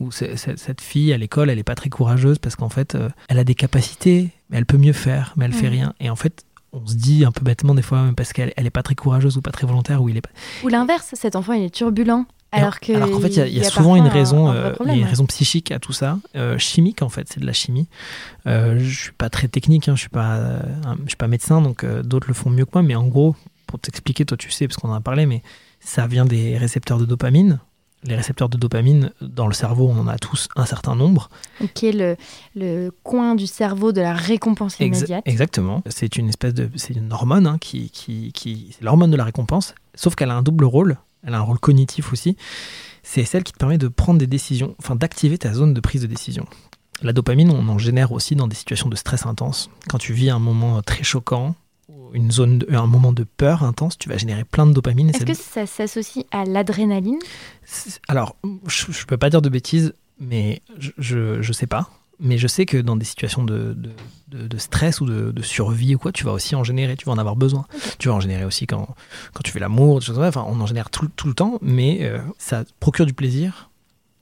ou 0.00 0.10
cette 0.12 0.80
fille 0.80 1.12
à 1.12 1.18
l'école, 1.18 1.50
elle 1.50 1.58
est 1.58 1.64
pas 1.64 1.74
très 1.74 1.88
courageuse 1.88 2.38
parce 2.38 2.54
qu'en 2.56 2.68
fait, 2.68 2.94
euh, 2.94 3.08
elle 3.28 3.38
a 3.38 3.44
des 3.44 3.54
capacités, 3.56 4.30
mais 4.50 4.58
elle 4.58 4.66
peut 4.66 4.78
mieux 4.78 4.92
faire, 4.92 5.32
mais 5.36 5.44
elle 5.44 5.52
fait 5.52 5.66
Mhm. 5.66 5.72
rien. 5.72 5.94
Et 6.00 6.08
en 6.10 6.16
fait, 6.16 6.44
on 6.72 6.86
se 6.86 6.94
dit 6.94 7.24
un 7.24 7.32
peu 7.32 7.42
bêtement 7.44 7.74
des 7.74 7.82
fois, 7.82 8.02
même 8.02 8.14
parce 8.14 8.32
qu'elle 8.32 8.52
elle 8.56 8.66
est 8.66 8.70
pas 8.70 8.82
très 8.84 8.94
courageuse 8.94 9.36
ou 9.36 9.42
pas 9.42 9.50
très 9.50 9.66
volontaire 9.66 10.02
ou 10.02 10.08
il 10.08 10.16
est 10.16 10.20
pas. 10.20 10.30
Ou 10.64 10.68
l'inverse, 10.68 11.10
cet 11.14 11.34
enfant, 11.34 11.52
il 11.54 11.64
est 11.64 11.74
turbulent. 11.74 12.26
Alors 12.52 12.80
que 12.80 12.92
Alors 12.94 13.10
qu'en 13.10 13.20
fait, 13.20 13.28
il 13.28 13.36
y 13.36 13.40
a, 13.40 13.46
il 13.46 13.58
y 13.58 13.60
a 13.60 13.64
souvent 13.68 13.94
une 13.96 14.06
un- 14.06 14.08
raison, 14.08 14.48
un 14.48 14.54
euh, 14.54 14.74
une 14.84 14.90
ouais. 14.90 15.04
raison 15.04 15.26
psychique 15.26 15.70
à 15.70 15.78
tout 15.78 15.92
ça, 15.92 16.18
euh, 16.34 16.56
chimique 16.58 17.02
en 17.02 17.10
fait, 17.10 17.28
c'est 17.30 17.40
de 17.40 17.46
la 17.46 17.52
chimie. 17.52 17.88
Euh, 18.46 18.78
je 18.78 18.98
suis 19.04 19.12
pas 19.12 19.28
très 19.28 19.48
technique, 19.48 19.86
hein, 19.88 19.96
je 19.96 20.00
suis 20.00 20.08
pas, 20.08 20.60
je 21.04 21.08
suis 21.08 21.16
pas 21.16 21.28
médecin, 21.28 21.60
donc 21.60 21.84
d'autres 21.84 22.28
le 22.28 22.32
font 22.34 22.48
mieux 22.50 22.64
que 22.64 22.70
moi. 22.72 22.82
Mais 22.82 22.94
en 22.94 23.06
gros, 23.06 23.36
pour 23.66 23.78
t'expliquer, 23.80 24.24
toi 24.24 24.36
tu 24.38 24.50
sais 24.50 24.66
parce 24.66 24.78
qu'on 24.78 24.88
en 24.88 24.94
a 24.94 25.00
parlé, 25.02 25.26
mais 25.26 25.42
ça 25.80 26.06
vient 26.06 26.24
des 26.24 26.56
récepteurs 26.56 26.98
de 26.98 27.04
dopamine. 27.04 27.60
Les 28.04 28.14
récepteurs 28.14 28.48
de 28.48 28.56
dopamine 28.56 29.10
dans 29.20 29.48
le 29.48 29.54
cerveau, 29.54 29.88
on 29.88 29.98
en 29.98 30.06
a 30.06 30.18
tous 30.18 30.48
un 30.54 30.66
certain 30.66 30.94
nombre. 30.94 31.30
Qui 31.74 31.88
est 31.88 31.92
le, 31.92 32.16
le 32.54 32.90
coin 33.02 33.34
du 33.34 33.48
cerveau 33.48 33.90
de 33.90 34.00
la 34.00 34.14
récompense 34.14 34.78
immédiate. 34.78 35.24
exactement. 35.26 35.82
C'est 35.88 36.16
une 36.16 36.28
espèce 36.28 36.54
de, 36.54 36.70
c'est 36.76 36.94
une 36.94 37.12
hormone 37.12 37.46
hein, 37.48 37.58
qui, 37.60 37.90
qui, 37.90 38.30
qui 38.32 38.68
c'est 38.70 38.84
l'hormone 38.84 39.10
de 39.10 39.16
la 39.16 39.24
récompense. 39.24 39.74
Sauf 39.96 40.14
qu'elle 40.14 40.30
a 40.30 40.36
un 40.36 40.42
double 40.42 40.64
rôle. 40.64 40.98
Elle 41.26 41.34
a 41.34 41.38
un 41.38 41.42
rôle 41.42 41.58
cognitif 41.58 42.12
aussi. 42.12 42.36
C'est 43.02 43.24
celle 43.24 43.42
qui 43.42 43.52
te 43.52 43.58
permet 43.58 43.78
de 43.78 43.88
prendre 43.88 44.20
des 44.20 44.28
décisions, 44.28 44.76
enfin 44.78 44.94
d'activer 44.94 45.36
ta 45.36 45.52
zone 45.52 45.74
de 45.74 45.80
prise 45.80 46.02
de 46.02 46.06
décision. 46.06 46.46
La 47.02 47.12
dopamine, 47.12 47.50
on 47.50 47.68
en 47.68 47.78
génère 47.78 48.12
aussi 48.12 48.36
dans 48.36 48.46
des 48.46 48.54
situations 48.56 48.88
de 48.88 48.96
stress 48.96 49.26
intense. 49.26 49.70
Quand 49.88 49.98
tu 49.98 50.12
vis 50.12 50.30
un 50.30 50.38
moment 50.38 50.82
très 50.82 51.02
choquant, 51.02 51.56
une 52.12 52.30
zone, 52.30 52.64
un 52.70 52.86
moment 52.86 53.12
de 53.12 53.24
peur 53.24 53.62
intense, 53.62 53.98
tu 53.98 54.08
vas 54.08 54.16
générer 54.16 54.44
plein 54.44 54.66
de 54.66 54.72
dopamine. 54.72 55.10
Est-ce 55.10 55.24
que 55.24 55.34
ça 55.34 55.66
s'associe 55.66 56.24
à 56.30 56.44
l'adrénaline? 56.44 57.18
Alors, 58.08 58.36
je, 58.66 58.86
je 58.90 59.06
peux 59.06 59.16
pas 59.16 59.30
dire 59.30 59.42
de 59.42 59.48
bêtises, 59.48 59.92
mais 60.20 60.62
je, 60.78 60.90
je, 60.98 61.42
je 61.42 61.52
sais 61.52 61.66
pas. 61.66 61.90
Mais 62.20 62.36
je 62.36 62.48
sais 62.48 62.66
que 62.66 62.76
dans 62.78 62.96
des 62.96 63.04
situations 63.04 63.44
de, 63.44 63.74
de, 63.74 63.90
de- 64.36 64.48
de 64.48 64.58
stress 64.58 65.00
ou 65.00 65.06
de, 65.06 65.40
survie 65.42 65.94
ou 65.94 65.98
quoi, 65.98 66.10
tu 66.10 66.24
vas 66.24 66.32
aussi 66.32 66.56
en 66.56 66.64
générer, 66.64 66.96
tu 66.96 67.04
vas 67.06 67.12
en 67.12 67.18
avoir 67.18 67.36
besoin. 67.36 67.64
Tu 68.00 68.08
vas 68.08 68.14
en 68.14 68.20
générer 68.20 68.44
aussi 68.44 68.66
quand, 68.66 68.88
quand 69.34 69.40
tu 69.44 69.52
fais 69.52 69.60
l'amour, 69.60 70.00
des 70.00 70.04
choses 70.06 70.16
comme 70.16 70.24
ça. 70.24 70.28
Enfin, 70.28 70.44
on 70.48 70.60
en 70.60 70.66
génère 70.66 70.90
tout, 70.90 71.08
tout 71.14 71.28
le 71.28 71.34
temps, 71.34 71.58
mais 71.62 71.98
euh, 72.02 72.18
ça 72.36 72.64
procure 72.80 73.06
du 73.06 73.12
plaisir 73.14 73.70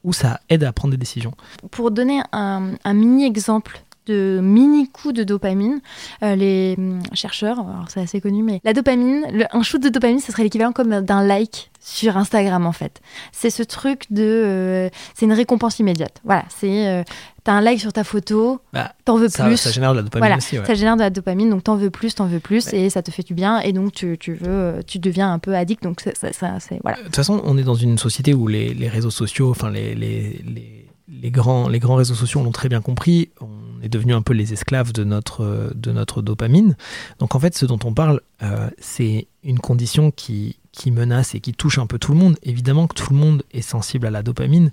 ou 0.05 0.12
ça 0.12 0.40
aide 0.51 0.62
à 0.62 0.72
prendre 0.75 0.92
des 0.92 0.99
décisions. 0.99 1.33
Pour 1.70 1.90
donner 1.90 2.20
un, 2.33 2.72
un 2.85 2.92
mini-exemple 2.92 3.81
de 4.06 4.40
mini-coup 4.42 5.12
de 5.12 5.24
dopamine, 5.24 5.80
euh, 6.22 6.36
les 6.36 6.74
hum, 6.78 7.00
chercheurs, 7.12 7.58
alors 7.60 7.84
c'est 7.88 8.00
assez 8.00 8.20
connu, 8.20 8.42
mais 8.42 8.60
la 8.64 8.72
dopamine, 8.72 9.24
le- 9.32 9.46
un 9.52 9.62
shoot 9.62 9.82
de 9.82 9.88
dopamine, 9.88 10.20
ce 10.20 10.32
serait 10.32 10.42
l'équivalent 10.44 10.72
comme 10.72 11.00
d'un 11.00 11.24
like 11.24 11.70
sur 11.80 12.16
Instagram 12.16 12.66
en 12.66 12.72
fait. 12.72 13.00
C'est 13.32 13.50
ce 13.50 13.62
truc 13.62 14.04
de... 14.10 14.22
euh, 14.24 14.88
c'est 15.14 15.26
une 15.26 15.32
récompense 15.32 15.78
immédiate. 15.78 16.20
Voilà, 16.24 16.44
c'est... 16.48 16.86
euh, 16.88 17.02
T'as 17.44 17.52
un 17.52 17.60
like 17.60 17.78
sur 17.78 17.92
ta 17.92 18.02
photo, 18.02 18.58
Bah, 18.72 18.92
t'en 19.04 19.16
veux 19.18 19.28
ça- 19.28 19.44
plus. 19.46 19.56
ça 19.56 19.70
génère 19.70 19.92
de 19.92 19.98
la 19.98 20.02
dopamine 20.02 20.20
voilà, 20.26 20.36
aussi, 20.38 20.58
ouais. 20.58 20.66
Ça 20.66 20.74
génère 20.74 20.96
de 20.96 21.02
la 21.02 21.10
dopamine, 21.10 21.48
donc 21.48 21.62
t'en 21.62 21.76
veux 21.76 21.90
plus, 21.90 22.12
t'en 22.16 22.26
veux 22.26 22.40
plus, 22.40 22.72
et 22.72 22.90
ça 22.90 23.02
te 23.04 23.12
fait 23.12 23.22
du 23.22 23.34
bien, 23.34 23.60
et 23.60 23.72
donc 23.72 23.92
tu, 23.92 24.16
tu 24.18 24.34
veux, 24.34 24.80
tu 24.84 24.98
deviens 24.98 25.32
un 25.32 25.38
peu 25.38 25.54
addict, 25.54 25.80
donc 25.84 26.00
ça, 26.00 26.10
ça- 26.16 26.32
ça- 26.32 26.58
c'est 26.58 26.80
voilà. 26.82 26.98
De 26.98 27.04
toute 27.04 27.14
façon, 27.14 27.40
on 27.44 27.56
est 27.56 27.62
dans 27.62 27.76
une 27.76 27.98
société 27.98 28.34
où 28.34 28.48
les, 28.48 28.74
les 28.74 28.88
réseaux 28.88 29.12
sociaux, 29.12 29.48
enfin 29.52 29.70
les, 29.70 29.94
les, 29.94 30.42
les, 30.44 30.88
les 31.08 31.30
grands, 31.30 31.68
les 31.68 31.78
grands 31.78 31.94
réseaux 31.94 32.16
sociaux 32.16 32.42
l'ont 32.42 32.50
très 32.50 32.68
bien 32.68 32.80
compris. 32.80 33.28
On 33.40 33.46
est 33.87 33.88
devenu 33.88 34.14
un 34.14 34.22
peu 34.22 34.35
les 34.35 34.53
esclaves 34.53 34.92
de 34.92 35.05
notre, 35.05 35.72
de 35.75 35.92
notre 35.92 36.22
dopamine. 36.22 36.77
Donc 37.18 37.35
en 37.35 37.40
fait, 37.40 37.57
ce 37.57 37.66
dont 37.66 37.79
on 37.85 37.94
parle, 37.94 38.20
euh, 38.42 38.68
c'est 38.79 39.29
une 39.42 39.59
condition 39.59 40.11
qui, 40.11 40.59
qui 40.72 40.90
menace 40.90 41.35
et 41.35 41.40
qui 41.40 41.55
touche 41.55 41.79
un 41.79 41.87
peu 41.87 41.99
tout 41.99 42.12
le 42.12 42.18
monde. 42.18 42.37
Évidemment 42.42 42.87
que 42.87 42.94
tout 42.94 43.12
le 43.12 43.18
monde 43.18 43.42
est 43.53 43.62
sensible 43.62 44.07
à 44.07 44.11
la 44.11 44.22
dopamine 44.22 44.70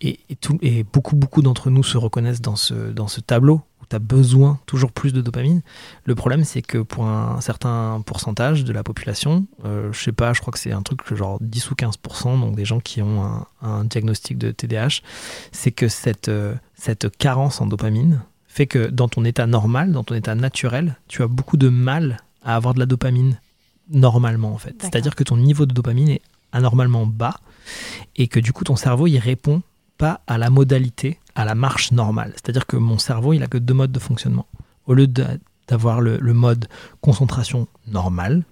et, 0.00 0.20
et, 0.28 0.36
tout, 0.36 0.58
et 0.60 0.84
beaucoup, 0.84 1.16
beaucoup 1.16 1.40
d'entre 1.40 1.70
nous 1.70 1.84
se 1.84 1.96
reconnaissent 1.96 2.42
dans 2.42 2.56
ce, 2.56 2.74
dans 2.74 3.08
ce 3.08 3.20
tableau 3.20 3.62
où 3.80 3.86
tu 3.88 3.94
as 3.94 4.00
besoin 4.00 4.58
toujours 4.66 4.90
plus 4.90 5.12
de 5.12 5.20
dopamine. 5.20 5.62
Le 6.04 6.14
problème, 6.14 6.44
c'est 6.44 6.62
que 6.62 6.78
pour 6.78 7.04
un 7.06 7.40
certain 7.40 8.02
pourcentage 8.04 8.64
de 8.64 8.72
la 8.72 8.82
population, 8.82 9.46
euh, 9.64 9.92
je 9.92 10.02
sais 10.02 10.12
pas, 10.12 10.32
je 10.32 10.40
crois 10.40 10.52
que 10.52 10.58
c'est 10.58 10.72
un 10.72 10.82
truc 10.82 11.14
genre 11.14 11.38
10 11.40 11.70
ou 11.70 11.74
15%, 11.74 12.40
donc 12.40 12.56
des 12.56 12.64
gens 12.64 12.80
qui 12.80 13.00
ont 13.00 13.24
un, 13.24 13.46
un 13.62 13.84
diagnostic 13.84 14.38
de 14.38 14.50
TDAH, 14.50 15.00
c'est 15.52 15.72
que 15.72 15.88
cette, 15.88 16.28
euh, 16.28 16.54
cette 16.74 17.16
carence 17.16 17.60
en 17.60 17.66
dopamine 17.66 18.22
fait 18.56 18.66
que 18.66 18.86
dans 18.86 19.06
ton 19.06 19.22
état 19.26 19.46
normal, 19.46 19.92
dans 19.92 20.02
ton 20.02 20.14
état 20.14 20.34
naturel, 20.34 20.96
tu 21.08 21.22
as 21.22 21.26
beaucoup 21.26 21.58
de 21.58 21.68
mal 21.68 22.16
à 22.42 22.56
avoir 22.56 22.72
de 22.72 22.78
la 22.78 22.86
dopamine 22.86 23.38
normalement 23.90 24.54
en 24.54 24.56
fait. 24.56 24.74
C'est-à-dire 24.80 25.14
que 25.14 25.24
ton 25.24 25.36
niveau 25.36 25.66
de 25.66 25.74
dopamine 25.74 26.08
est 26.08 26.22
anormalement 26.52 27.04
bas 27.04 27.38
et 28.16 28.28
que 28.28 28.40
du 28.40 28.54
coup 28.54 28.64
ton 28.64 28.76
cerveau 28.76 29.08
il 29.08 29.18
répond 29.18 29.60
pas 29.98 30.22
à 30.26 30.38
la 30.38 30.48
modalité, 30.48 31.20
à 31.34 31.44
la 31.44 31.54
marche 31.54 31.92
normale. 31.92 32.32
C'est-à-dire 32.36 32.64
que 32.64 32.78
mon 32.78 32.96
cerveau 32.96 33.34
il 33.34 33.42
a 33.42 33.46
que 33.46 33.58
deux 33.58 33.74
modes 33.74 33.92
de 33.92 33.98
fonctionnement. 33.98 34.46
Au 34.86 34.94
lieu 34.94 35.06
d'avoir 35.68 36.00
le, 36.00 36.16
le, 36.16 36.32
mode 36.32 36.66
concentration 37.02 37.68
normal, 37.86 38.42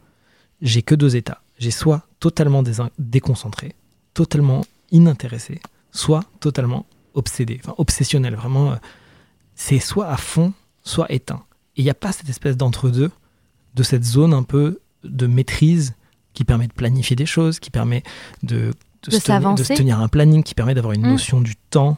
j'ai 0.61 0.83
que 0.83 0.95
deux 0.95 1.17
états. 1.17 1.41
J'ai 1.59 1.71
soit 1.71 2.03
totalement 2.21 2.63
déconcentré, 2.99 3.75
totalement 4.13 4.67
inintéressé, 4.91 5.63
soit 5.93 6.25
totalement 6.41 6.85
obsédé, 7.15 7.59
enfin 7.63 7.75
obsessionnel. 7.79 8.35
Vraiment, 8.35 8.73
euh, 8.73 8.77
c'est 9.55 9.79
soit 9.79 10.09
à 10.09 10.17
fond, 10.17 10.53
soit 10.83 11.11
éteint. 11.13 11.43
Et 11.77 11.81
il 11.83 11.85
n'y 11.85 11.91
a 11.91 11.95
pas 11.95 12.13
cette 12.13 12.29
espèce 12.29 12.57
d'entre-deux, 12.57 13.11
de 13.75 13.83
cette 13.83 14.05
zone 14.05 14.33
un 14.35 14.43
peu 14.43 14.81
de 15.03 15.27
maîtrise 15.27 15.95
qui 16.33 16.45
permet 16.45 16.67
de 16.67 16.73
planifier 16.73 17.17
des 17.17 17.27
choses, 17.27 17.59
qui 17.61 17.71
permet 17.71 18.03
de, 18.43 18.73
de, 19.05 19.11
De 19.11 19.17
se, 19.17 19.21
tenir, 19.21 19.55
de 19.55 19.63
se 19.65 19.73
tenir 19.75 20.01
un 20.01 20.09
planning, 20.09 20.43
qui 20.43 20.55
permet 20.55 20.75
d'avoir 20.75 20.93
une 20.95 21.03
Mm. 21.03 21.11
notion 21.11 21.41
du 21.41 21.55
temps, 21.71 21.97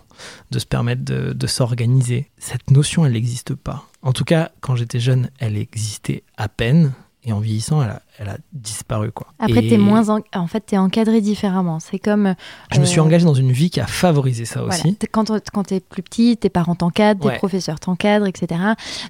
de 0.51 0.59
se 0.59 0.67
permettre 0.67 1.03
de 1.05 1.47
s'organiser. 1.47 2.31
Cette 2.39 2.71
notion, 2.71 3.07
elle 3.07 3.13
n'existe 3.13 3.55
pas. 3.55 3.87
En 4.03 4.13
tout 4.13 4.25
cas, 4.25 4.51
quand 4.61 4.77
j'étais 4.77 5.01
jeune, 5.01 5.31
elle 5.39 5.57
existait 5.57 6.23
à 6.37 6.49
peine. 6.49 6.93
Et 7.29 7.33
en 7.33 7.41
vieillissant, 7.41 7.83
elle 7.83 7.91
a, 7.91 8.03
elle 8.21 8.29
a 8.29 8.37
disparu. 8.53 9.11
Quoi. 9.11 9.27
Après, 9.41 9.65
Et 9.65 9.69
t'es 9.69 9.79
moins 9.79 10.11
en... 10.11 10.21
en 10.33 10.47
fait, 10.47 10.61
t'es 10.61 10.77
encadré 10.79 11.21
différemment. 11.21 11.81
C'est 11.81 11.99
comme. 11.99 12.37
Je 12.73 12.79
me 12.79 12.85
suis 12.85 13.01
euh, 13.01 13.03
engagé 13.03 13.25
dans 13.25 13.35
une 13.35 13.51
vie 13.51 13.69
qui 13.69 13.81
a 13.81 13.87
favorisé 13.89 14.45
ça 14.45 14.61
Voilà. 14.63 14.75
aussi. 14.77 14.97
Quand, 15.11 15.33
quand 15.53 15.65
t'es 15.65 15.81
plus 15.81 16.05
petit, 16.05 16.37
tes 16.37 16.51
parents 16.51 16.77
t'encadrent, 16.77 17.21
tes 17.23 17.29
Ouais. 17.29 17.39
professeurs 17.39 17.81
t'encadrent, 17.81 18.27
etc. 18.29 18.61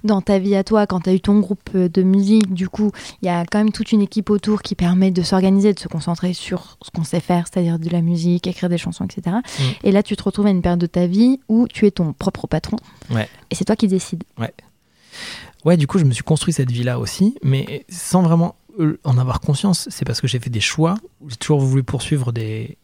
Dans 0.03 0.21
ta 0.21 0.39
vie 0.39 0.55
à 0.55 0.63
toi, 0.63 0.87
quand 0.87 1.01
t'as 1.01 1.13
eu 1.13 1.19
ton 1.19 1.39
groupe 1.39 1.69
euh, 1.75 1.89
de 1.89 2.01
musique, 2.01 2.51
du 2.55 2.69
coup, 2.69 2.91
il 3.21 3.27
y 3.27 3.29
a 3.29 3.45
quand 3.45 3.59
même 3.59 3.71
toute 3.71 3.91
une 3.91 4.01
équipe 4.01 4.31
autour 4.31 4.63
qui 4.63 4.73
permet 4.73 5.11
de 5.11 5.21
s'organiser, 5.21 5.73
de 5.75 5.79
se 5.79 5.87
concentrer 5.87 6.33
sur 6.33 6.79
ce 6.81 6.89
qu'on 6.89 7.03
sait 7.03 7.19
faire, 7.19 7.45
c'est-à-dire 7.47 7.77
de 7.77 7.89
la 7.89 8.01
musique, 8.01 8.47
écrire 8.47 8.69
des 8.69 8.79
chansons, 8.79 9.05
etc. 9.05 9.35
Mm. 9.59 9.63
Et 9.83 9.91
là, 9.91 10.01
tu 10.01 10.15
te 10.17 10.23
retrouves 10.23 10.47
à 10.47 10.49
une 10.49 10.63
période 10.63 10.79
de 10.79 10.87
ta 10.87 11.05
vie 11.05 11.39
où 11.49 11.67
tu 11.67 11.85
es 11.85 11.91
ton 11.91 12.13
propre 12.13 12.47
patron. 12.47 12.77
Ouais. 13.11 13.29
Et 13.51 13.55
c'est 13.55 13.65
toi 13.65 13.75
qui 13.75 13.87
décides. 13.87 14.23
Ouais. 14.39 14.51
Ouais, 15.65 15.77
du 15.77 15.87
coup, 15.87 15.97
je 15.99 16.05
me 16.05 16.11
suis 16.11 16.23
construit 16.23 16.53
cette 16.53 16.71
vie-là 16.71 16.99
aussi, 16.99 17.35
mais 17.43 17.85
sans 17.89 18.21
vraiment 18.21 18.55
euh, 18.79 18.99
en 19.03 19.17
avoir 19.17 19.39
conscience. 19.41 19.87
C'est 19.91 20.05
parce 20.05 20.21
que 20.21 20.27
j'ai 20.27 20.39
fait 20.39 20.49
des 20.49 20.59
choix. 20.59 20.95
J'ai 21.27 21.35
toujours 21.35 21.59
voulu 21.59 21.83
poursuivre 21.83 22.31
des, 22.31 22.77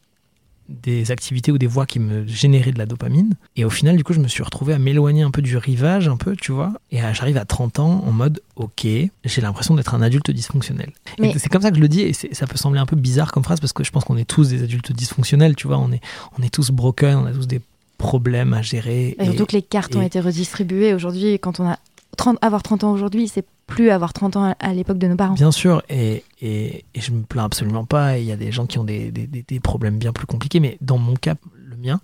des 0.69 1.11
activités 1.11 1.51
ou 1.51 1.57
des 1.57 1.67
voies 1.67 1.85
qui 1.85 1.99
me 1.99 2.25
généraient 2.25 2.71
de 2.71 2.79
la 2.79 2.85
dopamine. 2.85 3.35
Et 3.55 3.65
au 3.65 3.69
final, 3.69 3.95
du 3.95 4.03
coup, 4.03 4.13
je 4.13 4.19
me 4.19 4.27
suis 4.27 4.43
retrouvé 4.43 4.73
à 4.73 4.79
m'éloigner 4.79 5.21
un 5.21 5.31
peu 5.31 5.41
du 5.41 5.57
rivage, 5.57 6.07
un 6.07 6.17
peu, 6.17 6.35
tu 6.35 6.51
vois. 6.51 6.73
Et 6.91 6.97
j'arrive 6.97 7.37
à 7.37 7.45
30 7.45 7.79
ans 7.79 8.03
en 8.05 8.11
mode, 8.11 8.41
ok, 8.55 8.85
j'ai 8.85 9.41
l'impression 9.41 9.75
d'être 9.75 9.93
un 9.93 10.01
adulte 10.01 10.31
dysfonctionnel. 10.31 10.91
Et 11.19 11.21
Mais- 11.21 11.33
c'est 11.37 11.49
comme 11.49 11.61
ça 11.61 11.69
que 11.69 11.77
je 11.77 11.81
le 11.81 11.89
dis, 11.89 12.01
et 12.01 12.13
ça 12.13 12.47
peut 12.47 12.57
sembler 12.57 12.79
un 12.79 12.85
peu 12.85 12.95
bizarre 12.95 13.31
comme 13.31 13.43
phrase, 13.43 13.59
parce 13.59 13.73
que 13.73 13.83
je 13.83 13.91
pense 13.91 14.03
qu'on 14.03 14.17
est 14.17 14.25
tous 14.25 14.49
des 14.49 14.63
adultes 14.63 14.91
dysfonctionnels, 14.91 15.55
tu 15.55 15.67
vois. 15.67 15.77
On 15.77 15.91
est, 15.91 16.01
on 16.39 16.43
est 16.43 16.49
tous 16.53 16.71
broken, 16.71 17.17
on 17.17 17.25
a 17.25 17.31
tous 17.31 17.47
des 17.47 17.61
problèmes 17.97 18.53
à 18.53 18.61
gérer. 18.61 19.15
Et 19.19 19.25
surtout 19.25 19.45
que 19.45 19.53
les 19.55 19.61
cartes 19.61 19.95
ont 19.95 20.01
été 20.01 20.19
redistribuées 20.19 20.93
aujourd'hui. 20.93 21.39
Quand 21.39 21.59
on 21.59 21.67
a 21.67 21.77
30, 22.15 22.37
avoir 22.41 22.63
30 22.63 22.83
ans 22.83 22.91
aujourd'hui, 22.91 23.27
c'est 23.27 23.45
plus 23.67 23.89
avoir 23.89 24.13
30 24.13 24.35
ans 24.35 24.55
à, 24.59 24.73
l'époque 24.73 24.97
de 24.97 25.07
nos 25.07 25.15
parents. 25.15 25.33
Bien 25.33 25.51
sûr, 25.51 25.81
et, 25.89 26.23
et, 26.41 26.85
et 26.93 27.01
je 27.01 27.11
me 27.11 27.23
plains 27.23 27.45
absolument 27.45 27.85
pas. 27.85 28.17
Il 28.17 28.25
y 28.25 28.31
a 28.31 28.35
des 28.35 28.51
gens 28.51 28.65
qui 28.65 28.77
ont 28.79 28.83
des, 28.83 29.11
des, 29.11 29.27
des- 29.27 29.59
problèmes 29.59 29.97
bien 29.97 30.11
plus 30.11 30.27
compliqués, 30.27 30.59
mais 30.59 30.77
dans 30.81 30.97
mon 30.97 31.15
cas, 31.15 31.35
le 31.55 31.77
mien, 31.77 32.01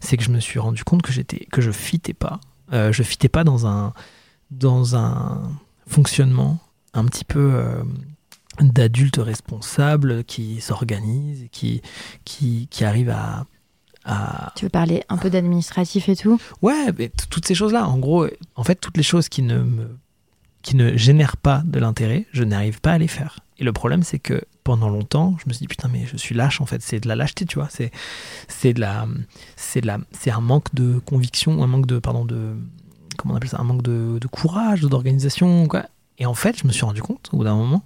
c'est 0.00 0.16
que 0.16 0.22
je 0.22 0.30
me 0.30 0.40
suis 0.40 0.58
rendu 0.58 0.84
compte 0.84 1.02
que 1.02 1.12
que 1.50 1.60
je 1.60 1.70
fitais 1.70 2.14
pas. 2.14 2.40
Euh, 2.72 2.92
je 2.92 3.02
fitais 3.02 3.28
pas 3.28 3.44
dans 3.44 3.66
un 3.66 3.92
dans 4.50 4.96
un 4.96 5.50
fonctionnement 5.86 6.58
un 6.94 7.04
petit 7.04 7.24
peu 7.24 7.50
euh, 7.54 7.82
d'adulte 8.60 9.18
responsable 9.18 10.24
qui 10.24 10.60
s'organise, 10.60 11.46
qui 11.50 11.82
qui 12.24 12.68
qui 12.70 12.84
arrive 12.84 13.10
à 13.10 13.44
à 14.04 14.52
Tu 14.56 14.64
veux 14.64 14.70
parler 14.70 15.04
un 15.08 15.16
peu 15.16 15.30
d'administratif 15.30 16.08
et 16.08 16.16
tout? 16.16 16.40
Ouais, 16.62 16.92
mais 16.98 17.10
toutes 17.30 17.46
ces 17.46 17.54
choses-là, 17.54 17.86
en 17.86 17.98
gros, 17.98 18.26
en 18.56 18.64
fait, 18.64 18.76
toutes 18.76 18.96
les 18.96 19.02
choses 19.02 19.28
qui 19.28 19.42
ne 19.42 19.62
me, 19.62 19.98
qui 20.62 20.76
ne 20.76 20.96
génèrent 20.96 21.36
pas 21.36 21.62
de 21.64 21.78
l'intérêt, 21.78 22.26
je 22.32 22.44
n'arrive 22.44 22.80
pas 22.80 22.92
à 22.92 22.98
les 22.98 23.08
faire. 23.08 23.40
Et 23.58 23.64
le 23.64 23.72
problème, 23.72 24.02
c'est 24.02 24.18
que 24.18 24.42
pendant 24.64 24.88
longtemps, 24.88 25.36
je 25.38 25.48
me 25.48 25.52
suis 25.52 25.64
dit 25.64 25.68
putain, 25.68 25.88
mais 25.88 26.06
je 26.06 26.16
suis 26.16 26.34
lâche 26.34 26.60
en 26.60 26.66
fait. 26.66 26.82
C'est 26.82 27.00
de 27.00 27.08
la 27.08 27.16
lâcheté, 27.16 27.44
tu 27.44 27.56
vois. 27.56 27.68
C'est, 27.70 27.90
c'est 28.48 28.72
de 28.72 28.80
la, 28.80 29.06
c'est 29.56 29.80
de 29.80 29.86
la, 29.86 29.98
c'est 30.12 30.30
un 30.30 30.40
manque 30.40 30.74
de 30.74 30.98
conviction, 30.98 31.62
un 31.62 31.66
manque 31.66 31.86
de, 31.86 31.98
pardon, 31.98 32.24
de, 32.24 32.54
comment 33.16 33.34
on 33.34 33.36
appelle 33.36 33.50
ça, 33.50 33.58
un 33.58 33.64
manque 33.64 33.82
de, 33.82 34.18
de 34.18 34.26
courage, 34.28 34.80
d'organisation, 34.80 35.66
quoi. 35.66 35.84
Et 36.18 36.26
en 36.26 36.34
fait, 36.34 36.58
je 36.58 36.66
me 36.66 36.72
suis 36.72 36.84
rendu 36.84 37.02
compte 37.02 37.30
au 37.32 37.38
bout 37.38 37.44
d'un 37.44 37.56
moment 37.56 37.82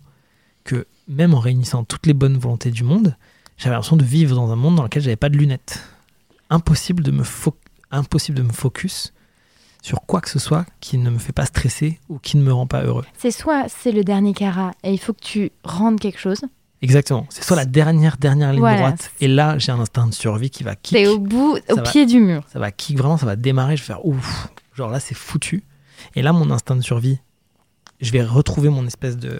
que 0.64 0.86
même 1.08 1.34
en 1.34 1.38
réunissant 1.40 1.84
toutes 1.84 2.06
les 2.06 2.14
bonnes 2.14 2.38
volontés 2.38 2.70
du 2.70 2.82
monde, 2.82 3.16
j'avais 3.56 3.74
l'impression 3.74 3.96
de 3.96 4.04
vivre 4.04 4.34
dans 4.34 4.50
un 4.50 4.56
monde 4.56 4.76
dans 4.76 4.82
lequel 4.82 5.02
j'avais 5.02 5.16
pas 5.16 5.28
de 5.28 5.36
lunettes. 5.36 5.84
Impossible 6.50 7.02
de 7.02 7.10
me 7.10 7.22
fo- 7.22 7.54
impossible 7.90 8.38
de 8.38 8.42
me 8.42 8.52
focus 8.52 9.12
sur 9.82 10.00
quoi 10.02 10.20
que 10.20 10.30
ce 10.30 10.38
soit 10.38 10.64
qui 10.80 10.98
ne 10.98 11.10
me 11.10 11.18
fait 11.18 11.32
pas 11.32 11.44
stresser 11.46 11.98
ou 12.08 12.18
qui 12.18 12.36
ne 12.36 12.42
me 12.42 12.52
rend 12.52 12.66
pas 12.66 12.82
heureux. 12.84 13.04
C'est 13.18 13.30
soit 13.30 13.66
c'est 13.68 13.92
le 13.92 14.02
dernier 14.04 14.32
carat 14.32 14.72
et 14.82 14.92
il 14.92 14.98
faut 14.98 15.12
que 15.12 15.20
tu 15.22 15.50
rendes 15.62 16.00
quelque 16.00 16.18
chose. 16.18 16.40
Exactement. 16.82 17.26
C'est 17.30 17.44
soit 17.44 17.56
la 17.56 17.64
dernière 17.66 18.16
dernière 18.16 18.50
ligne 18.52 18.60
Voilà. 18.60 18.78
droite 18.78 19.10
et 19.20 19.28
là 19.28 19.58
j'ai 19.58 19.72
un 19.72 19.80
instinct 19.80 20.06
de 20.06 20.14
survie 20.14 20.50
qui 20.50 20.64
va 20.64 20.74
kick. 20.74 20.96
T'es 20.96 21.06
au 21.06 21.18
bout, 21.18 21.58
Ça 21.66 21.72
au 21.74 21.76
va- 21.76 21.82
pied 21.82 22.06
du 22.06 22.20
mur. 22.20 22.44
Ça 22.52 22.58
va 22.58 22.70
kick 22.72 22.96
vraiment, 22.98 23.16
ça 23.16 23.26
va 23.26 23.36
démarrer, 23.36 23.76
je 23.76 23.82
vais 23.82 23.86
faire 23.88 24.04
ouf. 24.06 24.48
Genre 24.74 24.90
là 24.90 25.00
c'est 25.00 25.14
foutu. 25.14 25.62
Et 26.14 26.22
là 26.22 26.32
mon 26.32 26.50
instinct 26.50 26.76
de 26.76 26.82
survie, 26.82 27.18
je 28.00 28.10
vais 28.10 28.22
retrouver 28.24 28.68
mon 28.70 28.86
espèce 28.86 29.16
de 29.16 29.38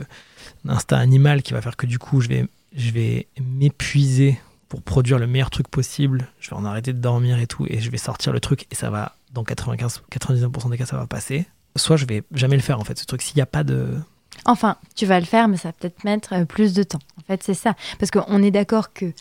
instinct 0.69 0.99
animal 0.99 1.43
qui 1.43 1.53
va 1.55 1.61
faire 1.63 1.77
que 1.77 1.87
du 1.87 1.99
coup 1.99 2.21
je 2.21 2.29
vais 2.29 2.47
je 2.77 2.91
vais 2.91 3.29
m'épuiser 3.41 4.39
pour 4.75 4.83
produire 4.83 5.21
le 5.21 5.29
meilleur 5.29 5.51
truc 5.51 5.69
possible. 5.69 6.27
Je 6.41 6.51
vais 6.51 6.57
en 6.57 6.65
arrêter 6.65 6.93
de 6.93 6.99
dormir 6.99 7.39
et 7.39 7.47
tout 7.47 7.65
et 7.69 7.79
je 7.79 7.91
vais 7.91 7.97
sortir 7.97 8.33
le 8.33 8.41
truc 8.41 8.67
et 8.73 8.75
ça 8.75 8.91
va 8.91 9.15
dans 9.33 9.45
95 9.45 10.03
99% 10.11 10.71
des 10.71 10.79
cas 10.79 10.85
ça 10.85 10.97
va 10.97 11.07
passer. 11.07 11.47
Soit 11.77 11.97
je 11.97 12.07
vais 12.07 12.25
jamais 12.33 12.57
le 12.57 12.63
faire 12.63 12.81
en 12.81 12.85
fait 12.85 12.99
ce 12.99 13.05
truc 13.05 13.23
s'il 13.23 13.37
n'y 13.37 13.43
a 13.43 13.47
pas 13.47 13.63
de 13.63 13.95
Enfin, 14.47 14.77
tu 14.97 15.07
vas 15.07 15.21
le 15.21 15.27
faire, 15.27 15.47
mais 15.47 15.57
ça 15.57 15.69
va 15.69 15.73
peut-être 15.75 16.03
mettre 16.03 16.33
euh, 16.33 16.45
plus 16.45 16.75
de 16.75 16.83
temps. 16.83 16.99
En 17.21 17.23
fait, 17.23 17.45
c'est 17.45 17.55
ça. 17.55 17.75
Parce 18.01 18.11
qu'on 18.11 18.43
est 18.43 18.51
d'accord 18.51 18.93
que 18.93 19.13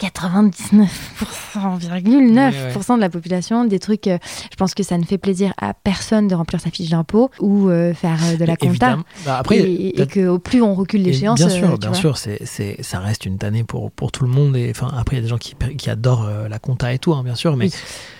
99,9% 0.00 2.96
de 2.96 3.00
la 3.00 3.10
population, 3.10 3.64
des 3.64 3.78
trucs, 3.78 4.06
euh, 4.06 4.18
je 4.50 4.56
pense 4.56 4.74
que 4.74 4.82
ça 4.82 4.98
ne 4.98 5.04
fait 5.04 5.18
plaisir 5.18 5.52
à 5.60 5.74
personne 5.74 6.28
de 6.28 6.34
remplir 6.34 6.60
sa 6.60 6.70
fiche 6.70 6.90
d'impôt 6.90 7.30
ou 7.40 7.68
euh, 7.68 7.94
faire 7.94 8.18
euh, 8.24 8.36
de 8.36 8.44
la 8.44 8.56
compta. 8.56 8.98
Bah, 9.24 9.38
après, 9.38 9.58
et, 9.58 10.00
et 10.00 10.06
que 10.06 10.26
au 10.26 10.38
plus 10.38 10.62
on 10.62 10.74
recule 10.74 11.00
Et 11.02 11.12
l'échéance, 11.12 11.38
Bien 11.38 11.48
sûr, 11.48 11.78
bien 11.78 11.90
vois. 11.90 11.98
sûr, 11.98 12.16
c'est, 12.16 12.82
ça 12.82 12.98
reste 13.00 13.26
une 13.26 13.38
tannée 13.38 13.64
pour, 13.64 13.90
pour 13.90 14.12
tout 14.12 14.24
le 14.24 14.30
monde. 14.30 14.56
Et 14.56 14.70
enfin, 14.70 14.90
après, 14.96 15.16
il 15.16 15.18
y 15.18 15.20
a 15.20 15.22
des 15.22 15.28
gens 15.28 15.38
qui, 15.38 15.54
qui 15.76 15.90
adorent 15.90 16.28
la 16.48 16.58
compta 16.58 16.92
et 16.92 16.98
tout, 16.98 17.12
hein, 17.12 17.22
bien 17.22 17.34
sûr. 17.34 17.56
Mais, 17.56 17.66
Oui. 17.66 17.72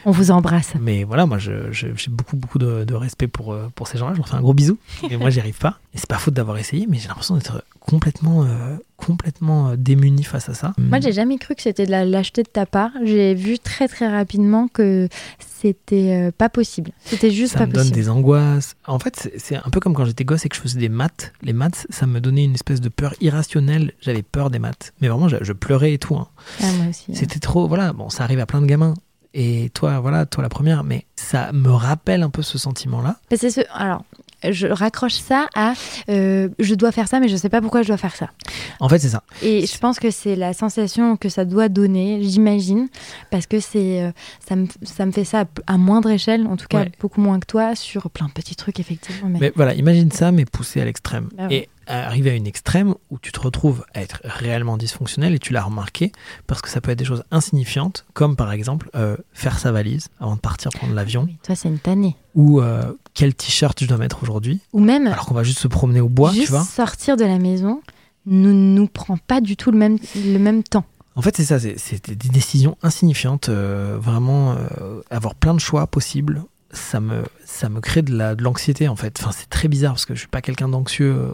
On 0.06 0.10
vous 0.12 0.30
embrasse. 0.30 0.72
mais 0.80 1.04
voilà, 1.04 1.26
moi, 1.26 1.38
j'ai 1.38 2.08
beaucoup, 2.08 2.36
beaucoup 2.36 2.58
de, 2.58 2.84
de 2.84 2.94
respect 2.94 3.28
pour, 3.28 3.56
pour 3.74 3.88
ces 3.88 3.98
gens-là. 3.98 4.12
Je 4.14 4.18
leur 4.18 4.28
fais 4.28 4.36
un 4.36 4.40
gros 4.40 4.54
bisou. 4.54 4.78
Mais 5.08 5.16
moi, 5.16 5.30
j'y 5.30 5.40
arrive 5.40 5.58
pas. 5.58 5.78
Et 5.94 5.98
c'est 5.98 6.08
pas 6.08 6.18
faute 6.18 6.34
d'avoir 6.34 6.56
essayé, 6.58 6.86
mais 6.88 6.98
j'ai 6.98 7.08
l'impression 7.08 7.34
d'être 7.34 7.64
complètement, 7.80 8.46
complètement 9.06 9.70
euh, 9.70 9.76
démuni 9.76 10.22
face 10.22 10.48
à 10.48 10.54
ça. 10.54 10.72
Moi, 10.78 11.00
j'ai 11.00 11.12
jamais 11.12 11.38
cru 11.38 11.54
que 11.54 11.62
c'était 11.62 11.86
de 11.86 11.90
la 11.90 12.04
lâcheté 12.04 12.42
de 12.42 12.48
ta 12.48 12.66
part. 12.66 12.90
J'ai 13.04 13.34
vu 13.34 13.58
très 13.58 13.88
très 13.88 14.08
rapidement 14.08 14.68
que 14.68 15.08
c'était 15.38 16.12
euh, 16.28 16.30
pas 16.36 16.48
possible. 16.48 16.92
C'était 17.04 17.30
juste 17.30 17.52
ça 17.54 17.60
pas 17.60 17.66
me 17.66 17.72
donne 17.72 17.82
possible. 17.82 17.96
des 17.96 18.08
angoisses. 18.08 18.76
En 18.86 18.98
fait, 18.98 19.30
c'est- 19.36 19.56
un 19.56 19.70
peu 19.70 19.80
comme 19.80 19.94
quand 19.94 20.04
j'étais 20.04 20.24
gosse 20.24 20.46
et 20.46 20.48
que 20.48 20.56
je 20.56 20.60
faisais 20.60 20.78
des 20.78 20.88
maths. 20.88 21.32
Les 21.42 21.52
maths, 21.52 21.86
ça 21.90 22.06
me 22.06 22.20
donnait 22.20 22.44
une 22.44 22.54
espèce 22.54 22.80
de 22.80 22.88
peur 22.88 23.14
irrationnelle. 23.20 23.92
J'avais 24.00 24.22
peur 24.22 24.50
des 24.50 24.58
maths. 24.58 24.92
Mais 25.00 25.08
vraiment, 25.08 25.28
je, 25.28 25.36
je 25.40 25.52
pleurais 25.52 25.92
et 25.94 25.98
tout. 25.98 26.16
hein. 26.16 26.28
Ah, 26.62 26.72
moi 26.78 26.86
aussi. 26.90 27.14
C'était 27.14 27.40
trop, 27.40 27.66
voilà, 27.68 27.92
bon, 27.92 28.08
ça 28.10 28.24
arrive 28.24 28.40
à 28.40 28.46
plein 28.46 28.60
de 28.60 28.66
gamins. 28.66 28.94
Et 29.34 29.70
toi, 29.74 30.00
voilà, 30.00 30.26
toi 30.26 30.42
la 30.42 30.48
première, 30.48 30.82
mais 30.84 31.06
ça 31.16 31.52
me 31.52 31.70
rappelle 31.70 32.22
un 32.22 32.30
peu 32.30 32.42
ce 32.42 32.58
sentiment-là. 32.58 33.16
C'est 33.32 33.50
ce... 33.50 33.60
Alors, 33.72 34.04
je 34.48 34.66
raccroche 34.66 35.14
ça 35.14 35.46
à 35.54 35.74
euh, 36.08 36.48
je 36.58 36.74
dois 36.74 36.90
faire 36.92 37.06
ça, 37.08 37.20
mais 37.20 37.28
je 37.28 37.36
sais 37.36 37.48
pas 37.50 37.60
pourquoi 37.60 37.82
je 37.82 37.88
dois 37.88 37.96
faire 37.98 38.16
ça. 38.16 38.30
En 38.80 38.88
fait, 38.88 38.98
c'est 38.98 39.10
ça. 39.10 39.22
Et 39.42 39.66
je 39.66 39.78
pense 39.78 40.00
que 40.00 40.10
c'est 40.10 40.34
la 40.34 40.52
sensation 40.54 41.16
que 41.16 41.28
ça 41.28 41.44
doit 41.44 41.68
donner, 41.68 42.20
j'imagine, 42.22 42.88
parce 43.30 43.46
que 43.46 43.60
c'est 43.60 44.02
euh, 44.02 44.10
ça, 44.48 44.56
me, 44.56 44.66
ça 44.82 45.04
me 45.06 45.12
fait 45.12 45.24
ça 45.24 45.40
à, 45.42 45.74
à 45.74 45.76
moindre 45.76 46.08
échelle, 46.10 46.46
en 46.46 46.56
tout 46.56 46.66
cas 46.68 46.78
Ouais. 46.80 46.92
beaucoup 47.00 47.20
moins 47.20 47.38
que 47.38 47.46
toi, 47.46 47.74
sur 47.76 48.10
plein 48.10 48.26
de 48.26 48.32
petits 48.32 48.56
trucs, 48.56 48.80
effectivement. 48.80 49.28
Mais, 49.28 49.38
Mais 49.40 49.52
voilà, 49.54 49.74
imagine 49.74 50.10
ça, 50.10 50.32
mais 50.32 50.44
poussé 50.46 50.80
à 50.80 50.84
l'extrême. 50.86 51.28
Bah 51.36 51.46
ouais. 51.48 51.54
Et 51.54 51.68
arriver 51.90 52.30
à 52.30 52.34
une 52.34 52.46
extrême 52.46 52.94
où 53.10 53.18
tu 53.18 53.32
te 53.32 53.40
retrouves 53.40 53.84
à 53.94 54.00
être 54.02 54.20
réellement 54.24 54.76
dysfonctionnel 54.76 55.34
et 55.34 55.38
tu 55.38 55.52
l'as 55.52 55.62
remarqué 55.62 56.12
parce 56.46 56.62
que 56.62 56.68
ça 56.68 56.80
peut 56.80 56.90
être 56.90 56.98
des 56.98 57.04
choses 57.04 57.24
insignifiantes, 57.30 58.06
comme 58.14 58.36
par 58.36 58.52
exemple 58.52 58.90
euh, 58.94 59.16
faire 59.32 59.58
sa 59.58 59.72
valise 59.72 60.08
avant 60.20 60.36
de 60.36 60.40
partir 60.40 60.70
prendre 60.72 60.94
l'avion, 60.94 61.24
Oui, 61.24 61.38
toi, 61.42 61.54
c'est 61.54 61.68
une 61.68 61.78
tannée. 61.78 62.16
ou 62.34 62.60
euh, 62.60 62.92
quel 63.14 63.34
t-shirt 63.34 63.78
je 63.80 63.86
dois 63.86 63.98
mettre 63.98 64.22
aujourd'hui, 64.22 64.60
Ou 64.72 64.80
même, 64.80 65.06
alors 65.06 65.26
qu'on 65.26 65.34
va 65.34 65.42
juste 65.42 65.58
se 65.60 65.68
promener 65.68 66.00
au 66.00 66.08
bois, 66.08 66.30
juste 66.32 66.44
tu 66.46 66.50
vois. 66.52 66.62
sortir 66.64 67.16
de 67.16 67.24
la 67.24 67.38
maison 67.38 67.80
ne 68.26 68.52
nous 68.52 68.86
prend 68.86 69.16
pas 69.16 69.40
du 69.40 69.56
tout 69.56 69.70
le 69.70 69.78
même, 69.78 69.98
le 70.14 70.38
même 70.38 70.62
temps. 70.62 70.84
En 71.16 71.22
fait, 71.22 71.36
c'est 71.36 71.44
ça, 71.44 71.58
c'est- 71.58 72.08
des 72.10 72.28
décisions 72.28 72.76
insignifiantes, 72.82 73.48
euh, 73.48 73.98
vraiment 74.00 74.56
avoir 75.10 75.34
plein 75.34 75.54
de 75.54 75.58
choix 75.60 75.86
possibles. 75.86 76.44
Ça 76.72 77.00
me, 77.00 77.24
ça 77.60 77.68
me 77.68 77.80
crée 77.80 78.02
de 78.02 78.16
la- 78.16 78.34
de 78.34 78.42
l'anxiété 78.42 78.88
en 78.88 78.96
fait. 78.96 79.18
Enfin, 79.20 79.30
c'est 79.32 79.48
très 79.50 79.68
bizarre 79.68 79.92
parce 79.92 80.06
que 80.06 80.14
je 80.14 80.20
suis 80.20 80.28
pas 80.28 80.40
quelqu'un 80.40 80.68
d'anxieux 80.68 81.12
euh, 81.14 81.32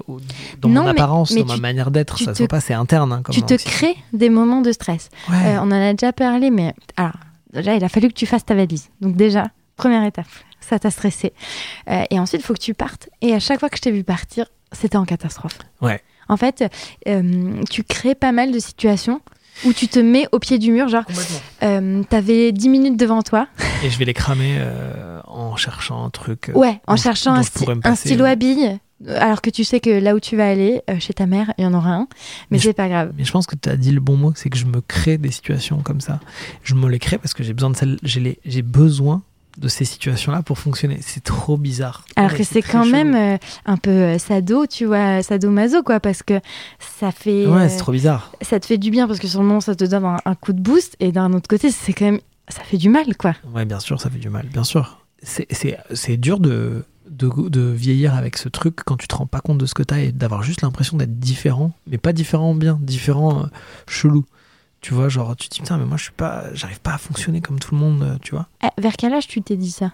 dans 0.61 0.68
Non, 0.68 0.81
mon 0.81 0.85
mais- 0.85 0.91
apparence, 0.91 1.31
mais 1.33 1.43
dans 1.43 1.55
ma 1.55 1.57
manière 1.57 1.91
d'être. 1.91 2.18
Ça 2.18 2.33
te- 2.33 2.39
se 2.39 2.43
voit 2.43 2.49
pas, 2.49 2.61
c'est 2.61 2.74
interne. 2.74 3.12
hein, 3.12 3.22
comme 3.22 3.35
tu 3.35 3.43
te 3.43 3.55
crées 3.62 3.97
des 4.12 4.29
moments 4.31 4.61
de 4.61 4.72
stress. 4.72 5.09
Ouais. 5.31 5.37
Euh, 5.37 5.59
on 5.61 5.66
en 5.66 5.72
a 5.72 5.93
déjà 5.93 6.12
parlé, 6.12 6.51
mais 6.51 6.74
alors, 6.97 7.12
déjà, 7.53 7.74
il 7.74 7.85
a 7.85 7.89
fallu 7.89 8.09
que 8.09 8.14
tu 8.14 8.27
fasses 8.27 8.45
ta 8.45 8.55
valise. 8.55 8.89
Donc, 9.01 9.16
déjà, 9.16 9.47
première 9.77 10.05
étape, 10.05 10.27
ça 10.61 10.79
t'a 10.79 10.91
stressé. 10.91 11.33
Euh, 11.91 12.03
et 12.11 12.18
ensuite, 12.18 12.41
il 12.43 12.45
faut 12.45 12.55
que 12.55 12.59
tu 12.61 12.74
partes. 12.74 13.09
Et 13.22 13.33
à 13.33 13.39
chaque 13.41 13.61
fois 13.61 13.68
que 13.68 13.77
je 13.77 13.83
t'ai 13.83 13.93
vu 13.93 14.03
partir, 14.05 14.47
c'était 14.72 14.97
en 14.97 15.05
catastrophe. 15.05 15.59
Ouais. 15.81 16.03
En 16.29 16.37
fait, 16.37 16.64
tu 17.70 17.85
crées 17.85 18.16
pas 18.16 18.33
mal 18.33 18.51
de 18.51 18.59
situations 18.59 19.20
où 19.65 19.73
tu 19.73 19.89
te 19.89 19.99
mets 19.99 20.27
au 20.33 20.39
pied 20.39 20.59
du 20.59 20.71
mur, 20.73 20.89
genre, 20.89 21.05
euh, 21.63 22.03
t'avais 22.09 22.53
10 22.53 22.69
minutes 22.69 22.97
devant 22.99 23.23
toi. 23.23 23.47
Et 23.85 23.91
je 23.91 23.99
vais 23.99 24.05
les 24.05 24.15
cramer 24.15 24.57
euh, 24.59 25.21
en 25.27 25.57
cherchant 25.57 26.05
un 26.05 26.11
truc. 26.11 26.49
euh, 26.51 26.53
Ouais, 26.53 26.81
en 26.87 26.97
cherchant 26.97 27.35
un, 27.35 27.43
sti- 27.43 27.81
un 27.85 27.95
stylo 27.95 28.25
ouais. 28.25 28.31
à 28.31 28.35
billes, 28.37 28.79
alors 29.09 29.43
que 29.43 29.51
tu 29.51 29.65
sais 29.65 29.81
que 29.81 29.91
là 29.91 30.15
où 30.15 30.21
tu 30.21 30.37
vas 30.37 30.49
aller, 30.49 30.81
euh, 30.91 30.99
chez 30.99 31.13
ta 31.13 31.27
mère, 31.27 31.53
il 31.59 31.65
y 31.65 31.67
en 31.67 31.75
aura 31.75 31.91
un. 31.91 32.07
Mais, 32.51 32.57
Mais 32.57 32.59
c'est 32.59 32.73
pas 32.73 32.89
grave. 32.89 33.13
Mais 33.17 33.25
je 33.25 33.33
pense 33.33 33.47
que 33.47 33.55
tu 33.57 33.69
as 33.69 33.77
dit 33.77 33.93
le 33.93 34.01
bon 34.01 34.17
mot, 34.17 34.33
c'est 34.35 34.49
que 34.51 34.57
je 34.59 34.67
me 34.67 34.81
crée 34.81 35.19
des 35.19 35.31
situations 35.31 35.81
comme 35.83 36.01
ça. 36.01 36.21
Je 36.63 36.75
me 36.75 36.89
les 36.89 36.99
crée 36.99 37.19
parce 37.19 37.35
que 37.35 37.43
j'ai 37.43 37.53
besoin 37.53 37.71
de 37.71 37.77
celles, 37.77 37.99
j'ai 38.03 38.21
les- 38.21 38.39
j'ai 38.45 38.63
besoin 38.63 39.23
de 39.59 39.69
ces 39.69 39.85
situations-là 39.85 40.43
pour 40.43 40.59
fonctionner. 40.59 40.99
C'est 41.01 41.23
trop 41.25 41.57
bizarre. 41.57 42.05
Alors 42.17 42.31
Ouais, 42.33 42.39
que 42.39 42.45
c'est 42.45 42.63
quand 42.63 42.85
même 42.87 43.15
euh, 43.15 43.39
un 43.65 43.77
peu 43.77 43.91
euh, 43.91 44.19
sado, 44.19 44.67
tu 44.67 44.85
vois, 44.85 45.23
sado-maso, 45.23 45.83
quoi, 45.83 46.01
parce 46.01 46.23
que 46.23 46.41
ça 46.79 47.11
fait. 47.13 47.47
Ouais, 47.47 47.63
euh, 47.63 47.69
c'est 47.69 47.79
trop 47.79 47.93
bizarre. 47.93 48.33
ça 48.43 48.61
te 48.61 48.67
fait 48.67 48.79
du 48.79 48.91
bien 48.91 49.07
parce 49.07 49.19
que 49.19 49.29
sur 49.29 49.41
le 49.41 49.47
moment, 49.47 49.61
ça 49.61 49.75
te 49.75 49.85
donne 49.85 50.05
un, 50.05 50.19
un 50.25 50.35
coup 50.35 50.53
de 50.53 50.61
boost, 50.61 50.97
et 51.01 51.13
d'un 51.13 51.33
autre 51.33 51.49
côté, 51.49 51.71
c'est 51.71 51.93
quand 51.93 52.05
même. 52.07 52.21
Ça 52.49 52.63
fait 52.63 52.77
du 52.77 52.89
mal, 52.89 53.17
quoi. 53.17 53.35
Ouais, 53.55 53.65
bien 53.65 53.81
sûr, 53.81 54.01
ça 54.01 54.09
fait 54.09 54.19
du 54.19 54.29
mal, 54.29 54.47
bien 54.47 54.63
sûr. 54.65 55.01
C'est- 55.23 56.17
dur 56.17 56.39
de, 56.39 56.85
de, 57.11 57.49
de 57.49 57.61
vieillir 57.71 58.15
avec 58.15 58.37
ce 58.37 58.49
truc 58.49 58.77
quand 58.85 58.97
tu 58.97 59.09
te 59.09 59.17
rends 59.17 59.27
pas 59.27 59.41
compte 59.41 59.59
de 59.59 59.67
ce 59.67 59.75
que 59.75 59.83
tu 59.83 59.93
as 59.95 60.01
et 60.01 60.13
d'avoir 60.13 60.43
juste 60.45 60.63
l'impression 60.63 60.97
d'être 60.97 61.19
différent, 61.19 61.73
mais 61.89 61.99
pas 61.99 62.13
différent 62.13 62.55
bien, 62.55 62.79
différent 62.81 63.45
euh, 63.45 63.47
chelou. 63.89 64.25
Tu 64.81 64.95
vois, 64.95 65.09
genre, 65.09 65.35
tu 65.37 65.49
te 65.49 65.55
dis, 65.55 65.61
putain, 65.61 65.79
mais 65.79 65.85
moi, 65.85 65.97
je 65.97 66.05
suis 66.05 66.12
pas, 66.12 66.45
j'arrive 66.55 66.81
pas 66.81 66.95
à 66.95 66.99
fonctionner 66.99 67.41
comme 67.41 67.59
tout 67.59 67.74
le 67.74 67.81
monde, 67.81 68.03
euh, 68.03 68.18
tu 68.22 68.33
vois. 68.33 68.47
Ah, 68.61 68.70
vers 68.79 68.93
quel 68.97 69.12
âge 69.14 69.27
tu 69.27 69.43
t'es 69.43 69.57
dit 69.57 69.70
ça? 69.70 69.93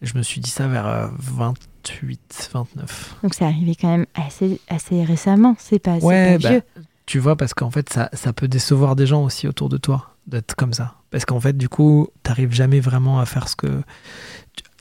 Je 0.00 0.16
me 0.16 0.22
suis 0.22 0.40
dit 0.40 0.50
ça 0.50 0.66
vers 0.68 0.86
euh, 0.86 1.08
28, 1.18 2.50
29. 2.52 3.16
Donc, 3.22 3.34
c'est 3.34 3.44
arrivé 3.44 3.74
quand 3.74 3.88
même 3.88 4.06
assez, 4.14 4.60
assez 4.68 5.02
récemment, 5.04 5.54
c'est 5.58 5.78
pas, 5.78 5.96
Ouais, 5.98 6.38
pas 6.38 6.42
bah, 6.42 6.50
vieux. 6.50 6.62
tu 7.06 7.18
vois, 7.18 7.36
parce 7.36 7.54
qu'en 7.54 7.70
fait, 7.70 7.92
ça, 7.92 8.08
ça 8.12 8.32
peut 8.32 8.48
décevoir 8.48 8.96
des 8.96 9.06
gens 9.06 9.22
aussi 9.24 9.48
autour 9.48 9.68
de 9.68 9.76
toi 9.76 10.08
d'être 10.26 10.54
comme 10.54 10.72
ça. 10.72 10.94
Parce 11.10 11.24
qu'en 11.24 11.40
fait, 11.40 11.56
du 11.56 11.68
coup, 11.68 12.08
t'arrives 12.22 12.52
jamais 12.52 12.80
vraiment 12.80 13.18
à 13.20 13.26
faire 13.26 13.48
ce 13.48 13.56
que. 13.56 13.82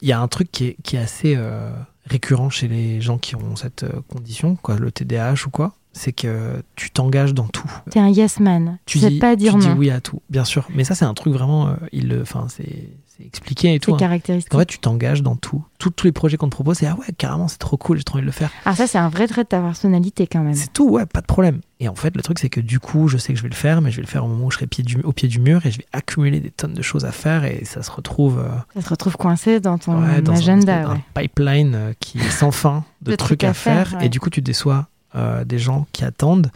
Il 0.02 0.08
y 0.08 0.12
a 0.12 0.20
un 0.20 0.28
truc 0.28 0.52
qui 0.52 0.66
est, 0.68 0.78
qui 0.84 0.96
est 0.96 1.00
assez 1.00 1.36
euh, 1.36 1.72
récurrent 2.06 2.50
chez 2.50 2.68
les 2.68 3.02
gens 3.02 3.18
qui 3.18 3.36
ont 3.36 3.56
cette 3.56 3.84
euh, 3.84 4.02
condition, 4.08 4.56
quoi, 4.56 4.78
le 4.78 4.92
TDAH 4.92 5.46
ou 5.46 5.50
quoi, 5.52 5.74
c'est 5.94 6.14
que 6.14 6.64
tu 6.76 6.90
t'engages 6.92 7.34
dans 7.34 7.48
tout. 7.48 7.70
T'es 7.90 8.00
un 8.00 8.08
yes 8.10 8.40
man. 8.40 8.78
Tu 8.86 9.00
sais 9.00 9.12
pas 9.12 9.36
dire 9.36 9.54
tu 9.54 9.60
dis 9.60 9.68
non. 9.68 9.76
oui 9.76 9.90
à 9.90 10.00
tout, 10.02 10.22
bien 10.30 10.46
sûr. 10.46 10.68
Mais 10.74 10.84
ça, 10.84 10.96
c'est 10.96 11.06
un 11.06 11.14
truc 11.14 11.34
vraiment. 11.34 11.68
euh, 11.68 11.74
il, 11.92 12.08
le- 12.08 12.22
enfin, 12.22 12.48
c'est 12.50 12.90
c'est 13.18 13.26
expliqué 13.26 13.76
et 13.76 13.80
tout. 13.82 13.92
C'est 13.92 13.96
hein. 13.96 14.00
caractéristique. 14.00 14.56
En 14.56 14.60
fait, 14.60 14.66
tu 14.66 14.80
t'engages 14.80 15.22
dans 15.22 15.36
tout. 15.36 15.64
Tous 15.80 15.90
tous 15.90 16.06
les 16.08 16.14
projets 16.14 16.38
qu'on 16.38 16.48
te 16.48 16.56
propose, 16.56 16.78
c'est 16.78 16.86
ah 16.88 16.96
ouais, 16.98 17.08
carrément, 17.18 17.48
c'est 17.50 17.58
trop 17.58 17.76
cool, 17.76 17.98
j'ai 17.98 18.04
trop 18.06 18.16
envie 18.16 18.22
de 18.22 18.28
le 18.28 18.32
faire. 18.32 18.50
Alors, 18.66 18.78
ça, 18.78 18.88
c'est 18.88 18.98
un 18.98 19.10
vrai 19.10 19.28
trait 19.28 19.44
de 19.44 19.50
ta 19.50 19.60
personnalité 19.60 20.28
quand 20.28 20.40
même. 20.42 20.54
C'est 20.54 20.72
tout, 20.72 20.88
ouais, 20.90 21.06
pas 21.06 21.20
de 21.22 21.26
problème. 21.26 21.60
Et 21.82 21.90
en 21.90 21.96
fait, 21.96 22.16
le 22.16 22.22
truc, 22.22 22.40
c'est 22.40 22.50
que 22.50 22.62
du 22.62 22.80
coup, 22.80 23.08
je 23.10 23.18
sais 23.18 23.34
que 23.34 23.38
je 23.38 23.44
vais 23.44 23.50
le 23.50 23.56
faire, 23.56 23.82
mais 23.82 23.92
je 23.92 23.98
vais 23.98 24.04
le 24.04 24.08
faire 24.08 24.24
au 24.24 24.28
moment 24.30 24.46
où 24.46 24.52
je 24.52 24.56
serai 24.56 24.68
pied 24.68 24.84
du- 24.84 25.02
au 25.02 25.12
pied 25.12 25.28
du 25.28 25.40
mur 25.40 25.66
et 25.66 25.72
je 25.72 25.80
vais 25.80 25.86
accumuler 25.92 26.40
des 26.40 26.52
tonnes 26.52 26.74
de 26.74 26.82
choses 26.82 27.04
à 27.04 27.12
faire 27.12 27.44
et 27.44 27.66
ça 27.66 27.84
se 27.84 27.92
retrouve 27.92 28.40
euh, 28.40 28.50
Ça 28.76 28.82
se 28.82 28.90
retrouve 28.90 29.18
coincé 29.18 29.60
dans 29.60 29.78
ton 29.78 30.02
ouais, 30.02 30.22
dans 30.22 30.34
agenda. 30.38 30.90
un, 30.90 30.94
ouais. 30.94 31.02
pipeline 31.16 31.74
euh, 31.76 31.94
qui 32.00 32.20
est 32.20 32.30
sans 32.30 32.52
fin 32.52 32.86
de 33.02 33.12
De 33.12 33.16
trucs 33.18 33.44
à, 33.44 33.54
faire. 33.54 33.96
ouais. 34.00 34.06
Et 34.06 34.10
du 34.10 34.20
coup, 34.20 34.30
tu 34.30 34.42
déçois 34.42 34.88
euh, 35.16 35.44
des 35.44 35.60
gens 35.60 35.88
qui 35.92 36.04
attendent 36.04 36.52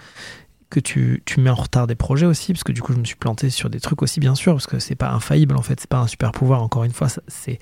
que 0.70 0.80
tu, 0.80 1.24
tu 1.26 1.40
mets 1.40 1.50
en 1.50 1.56
retard 1.56 1.88
des 1.88 1.96
projets 1.96 2.26
aussi, 2.26 2.54
parce 2.54 2.64
que 2.64 2.72
du 2.72 2.82
coup, 2.82 2.94
je 2.94 2.98
me 2.98 3.06
suis 3.06 3.16
planté 3.16 3.50
sur 3.50 3.70
des 3.70 3.80
trucs 3.80 4.02
aussi, 4.02 4.20
bien 4.20 4.36
sûr, 4.36 4.54
parce 4.54 4.68
que 4.68 4.80
c'est 4.80 4.96
pas 4.96 5.12
infaillible 5.12 5.56
en 5.56 5.62
fait, 5.62 5.80
c'est 5.80 5.90
pas 5.90 6.00
un 6.00 6.08
super 6.08 6.32
pouvoir, 6.32 6.62
encore 6.62 6.84
une 6.84 6.94
fois, 6.94 7.08
c'est. 7.28 7.60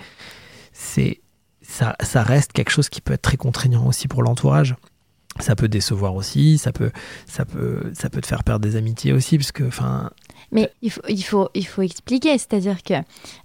c'est 0.71 1.19
ça, 1.61 1.95
ça 2.01 2.23
reste 2.23 2.51
quelque 2.51 2.71
chose 2.71 2.89
qui 2.89 2.99
peut 2.99 3.13
être 3.13 3.21
très 3.21 3.37
contraignant 3.37 3.87
aussi 3.87 4.07
pour 4.09 4.21
l'entourage. 4.21 4.75
Ça 5.39 5.55
peut 5.55 5.67
décevoir 5.67 6.13
aussi, 6.13 6.57
ça 6.57 6.71
peut, 6.71 6.91
ça 7.25 7.45
peut, 7.45 7.91
ça 7.93 8.09
peut 8.09 8.21
te 8.21 8.27
faire 8.27 8.43
perdre 8.43 8.63
des 8.63 8.75
amitiés 8.75 9.13
aussi, 9.13 9.37
parce 9.37 9.51
que, 9.51 9.63
enfin, 9.63 10.11
Mais 10.51 10.71
il 10.81 10.91
faut, 10.91 11.01
il 11.09 11.23
faut, 11.23 11.49
il 11.55 11.65
faut 11.65 11.81
expliquer, 11.81 12.37
c'est-à-dire 12.37 12.83
que 12.83 12.93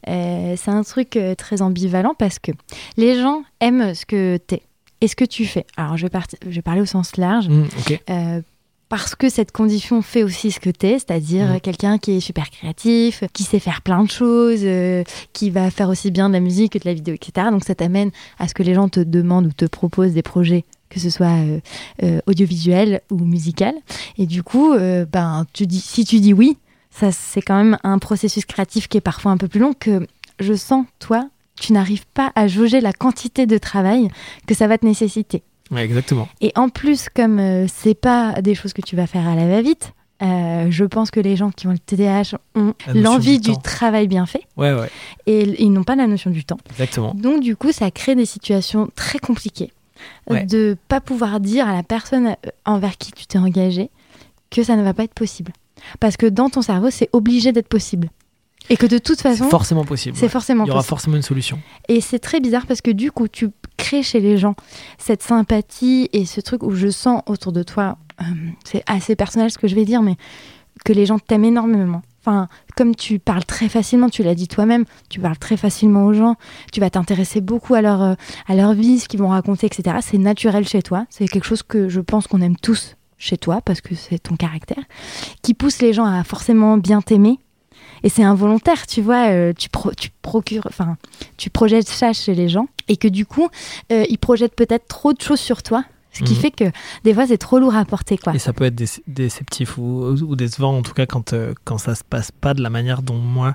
euh, 0.08 0.54
c'est 0.56 0.70
un 0.70 0.82
truc 0.82 1.16
euh, 1.16 1.34
très 1.34 1.62
ambivalent 1.62 2.14
parce 2.18 2.38
que 2.38 2.52
les 2.96 3.18
gens 3.18 3.42
aiment 3.60 3.94
ce 3.94 4.04
que 4.04 4.36
t'es 4.36 4.62
et 5.00 5.08
ce 5.08 5.16
que 5.16 5.24
tu 5.24 5.46
fais. 5.46 5.66
Alors 5.76 5.96
je 5.96 6.02
vais, 6.06 6.10
parti- 6.10 6.36
je 6.42 6.54
vais 6.54 6.62
parler 6.62 6.80
au 6.80 6.86
sens 6.86 7.16
large. 7.16 7.48
ok, 7.48 8.00
euh, 8.10 8.40
parce 8.88 9.14
que 9.14 9.28
cette 9.28 9.52
condition 9.52 10.00
fait 10.00 10.22
aussi 10.22 10.50
ce 10.50 10.60
que 10.60 10.70
t'es, 10.70 10.94
c'est-à-dire 10.98 11.50
euh, 11.52 11.58
quelqu'un 11.62 11.98
qui 11.98 12.12
est 12.12 12.20
super 12.20 12.48
créatif, 12.50 13.22
qui 13.34 13.42
sait 13.44 13.58
faire 13.58 13.82
plein 13.82 14.02
de 14.02 14.10
choses, 14.10 14.60
euh, 14.62 15.04
qui 15.34 15.50
va 15.50 15.70
faire 15.70 15.90
aussi 15.90 16.10
bien 16.10 16.28
de 16.28 16.34
la 16.34 16.40
musique 16.40 16.72
que 16.72 16.78
de 16.78 16.84
la 16.86 16.94
vidéo, 16.94 17.14
etc. 17.14 17.48
Donc 17.50 17.64
ça 17.64 17.74
t'amène 17.74 18.10
à 18.38 18.48
ce 18.48 18.54
que 18.54 18.62
les 18.62 18.72
gens 18.74 18.88
te 18.88 19.00
demandent 19.00 19.46
ou 19.46 19.52
te 19.52 19.66
proposent 19.66 20.12
des 20.14 20.22
projets 20.22 20.64
que 20.88 21.00
ce 21.00 21.10
soit 21.10 21.26
euh, 21.26 21.60
euh, 22.02 22.20
audiovisuel 22.26 23.02
ou 23.10 23.18
musical. 23.18 23.74
Et 24.16 24.24
du 24.24 24.42
coup, 24.42 24.74
ben, 24.74 25.46
tu 25.52 25.66
dis, 25.66 25.80
si 25.80 26.06
tu 26.06 26.18
dis 26.18 26.32
oui, 26.32 26.56
ça 26.90 27.12
c'est 27.12 27.42
quand 27.42 27.56
même 27.62 27.76
un 27.84 27.98
processus 27.98 28.46
créatif 28.46 28.88
qui 28.88 28.96
est 28.96 29.02
parfois 29.02 29.32
un 29.32 29.36
peu 29.36 29.48
plus 29.48 29.60
long 29.60 29.74
que 29.78 30.06
je 30.40 30.54
sens, 30.54 30.86
toi, 30.98 31.28
tu 31.60 31.72
n'arrives 31.72 32.06
pas 32.14 32.32
à 32.34 32.46
jauger 32.48 32.80
la 32.80 32.92
quantité 32.92 33.46
de 33.46 33.58
travail 33.58 34.08
que 34.46 34.54
ça 34.54 34.66
va 34.66 34.78
te 34.78 34.86
nécessiter. 34.86 35.42
ouais, 35.70 35.84
exactement. 35.84 36.28
Et 36.40 36.52
en 36.56 36.68
plus, 36.68 37.08
comme 37.14 37.38
euh, 37.38 37.66
c'est 37.68 37.94
pas 37.94 38.40
des 38.42 38.54
choses 38.54 38.72
que 38.72 38.82
tu 38.82 38.96
vas 38.96 39.06
faire 39.06 39.26
à 39.28 39.34
la 39.34 39.46
va-vite, 39.48 39.92
euh, 40.20 40.66
je 40.70 40.84
pense 40.84 41.10
que 41.12 41.20
les 41.20 41.36
gens 41.36 41.50
qui 41.52 41.68
ont 41.68 41.72
le 41.72 41.78
TDAH 41.78 42.36
ont 42.56 42.74
l'envie 42.92 43.38
du 43.38 43.56
travail 43.62 44.08
bien 44.08 44.26
fait 44.26 44.42
Ouais, 44.56 44.72
ouais, 44.74 44.90
et 45.26 45.42
ils 45.62 45.70
n'ont 45.72 45.84
pas 45.84 45.94
la 45.94 46.06
notion 46.08 46.30
du 46.30 46.44
temps. 46.44 46.58
exactement. 46.70 47.14
Donc 47.14 47.40
du 47.40 47.54
coup, 47.54 47.70
ça 47.72 47.90
crée 47.92 48.14
des 48.16 48.26
situations 48.26 48.88
très 48.96 49.18
compliquées 49.18 49.72
Ouais. 50.30 50.44
de 50.44 50.76
pas 50.86 51.00
pouvoir 51.00 51.40
dire 51.40 51.68
à 51.68 51.72
la 51.72 51.82
personne 51.82 52.28
euh, 52.28 52.50
envers 52.64 52.96
qui 52.98 53.10
tu 53.10 53.26
t'es 53.26 53.38
engagé 53.38 53.90
que 54.50 54.62
ça 54.62 54.76
ne 54.76 54.82
va 54.82 54.94
pas 54.94 55.02
être 55.04 55.14
possible. 55.14 55.52
Parce 55.98 56.16
que 56.16 56.26
dans 56.26 56.48
ton 56.50 56.62
cerveau, 56.62 56.90
c'est 56.90 57.08
obligé 57.12 57.50
d'être 57.52 57.66
possible. 57.68 58.08
Et 58.70 58.76
que 58.76 58.86
de 58.86 58.98
toute 58.98 59.16
C'est 59.18 59.30
façon, 59.30 59.48
forcément 59.48 59.84
possible. 59.84 60.16
c'est 60.16 60.24
ouais. 60.24 60.28
forcément 60.28 60.64
Il 60.64 60.68
y 60.68 60.70
aura 60.70 60.80
possible. 60.80 60.88
forcément 60.88 61.16
une 61.16 61.22
solution. 61.22 61.58
Et 61.88 62.00
c'est 62.00 62.18
très 62.18 62.40
bizarre 62.40 62.66
parce 62.66 62.80
que 62.82 62.90
du 62.90 63.10
coup, 63.10 63.28
tu 63.28 63.50
crées 63.76 64.02
chez 64.02 64.20
les 64.20 64.36
gens 64.38 64.54
cette 64.98 65.22
sympathie 65.22 66.08
et 66.12 66.24
ce 66.26 66.40
truc 66.40 66.62
où 66.62 66.72
je 66.72 66.88
sens 66.88 67.22
autour 67.26 67.52
de 67.52 67.62
toi, 67.62 67.96
euh, 68.20 68.24
c'est 68.64 68.82
assez 68.86 69.16
personnel 69.16 69.50
ce 69.50 69.58
que 69.58 69.68
je 69.68 69.74
vais 69.74 69.84
dire, 69.84 70.02
mais 70.02 70.16
que 70.84 70.92
les 70.92 71.06
gens 71.06 71.18
t'aiment 71.18 71.44
énormément. 71.44 72.02
Enfin, 72.20 72.48
comme 72.76 72.94
tu 72.94 73.18
parles 73.18 73.44
très 73.44 73.68
facilement, 73.68 74.08
tu 74.10 74.22
l'as 74.22 74.34
dit 74.34 74.48
toi-même, 74.48 74.84
tu 75.08 75.18
parles 75.18 75.38
très 75.38 75.56
facilement 75.56 76.04
aux 76.04 76.12
gens, 76.12 76.36
tu 76.72 76.80
vas 76.80 76.90
t'intéresser 76.90 77.40
beaucoup 77.40 77.74
à 77.74 77.80
leur, 77.80 78.02
euh, 78.02 78.14
à 78.48 78.54
leur 78.54 78.74
vie, 78.74 78.98
ce 78.98 79.08
qu'ils 79.08 79.20
vont 79.20 79.28
raconter, 79.28 79.66
etc. 79.66 79.96
C'est 80.02 80.18
naturel 80.18 80.66
chez 80.68 80.82
toi. 80.82 81.06
C'est 81.10 81.26
quelque 81.26 81.46
chose 81.46 81.62
que 81.62 81.88
je 81.88 82.00
pense 82.00 82.26
qu'on 82.26 82.42
aime 82.42 82.56
tous 82.56 82.96
chez 83.16 83.38
toi 83.38 83.60
parce 83.64 83.80
que 83.80 83.94
c'est 83.94 84.18
ton 84.18 84.36
caractère, 84.36 84.82
qui 85.42 85.54
pousse 85.54 85.80
les 85.80 85.92
gens 85.92 86.04
à 86.04 86.22
forcément 86.22 86.76
bien 86.76 87.00
t'aimer. 87.00 87.38
Et 88.02 88.08
c'est 88.08 88.22
involontaire, 88.22 88.86
tu 88.86 89.02
vois, 89.02 89.28
euh, 89.28 89.52
tu, 89.56 89.68
pro- 89.68 89.92
tu 89.94 90.10
procures, 90.22 90.64
enfin, 90.66 90.96
tu 91.36 91.50
projettes 91.50 91.88
ça 91.88 92.12
chez 92.12 92.34
les 92.34 92.48
gens 92.48 92.66
et 92.88 92.96
que 92.96 93.08
du 93.08 93.26
coup, 93.26 93.48
euh, 93.92 94.04
ils 94.08 94.18
projettent 94.18 94.54
peut-être 94.54 94.86
trop 94.88 95.12
de 95.12 95.20
choses 95.20 95.40
sur 95.40 95.62
toi, 95.62 95.84
ce 96.12 96.22
qui 96.22 96.34
Mhm. 96.34 96.38
fait 96.40 96.50
que 96.50 96.64
des 97.04 97.12
fois 97.14 97.26
c'est 97.26 97.38
trop 97.38 97.58
lourd 97.58 97.74
à 97.76 97.84
porter, 97.84 98.16
quoi. 98.18 98.34
Et 98.34 98.38
ça 98.38 98.52
peut 98.52 98.64
être 98.64 98.74
déce- 98.74 99.00
déceptif 99.06 99.78
ou, 99.78 99.82
ou 100.20 100.36
décevant, 100.36 100.76
en 100.78 100.82
tout 100.82 100.94
cas, 100.94 101.06
quand, 101.06 101.32
euh, 101.32 101.54
quand 101.64 101.78
ça 101.78 101.94
se 101.94 102.02
passe 102.04 102.30
pas 102.32 102.54
de 102.54 102.62
la 102.62 102.70
manière 102.70 103.02
dont 103.02 103.18
moi 103.18 103.54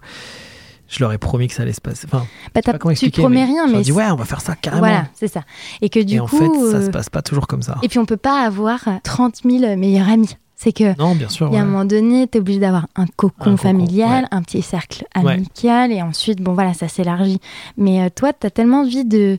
je 0.90 1.00
leur 1.00 1.12
ai 1.12 1.18
promis 1.18 1.48
que 1.48 1.56
ça 1.56 1.64
allait 1.64 1.74
se 1.74 1.82
passer. 1.82 2.06
Enfin, 2.06 2.28
Bah, 2.54 2.62
je 2.64 2.72
pas 2.72 2.78
comment 2.78 2.94
tu 2.94 3.10
promets 3.10 3.38
mais 3.38 3.46
rien, 3.46 3.68
je 3.68 3.72
mais 3.74 3.80
dis 3.80 3.86
c'est- 3.86 3.92
ouais, 3.94 4.12
on 4.12 4.16
va 4.16 4.26
faire 4.26 4.42
ça 4.42 4.56
carrément. 4.56 4.86
Voilà, 4.86 5.08
c'est 5.16 5.28
ça. 5.28 5.42
Et 5.82 5.90
que 5.90 6.00
du 6.00 6.16
et 6.16 6.20
en 6.20 6.28
coup. 6.28 6.38
fait, 6.38 6.46
ça 6.72 6.78
euh, 6.78 6.86
se 6.86 6.92
passe 6.92 7.10
pas 7.10 7.24
toujours 7.24 7.48
comme 7.48 7.64
ça. 7.64 7.78
Et 7.82 7.88
puis 7.88 7.98
on 7.98 8.06
peut 8.06 8.18
pas 8.18 8.42
avoir 8.46 8.82
30 9.04 9.38
000 9.44 9.76
meilleurs 9.78 10.10
amis. 10.10 10.38
C'est 10.64 10.72
que 10.72 10.98
Non, 10.98 11.14
bien 11.16 11.28
sûr. 11.28 11.50
il 11.52 11.56
y 11.56 11.58
a 11.58 11.62
un 11.62 11.66
moment 11.66 11.84
donné, 11.84 12.28
tu 12.28 12.38
es 12.38 12.42
obligé 12.42 12.60
d'avoir 12.60 12.88
un 12.96 13.06
cocon 13.06 13.34
Un 13.40 13.44
cocon, 13.46 13.58
familial, 13.58 14.24
ouais. 14.24 14.30
un 14.32 14.42
petit 14.42 14.62
cercle 14.62 15.06
Ouais. 15.16 15.34
amical, 15.34 15.92
et 15.92 16.02
ensuite, 16.02 16.40
bon 16.42 16.54
voilà, 16.54 16.74
ça 16.74 16.88
s'élargit. 16.88 17.42
Mais 17.76 18.02
euh, 18.02 18.10
toi, 18.16 18.32
tu 18.32 18.48
as 18.48 18.50
tellement 18.50 18.82
envie 18.82 19.04
de 19.04 19.38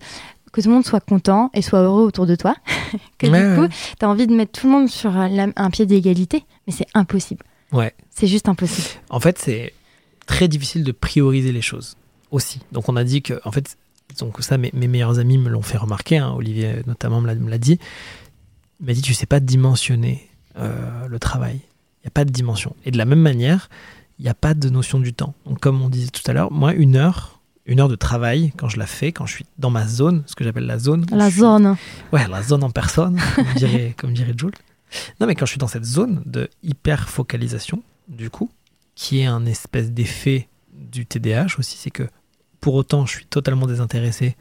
que 0.53 0.61
tout 0.61 0.69
le 0.69 0.75
monde 0.75 0.85
soit 0.85 1.01
content 1.01 1.51
et 1.55 1.63
soit 1.63 1.81
heureux 1.81 2.03
autour 2.05 2.27
de 2.27 2.37
toi, 2.37 2.55
que 3.19 3.27
du 3.27 3.61
coup, 3.61 3.75
tu 3.99 4.05
as 4.05 4.09
envie 4.09 4.27
de 4.27 4.35
mettre 4.37 4.61
tout 4.61 4.67
le 4.67 4.73
monde 4.73 4.89
sur 4.89 5.19
euh, 5.19 5.29
la- 5.29 5.49
un 5.57 5.71
pied 5.71 5.87
d'égalité, 5.87 6.45
mais 6.67 6.73
c'est 6.73 6.87
impossible. 6.95 7.43
Ouais. 7.73 7.93
C'est 8.11 8.27
juste 8.29 8.49
impossible. 8.49 8.87
En 9.11 9.19
fait, 9.19 9.39
c'est 9.39 9.73
très 10.27 10.47
difficile 10.47 10.85
de 10.85 10.93
prioriser 10.93 11.53
les 11.53 11.63
choses 11.63 11.97
aussi. 12.31 12.61
Donc, 12.71 12.89
on 12.89 12.97
a 12.97 13.03
dit 13.05 13.23
que, 13.23 13.41
en 13.45 13.51
fait, 13.51 13.77
donc 14.21 14.43
ça, 14.43 14.59
mes, 14.59 14.71
mes 14.75 14.87
meilleurs 14.89 15.19
amis 15.19 15.39
me 15.39 15.49
l'ont 15.49 15.63
fait 15.63 15.79
remarquer. 15.79 16.19
hein, 16.19 16.33
Olivier, 16.37 16.75
notamment, 16.87 17.21
me 17.23 17.27
l'a- 17.29 17.35
me 17.35 17.51
l'a 17.51 17.59
dit. 17.59 17.79
Il 18.81 18.87
m'a 18.87 18.93
dit, 18.93 19.01
tu 19.03 19.15
sais 19.15 19.27
pas 19.27 19.41
dimensionner 19.41 20.29
euh, 20.59 21.07
le 21.09 21.19
travail. 21.19 21.57
Il 22.03 22.07
n'y 22.07 22.09
a 22.09 22.11
pas 22.11 22.25
de 22.25 22.31
dimension. 22.31 22.75
Et 22.85 22.91
de 22.91 22.99
la 22.99 23.05
même 23.05 23.21
manière, 23.21 23.69
il 24.19 24.23
n'y 24.25 24.29
a 24.29 24.35
pas 24.35 24.55
de 24.55 24.69
notion 24.69 24.99
du 25.01 25.13
temps. 25.15 25.35
Donc, 25.47 25.61
comme 25.61 25.81
on 25.83 25.89
disait 25.89 26.11
tout 26.11 26.23
à 26.31 26.33
l'heure, 26.35 26.53
moi, 26.53 26.73
une 26.75 26.97
heure, 26.97 27.41
une 27.67 27.81
heure 27.81 27.89
de 27.89 27.97
travail, 27.97 28.53
quand 28.57 28.69
je 28.69 28.79
la 28.79 28.87
fais, 28.87 29.11
quand 29.13 29.27
je 29.27 29.35
suis 29.35 29.47
dans 29.59 29.71
ma 29.71 29.87
zone, 29.89 30.23
ce 30.27 30.35
que 30.35 30.45
j'appelle 30.45 30.67
la 30.67 30.79
zone. 30.79 31.07
La 31.11 31.31
suis- 31.31 31.41
zone. 31.41 31.77
Ouais, 32.13 32.27
la 32.29 32.43
zone 32.43 32.63
en 32.63 32.71
personne, 32.71 33.19
comme 33.35 33.47
dirait, 33.57 33.95
comme 33.97 34.13
dirait 34.13 34.35
Jules. 34.37 34.53
Non, 35.21 35.27
mais 35.27 35.35
quand 35.35 35.47
je 35.47 35.51
suis 35.53 35.59
dans 35.59 35.67
cette 35.67 35.85
zone 35.87 36.23
de 36.27 36.49
hyper 36.63 37.09
focalisation, 37.09 37.83
du 38.09 38.31
coup, 38.31 38.51
qui 38.95 39.21
est 39.21 39.27
un 39.27 39.45
espèce 39.47 39.91
d'effet 39.91 40.49
du 40.73 41.07
TDAH 41.07 41.57
aussi, 41.59 41.77
c'est 41.79 41.91
que 41.91 42.05
pour 42.61 42.75
autant, 42.75 43.07
je 43.07 43.13
suis 43.13 43.27
totalement 43.27 43.67
désintéressé 43.67 44.37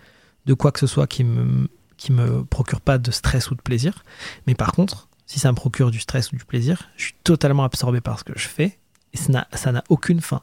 de 0.46 0.54
quoi 0.54 0.72
que 0.72 0.80
ce 0.80 0.88
soit 0.88 1.08
qui 1.08 1.24
me, 1.24 1.68
qui 1.98 2.12
me 2.12 2.44
procure 2.44 2.82
pas 2.82 2.98
de 2.98 3.10
stress 3.10 3.50
ou 3.52 3.56
de 3.56 3.62
plaisir. 3.62 4.04
Mais 4.48 4.54
par 4.54 4.74
contre, 4.74 5.08
si 5.34 5.40
ça 5.40 5.52
me 5.52 5.56
procure 5.56 5.90
du 5.92 6.00
stress 6.00 6.32
ou 6.32 6.36
du 6.36 6.46
plaisir, 6.46 6.90
je 6.96 7.06
suis 7.06 7.16
totalement 7.24 7.64
absorbé 7.64 8.02
par 8.02 8.20
ce 8.20 8.24
que 8.24 8.34
je 8.38 8.48
fais 8.48 8.78
et 9.14 9.18
ça 9.18 9.72
n'a- 9.72 9.84
aucune 9.90 10.22
fin. 10.22 10.42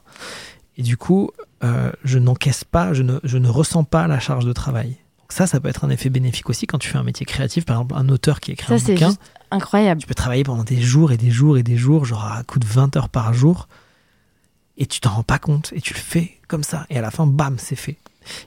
Et 0.77 0.83
du 0.83 0.97
coup, 0.97 1.31
euh, 1.63 1.91
je 2.03 2.19
n'encaisse 2.19 2.63
pas, 2.65 2.93
je 2.93 3.01
ne, 3.03 3.19
je 3.23 3.37
ne 3.37 3.47
ressens 3.47 3.83
pas 3.85 4.07
la 4.07 4.19
charge 4.19 4.45
de 4.45 4.53
travail. 4.53 4.89
Donc 5.19 5.31
ça, 5.31 5.47
ça 5.47 5.59
peut 5.61 5.69
être 5.69 5.85
un 5.85 5.89
effet 5.89 6.09
bénéfique 6.09 6.49
aussi 6.49 6.67
quand 6.67 6.77
tu 6.77 6.89
fais 6.89 6.97
un 6.97 7.03
métier 7.03 7.25
créatif, 7.25 7.65
par 7.65 7.77
exemple 7.77 7.95
un 7.97 8.09
auteur 8.09 8.39
qui 8.41 8.51
écrit 8.51 8.67
Ça, 8.67 8.73
un 8.73 8.77
c'est 8.79 8.93
bouquin. 8.93 9.07
juste 9.09 9.21
incroyable. 9.51 10.01
Tu 10.01 10.07
peux 10.07 10.13
travailler 10.13 10.43
pendant 10.43 10.63
des 10.65 10.81
jours 10.81 11.11
et 11.13 11.17
des 11.17 11.31
jours 11.31 11.57
et 11.57 11.63
des 11.63 11.77
jours, 11.77 12.03
genre 12.05 12.25
à 12.25 12.43
coup 12.43 12.59
de 12.59 12.65
20 12.65 12.95
heures 12.97 13.09
par 13.09 13.33
jour, 13.33 13.67
et 14.77 14.85
tu 14.85 14.99
t'en 14.99 15.11
rends 15.11 15.23
pas 15.23 15.39
compte, 15.39 15.71
et 15.75 15.81
tu 15.81 15.93
le 15.93 15.99
fais 15.99 16.39
comme 16.47 16.63
ça, 16.63 16.85
et 16.89 16.97
à 16.97 17.01
la 17.01 17.11
fin, 17.11 17.27
bam, 17.27 17.57
c'est 17.59 17.75
fait. 17.75 17.97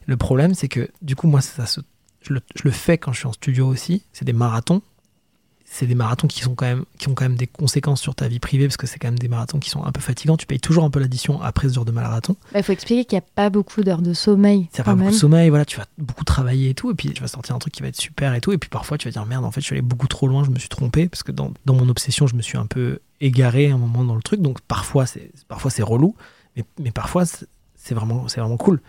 Le 0.06 0.16
problème, 0.16 0.54
c'est 0.54 0.68
que 0.68 0.90
du 1.02 1.16
coup, 1.16 1.26
moi, 1.26 1.40
ça 1.40 1.66
se- 1.66 1.80
je, 2.22 2.32
le, 2.32 2.40
je 2.54 2.62
le 2.64 2.70
fais 2.70 2.98
quand 2.98 3.12
je 3.12 3.18
suis 3.18 3.26
en 3.28 3.32
studio 3.32 3.66
aussi, 3.66 4.02
c'est 4.12 4.24
des 4.24 4.32
marathons. 4.32 4.82
C'est 5.76 5.86
des 5.86 5.96
marathons 5.96 6.28
qui, 6.28 6.40
sont 6.40 6.54
quand 6.54 6.66
même, 6.66 6.84
qui 6.98 7.08
ont 7.08 7.14
quand 7.14 7.24
même 7.24 7.34
des 7.34 7.48
conséquences 7.48 8.00
sur 8.00 8.14
ta 8.14 8.28
vie 8.28 8.38
privée, 8.38 8.66
parce 8.66 8.76
que 8.76 8.86
c'est 8.86 8.98
quand 8.98 9.08
même 9.08 9.18
des 9.18 9.28
marathons 9.28 9.58
qui 9.58 9.70
sont 9.70 9.84
un 9.84 9.90
peu 9.90 10.00
fatigants. 10.00 10.36
Tu 10.36 10.46
payes 10.46 10.60
toujours 10.60 10.84
un 10.84 10.90
peu 10.90 11.00
l'addition 11.00 11.42
après 11.42 11.68
ce 11.68 11.74
genre 11.74 11.84
de 11.84 11.90
marathon. 11.90 12.36
Il 12.54 12.62
faut 12.62 12.72
expliquer 12.72 13.04
qu'il 13.04 13.16
n'y 13.16 13.24
a 13.24 13.26
pas 13.34 13.50
beaucoup 13.50 13.82
d'heures 13.82 14.02
de 14.02 14.14
sommeil. 14.14 14.68
Ça 14.72 14.84
quand 14.84 14.92
pas 14.92 14.96
beaucoup 14.96 15.10
de 15.10 15.16
sommeil, 15.16 15.48
voilà, 15.48 15.64
tu 15.64 15.76
vas 15.76 15.86
beaucoup 15.98 16.24
travailler 16.24 16.70
et 16.70 16.74
tout, 16.74 16.90
et 16.90 16.94
puis 16.94 17.10
tu 17.10 17.20
vas 17.20 17.28
sortir 17.28 17.56
un 17.56 17.58
truc 17.58 17.72
qui 17.72 17.82
va 17.82 17.88
être 17.88 18.00
super 18.00 18.34
et 18.34 18.40
tout, 18.40 18.52
et 18.52 18.58
puis 18.58 18.70
parfois 18.70 18.98
tu 18.98 19.08
vas 19.08 19.12
dire 19.12 19.26
merde, 19.26 19.44
en 19.44 19.50
fait, 19.50 19.60
je 19.60 19.66
suis 19.66 19.74
allé 19.74 19.82
beaucoup 19.82 20.06
trop 20.06 20.28
loin, 20.28 20.44
je 20.44 20.50
me 20.50 20.58
suis 20.58 20.68
trompé, 20.68 21.08
parce 21.08 21.22
que 21.22 21.32
dans, 21.32 21.52
dans 21.66 21.74
mon 21.74 21.88
obsession, 21.88 22.26
je 22.26 22.36
me 22.36 22.42
suis 22.42 22.56
un 22.56 22.66
peu 22.66 23.00
égaré 23.20 23.70
un 23.70 23.78
moment 23.78 24.04
dans 24.04 24.14
le 24.14 24.22
truc, 24.22 24.40
donc 24.40 24.60
parfois 24.60 25.06
c'est 25.06 25.32
parfois 25.48 25.70
c'est 25.70 25.82
relou, 25.82 26.14
mais, 26.56 26.64
mais 26.78 26.90
parfois 26.92 27.26
c'est 27.26 27.46
c'est 27.84 27.94
vraiment, 27.94 28.28
c'est 28.28 28.40
vraiment 28.40 28.56
cool. 28.56 28.80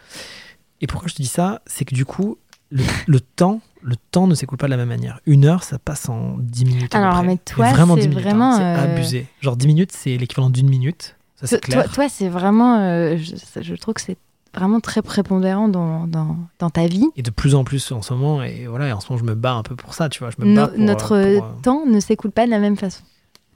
Et 0.81 0.87
pourquoi 0.87 1.07
je 1.07 1.15
te 1.15 1.21
dis 1.21 1.27
ça? 1.27 1.61
C'est 1.67 1.85
que 1.85 1.93
du 1.93 2.05
coup, 2.05 2.37
le, 2.75 2.83
le 3.07 3.19
temps, 3.19 3.61
le 3.81 3.95
temps 4.11 4.27
ne 4.27 4.35
s'écoule 4.35 4.57
pas 4.57 4.67
de 4.67 4.71
la 4.71 4.77
même 4.77 4.89
manière. 4.89 5.19
Une 5.25 5.45
heure, 5.45 5.63
ça 5.63 5.79
passe 5.79 6.09
en 6.09 6.35
10 6.39 6.65
minutes. 6.65 6.95
Alors, 6.95 7.23
mais 7.23 7.37
toi, 7.37 7.71
vraiment 7.71 7.95
c'est 7.95 8.01
10 8.01 8.07
minutes, 8.09 8.19
hein, 8.25 8.29
vraiment, 8.29 8.57
c'est 8.57 8.63
euh, 8.63 8.93
abusé. 8.95 9.27
Genre 9.41 9.55
10 9.55 9.67
minutes, 9.67 9.91
c'est 9.91 10.17
l'équivalent 10.17 10.49
d'une 10.49 10.69
minute. 10.69 11.15
Ça, 11.35 11.47
c'est 11.47 11.59
Toi, 11.61 11.73
clair. 11.83 11.91
toi, 11.91 12.09
c'est 12.09 12.29
vraiment. 12.29 12.79
euh, 12.79 13.17
je, 13.17 13.61
je 13.61 13.75
trouve 13.75 13.93
que 13.93 14.01
c'est 14.01 14.17
vraiment 14.53 14.79
très 14.79 15.01
prépondérant 15.01 15.67
dans, 15.67 16.07
dans, 16.07 16.37
dans 16.59 16.69
ta 16.69 16.87
vie. 16.87 17.05
Et 17.17 17.21
de 17.23 17.29
plus 17.31 17.55
en 17.55 17.63
plus 17.63 17.91
en 17.91 18.01
ce 18.01 18.13
moment, 18.13 18.41
et 18.43 18.67
voilà, 18.67 18.87
et 18.87 18.91
en 18.93 18.99
ce 19.01 19.11
moment, 19.11 19.19
je 19.23 19.29
me 19.29 19.35
bats 19.35 19.53
un 19.53 19.63
peu 19.63 19.75
pour 19.75 19.93
ça, 19.93 20.07
tu 20.09 20.19
vois. 20.19 20.29
Je 20.31 20.43
me 20.43 20.49
No- 20.53 20.61
bats 20.61 20.67
pour, 20.69 20.79
notre 20.79 21.11
euh, 21.15 21.39
pour, 21.39 21.61
temps 21.61 21.85
ne 21.85 21.99
s'écoule 21.99 22.31
pas 22.31 22.45
de 22.45 22.51
la 22.51 22.59
même 22.59 22.77
façon. 22.77 23.03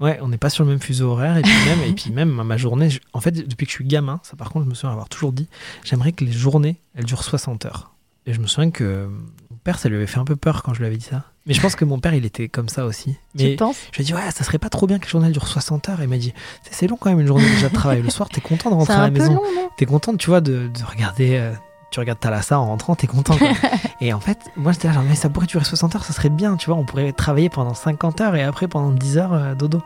Ouais, 0.02 0.18
on 0.22 0.30
n'est 0.30 0.38
pas 0.38 0.50
sur 0.50 0.64
le 0.64 0.70
même 0.70 0.80
fuseau 0.80 1.10
horaire 1.12 1.36
et 1.38 1.42
puis 1.42 1.52
même, 1.66 1.80
et 1.90 1.94
puis 1.94 2.12
même 2.12 2.30
ma 2.32 2.56
journée. 2.58 2.90
je- 2.90 3.00
En 3.12 3.20
fait, 3.20 3.32
depuis 3.32 3.66
que 3.66 3.72
je 3.72 3.76
suis 3.76 3.86
gamin, 3.86 4.20
ça 4.24 4.36
par 4.38 4.50
contre, 4.50 4.64
je 4.66 4.70
me 4.70 4.74
souviens 4.76 4.92
avoir 4.92 5.10
toujours 5.10 5.34
dit, 5.34 5.50
j'aimerais 5.84 6.12
que 6.14 6.24
les 6.24 6.32
journées, 6.32 6.80
elles 6.96 7.04
durent 7.06 7.24
60 7.24 7.66
heures. 7.66 7.92
Et 8.26 8.34
je 8.34 8.40
me 8.40 8.48
souviens 8.48 8.72
que 8.72 9.08
mon 9.52 9.58
père, 9.64 9.80
ça 9.80 9.90
lui 9.90 9.96
avait 9.96 10.08
fait 10.08 10.20
un 10.20 10.26
peu 10.26 10.36
peur 10.36 10.62
quand 10.64 10.74
je 10.74 10.80
lui 10.80 10.86
avais 10.88 10.98
dit 10.98 11.06
ça. 11.06 11.24
Mais 11.46 11.54
je 11.54 11.62
pense 11.62 11.76
que 11.76 11.84
mon 11.86 12.00
père, 12.00 12.14
il 12.14 12.26
était 12.26 12.48
comme 12.48 12.70
ça 12.70 12.86
aussi. 12.86 13.18
Mais 13.36 13.52
tu 13.52 13.56
penses? 13.56 13.78
je 13.92 13.98
lui 13.98 14.04
ai 14.04 14.06
dit, 14.06 14.14
ouais, 14.14 14.30
ça 14.32 14.44
serait 14.44 14.60
pas 14.60 14.70
trop 14.70 14.86
bien 14.86 15.00
que 15.00 15.06
les 15.06 15.10
journées 15.10 15.28
elles 15.28 15.34
durent 15.34 15.48
60 15.48 15.90
heures. 15.90 16.00
Et 16.02 16.04
il 16.04 16.10
m'a 16.10 16.18
dit, 16.18 16.34
c'est 16.70 16.86
long 16.88 16.96
quand 17.00 17.10
même 17.10 17.20
une 17.20 17.28
journée 17.28 17.50
déjà 17.50 17.70
de 17.70 17.74
travail. 17.74 18.02
Le 18.04 18.10
soir, 18.12 18.30
t'es 18.30 18.42
content 18.42 18.70
de 18.70 18.76
rentrer 18.76 18.94
à 18.94 19.02
la 19.02 19.08
peu 19.12 19.14
maison. 19.20 19.42
T'es 19.78 19.86
content, 19.86 20.16
tu 20.16 20.30
vois, 20.30 20.42
de, 20.42 20.68
de 20.68 20.84
regarder. 20.86 21.38
euh, 21.38 21.54
tu 21.92 22.00
regardes 22.00 22.20
Thalassa 22.20 22.60
en 22.60 22.68
rentrant, 22.68 22.94
t'es 22.96 23.08
content. 23.08 23.36
quoi. 23.36 23.48
et 24.02 24.14
en 24.14 24.20
fait, 24.20 24.38
moi 24.56 24.74
j'étais 24.74 24.88
là, 24.90 24.94
genre, 24.94 25.04
mais 25.04 25.16
ça 25.16 25.28
pourrait 25.28 25.48
durer 25.48 25.64
60 25.66 25.96
heures, 25.96 26.04
ça 26.06 26.14
serait 26.14 26.30
bien, 26.30 26.56
tu 26.56 26.68
vois. 26.70 26.76
On 26.78 26.86
pourrait 26.86 27.12
travailler 27.14 27.50
pendant 27.50 27.74
50 27.74 28.22
heures 28.22 28.36
et 28.36 28.44
après 28.44 28.68
pendant 28.68 28.92
10 28.92 29.18
heures, 29.18 29.34
euh, 29.34 29.56
dodo. 29.56 29.82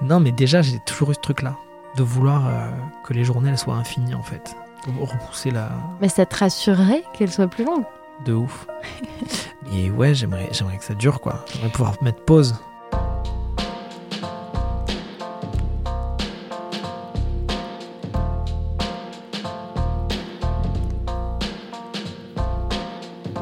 Non, 0.00 0.18
mais 0.18 0.32
déjà, 0.32 0.62
j'ai 0.62 0.78
toujours 0.86 1.10
eu 1.10 1.14
ce 1.14 1.20
truc-là, 1.20 1.56
de 1.98 2.02
vouloir 2.02 2.46
euh, 2.48 2.70
que 3.04 3.12
les 3.12 3.22
journées 3.24 3.50
elles 3.50 3.58
soient 3.58 3.74
infinies 3.74 4.14
en 4.14 4.22
fait. 4.22 4.56
Repousser 5.00 5.50
la. 5.50 5.70
Mais 6.00 6.08
ça 6.08 6.26
te 6.26 6.36
rassurerait 6.36 7.02
qu'elle 7.12 7.30
soit 7.32 7.48
plus 7.48 7.64
longue. 7.64 7.84
de 8.24 8.32
ouf. 8.34 8.66
et 9.72 9.90
ouais, 9.90 10.14
j'aimerais, 10.14 10.48
j'aimerais 10.52 10.78
que 10.78 10.84
ça 10.84 10.94
dure 10.94 11.20
quoi. 11.20 11.44
J'aimerais 11.52 11.70
pouvoir 11.70 11.94
mettre 12.02 12.22
pause. 12.24 12.54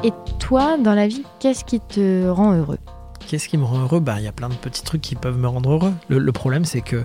Et 0.03 0.13
toi, 0.39 0.77
dans 0.77 0.95
la 0.95 1.07
vie, 1.09 1.25
qu'est-ce 1.39 1.65
qui 1.65 1.81
te 1.81 2.29
rend 2.29 2.53
heureux? 2.55 2.79
Qu'est-ce 3.27 3.49
qui 3.49 3.57
me 3.57 3.65
rend 3.65 3.79
heureux? 3.81 4.01
Bah, 4.01 4.17
il 4.19 4.25
y 4.25 4.29
a 4.29 4.33
plein 4.33 4.49
de 4.51 4.55
petits 4.55 4.83
trucs 4.83 5.01
qui 5.01 5.15
peuvent 5.15 5.39
me 5.39 5.49
rendre 5.49 5.73
heureux. 5.73 5.93
Le, 6.09 6.19
le 6.19 6.33
problème, 6.33 6.65
c'est 6.65 6.83
que 6.83 7.05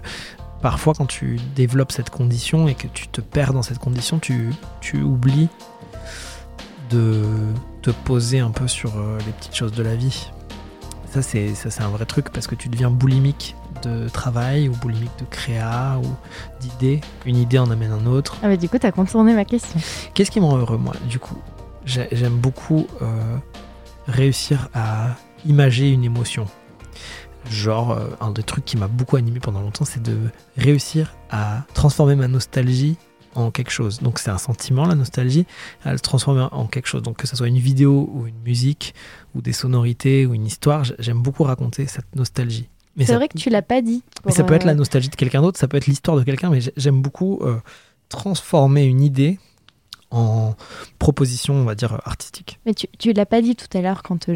parfois, 0.61 0.93
quand 0.93 1.05
tu 1.05 1.37
développes 1.55 1.91
cette 1.91 2.09
condition 2.09 2.67
et 2.67 2.75
que 2.75 2.87
tu 2.87 3.07
te 3.07 3.21
perds 3.21 3.53
dans 3.53 3.61
cette 3.63 3.79
condition, 3.79 4.19
tu, 4.19 4.49
tu 4.81 5.01
oublies 5.01 5.49
de 6.89 7.23
te 7.81 7.91
poser 7.91 8.39
un 8.39 8.51
peu 8.51 8.67
sur 8.67 8.97
euh, 8.97 9.17
les 9.25 9.31
petites 9.33 9.55
choses 9.55 9.71
de 9.73 9.83
la 9.83 9.95
vie. 9.95 10.29
Ça, 11.11 11.21
c'est 11.21 11.55
ça, 11.55 11.69
c'est 11.69 11.81
un 11.83 11.89
vrai 11.89 12.05
truc 12.05 12.29
parce 12.29 12.45
que 12.47 12.55
tu 12.55 12.69
deviens 12.69 12.89
boulimique 12.91 13.55
de 13.83 14.09
travail 14.09 14.67
ou 14.69 14.73
boulimique 14.73 15.11
de 15.19 15.25
créa 15.25 15.99
ou 16.03 16.07
d'idées. 16.59 17.01
Une 17.25 17.37
idée 17.37 17.57
en 17.59 17.69
amène 17.71 17.91
un 17.91 18.05
autre. 18.05 18.37
Ah 18.43 18.47
bah 18.47 18.57
du 18.57 18.67
coup, 18.69 18.77
t'as 18.77 18.91
contourné 18.91 19.33
ma 19.33 19.45
question. 19.45 19.79
Qu'est-ce 20.13 20.29
qui 20.31 20.39
me 20.39 20.45
rend 20.45 20.57
heureux, 20.57 20.77
moi? 20.77 20.93
Du 21.07 21.17
coup, 21.19 21.37
j'ai- 21.85 22.09
j'aime 22.11 22.35
beaucoup 22.37 22.85
euh, 23.01 23.37
réussir 24.07 24.69
à 24.73 25.15
imager 25.45 25.89
une 25.91 26.03
émotion. 26.03 26.45
Genre, 27.49 27.91
euh, 27.91 28.07
un 28.21 28.31
des 28.31 28.43
trucs 28.43 28.65
qui 28.65 28.77
m'a 28.77 28.87
beaucoup 28.87 29.15
animé 29.15 29.39
pendant 29.39 29.61
longtemps, 29.61 29.85
c'est 29.85 30.01
de 30.03 30.17
réussir 30.57 31.15
à 31.31 31.63
transformer 31.73 32.15
ma 32.15 32.27
nostalgie 32.27 32.97
en 33.35 33.51
quelque 33.51 33.71
chose. 33.71 33.99
Donc, 33.99 34.19
c'est 34.19 34.29
un 34.31 34.37
sentiment, 34.37 34.85
la 34.85 34.95
nostalgie, 34.95 35.45
à 35.85 35.93
le 35.93 35.99
transformer 35.99 36.47
en 36.51 36.65
quelque 36.67 36.87
chose. 36.87 37.01
Donc, 37.01 37.17
que 37.17 37.27
ce 37.27 37.35
soit 37.35 37.47
une 37.47 37.57
vidéo 37.59 38.09
ou 38.13 38.27
une 38.27 38.39
musique 38.43 38.93
ou 39.35 39.41
des 39.41 39.53
sonorités 39.53 40.25
ou 40.25 40.33
une 40.33 40.45
histoire, 40.47 40.83
j'aime 40.99 41.21
beaucoup 41.21 41.43
raconter 41.43 41.87
cette 41.87 42.15
nostalgie. 42.15 42.67
Mais 42.97 43.05
C'est 43.05 43.11
ça- 43.13 43.17
vrai 43.17 43.27
que 43.29 43.37
tu 43.37 43.49
l'as 43.49 43.61
pas 43.61 43.81
dit. 43.81 44.03
mais 44.25 44.31
ça 44.31 44.43
peut 44.43 44.55
être 44.55 44.63
euh, 44.63 44.67
la 44.67 44.75
nostalgie 44.75 45.09
de 45.09 45.15
quelqu'un 45.15 45.41
d'autre, 45.41 45.59
ça 45.59 45.67
peut 45.67 45.77
être 45.77 45.85
l'histoire 45.87 46.17
de 46.17 46.23
quelqu'un, 46.23 46.49
mais 46.49 46.59
j'ai- 46.59 46.73
j'aime 46.75 47.01
beaucoup 47.01 47.39
euh, 47.43 47.57
transformer 48.09 48.83
une 48.83 49.01
idée 49.01 49.39
en 50.11 50.55
proposition, 50.97 51.53
on 51.53 51.63
va 51.65 51.75
dire, 51.75 51.99
artistique. 52.05 52.59
Mais 52.65 52.73
tu, 52.73 52.87
tu 52.97 53.13
l'as 53.13 53.25
pas 53.25 53.41
dit 53.41 53.55
tout 53.55 53.67
à 53.77 53.81
l'heure 53.81 54.01
quand 54.03 54.29
euh, 54.29 54.35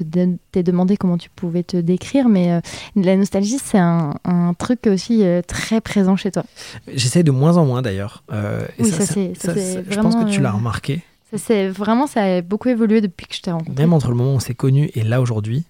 de- 0.00 0.36
t'ai 0.50 0.62
demandé 0.62 0.96
comment 0.96 1.16
tu 1.18 1.30
pouvais 1.30 1.62
te 1.62 1.76
décrire, 1.76 2.28
mais 2.28 2.52
euh, 2.52 2.60
la 2.96 3.16
nostalgie, 3.16 3.58
c'est 3.62 3.78
un, 3.78 4.14
un 4.24 4.54
truc 4.54 4.86
aussi 4.86 5.24
euh, 5.24 5.40
très 5.42 5.80
présent 5.80 6.16
chez 6.16 6.30
toi. 6.30 6.44
J'essaie 6.92 7.22
de 7.22 7.30
moins 7.30 7.56
en 7.56 7.64
moins 7.64 7.80
d'ailleurs. 7.82 8.22
euh, 8.32 8.66
Oui, 8.78 8.90
ça, 8.90 9.06
c'est- 9.06 9.32
ça, 9.40 9.54
c'est 9.54 9.84
Je 9.88 10.00
pense 10.00 10.14
que 10.14 10.30
tu 10.30 10.40
l'as 10.40 10.52
remarqué. 10.52 11.02
Ça, 11.30 11.38
c'est 11.38 11.68
vraiment, 11.70 12.06
ça 12.06 12.22
a 12.24 12.42
beaucoup 12.42 12.68
évolué 12.68 13.00
depuis 13.00 13.26
que 13.26 13.34
je 13.34 13.40
t'ai 13.40 13.50
rencontré. 13.50 13.82
Même 13.82 13.94
entre 13.94 14.10
le 14.10 14.14
moment 14.16 14.32
où 14.32 14.36
on 14.36 14.40
s'est 14.40 14.54
connus 14.54 14.90
et 14.94 15.02
là 15.02 15.22
aujourd'hui, 15.22 15.64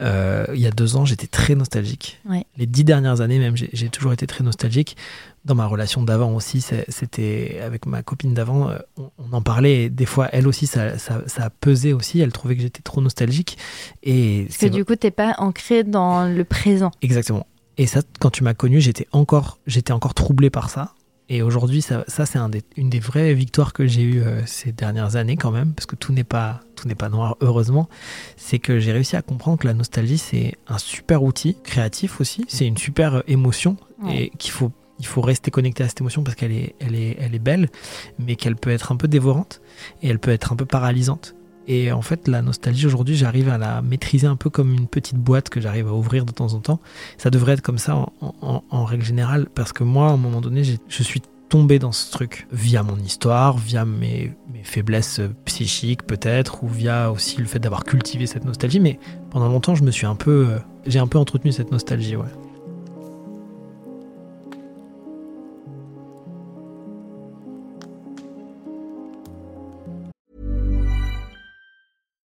euh, 0.00 0.46
il 0.54 0.60
y 0.60 0.66
a 0.66 0.70
deux 0.70 0.96
ans, 0.96 1.04
j'étais 1.04 1.26
très 1.26 1.54
nostalgique. 1.54 2.20
Ouais. 2.28 2.46
Les 2.56 2.66
dix 2.66 2.84
dernières 2.84 3.20
années 3.20 3.38
même, 3.38 3.56
j'ai 3.56 3.88
toujours 3.88 4.12
été 4.12 4.26
très 4.26 4.44
nostalgique. 4.44 4.96
Dans 5.44 5.54
ma 5.54 5.66
relation 5.66 6.02
d'avant 6.02 6.34
aussi, 6.34 6.64
c'était 6.88 7.60
avec 7.64 7.86
ma 7.86 8.02
copine 8.02 8.34
d'avant, 8.34 8.68
euh, 8.68 8.78
on, 8.96 9.10
on 9.18 9.32
en 9.32 9.42
parlait 9.42 9.84
et 9.84 9.90
des 9.90 10.06
fois, 10.06 10.28
elle 10.32 10.46
aussi, 10.46 10.66
ça, 10.66 10.98
ça, 10.98 11.22
ça 11.26 11.50
pesé 11.50 11.92
aussi. 11.92 12.20
Elle 12.20 12.32
trouvait 12.32 12.56
que 12.56 12.62
j'étais 12.62 12.82
trop 12.82 13.00
nostalgique. 13.00 13.56
Et 14.02 14.44
Parce 14.48 14.58
que 14.58 14.66
du 14.66 14.84
coup, 14.84 14.96
t'es 14.96 15.10
pas 15.10 15.34
ancré 15.38 15.84
dans 15.84 16.24
le 16.24 16.44
présent. 16.44 16.90
Exactement. 17.02 17.46
Et 17.78 17.86
ça, 17.86 18.02
quand 18.20 18.30
tu 18.30 18.42
m'as 18.42 18.54
connu, 18.54 18.80
j'étais 18.80 19.06
encore, 19.12 19.58
j'étais 19.66 19.92
encore 19.92 20.12
troublé 20.14 20.50
par 20.50 20.68
ça. 20.68 20.92
Et 21.30 21.42
aujourd'hui, 21.42 21.82
ça, 21.82 22.04
ça 22.08 22.24
c'est 22.26 22.38
un 22.38 22.50
une 22.76 22.88
des 22.88 23.00
vraies 23.00 23.34
victoires 23.34 23.72
que 23.72 23.86
j'ai 23.86 24.02
eues 24.02 24.22
euh, 24.22 24.40
ces 24.46 24.72
dernières 24.72 25.16
années 25.16 25.36
quand 25.36 25.50
même, 25.50 25.72
parce 25.74 25.86
que 25.86 25.94
tout 25.96 26.12
n'est 26.12 26.24
pas, 26.24 26.60
tout 26.74 26.88
n'est 26.88 26.94
pas 26.94 27.08
noir, 27.10 27.36
heureusement. 27.40 27.88
C'est 28.36 28.58
que 28.58 28.78
j'ai 28.78 28.92
réussi 28.92 29.14
à 29.16 29.22
comprendre 29.22 29.58
que 29.58 29.66
la 29.66 29.74
nostalgie, 29.74 30.16
c'est 30.18 30.54
un 30.68 30.78
super 30.78 31.22
outil, 31.22 31.56
créatif 31.62 32.20
aussi. 32.20 32.44
C'est 32.48 32.66
une 32.66 32.78
super 32.78 33.16
euh, 33.16 33.20
émotion 33.28 33.76
Ouais. 34.02 34.16
et 34.24 34.30
qu'il 34.38 34.52
faut, 34.52 34.70
il 35.00 35.06
faut 35.06 35.20
rester 35.20 35.50
connecté 35.50 35.82
à 35.82 35.88
cette 35.88 36.00
émotion 36.00 36.22
parce 36.22 36.36
qu'elle 36.36 36.52
est, 36.52 36.76
elle 36.78 36.94
est, 36.94 37.16
elle 37.20 37.34
est 37.34 37.40
belle, 37.40 37.68
mais 38.20 38.36
qu'elle 38.36 38.54
peut 38.54 38.70
être 38.70 38.92
un 38.92 38.96
peu 38.96 39.08
dévorante 39.08 39.60
et 40.02 40.08
elle 40.08 40.20
peut 40.20 40.30
être 40.30 40.52
un 40.52 40.56
peu 40.56 40.66
paralysante. 40.66 41.34
Et 41.68 41.92
en 41.92 42.00
fait, 42.00 42.26
la 42.28 42.40
nostalgie 42.40 42.86
aujourd'hui, 42.86 43.14
j'arrive 43.14 43.50
à 43.50 43.58
la 43.58 43.82
maîtriser 43.82 44.26
un 44.26 44.36
peu 44.36 44.48
comme 44.48 44.72
une 44.72 44.88
petite 44.88 45.16
boîte 45.16 45.50
que 45.50 45.60
j'arrive 45.60 45.86
à 45.86 45.92
ouvrir 45.92 46.24
de 46.24 46.32
temps 46.32 46.54
en 46.54 46.60
temps. 46.60 46.80
Ça 47.18 47.28
devrait 47.28 47.52
être 47.52 47.62
comme 47.62 47.76
ça 47.76 48.06
en, 48.20 48.84
règle 48.84 49.04
générale, 49.04 49.48
parce 49.54 49.74
que 49.74 49.84
moi, 49.84 50.08
à 50.08 50.12
un 50.12 50.16
moment 50.16 50.40
donné, 50.40 50.64
je 50.64 51.02
suis 51.02 51.20
tombé 51.50 51.78
dans 51.78 51.92
ce 51.92 52.10
truc 52.10 52.46
via 52.52 52.82
mon 52.82 52.96
histoire, 52.96 53.58
via 53.58 53.84
mes, 53.84 54.32
mes 54.52 54.64
faiblesses 54.64 55.20
psychiques 55.44 56.04
peut-être, 56.04 56.64
ou 56.64 56.68
via 56.68 57.12
aussi 57.12 57.38
le 57.38 57.46
fait 57.46 57.58
d'avoir 57.58 57.84
cultivé 57.84 58.26
cette 58.26 58.46
nostalgie. 58.46 58.80
Mais 58.80 58.98
pendant 59.30 59.48
longtemps, 59.48 59.74
je 59.74 59.84
me 59.84 59.90
suis 59.90 60.06
un 60.06 60.14
peu, 60.14 60.48
euh, 60.48 60.58
j'ai 60.86 60.98
un 60.98 61.06
peu 61.06 61.18
entretenu 61.18 61.52
cette 61.52 61.70
nostalgie, 61.70 62.16
ouais. 62.16 62.28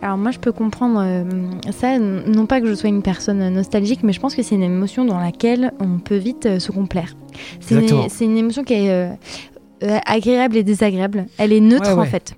Alors 0.00 0.16
moi 0.16 0.30
je 0.30 0.38
peux 0.38 0.52
comprendre 0.52 1.00
euh, 1.02 1.24
ça, 1.72 1.98
non 1.98 2.46
pas 2.46 2.60
que 2.60 2.66
je 2.66 2.74
sois 2.74 2.88
une 2.88 3.02
personne 3.02 3.48
nostalgique, 3.48 4.02
mais 4.02 4.12
je 4.12 4.20
pense 4.20 4.34
que 4.34 4.42
c'est 4.42 4.54
une 4.54 4.62
émotion 4.62 5.04
dans 5.04 5.18
laquelle 5.18 5.72
on 5.80 5.98
peut 5.98 6.16
vite 6.16 6.46
euh, 6.46 6.58
se 6.58 6.70
complaire. 6.70 7.16
C'est 7.60 7.74
une, 7.74 8.08
c'est 8.08 8.24
une 8.24 8.36
émotion 8.36 8.64
qui 8.64 8.74
est 8.74 9.10
euh, 9.82 9.98
agréable 10.06 10.56
et 10.56 10.62
désagréable. 10.62 11.26
Elle 11.38 11.52
est 11.52 11.60
neutre 11.60 11.90
Ouais, 11.90 11.94
ouais. 11.94 12.06
en 12.06 12.10
fait. 12.10 12.34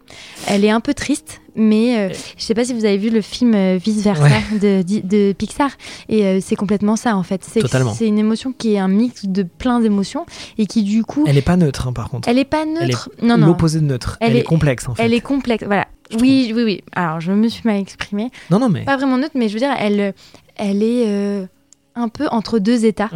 Elle 0.46 0.64
est 0.64 0.70
un 0.70 0.80
peu 0.80 0.94
triste, 0.94 1.40
mais 1.54 1.98
euh, 1.98 2.14
je 2.36 2.42
sais 2.42 2.54
pas 2.54 2.64
si 2.64 2.72
vous 2.74 2.84
avez 2.84 2.98
vu 2.98 3.10
le 3.10 3.20
film 3.20 3.54
euh, 3.54 3.78
Vice 3.82 4.02
Versa 4.02 4.22
Ouais. 4.22 4.84
de, 4.84 5.32
Pixar, 5.32 5.70
et 6.08 6.24
euh, 6.24 6.38
c'est 6.40 6.56
complètement 6.56 6.96
ça 6.96 7.16
en 7.16 7.22
fait. 7.22 7.44
C'est 7.44 7.60
Totalement. 7.60 7.92
c'est 7.94 8.06
une 8.06 8.18
émotion 8.18 8.52
qui 8.52 8.74
est 8.74 8.78
un 8.78 8.88
mix 8.88 9.26
de 9.26 9.42
plein 9.42 9.80
d'émotions 9.80 10.26
et 10.58 10.66
qui 10.66 10.82
du 10.82 11.04
coup, 11.04 11.24
Elle 11.26 11.38
est 11.38 11.42
pas 11.42 11.56
neutre, 11.56 11.88
hein, 11.88 11.92
par 11.92 12.10
contre. 12.10 12.28
elle 12.28 12.38
est 12.38 12.44
pas 12.44 12.62
Elle 12.62 12.68
est 12.84 12.86
neutre. 12.88 13.10
non 13.22 13.38
non. 13.38 13.46
L'opposé 13.46 13.80
de 13.80 13.84
neutre. 13.84 14.16
Elle, 14.20 14.36
est, 14.36 14.42
complexe, 14.42 14.88
en 14.88 14.94
fait. 14.94 15.02
Elle 15.02 15.14
est 15.14 15.20
complexe, 15.20 15.64
voilà. 15.64 15.86
Oui, 16.20 16.52
oui, 16.54 16.62
oui. 16.64 16.80
Alors, 16.92 17.20
je 17.20 17.32
me 17.32 17.48
suis 17.48 17.62
mal 17.64 17.76
exprimée. 17.76 18.30
Non, 18.50 18.58
non, 18.58 18.68
mais. 18.68 18.84
Pas 18.84 18.96
vraiment 18.96 19.16
neutre, 19.16 19.34
mais 19.36 19.48
je 19.48 19.54
veux 19.54 19.60
dire, 19.60 19.74
elle, 19.78 20.12
elle 20.56 20.82
est 20.82 21.48
un 21.94 22.08
peu 22.08 22.26
entre 22.30 22.58
deux 22.58 22.84
états. 22.84 23.10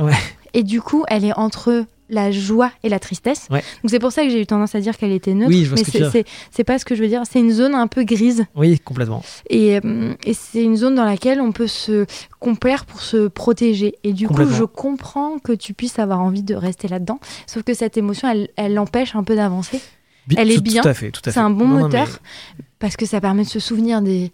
Et 0.54 0.62
du 0.62 0.80
coup, 0.80 1.04
elle 1.08 1.24
est 1.24 1.36
entre 1.36 1.84
la 2.10 2.30
joie 2.30 2.70
et 2.82 2.88
la 2.88 2.98
tristesse. 2.98 3.46
Ouais. 3.50 3.62
Donc, 3.82 3.90
c'est 3.90 3.98
pour 3.98 4.12
ça 4.12 4.22
que 4.24 4.28
j'ai 4.30 4.40
eu 4.40 4.46
tendance 4.46 4.74
à 4.74 4.80
dire 4.80 4.96
qu'elle 4.96 5.12
était 5.12 5.34
neutre. 5.34 5.50
Oui, 5.50 5.64
je 5.64 5.70
vois 5.70 5.78
mais 5.78 5.84
ce 5.84 5.90
c'est- 6.52 6.64
pas 6.64 6.78
ce 6.78 6.84
que 6.84 6.94
je 6.94 7.02
veux 7.02 7.08
dire. 7.08 7.22
C'est 7.30 7.40
une 7.40 7.50
zone 7.52 7.74
un 7.74 7.86
peu 7.86 8.04
grise. 8.04 8.44
Oui, 8.54 8.78
complètement. 8.78 9.22
Et, 9.50 9.78
euh, 9.84 10.14
et 10.24 10.34
c'est 10.34 10.62
une 10.62 10.76
zone 10.76 10.94
dans 10.94 11.04
laquelle 11.04 11.40
on 11.40 11.52
peut 11.52 11.66
se 11.66 12.06
complaire 12.40 12.84
pour 12.84 13.00
se 13.00 13.28
protéger. 13.28 13.94
Et 14.04 14.12
du 14.12 14.28
coup, 14.28 14.44
je 14.46 14.64
comprends 14.64 15.38
que 15.38 15.52
tu 15.52 15.74
puisses 15.74 15.98
avoir 15.98 16.20
envie 16.20 16.42
de 16.42 16.54
rester 16.54 16.88
là-dedans. 16.88 17.18
Sauf 17.46 17.62
que 17.62 17.74
cette 17.74 17.96
émotion, 17.96 18.28
elle, 18.30 18.48
elle 18.56 18.74
l'empêche 18.74 19.14
un 19.16 19.24
peu 19.24 19.34
d'avancer. 19.36 19.80
Bi- 20.26 20.36
Elle 20.38 20.50
est 20.50 20.56
tout- 20.56 20.62
bien. 20.62 20.82
Tout 20.82 20.88
à 20.88 20.94
fait, 20.94 21.10
tout 21.10 21.20
à 21.24 21.24
fait. 21.24 21.32
C'est 21.32 21.40
un 21.40 21.50
bon 21.50 21.68
Non, 21.68 21.74
non, 21.74 21.80
moteur 21.82 22.08
mais 22.58 22.64
parce 22.78 22.96
que 22.96 23.06
ça 23.06 23.20
permet 23.20 23.44
de 23.44 23.48
se 23.48 23.60
souvenir 23.60 24.00
des, 24.02 24.30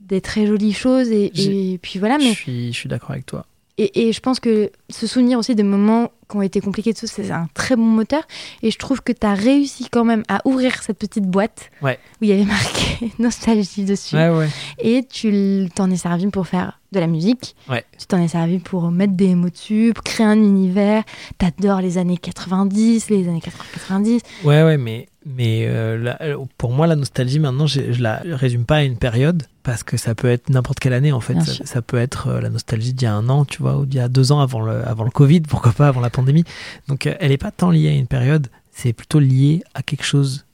des 0.00 0.20
très 0.20 0.46
jolies 0.46 0.72
choses 0.72 1.10
et, 1.10 1.78
puis 1.82 1.98
voilà. 1.98 2.18
Je 2.18 2.24
Mais 2.24 2.32
suis, 2.34 2.72
je 2.72 2.76
suis 2.78 2.88
d'accord 2.88 3.10
avec 3.12 3.26
toi. 3.26 3.44
Et, 3.78 4.08
et 4.08 4.12
je 4.12 4.20
pense 4.20 4.40
que 4.40 4.70
se 4.90 5.06
souvenir 5.06 5.38
aussi 5.38 5.54
des 5.54 5.62
moments 5.62 6.10
qui 6.30 6.36
ont 6.36 6.42
été 6.42 6.60
compliqués, 6.60 6.94
tout 6.94 7.06
ça, 7.06 7.22
c'est 7.22 7.30
un 7.30 7.48
très 7.54 7.76
bon 7.76 7.82
moteur. 7.84 8.22
Et 8.62 8.70
je 8.70 8.78
trouve 8.78 9.02
que 9.02 9.12
tu 9.12 9.26
as 9.26 9.34
réussi 9.34 9.88
quand 9.90 10.04
même 10.04 10.22
à 10.28 10.40
ouvrir 10.46 10.82
cette 10.82 10.98
petite 10.98 11.24
boîte 11.26 11.70
Ouais. 11.82 11.98
où 12.20 12.24
il 12.24 12.30
y 12.30 12.32
avait 12.32 12.44
marqué 12.44 13.12
nostalgie 13.18 13.84
dessus. 13.84 14.16
Ouais, 14.16 14.30
ouais. 14.30 14.48
Et 14.78 15.04
tu 15.04 15.68
t'en 15.74 15.90
es 15.90 15.96
servi 15.96 16.28
pour 16.28 16.46
faire 16.46 16.80
de 16.92 17.00
la 17.00 17.06
musique. 17.08 17.56
Tu 17.98 18.06
t'en 18.06 18.22
es 18.22 18.28
servi 18.28 18.58
pour 18.58 18.90
mettre 18.90 19.14
des 19.14 19.34
mots 19.34 19.50
dessus, 19.50 19.92
pour 19.94 20.04
créer 20.04 20.26
un 20.26 20.38
univers. 20.38 21.02
T'adores 21.38 21.80
les 21.82 21.98
années 21.98 22.16
90, 22.16 23.10
les 23.10 23.28
années 23.28 23.40
90. 23.42 24.22
Ouais, 24.44 24.62
ouais, 24.62 24.78
mais, 24.78 25.08
mais 25.26 25.66
euh, 25.68 25.96
la- 25.98 26.18
pour 26.58 26.72
moi, 26.72 26.86
la 26.86 26.96
nostalgie, 26.96 27.38
maintenant, 27.38 27.66
je, 27.66 27.92
je 27.92 28.02
la 28.02 28.22
résume 28.24 28.64
pas 28.64 28.76
à 28.76 28.82
une 28.82 28.96
période, 28.98 29.44
parce 29.62 29.82
que 29.82 29.96
ça 29.96 30.14
peut 30.14 30.28
être 30.28 30.50
n'importe 30.50 30.78
quelle 30.80 30.92
année, 30.92 31.12
en 31.12 31.20
fait. 31.20 31.40
Ça, 31.64 31.80
peut 31.82 31.96
être 31.98 32.28
euh, 32.28 32.40
la 32.40 32.50
nostalgie 32.50 32.92
d'il 32.92 33.04
y 33.04 33.08
a 33.08 33.14
un 33.14 33.28
an, 33.28 33.44
tu 33.44 33.62
vois, 33.62 33.76
ou 33.78 33.86
d'il 33.86 33.96
y 33.96 34.00
a 34.00 34.08
deux 34.08 34.32
ans 34.32 34.40
avant 34.40 34.60
le, 34.60 34.86
avant 34.86 35.04
le 35.04 35.10
Covid, 35.10 35.40
pourquoi 35.48 35.72
pas, 35.72 35.88
avant 35.88 36.00
la 36.00 36.10
pandémie. 36.10 36.44
Donc, 36.88 37.06
euh, 37.06 37.14
elle 37.20 37.32
est 37.32 37.38
pas 37.38 37.50
tant 37.50 37.70
liée 37.70 37.88
à 37.88 37.92
une 37.92 38.06
période, 38.06 38.48
c'est 38.72 38.92
plutôt 38.92 39.18
lié 39.20 39.62
à 39.74 39.82
quelque 39.82 40.04
chose 40.04 40.44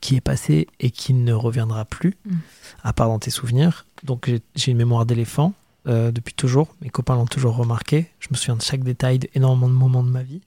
qui 0.00 0.16
est 0.16 0.20
passé 0.20 0.66
et 0.80 0.90
qui 0.90 1.14
ne 1.14 1.32
reviendra 1.32 1.84
plus, 1.84 2.16
Mm. 2.26 2.34
à 2.84 2.92
part 2.92 3.08
dans 3.08 3.18
tes 3.18 3.30
souvenirs. 3.30 3.86
Donc, 4.04 4.30
j'ai- 4.54 4.70
une 4.70 4.76
mémoire 4.78 5.06
d'éléphant. 5.06 5.52
euh, 5.88 6.10
depuis 6.10 6.34
toujours, 6.34 6.74
mes 6.82 6.88
copains 6.88 7.14
l'ont 7.14 7.26
toujours 7.26 7.54
remarqué. 7.54 8.06
Je 8.18 8.26
me 8.32 8.36
souviens 8.36 8.56
de 8.56 8.62
chaque 8.62 8.82
détail, 8.82 9.20
d'énormément 9.20 9.68
de 9.68 9.72
moments 9.72 10.02
de 10.02 10.10
ma 10.10 10.24
vie, 10.24 10.40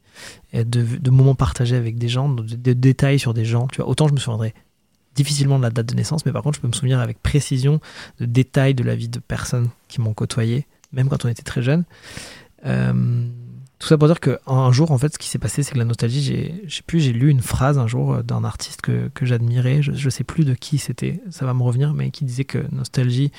de, 0.53 1.10
moments 1.10 1.36
partagés 1.36 1.76
avec 1.76 1.97
des 1.97 2.10
gens, 2.10 2.30
de, 2.30 2.74
détails 2.74 3.20
sur 3.20 3.34
des 3.34 3.45
gens. 3.45 3.68
Tu 3.68 3.78
vois, 3.78 3.89
autant 3.89 4.07
je 4.07 4.14
me 4.14 4.20
souviendrai 4.20 4.53
difficilement 5.16 5.57
de 5.57 5.64
la 5.64 5.70
date 5.70 5.88
de 5.88 5.95
naissance, 5.95 6.26
mais 6.26 6.32
par 6.32 6.43
contre, 6.43 6.57
je 6.57 6.62
peux 6.62 6.68
me 6.68 6.74
souvenir 6.74 6.99
avec 6.99 7.22
précision 7.22 7.82
de 8.20 8.26
détails 8.26 8.74
de 8.74 8.84
la 8.84 8.95
vie 8.95 9.10
de 9.10 9.20
personnes 9.20 9.70
qui 9.88 9.99
m'ont 10.01 10.14
côtoyé, 10.14 10.66
même 10.93 11.10
quand 11.10 11.26
on 11.26 11.30
était 11.30 11.43
très 11.43 11.62
jeune. 11.62 11.84
Euh, 12.66 13.28
tout 13.80 13.88
ça 13.88 13.97
pour 13.97 14.07
dire 14.07 14.20
qu'un 14.20 14.72
jour, 14.72 14.91
en 14.91 14.97
fait, 14.97 15.14
ce 15.14 15.18
qui 15.18 15.30
s'est 15.30 15.39
passé, 15.39 15.64
c'est 15.64 15.74
que 15.74 15.78
la 15.78 15.86
nostalgie, 15.86 16.22
j'ai, 16.22 16.82
plus, 16.86 16.99
j'ai 16.99 17.14
lu 17.14 17.30
une 17.30 17.41
phrase 17.41 17.78
un 17.78 17.88
jour 17.88 18.14
euh, 18.14 18.24
d'un 18.24 18.43
artiste 18.43 18.82
que, 18.82 19.10
que 19.14 19.26
j'admirais, 19.26 19.82
je, 19.82 19.93
je 19.93 20.10
sais 20.10 20.26
plus 20.26 20.43
de 20.43 20.53
qui 20.53 20.78
c'était, 20.78 21.22
ça 21.30 21.45
va 21.45 21.53
me 21.53 21.64
revenir, 21.64 21.93
mais 21.93 22.12
qui 22.12 22.26
disait 22.26 22.43
que 22.43 22.66
nostalgie, 22.74 23.32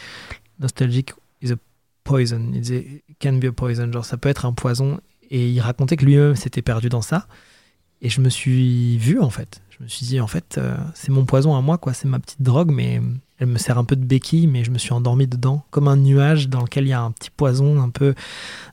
nostalgique 0.58 1.12
is 1.42 1.52
a 1.52 1.56
poison, 2.04 2.50
il 2.54 2.60
disait 2.60 3.04
can 3.20 3.34
be 3.34 3.44
a 3.44 3.52
poison, 3.52 3.92
genre 3.92 4.04
ça 4.04 4.16
peut 4.16 4.30
être 4.30 4.46
un 4.46 4.54
poison, 4.54 4.98
et 5.30 5.48
il 5.48 5.60
racontait 5.60 5.96
que 5.96 6.04
lui-même 6.04 6.36
s'était 6.36 6.62
perdu 6.62 6.88
dans 6.88 7.02
ça, 7.02 7.26
et 8.02 8.08
je 8.08 8.20
me 8.20 8.28
suis 8.28 8.98
vu 8.98 9.20
en 9.20 9.30
fait. 9.30 9.60
Je 9.78 9.84
me 9.84 9.88
suis 9.88 10.04
dit 10.06 10.20
en 10.20 10.26
fait 10.26 10.56
euh, 10.58 10.76
c'est 10.94 11.10
mon 11.10 11.24
poison 11.24 11.56
à 11.56 11.60
moi 11.62 11.78
quoi, 11.78 11.94
c'est 11.94 12.06
ma 12.08 12.18
petite 12.18 12.42
drogue 12.42 12.70
mais 12.70 13.00
elle 13.38 13.46
me 13.46 13.56
sert 13.56 13.78
un 13.78 13.84
peu 13.84 13.96
de 13.96 14.04
béquille 14.04 14.46
mais 14.46 14.62
je 14.62 14.70
me 14.70 14.76
suis 14.76 14.92
endormi 14.92 15.26
dedans 15.26 15.64
comme 15.70 15.88
un 15.88 15.96
nuage 15.96 16.50
dans 16.50 16.60
lequel 16.60 16.84
il 16.84 16.88
y 16.90 16.92
a 16.92 17.00
un 17.00 17.10
petit 17.12 17.30
poison 17.30 17.80
un 17.80 17.88
peu 17.88 18.14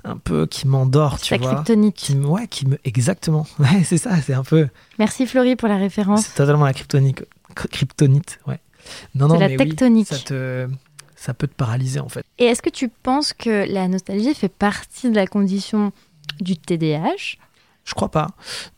un 0.04 0.18
peu 0.18 0.46
qui 0.48 0.68
m'endort 0.68 1.18
tu 1.22 1.38
vois. 1.38 1.54
kryptonite. 1.54 1.96
Qui 1.96 2.16
me- 2.16 2.26
ouais 2.28 2.48
qui 2.48 2.68
me 2.68 2.78
exactement. 2.84 3.48
Ouais, 3.60 3.84
c'est 3.86 3.98
ça, 3.98 4.20
c'est 4.22 4.34
un 4.34 4.44
peu 4.44 4.68
Merci 5.00 5.26
Florie 5.26 5.56
pour 5.56 5.70
la 5.70 5.78
référence. 5.78 6.26
c'est 6.26 6.36
totalement 6.36 6.66
la 6.66 6.74
kryptonique 6.74 7.22
kryptonite, 7.56 8.40
ouais. 8.48 8.60
Non 9.16 9.28
C'est 9.28 9.34
non 9.34 9.40
la 9.40 9.48
mais 9.50 9.58
oui, 9.58 9.70
tectonique. 9.70 10.08
ça 10.08 10.18
te 10.20 10.68
ça 11.16 11.34
peut 11.34 11.48
te 11.48 11.56
paralyser 11.56 12.00
en 12.00 12.10
fait. 12.10 12.24
Et 12.38 12.46
est-ce 12.46 12.62
que 12.62 12.70
tu 12.70 12.90
penses 12.90 13.34
que 13.34 13.66
la 13.72 13.88
nostalgie 13.88 14.34
fait 14.34 14.50
partie 14.50 15.10
de 15.10 15.16
la 15.16 15.26
condition 15.26 15.92
du 16.40 16.58
TDAH 16.58 17.38
Je 17.86 17.94
crois 17.94 18.10
pas. 18.10 18.28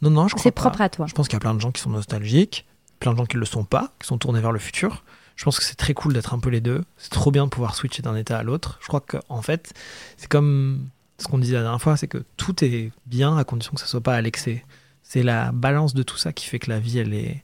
Non 0.02 0.10
non, 0.10 0.28
je 0.28 0.34
crois 0.34 0.44
C'est 0.44 0.52
propre 0.52 0.82
à 0.82 0.90
toi. 0.90 1.08
Je 1.08 1.14
pense 1.14 1.28
qu'il 1.28 1.36
y 1.36 1.38
a 1.38 1.40
plein 1.42 1.54
de 1.54 1.60
gens 1.60 1.72
qui 1.72 1.82
sont 1.82 1.90
nostalgiques, 1.90 2.66
plein 3.00 3.14
de 3.14 3.18
gens 3.18 3.26
qui 3.26 3.36
ne 3.38 3.40
le 3.40 3.46
sont 3.46 3.64
pas, 3.64 3.92
qui 4.00 4.08
sont 4.08 4.18
tournés 4.18 4.42
vers 4.42 4.52
le 4.52 4.60
futur. 4.60 5.04
Je 5.36 5.46
pense 5.46 5.58
que 5.58 5.64
c'est 5.64 5.76
très 5.76 5.94
cool 5.94 6.14
d'être 6.14 6.34
un 6.34 6.40
peu 6.40 6.50
les 6.50 6.60
deux. 6.60 6.84
C'est 6.98 7.12
trop 7.12 7.32
bien 7.32 7.46
de 7.46 7.50
pouvoir 7.50 7.74
switcher 7.76 8.02
d'un 8.02 8.16
état 8.16 8.38
à 8.38 8.44
l'autre. 8.44 8.78
Je 8.82 8.88
crois 8.88 9.00
qu'en 9.00 9.20
en 9.30 9.42
fait, 9.42 9.74
c'est 10.18 10.28
comme 10.28 10.90
ce 11.18 11.28
qu'on 11.28 11.38
disait 11.38 11.56
la 11.56 11.62
dernière 11.62 11.82
fois, 11.82 11.96
c'est 11.98 12.08
que 12.08 12.24
tout 12.38 12.64
est 12.64 12.92
bien 13.06 13.38
à 13.38 13.44
condition 13.44 13.74
que 13.74 13.80
ça 13.80 13.88
soit 13.88 14.02
pas 14.02 14.16
à 14.16 14.22
l'excès. 14.22 14.66
C'est 15.02 15.24
la 15.24 15.52
balance 15.52 15.94
de 15.94 16.04
tout 16.04 16.18
ça 16.18 16.34
qui 16.34 16.46
fait 16.46 16.60
que 16.60 16.70
la 16.70 16.80
vie, 16.80 17.00
elle 17.00 17.14
est, 17.14 17.44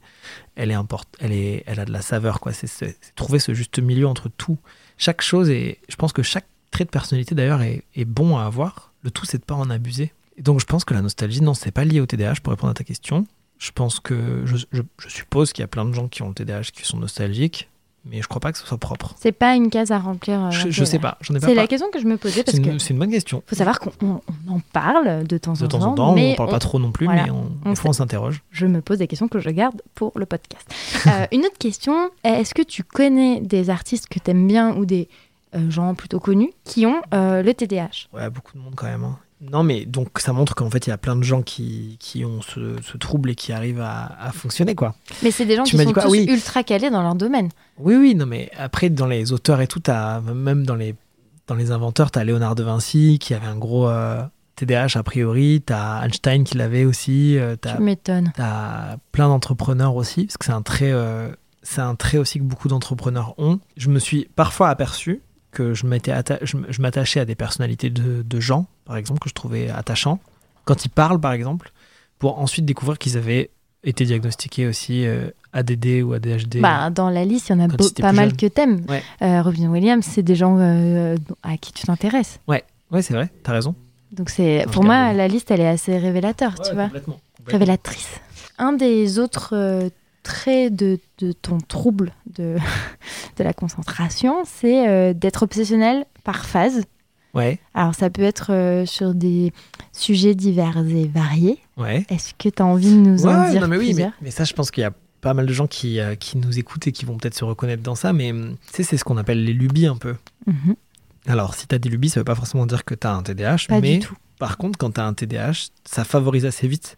elle 0.56 0.72
est 0.72 0.76
import- 0.76 1.06
elle 1.20 1.32
est, 1.32 1.64
elle 1.66 1.80
a 1.80 1.86
de 1.86 1.92
la 1.92 2.02
saveur, 2.02 2.40
quoi. 2.40 2.52
C'est, 2.54 2.98
trouver 3.16 3.40
ce 3.40 3.54
juste 3.54 3.80
milieu 3.80 4.08
entre 4.08 4.30
tout. 4.30 4.58
Chaque 4.98 5.22
chose 5.22 5.50
et 5.50 5.80
je 5.90 5.96
pense 5.96 6.14
que 6.14 6.22
chaque 6.22 6.46
trait 6.72 6.86
de 6.86 6.90
personnalité 6.90 7.34
d'ailleurs 7.34 7.62
est, 7.62 7.84
est 7.96 8.06
bon 8.06 8.38
à 8.38 8.44
avoir. 8.44 8.92
Le 9.06 9.12
tout, 9.12 9.24
c'est 9.26 9.38
de 9.38 9.44
pas 9.46 9.54
en 9.56 9.70
abuser. 9.70 10.12
Et 10.38 10.42
donc, 10.42 10.60
je 10.60 10.66
pense 10.66 10.84
que 10.84 10.94
la 10.96 11.02
nostalgie, 11.04 11.42
non, 11.42 11.54
c'est 11.54 11.72
pas 11.72 11.86
lié 11.86 12.02
au 12.02 12.06
TDAH 12.08 12.42
pour 12.44 12.52
répondre 12.52 12.72
à 12.72 12.74
ta 12.74 12.84
question. 12.84 13.26
Je 13.60 13.72
pense 13.72 14.00
que, 14.00 14.42
je, 14.46 14.58
je- 14.72 14.82
je 14.98 15.10
suppose 15.10 15.54
qu'il 15.54 15.62
y 15.62 15.64
a 15.64 15.68
plein 15.68 15.86
de 15.86 15.94
gens 15.94 16.08
qui 16.08 16.24
ont 16.24 16.28
le 16.30 16.34
TDAH 16.34 16.72
qui 16.74 16.84
sont 16.86 16.98
nostalgiques, 16.98 17.70
mais 18.04 18.22
je 18.22 18.28
crois 18.28 18.40
pas 18.42 18.52
que 18.52 18.58
ce 18.58 18.66
soit 18.68 18.78
propre. 18.78 19.14
C'est 19.18 19.32
pas 19.32 19.56
une 19.56 19.70
case 19.70 19.92
à 19.92 20.00
remplir. 20.00 20.44
euh, 20.46 20.52
Je, 20.52 20.70
je 20.72 20.84
sais 20.84 21.00
pas, 21.00 21.18
j'en 21.22 21.34
ai 21.36 21.40
pas. 21.40 21.48
C'est 21.48 21.54
la 21.56 21.68
question 21.68 21.90
que 21.92 22.00
je 22.00 22.06
me 22.06 22.18
posais 22.18 22.44
parce 22.44 22.58
C'est 22.58 22.62
que 22.64 22.70
une, 22.70 22.80
c'est 22.80 22.94
une 22.94 23.00
bonne 23.00 23.12
question. 23.12 23.42
faut 23.48 23.56
savoir 23.56 23.80
qu'on 23.80 23.92
on- 24.02 24.22
on 24.50 24.54
en 24.56 24.60
parle 24.74 25.26
de 25.26 25.38
temps 25.38 25.54
De 25.54 25.64
en 25.66 25.68
temps 25.68 25.80
temps. 25.80 25.92
en 25.92 25.94
temps, 25.96 26.14
mais 26.16 26.34
on 26.34 26.36
parle 26.36 26.50
pas 26.50 26.60
trop 26.60 26.80
non 26.80 26.92
plus, 26.92 27.06
voilà. 27.06 27.24
mais 27.26 27.30
on, 27.32 27.52
On 27.64 27.70
des 27.70 27.76
fois 27.76 27.92
on 27.92 27.94
s'interroge. 27.94 28.42
Je 28.52 28.66
me 28.66 28.82
pose 28.82 28.98
des 28.98 29.08
questions 29.08 29.28
que 29.28 29.40
je 29.40 29.50
garde 29.52 29.82
pour 29.96 30.12
le 30.16 30.26
podcast. 30.26 30.68
Euh, 31.08 31.26
une 31.32 31.42
autre 31.46 31.58
question 31.58 32.10
est-ce 32.24 32.54
que 32.54 32.62
tu 32.64 32.84
connais 32.84 33.40
des 33.42 33.70
artistes 33.70 34.08
que 34.08 34.20
t'aimes 34.20 34.48
bien 34.48 34.76
ou 34.76 34.86
des 34.86 35.08
gens 35.70 35.94
plutôt 35.96 36.20
connus 36.20 36.52
qui 36.64 36.86
ont 36.86 37.02
euh, 37.14 37.42
le 37.44 37.54
TDAH 37.54 38.08
Ouais, 38.14 38.30
beaucoup 38.30 38.54
de 38.54 38.60
monde 38.60 38.74
quand 38.76 38.88
même. 38.88 39.04
hein. 39.04 39.18
Non, 39.42 39.64
mais 39.64 39.86
donc 39.86 40.20
ça 40.20 40.32
montre 40.34 40.56
qu'en 40.56 40.70
fait, 40.70 40.88
il 40.88 40.90
y 40.90 40.94
a 40.94 40.98
plein 40.98 41.16
de 41.16 41.24
gens 41.24 41.42
qui, 41.42 41.98
qui 42.00 42.24
ont 42.24 42.42
ce, 42.42 42.78
ce 42.82 42.98
trouble 42.98 43.30
et 43.32 43.36
qui 43.36 43.52
arrivent 43.52 43.82
à, 43.82 44.16
à 44.20 44.32
fonctionner, 44.32 44.76
quoi. 44.76 44.96
Mais 45.24 45.30
c'est 45.30 45.46
des 45.46 45.56
gens 45.58 45.64
Tu 45.64 45.76
qui 45.78 45.84
sont 45.84 45.92
tous 45.92 46.08
Oui. 46.10 46.26
ultra 46.30 46.64
calés 46.64 46.90
dans 46.90 47.02
leur 47.04 47.16
domaine. 47.16 47.50
Oui, 47.78 47.96
oui, 47.96 48.16
non, 48.16 48.26
mais 48.26 48.50
après, 48.58 48.90
dans 48.90 49.06
les 49.08 49.34
auteurs 49.34 49.60
et 49.62 49.68
tout, 49.68 49.82
même 50.34 50.66
dans 50.66 50.76
les, 50.76 50.96
dans 51.48 51.56
les 51.56 51.72
inventeurs, 51.72 52.12
tu 52.12 52.18
as 52.18 52.24
Léonard 52.24 52.56
de 52.56 52.64
Vinci 52.64 53.20
qui 53.20 53.34
avait 53.34 53.46
un 53.46 53.58
gros 53.58 53.90
euh, 53.90 54.24
TDAH 54.56 54.98
a 54.98 55.04
priori, 55.04 55.62
tu 55.68 55.74
as 55.74 56.02
Einstein 56.06 56.46
qui 56.46 56.58
l'avait 56.58 56.86
aussi, 56.86 57.38
euh, 57.38 57.58
tu 57.62 57.68
Tu 57.76 57.82
m'étonnes. 57.84 58.32
as 58.40 58.96
plein 59.12 59.28
d'entrepreneurs 59.28 59.96
aussi, 59.98 60.26
parce 60.26 60.38
que 60.38 60.46
c'est 60.46 60.54
un 60.54 60.62
trait. 60.62 60.92
euh, 60.94 61.28
c'est 61.62 61.82
un 61.82 61.96
trait 61.96 62.20
aussi 62.20 62.40
que 62.40 62.44
beaucoup 62.46 62.68
d'entrepreneurs 62.70 63.34
ont. 63.38 63.60
Je 63.76 63.90
me 63.90 64.00
suis 64.00 64.30
parfois 64.36 64.70
aperçu 64.70 65.22
que 65.56 65.74
je 65.74 65.86
m'attachais 66.82 67.20
à 67.20 67.26
des 67.26 67.36
personnalités 67.36 67.90
de, 67.90 68.22
de 68.22 68.40
gens, 68.40 68.68
par 68.86 68.98
exemple, 68.98 69.20
que 69.20 69.30
je 69.30 69.34
trouvais 69.34 69.70
attachants, 69.70 70.20
quand 70.66 70.86
ils 70.86 70.90
parlent, 70.90 71.20
par 71.20 71.32
exemple, 71.34 71.72
pour 72.20 72.40
ensuite 72.40 72.66
découvrir 72.66 72.98
qu'ils 73.00 73.18
avaient 73.18 73.50
été 73.84 74.04
diagnostiqués 74.06 74.68
aussi 74.68 75.06
euh, 75.06 75.30
ADD 75.54 76.02
ou 76.04 76.14
ADHD. 76.14 76.60
Bah, 76.60 76.90
dans 76.90 77.10
la 77.10 77.24
liste, 77.24 77.50
il 77.50 77.54
y 77.54 77.56
en 77.56 77.60
a 77.62 77.68
beau- 77.68 77.90
pas 78.02 78.14
mal 78.14 78.36
que 78.36 78.48
t'aimes. 78.48 78.82
Ouais. 78.90 79.02
Euh, 79.22 79.42
Robin 79.44 79.68
Williams, 79.70 80.04
c'est 80.08 80.24
des 80.24 80.36
gens 80.36 80.58
euh, 80.60 81.16
à 81.44 81.58
qui 81.58 81.72
tu 81.72 81.84
t'intéresses. 81.86 82.40
Ouais, 82.48 82.64
ouais 82.92 83.02
c'est 83.02 83.14
vrai, 83.14 83.30
t'as 83.44 83.54
raison. 83.54 83.76
Donc 84.12 84.30
c'est 84.30 84.66
pour 84.72 84.84
moi 84.84 85.12
la 85.14 85.28
liste 85.28 85.52
elle 85.52 85.60
est 85.62 85.68
assez 85.68 85.98
révélateur, 85.98 86.56
tu 86.62 86.74
vois. 86.74 86.86
complètement, 86.86 87.20
Révélatrice. 87.48 88.20
Un 88.58 88.74
des 88.74 89.20
autres 89.20 89.54
traits 90.26 90.76
de, 90.76 91.00
de 91.20 91.32
ton 91.32 91.60
trouble 91.60 92.12
de, 92.36 92.58
de 93.38 93.44
la 93.44 93.54
concentration, 93.54 94.44
c'est 94.46 94.90
euh, 94.90 95.14
d'être 95.14 95.44
obsessionnel 95.44 96.06
par 96.24 96.46
phase. 96.46 96.84
Ouais, 97.34 97.60
Alors 97.74 97.94
ça 97.96 98.10
peut 98.10 98.22
être 98.24 98.52
euh, 98.54 98.86
sur 98.86 99.14
des 99.14 99.52
sujets 99.92 100.36
divers 100.36 100.78
et 100.88 101.06
variés. 101.08 101.60
ouais. 101.78 102.06
Est-ce 102.10 102.34
que 102.34 102.48
tu 102.50 102.62
as 102.62 102.66
envie 102.66 102.92
de 102.92 103.00
nous 103.00 103.26
Ouais, 103.26 103.34
en 103.34 103.50
dire 103.50 103.62
non, 103.62 103.68
mais 103.68 103.78
oui, 103.78 103.88
mais, 103.88 103.92
plusieurs? 103.94 104.12
mais 104.22 104.32
ça, 104.32 104.44
je 104.46 104.54
pense 104.54 104.72
qu'il 104.72 104.82
y 104.82 104.86
a 104.86 104.94
pas 105.22 105.34
mal 105.34 105.46
de 105.46 105.52
gens 105.54 105.68
qui, 105.68 106.00
euh, 106.00 106.16
qui 106.16 106.38
nous 106.38 106.58
écoutent 106.60 106.88
et 106.88 106.92
qui 106.94 107.04
vont 107.06 107.18
peut-être 107.18 107.36
se 107.36 107.44
reconnaître 107.44 107.84
dans 107.84 107.96
ça, 107.96 108.14
mais 108.14 108.32
hum, 108.32 108.56
tu 108.68 108.74
sais, 108.78 108.84
c'est 108.84 108.98
ce 108.98 109.04
qu'on 109.04 109.18
appelle 109.18 109.44
les 109.44 109.54
lubies 109.54 109.88
un 109.88 109.98
peu. 109.98 110.16
Mhm. 110.48 110.76
Alors, 111.28 111.56
si 111.56 111.68
tu 111.68 111.76
as 111.76 111.80
des 111.80 111.90
lubies, 111.90 112.10
ça 112.10 112.20
veut 112.20 112.24
pas 112.26 112.36
forcément 112.36 112.66
dire 112.66 112.86
que 112.86 112.94
tu 112.96 113.06
as 113.08 113.14
un 113.14 113.24
TDAH, 113.24 113.66
Pas 113.68 113.82
mais 113.82 113.98
du 113.98 114.06
tout. 114.06 114.16
par 114.40 114.58
contre, 114.58 114.78
quand 114.78 114.92
tu 114.92 115.02
as 115.02 115.06
un 115.06 115.14
TDAH, 115.14 115.70
ça 115.84 116.04
favorise 116.06 116.46
assez 116.46 116.68
vite 116.68 116.98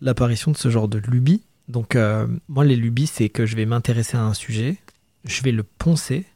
l'apparition 0.00 0.50
de 0.52 0.56
ce 0.56 0.70
genre 0.70 0.88
de 0.88 0.98
lubies. 0.98 1.42
Donc, 1.68 1.96
euh, 1.96 2.26
moi, 2.48 2.64
les 2.64 2.76
lubies, 2.76 3.06
c'est 3.06 3.28
que 3.28 3.46
je 3.46 3.56
vais 3.56 3.66
m'intéresser 3.66 4.16
à 4.16 4.22
un 4.22 4.34
sujet, 4.34 4.76
je 5.24 5.42
vais 5.42 5.52
le 5.52 5.62
poncer 5.62 6.26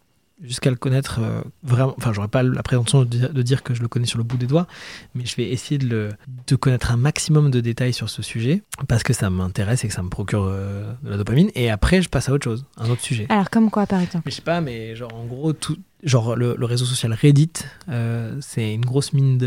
jusqu'à 0.42 0.70
le 0.70 0.76
connaître 0.76 1.20
euh, 1.20 1.42
vraiment. 1.62 1.94
Enfin, 1.98 2.12
j'aurais 2.12 2.28
pas 2.28 2.42
la 2.42 2.62
prétention 2.62 3.00
de 3.00 3.04
dire, 3.06 3.32
de 3.32 3.42
dire 3.42 3.62
que 3.62 3.74
je 3.74 3.82
le 3.82 3.88
connais 3.88 4.06
sur 4.06 4.18
le 4.18 4.24
bout 4.24 4.36
des 4.36 4.46
doigts, 4.46 4.66
mais 5.14 5.26
je 5.26 5.36
vais 5.36 5.48
essayer 5.50 5.78
de, 5.78 5.88
le, 5.88 6.08
de 6.46 6.56
connaître 6.56 6.92
un 6.92 6.96
maximum 6.96 7.50
de 7.50 7.60
détails 7.60 7.92
sur 7.92 8.08
ce 8.08 8.22
sujet 8.22 8.62
parce 8.86 9.02
que 9.02 9.12
ça 9.12 9.30
m'intéresse 9.30 9.84
et 9.84 9.88
que 9.88 9.94
ça 9.94 10.02
me 10.02 10.08
procure 10.08 10.44
euh, 10.44 10.92
de 11.02 11.10
la 11.10 11.16
dopamine. 11.16 11.50
Et 11.54 11.70
après, 11.70 12.02
je 12.02 12.08
passe 12.08 12.28
à 12.28 12.32
autre 12.32 12.44
chose, 12.44 12.64
un 12.76 12.88
autre 12.88 13.02
sujet. 13.02 13.26
Alors 13.28 13.50
comme 13.50 13.70
quoi 13.70 13.86
par 13.86 14.00
exemple? 14.00 14.22
Mais 14.26 14.30
je 14.30 14.36
sais 14.36 14.42
pas, 14.42 14.60
mais 14.60 14.94
genre 14.94 15.14
en 15.14 15.24
gros, 15.24 15.52
tout, 15.52 15.76
genre 16.04 16.36
le, 16.36 16.54
le 16.56 16.64
réseau 16.66 16.84
social 16.84 17.12
Reddit, 17.12 17.50
euh, 17.88 18.36
c'est 18.40 18.72
une 18.72 18.84
grosse 18.84 19.12
mine 19.12 19.38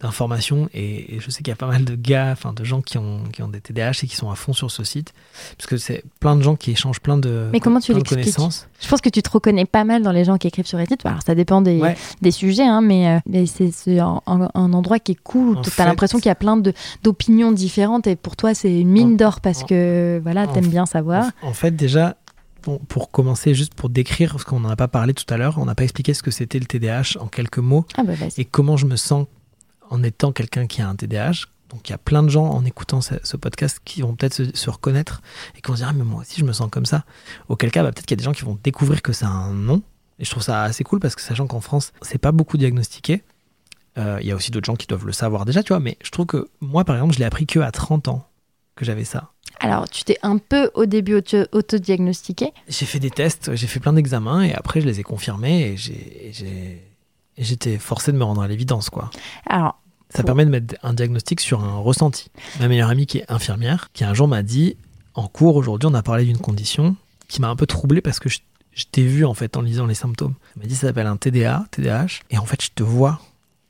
d'informations 0.00 0.68
et, 0.74 1.14
et 1.16 1.20
je 1.20 1.30
sais 1.30 1.38
qu'il 1.38 1.48
y 1.48 1.52
a 1.52 1.56
pas 1.56 1.66
mal 1.66 1.84
de 1.84 1.94
gars, 1.94 2.30
enfin 2.32 2.52
de 2.52 2.62
gens 2.64 2.82
qui 2.82 2.98
ont, 2.98 3.22
qui 3.32 3.42
ont 3.42 3.48
des 3.48 3.60
TDAH 3.60 4.00
et 4.02 4.06
qui 4.06 4.16
sont 4.16 4.30
à 4.30 4.34
fond 4.34 4.52
sur 4.52 4.70
ce 4.70 4.84
site 4.84 5.14
parce 5.56 5.66
que 5.66 5.76
c'est 5.76 6.04
plein 6.20 6.36
de 6.36 6.42
gens 6.42 6.56
qui 6.56 6.70
échangent 6.72 7.00
plein 7.00 7.16
de, 7.16 7.48
Mais 7.52 7.60
comment 7.60 7.80
tu 7.80 7.94
de 7.94 8.00
connaissances. 8.02 8.68
Je 8.82 8.88
pense 8.88 9.00
que 9.00 9.08
tu 9.08 9.22
te 9.22 9.30
reconnais 9.30 9.64
pas 9.64 9.84
mal 9.84 10.02
dans 10.02 10.12
les 10.12 10.24
gens 10.24 10.36
qui 10.36 10.46
écrivent 10.46 10.66
sur 10.66 10.78
Reddit. 10.78 10.96
Alors 11.04 11.22
ça 11.22 11.34
dépend 11.34 11.62
des, 11.62 11.78
Ouais. 11.80 11.96
des 12.22 12.30
sujets, 12.30 12.66
hein, 12.66 12.80
mais, 12.82 13.08
euh, 13.08 13.18
mais 13.26 13.46
c'est 13.46 13.98
un, 13.98 14.20
endroit 14.54 14.98
qui 14.98 15.12
est 15.12 15.22
cool 15.22 15.60
tu 15.62 15.68
as 15.68 15.72
fait- 15.72 15.84
l'impression 15.84 16.18
qu'il 16.18 16.26
y 16.26 16.30
a 16.30 16.34
plein 16.34 16.60
d'opinions 17.02 17.52
différentes 17.52 18.06
et 18.06 18.16
pour 18.16 18.36
toi 18.36 18.54
c'est 18.54 18.80
une 18.80 18.88
mine 18.90 19.16
d'or 19.16 19.40
parce 19.40 19.62
en- 19.62 19.66
que 19.66 20.20
voilà, 20.22 20.46
t'aimes 20.46 20.68
bien 20.68 20.86
savoir. 20.86 21.30
En, 21.42 21.48
en 21.48 21.52
fait, 21.52 21.70
déjà, 21.74 22.16
pour 22.88 23.10
commencer, 23.10 23.54
juste 23.54 23.74
pour 23.74 23.88
décrire, 23.90 24.32
parce 24.32 24.44
qu'on 24.44 24.60
n'en 24.60 24.70
a 24.70 24.76
pas 24.76 24.88
parlé 24.88 25.14
tout 25.14 25.24
à 25.32 25.36
l'heure, 25.36 25.58
on 25.58 25.64
n'a 25.66 25.74
pas 25.74 25.84
expliqué 25.84 26.14
ce 26.14 26.22
que 26.22 26.30
c'était 26.30 26.58
le 26.58 26.66
TDAH 26.66 27.18
en 27.20 27.26
quelques 27.28 27.58
mots 27.58 27.86
Ah 27.96 28.02
bah 28.04 28.14
et 28.36 28.44
comment 28.44 28.76
je 28.76 28.86
me 28.86 28.96
sens 28.96 29.26
en 29.90 30.02
étant 30.02 30.32
quelqu'un 30.32 30.66
qui 30.66 30.80
a 30.82 30.88
un 30.88 30.96
TDAH. 30.96 31.46
Donc 31.70 31.88
il 31.88 31.92
y 31.92 31.94
a 31.94 31.98
plein 31.98 32.22
de 32.22 32.28
gens 32.28 32.46
en 32.46 32.64
écoutant 32.64 33.00
ce, 33.00 33.14
ce 33.24 33.36
podcast 33.36 33.80
qui 33.84 34.02
vont 34.02 34.14
peut-être 34.14 34.34
se, 34.34 34.54
se 34.56 34.70
reconnaître 34.70 35.22
et 35.56 35.60
qui 35.60 35.68
vont 35.68 35.74
se 35.76 35.80
dire 35.80 35.88
ah, 35.90 35.92
mais 35.94 36.04
moi 36.04 36.20
aussi 36.20 36.38
je 36.40 36.44
me 36.44 36.52
sens 36.52 36.68
comme 36.70 36.86
ça. 36.86 37.04
Auquel 37.48 37.70
cas 37.70 37.82
bah, 37.82 37.90
peut-être 37.92 38.06
qu'il 38.06 38.16
y 38.16 38.18
a 38.18 38.22
des 38.22 38.24
gens 38.24 38.32
qui 38.32 38.42
vont 38.44 38.58
découvrir 38.62 39.02
que 39.02 39.12
c'est 39.12 39.24
un 39.24 39.52
nom 39.52 39.82
et 40.18 40.24
je 40.24 40.30
trouve 40.30 40.42
ça 40.42 40.62
assez 40.62 40.84
cool 40.84 41.00
parce 41.00 41.16
que 41.16 41.22
sachant 41.22 41.46
qu'en 41.48 41.60
France 41.60 41.92
c'est 42.02 42.18
pas 42.18 42.30
beaucoup 42.32 42.58
diagnostiqué. 42.58 43.24
euh, 43.98 44.18
Il 44.20 44.26
y 44.26 44.30
a 44.30 44.36
aussi 44.36 44.50
d'autres 44.52 44.66
gens 44.66 44.76
qui 44.76 44.86
doivent 44.86 45.06
le 45.06 45.12
savoir 45.12 45.44
déjà, 45.44 45.62
tu 45.64 45.68
vois. 45.72 45.80
Mais 45.80 45.98
je 46.04 46.10
trouve 46.10 46.26
que 46.26 46.48
moi 46.60 46.84
par 46.84 46.94
exemple 46.96 47.14
je 47.14 47.18
l'ai 47.18 47.24
appris 47.24 47.46
que 47.46 47.58
à 47.58 47.72
30 47.72 48.06
ans 48.08 48.28
que 48.76 48.84
j'avais 48.84 49.04
ça. 49.04 49.32
Alors 49.64 49.88
tu 49.88 50.04
t'es 50.04 50.18
un 50.22 50.36
peu 50.38 50.70
au 50.74 50.84
début 50.86 51.14
auto- 51.14 51.46
autodiagnostiqué. 51.52 52.52
J'ai 52.68 52.84
fait 52.86 52.98
des 53.00 53.10
tests, 53.10 53.54
j'ai 53.54 53.66
fait 53.66 53.80
plein 53.80 53.94
d'examens 53.94 54.42
et 54.42 54.52
après 54.54 54.80
je 54.82 54.86
les 54.86 55.00
ai 55.00 55.02
confirmés 55.02 55.74
et 55.76 55.76
j'étais 57.38 57.78
forcé 57.78 58.12
de 58.12 58.18
me 58.18 58.24
rendre 58.24 58.42
à 58.42 58.48
l'évidence 58.48 58.90
quoi. 58.90 59.10
Alors 59.46 59.80
Ça 60.10 60.22
permet 60.22 60.44
de 60.44 60.50
mettre 60.50 60.74
un 60.82 60.92
diagnostic 60.92 61.40
sur 61.40 61.64
un 61.64 61.78
ressenti. 61.78 62.30
Ma 62.60 62.68
meilleure 62.68 62.90
amie 62.90 63.06
qui 63.06 63.18
est 63.18 63.24
infirmière, 63.30 63.88
qui 63.92 64.04
un 64.04 64.14
jour 64.14 64.28
m'a 64.28 64.42
dit 64.42 64.76
en 65.14 65.28
cours 65.28 65.56
aujourd'hui 65.56 65.88
on 65.90 65.94
a 65.94 66.02
parlé 66.02 66.24
d'une 66.24 66.38
condition 66.38 66.96
qui 67.28 67.40
m'a 67.40 67.48
un 67.48 67.56
peu 67.56 67.66
troublé 67.66 68.00
parce 68.02 68.18
que 68.20 68.28
je, 68.28 68.40
je 68.72 68.84
t'ai 68.90 69.04
vu 69.04 69.24
en 69.24 69.34
fait 69.34 69.56
en 69.56 69.62
lisant 69.62 69.86
les 69.86 69.94
symptômes. 69.94 70.34
Elle 70.56 70.62
m'a 70.62 70.68
dit 70.68 70.74
ça 70.76 70.88
s'appelle 70.88 71.06
un 71.06 71.16
TDA, 71.16 71.64
TDAH 71.70 72.20
et 72.30 72.38
en 72.38 72.44
fait 72.44 72.62
je 72.62 72.68
te 72.74 72.82
vois. 72.82 73.20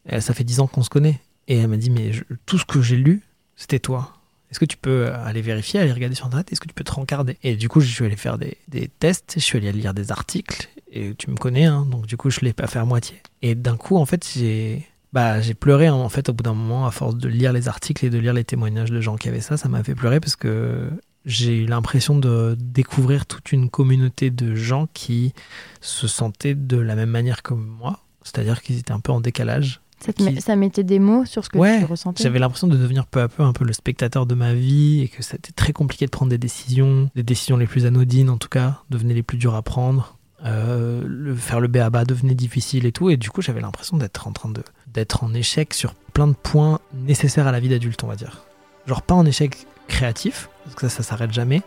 Et 0.08 0.20
ça 0.20 0.34
fait 0.34 0.44
10 0.44 0.60
ans 0.60 0.66
qu'on 0.66 0.82
se 0.82 0.90
connaît 0.90 1.20
et 1.46 1.58
elle 1.58 1.68
m'a 1.68 1.76
dit 1.76 1.90
mais 1.90 2.12
je- 2.12 2.24
tout 2.46 2.58
ce 2.58 2.64
que 2.64 2.82
j'ai 2.82 2.96
lu 2.96 3.22
c'était 3.56 3.78
toi. 3.78 4.12
Est-ce 4.54 4.60
que 4.60 4.66
tu 4.66 4.76
peux 4.76 5.10
aller 5.12 5.42
vérifier, 5.42 5.80
aller 5.80 5.90
regarder 5.90 6.14
sur 6.14 6.26
internet 6.26 6.52
Est-ce 6.52 6.60
que 6.60 6.68
tu 6.68 6.74
peux 6.74 6.84
te 6.84 6.92
rencarder? 6.92 7.38
Et 7.42 7.56
du 7.56 7.68
coup, 7.68 7.80
je 7.80 7.92
suis 7.92 8.04
allé 8.04 8.14
faire 8.14 8.38
des, 8.38 8.56
tests, 9.00 9.34
je 9.34 9.40
suis 9.40 9.58
allé 9.58 9.72
lire 9.72 9.94
des 9.94 10.12
articles, 10.12 10.68
et 10.92 11.12
tu 11.16 11.28
me 11.28 11.34
connais, 11.34 11.64
hein, 11.64 11.84
donc 11.90 12.06
du 12.06 12.16
coup, 12.16 12.30
je 12.30 12.38
l'ai 12.38 12.52
pas 12.52 12.68
fait 12.68 12.78
à 12.78 12.84
moitié. 12.84 13.20
Et 13.42 13.56
d'un 13.56 13.76
coup, 13.76 13.96
en 13.96 14.06
fait, 14.06 14.24
j'ai 14.32 14.86
bah, 15.12 15.40
j'ai 15.40 15.54
pleuré 15.54 15.88
en 15.88 16.08
fait 16.08 16.28
au 16.28 16.34
bout 16.34 16.44
d'un 16.44 16.54
moment 16.54 16.86
à 16.86 16.92
force 16.92 17.16
de 17.16 17.28
lire 17.28 17.52
les 17.52 17.66
articles 17.66 18.06
et 18.06 18.10
de 18.10 18.18
lire 18.18 18.32
les 18.32 18.44
témoignages 18.44 18.92
de 18.92 19.00
gens 19.00 19.16
qui 19.16 19.28
avaient 19.28 19.40
ça. 19.40 19.56
Ça 19.56 19.68
m'a 19.68 19.82
fait 19.82 19.96
pleurer 19.96 20.20
parce 20.20 20.36
que 20.36 20.88
j'ai 21.24 21.56
eu 21.56 21.66
l'impression 21.66 22.16
de 22.16 22.56
découvrir 22.56 23.26
toute 23.26 23.50
une 23.50 23.70
communauté 23.70 24.30
de 24.30 24.54
gens 24.54 24.86
qui 24.94 25.34
se 25.80 26.06
sentaient 26.06 26.54
de 26.54 26.76
la 26.76 26.94
même 26.94 27.10
manière 27.10 27.42
que 27.42 27.54
moi, 27.54 28.04
c'est-à-dire 28.22 28.62
qu'ils 28.62 28.78
étaient 28.78 28.92
un 28.92 29.00
peu 29.00 29.10
en 29.10 29.20
décalage. 29.20 29.80
Ça, 30.04 30.12
te 30.12 30.18
Qui- 30.18 30.24
met- 30.32 30.40
ça 30.40 30.54
mettait 30.56 30.84
des 30.84 30.98
mots 30.98 31.24
sur 31.24 31.44
ce 31.44 31.48
que 31.48 31.56
ouais, 31.58 31.78
tu 31.78 31.84
ressentais. 31.86 32.22
j'avais 32.22 32.38
l'impression 32.38 32.66
de 32.66 32.76
devenir 32.76 33.06
peu 33.06 33.22
à 33.22 33.28
peu 33.28 33.42
un 33.42 33.52
peu 33.54 33.64
le 33.64 33.72
spectateur 33.72 34.26
de 34.26 34.34
ma 34.34 34.52
vie 34.52 35.00
et 35.02 35.08
que 35.08 35.22
c'était 35.22 35.52
très 35.52 35.72
compliqué 35.72 36.04
de 36.06 36.10
prendre 36.10 36.30
des 36.30 36.38
décisions. 36.38 37.10
Les 37.14 37.22
décisions 37.22 37.56
les 37.56 37.66
plus 37.66 37.86
anodines, 37.86 38.28
en 38.28 38.36
tout 38.36 38.48
cas, 38.50 38.82
devenaient 38.90 39.14
les 39.14 39.22
plus 39.22 39.38
dures 39.38 39.54
à 39.54 39.62
prendre. 39.62 40.18
Euh, 40.44 41.02
le, 41.06 41.34
faire 41.34 41.58
le 41.58 41.68
BABA 41.68 42.04
devenait 42.04 42.34
difficile 42.34 42.84
et 42.84 42.92
tout. 42.92 43.08
Et 43.08 43.16
du 43.16 43.30
coup, 43.30 43.40
j'avais 43.40 43.62
l'impression 43.62 43.96
d'être 43.96 44.26
en 44.28 44.32
train 44.32 44.50
de 44.50 44.62
d'être 44.92 45.24
en 45.24 45.32
échec 45.32 45.72
sur 45.72 45.94
plein 45.94 46.26
de 46.28 46.34
points 46.34 46.80
nécessaires 46.92 47.46
à 47.46 47.52
la 47.52 47.58
vie 47.60 47.70
d'adulte, 47.70 48.04
on 48.04 48.08
va 48.08 48.16
dire. 48.16 48.44
Genre 48.86 49.00
pas 49.02 49.14
en 49.14 49.24
échec 49.24 49.66
créatif, 49.88 50.48
parce 50.64 50.76
que 50.76 50.88
ça, 50.88 50.96
ça 50.96 51.02
s'arrête 51.02 51.32
jamais, 51.32 51.62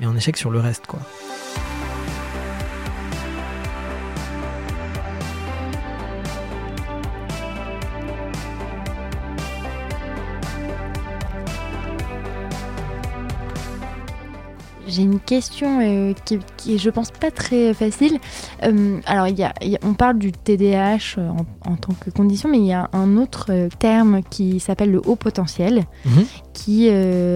mais 0.00 0.06
en 0.06 0.16
échec 0.16 0.36
sur 0.38 0.50
le 0.50 0.60
reste, 0.60 0.86
quoi. 0.86 1.00
J'ai 14.96 15.02
une 15.02 15.20
question 15.20 15.80
euh, 15.82 16.14
qui, 16.24 16.38
qui 16.56 16.74
est, 16.74 16.78
je 16.78 16.88
pense, 16.90 17.10
pas 17.10 17.30
très 17.30 17.74
facile. 17.74 18.18
Euh, 18.62 18.98
alors, 19.04 19.28
il 19.28 19.38
y 19.38 19.42
a, 19.44 19.52
y 19.60 19.76
a- 19.76 19.78
on 19.82 19.92
parle 19.92 20.18
du 20.18 20.32
TDAH 20.32 21.16
euh, 21.18 21.28
en, 21.28 21.70
en 21.70 21.76
tant 21.76 21.92
que 21.92 22.08
condition, 22.10 22.48
mais 22.48 22.58
il 22.58 22.64
y 22.66 22.72
a 22.72 22.88
un 22.94 23.18
autre 23.18 23.68
terme 23.78 24.22
qui 24.30 24.58
s'appelle 24.58 24.90
le 24.90 25.02
haut 25.04 25.16
potentiel, 25.16 25.84
Mhm. 26.06 26.24
qui 26.54 26.88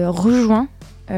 rejoint 0.05 0.67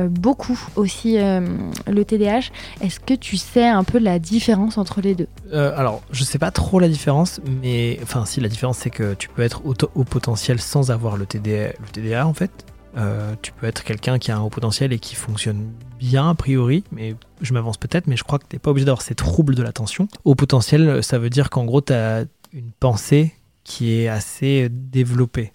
beaucoup 0.10 0.60
aussi 0.76 1.20
euh, 1.20 1.42
le 1.88 2.04
TDAH. 2.04 2.50
Est-ce 2.82 3.00
que 3.00 3.14
tu 3.14 3.38
sais 3.38 3.68
un 3.68 3.84
peu 3.84 4.00
la 4.00 4.18
différence 4.18 4.80
entre 4.80 5.02
les 5.02 5.14
deux? 5.14 5.28
Euh, 5.54 5.72
alors, 5.78 6.02
je 6.12 6.24
sais 6.24 6.40
pas 6.40 6.50
trop 6.50 6.80
la 6.80 6.88
différence, 6.90 7.40
mais 7.62 8.00
enfin, 8.02 8.26
si 8.26 8.42
la 8.42 8.48
différence 8.50 8.80
c'est 8.80 8.90
que 8.90 9.14
tu 9.14 9.30
peux 9.30 9.44
être 9.44 9.62
au, 9.66 9.76
au 9.94 10.04
potentiel 10.04 10.60
sans 10.60 10.90
avoir 10.90 11.16
le 11.16 11.28
TDA, 11.28 11.68
le 11.80 11.88
TDA 11.92 12.26
en 12.28 12.34
fait. 12.34 12.50
Euh, 12.96 13.36
tu 13.42 13.52
peux 13.52 13.66
être 13.66 13.84
quelqu'un 13.84 14.20
qui 14.20 14.32
a 14.32 14.38
un 14.38 14.42
haut 14.42 14.50
potentiel 14.50 14.94
et 14.94 15.00
qui 15.00 15.16
fonctionne 15.16 15.72
bien 15.98 16.30
a 16.30 16.36
priori, 16.36 16.84
mais 16.92 17.16
je 17.42 17.54
m'avance 17.54 17.78
peut-être, 17.78 18.08
mais 18.08 18.18
je 18.18 18.24
crois 18.24 18.40
que 18.40 18.46
tu 18.48 18.56
n'es 18.56 18.60
pas 18.60 18.72
obligé 18.72 18.86
d'avoir 18.86 19.02
ces 19.02 19.16
troubles 19.16 19.56
de 19.56 19.64
l'attention. 19.64 20.08
Haut 20.26 20.36
potentiel, 20.36 21.04
ça 21.04 21.18
veut 21.18 21.30
dire 21.30 21.50
qu'en 21.50 21.66
gros, 21.66 21.82
tu 21.82 21.94
as 21.94 22.26
une 22.54 22.72
pensée 22.80 23.34
qui 23.64 23.94
est 23.94 24.08
assez 24.08 24.70
développée. 24.70 25.54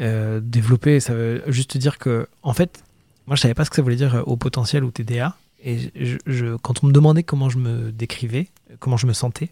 Euh, 0.00 0.40
développée, 0.40 1.00
ça 1.00 1.14
veut 1.14 1.42
juste 1.46 1.76
dire 1.78 1.98
que, 1.98 2.28
en 2.42 2.52
fait, 2.52 2.82
moi 3.26 3.36
je 3.36 3.42
savais 3.42 3.54
pas 3.54 3.64
ce 3.64 3.70
que 3.70 3.76
ça 3.76 3.82
voulait 3.82 3.96
dire 3.96 4.16
euh, 4.16 4.22
haut 4.26 4.36
potentiel 4.36 4.84
ou 4.84 4.90
TDA. 4.90 5.36
Et 5.64 5.90
quand 6.62 6.84
on 6.84 6.88
me 6.88 6.92
demandait 6.92 7.22
comment 7.22 7.48
je 7.48 7.58
me 7.58 7.90
décrivais, 7.90 8.48
comment 8.78 8.96
je 8.96 9.06
me 9.06 9.12
sentais, 9.12 9.50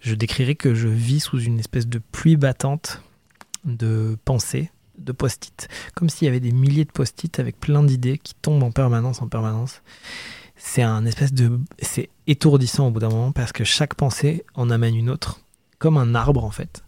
je 0.00 0.14
décrirais 0.14 0.56
que 0.56 0.74
je 0.74 0.88
vis 0.88 1.20
sous 1.20 1.40
une 1.40 1.58
espèce 1.58 1.86
de 1.86 2.00
pluie 2.00 2.36
battante 2.36 3.02
de 3.64 4.18
pensées, 4.24 4.70
de 4.98 5.12
post-it. 5.12 5.68
Comme 5.94 6.08
s'il 6.08 6.26
y 6.26 6.28
avait 6.28 6.40
des 6.40 6.52
milliers 6.52 6.84
de 6.84 6.92
post-it 6.92 7.38
avec 7.38 7.58
plein 7.58 7.82
d'idées 7.82 8.18
qui 8.18 8.34
tombent 8.34 8.62
en 8.62 8.70
permanence, 8.70 9.22
en 9.22 9.28
permanence. 9.28 9.82
C'est 10.56 10.82
un 10.82 11.06
espèce 11.06 11.32
de. 11.32 11.58
C'est 11.80 12.10
étourdissant 12.26 12.88
au 12.88 12.90
bout 12.90 13.00
d'un 13.00 13.08
moment 13.08 13.32
parce 13.32 13.52
que 13.52 13.64
chaque 13.64 13.94
pensée 13.94 14.44
en 14.54 14.70
amène 14.70 14.96
une 14.96 15.08
autre, 15.08 15.40
comme 15.78 15.96
un 15.96 16.14
arbre 16.14 16.44
en 16.44 16.50
fait. 16.50 16.82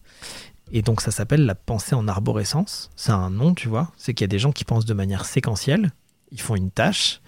Et 0.73 0.83
donc 0.83 1.01
ça 1.01 1.11
s'appelle 1.11 1.47
la 1.47 1.55
pensée 1.55 1.95
en 1.95 2.07
arborescence. 2.09 2.91
C'est 2.97 3.13
un 3.13 3.31
nom, 3.31 3.55
tu 3.55 3.69
vois. 3.69 3.93
C'est 3.97 4.15
qu'il 4.15 4.25
y 4.25 4.27
a 4.27 4.29
des 4.29 4.39
gens 4.39 4.53
qui 4.53 4.65
pensent 4.65 4.85
de 4.85 4.95
manière 4.95 5.25
séquentielle. 5.25 5.93
Ils 6.33 6.41
font 6.41 6.55
une 6.55 6.71
tâche, 6.71 7.21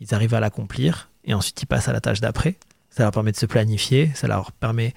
ils 0.00 0.14
arrivent 0.14 0.34
à 0.34 0.40
l'accomplir, 0.40 1.10
et 1.24 1.34
ensuite 1.34 1.62
ils 1.62 1.66
passent 1.66 1.88
à 1.88 1.92
la 1.92 2.00
tâche 2.00 2.20
d'après. 2.20 2.58
Ça 2.90 3.04
leur 3.04 3.12
permet 3.12 3.32
de 3.32 3.36
se 3.36 3.46
planifier, 3.46 4.10
ça 4.14 4.26
leur 4.26 4.52
permet 4.52 4.94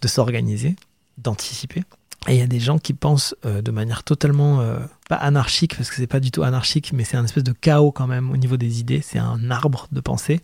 de 0.00 0.08
s'organiser, 0.08 0.76
d'anticiper. 1.18 1.82
Et 2.28 2.34
il 2.34 2.38
y 2.38 2.42
a 2.42 2.46
des 2.46 2.60
gens 2.60 2.78
qui 2.78 2.92
pensent 2.94 3.34
euh, 3.44 3.62
de 3.62 3.70
manière 3.72 4.04
totalement 4.04 4.60
euh, 4.60 4.78
pas 5.08 5.16
anarchique, 5.16 5.76
parce 5.76 5.90
que 5.90 5.96
c'est 5.96 6.06
pas 6.06 6.20
du 6.20 6.30
tout 6.30 6.44
anarchique, 6.44 6.92
mais 6.92 7.02
c'est 7.04 7.16
un 7.16 7.24
espèce 7.24 7.42
de 7.44 7.52
chaos 7.52 7.90
quand 7.90 8.06
même 8.06 8.30
au 8.30 8.36
niveau 8.36 8.56
des 8.56 8.78
idées. 8.80 9.00
C'est 9.02 9.18
un 9.18 9.50
arbre 9.50 9.88
de 9.90 10.00
pensée. 10.00 10.40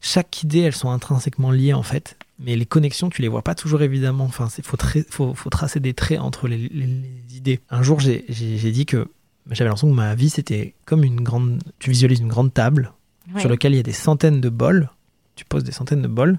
Chaque 0.00 0.42
idée, 0.42 0.60
elles 0.60 0.74
sont 0.74 0.90
intrinsèquement 0.90 1.50
liées 1.50 1.74
en 1.74 1.82
fait, 1.82 2.16
mais 2.38 2.56
les 2.56 2.64
connexions, 2.64 3.10
tu 3.10 3.20
les 3.22 3.28
vois 3.28 3.42
pas 3.42 3.54
toujours 3.54 3.82
évidemment. 3.82 4.24
Enfin, 4.24 4.48
il 4.56 4.64
faut, 4.64 4.76
faut, 5.10 5.34
faut 5.34 5.50
tracer 5.50 5.80
des 5.80 5.92
traits 5.94 6.20
entre 6.20 6.48
les, 6.48 6.56
les- 6.56 6.86
les 6.86 7.36
idées. 7.36 7.60
Un 7.70 7.82
jour, 7.82 8.00
j'ai 8.00 8.22
dit 8.72 8.86
que 8.86 9.08
j'avais 9.50 9.68
l'impression 9.68 9.90
que 9.90 9.94
ma 9.96 10.14
vie, 10.14 10.30
c'était 10.30 10.74
comme 10.86 11.02
une 11.04 11.20
grande. 11.22 11.60
Tu 11.80 11.90
visualises 11.90 12.20
une 12.20 12.28
grande 12.28 12.54
table 12.54 12.92
Ouais. 13.34 13.40
sur 13.42 13.50
laquelle 13.50 13.72
il 13.74 13.76
y 13.76 13.80
a 13.80 13.84
des 13.84 13.92
centaines 13.92 14.40
de 14.40 14.48
bols. 14.48 14.90
Tu 15.36 15.44
poses 15.44 15.62
des 15.64 15.70
centaines 15.72 16.02
de 16.02 16.08
bols. 16.08 16.38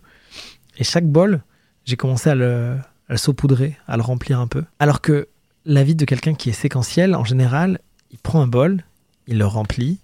Et 0.78 0.84
chaque 0.84 1.06
bol, 1.06 1.42
j'ai 1.86 1.96
commencé 1.96 2.30
à 2.30 2.36
le, 2.36 2.78
à 3.12 3.14
le 3.14 3.18
saupoudrer, 3.18 3.76
à 3.90 3.98
le 3.98 4.04
remplir 4.04 4.40
un 4.40 4.48
peu. 4.48 4.64
Alors 4.80 5.02
que 5.02 5.28
la 5.66 5.84
vie 5.84 5.96
de 5.96 6.06
quelqu'un 6.06 6.34
qui 6.34 6.50
est 6.50 6.54
séquentiel, 6.54 7.14
en 7.14 7.26
général, 7.26 7.82
il 8.10 8.18
prend 8.18 8.42
un 8.42 8.48
bol, 8.48 8.86
il 9.28 9.38
le 9.38 9.46
remplit, 9.46 10.00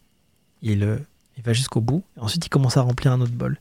il, 0.62 0.82
le- 0.82 1.00
il 1.38 1.44
va 1.44 1.54
jusqu'au 1.54 1.80
bout, 1.80 2.04
et 2.18 2.20
ensuite 2.20 2.46
il 2.46 2.50
commence 2.50 2.76
à 2.76 2.82
remplir 2.82 3.14
un 3.14 3.22
autre 3.22 3.32
bol. 3.32 3.58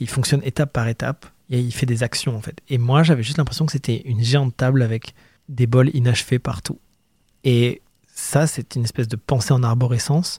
Il 0.00 0.08
fonctionne 0.08 0.40
étape 0.44 0.72
par 0.72 0.88
étape, 0.88 1.26
et 1.50 1.60
il 1.60 1.72
fait 1.72 1.84
des 1.84 2.02
actions 2.02 2.34
en 2.34 2.40
fait. 2.40 2.58
Et 2.70 2.78
moi, 2.78 3.02
j'avais 3.02 3.22
juste 3.22 3.36
l'impression 3.36 3.66
que 3.66 3.72
c'était 3.72 4.00
une 4.06 4.24
géante 4.24 4.56
table 4.56 4.80
avec 4.80 5.14
des 5.50 5.66
bols 5.66 5.90
inachevés 5.94 6.38
partout. 6.38 6.78
Et 7.44 7.82
ça, 8.14 8.46
c'est 8.46 8.76
une 8.76 8.84
espèce 8.84 9.08
de 9.08 9.16
pensée 9.16 9.52
en 9.52 9.62
arborescence. 9.62 10.38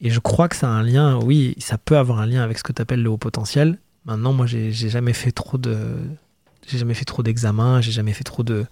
Et 0.00 0.08
je 0.08 0.20
crois 0.20 0.48
que 0.48 0.56
ça 0.56 0.68
a 0.68 0.70
un 0.70 0.82
lien, 0.82 1.18
oui, 1.22 1.54
ça 1.58 1.76
peut 1.76 1.98
avoir 1.98 2.18
un 2.18 2.26
lien 2.26 2.42
avec 2.42 2.56
ce 2.56 2.62
que 2.62 2.72
tu 2.72 2.80
appelles 2.80 3.02
le 3.02 3.10
haut 3.10 3.18
potentiel. 3.18 3.78
Maintenant, 4.06 4.32
moi, 4.32 4.46
j'ai 4.46 4.72
jamais 4.72 5.12
fait 5.12 5.32
trop 5.32 5.58
de. 5.58 5.98
J'ai 6.66 6.78
jamais 6.78 6.94
fait 6.94 7.04
trop 7.04 7.22
d'examens, 7.22 7.80
j'ai 7.80 7.92
jamais 7.92 8.12
fait 8.12 8.24
trop 8.24 8.42
de, 8.42 8.66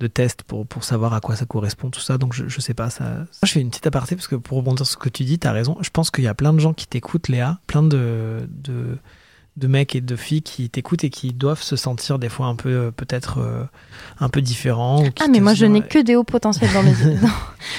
de 0.00 0.06
tests 0.06 0.42
pour, 0.42 0.66
pour 0.66 0.84
savoir 0.84 1.12
à 1.14 1.20
quoi 1.20 1.36
ça 1.36 1.44
correspond, 1.46 1.90
tout 1.90 2.00
ça. 2.00 2.18
Donc, 2.18 2.32
je, 2.34 2.48
je 2.48 2.60
sais 2.60 2.74
pas. 2.74 2.90
Ça... 2.90 3.04
Moi, 3.04 3.26
je 3.44 3.52
fais 3.52 3.60
une 3.60 3.70
petite 3.70 3.86
aparté 3.86 4.16
parce 4.16 4.28
que 4.28 4.36
pour 4.36 4.58
rebondir 4.58 4.86
sur 4.86 4.92
ce 4.94 4.96
que 4.96 5.08
tu 5.08 5.24
dis, 5.24 5.38
tu 5.38 5.46
as 5.46 5.52
raison. 5.52 5.76
Je 5.80 5.90
pense 5.90 6.10
qu'il 6.10 6.24
y 6.24 6.28
a 6.28 6.34
plein 6.34 6.52
de 6.52 6.58
gens 6.58 6.72
qui 6.74 6.86
t'écoutent, 6.86 7.28
Léa, 7.28 7.60
plein 7.66 7.82
de, 7.82 8.48
de, 8.48 8.98
de 9.56 9.66
mecs 9.66 9.94
et 9.96 10.00
de 10.00 10.16
filles 10.16 10.42
qui 10.42 10.68
t'écoutent 10.70 11.04
et 11.04 11.10
qui 11.10 11.32
doivent 11.32 11.62
se 11.62 11.76
sentir 11.76 12.18
des 12.18 12.28
fois 12.28 12.46
un 12.46 12.54
peu, 12.56 12.68
euh, 12.70 12.90
peut-être, 12.90 13.38
euh, 13.38 13.64
un 14.20 14.28
peu 14.28 14.40
différents. 14.40 15.04
Ah, 15.20 15.26
mais 15.28 15.40
moi, 15.40 15.54
je 15.54 15.66
n'ai 15.66 15.82
que 15.82 16.02
des 16.02 16.16
hauts 16.16 16.24
potentiels 16.24 16.72
dans 16.72 16.82
mes. 16.82 16.92
Non, 17.22 17.28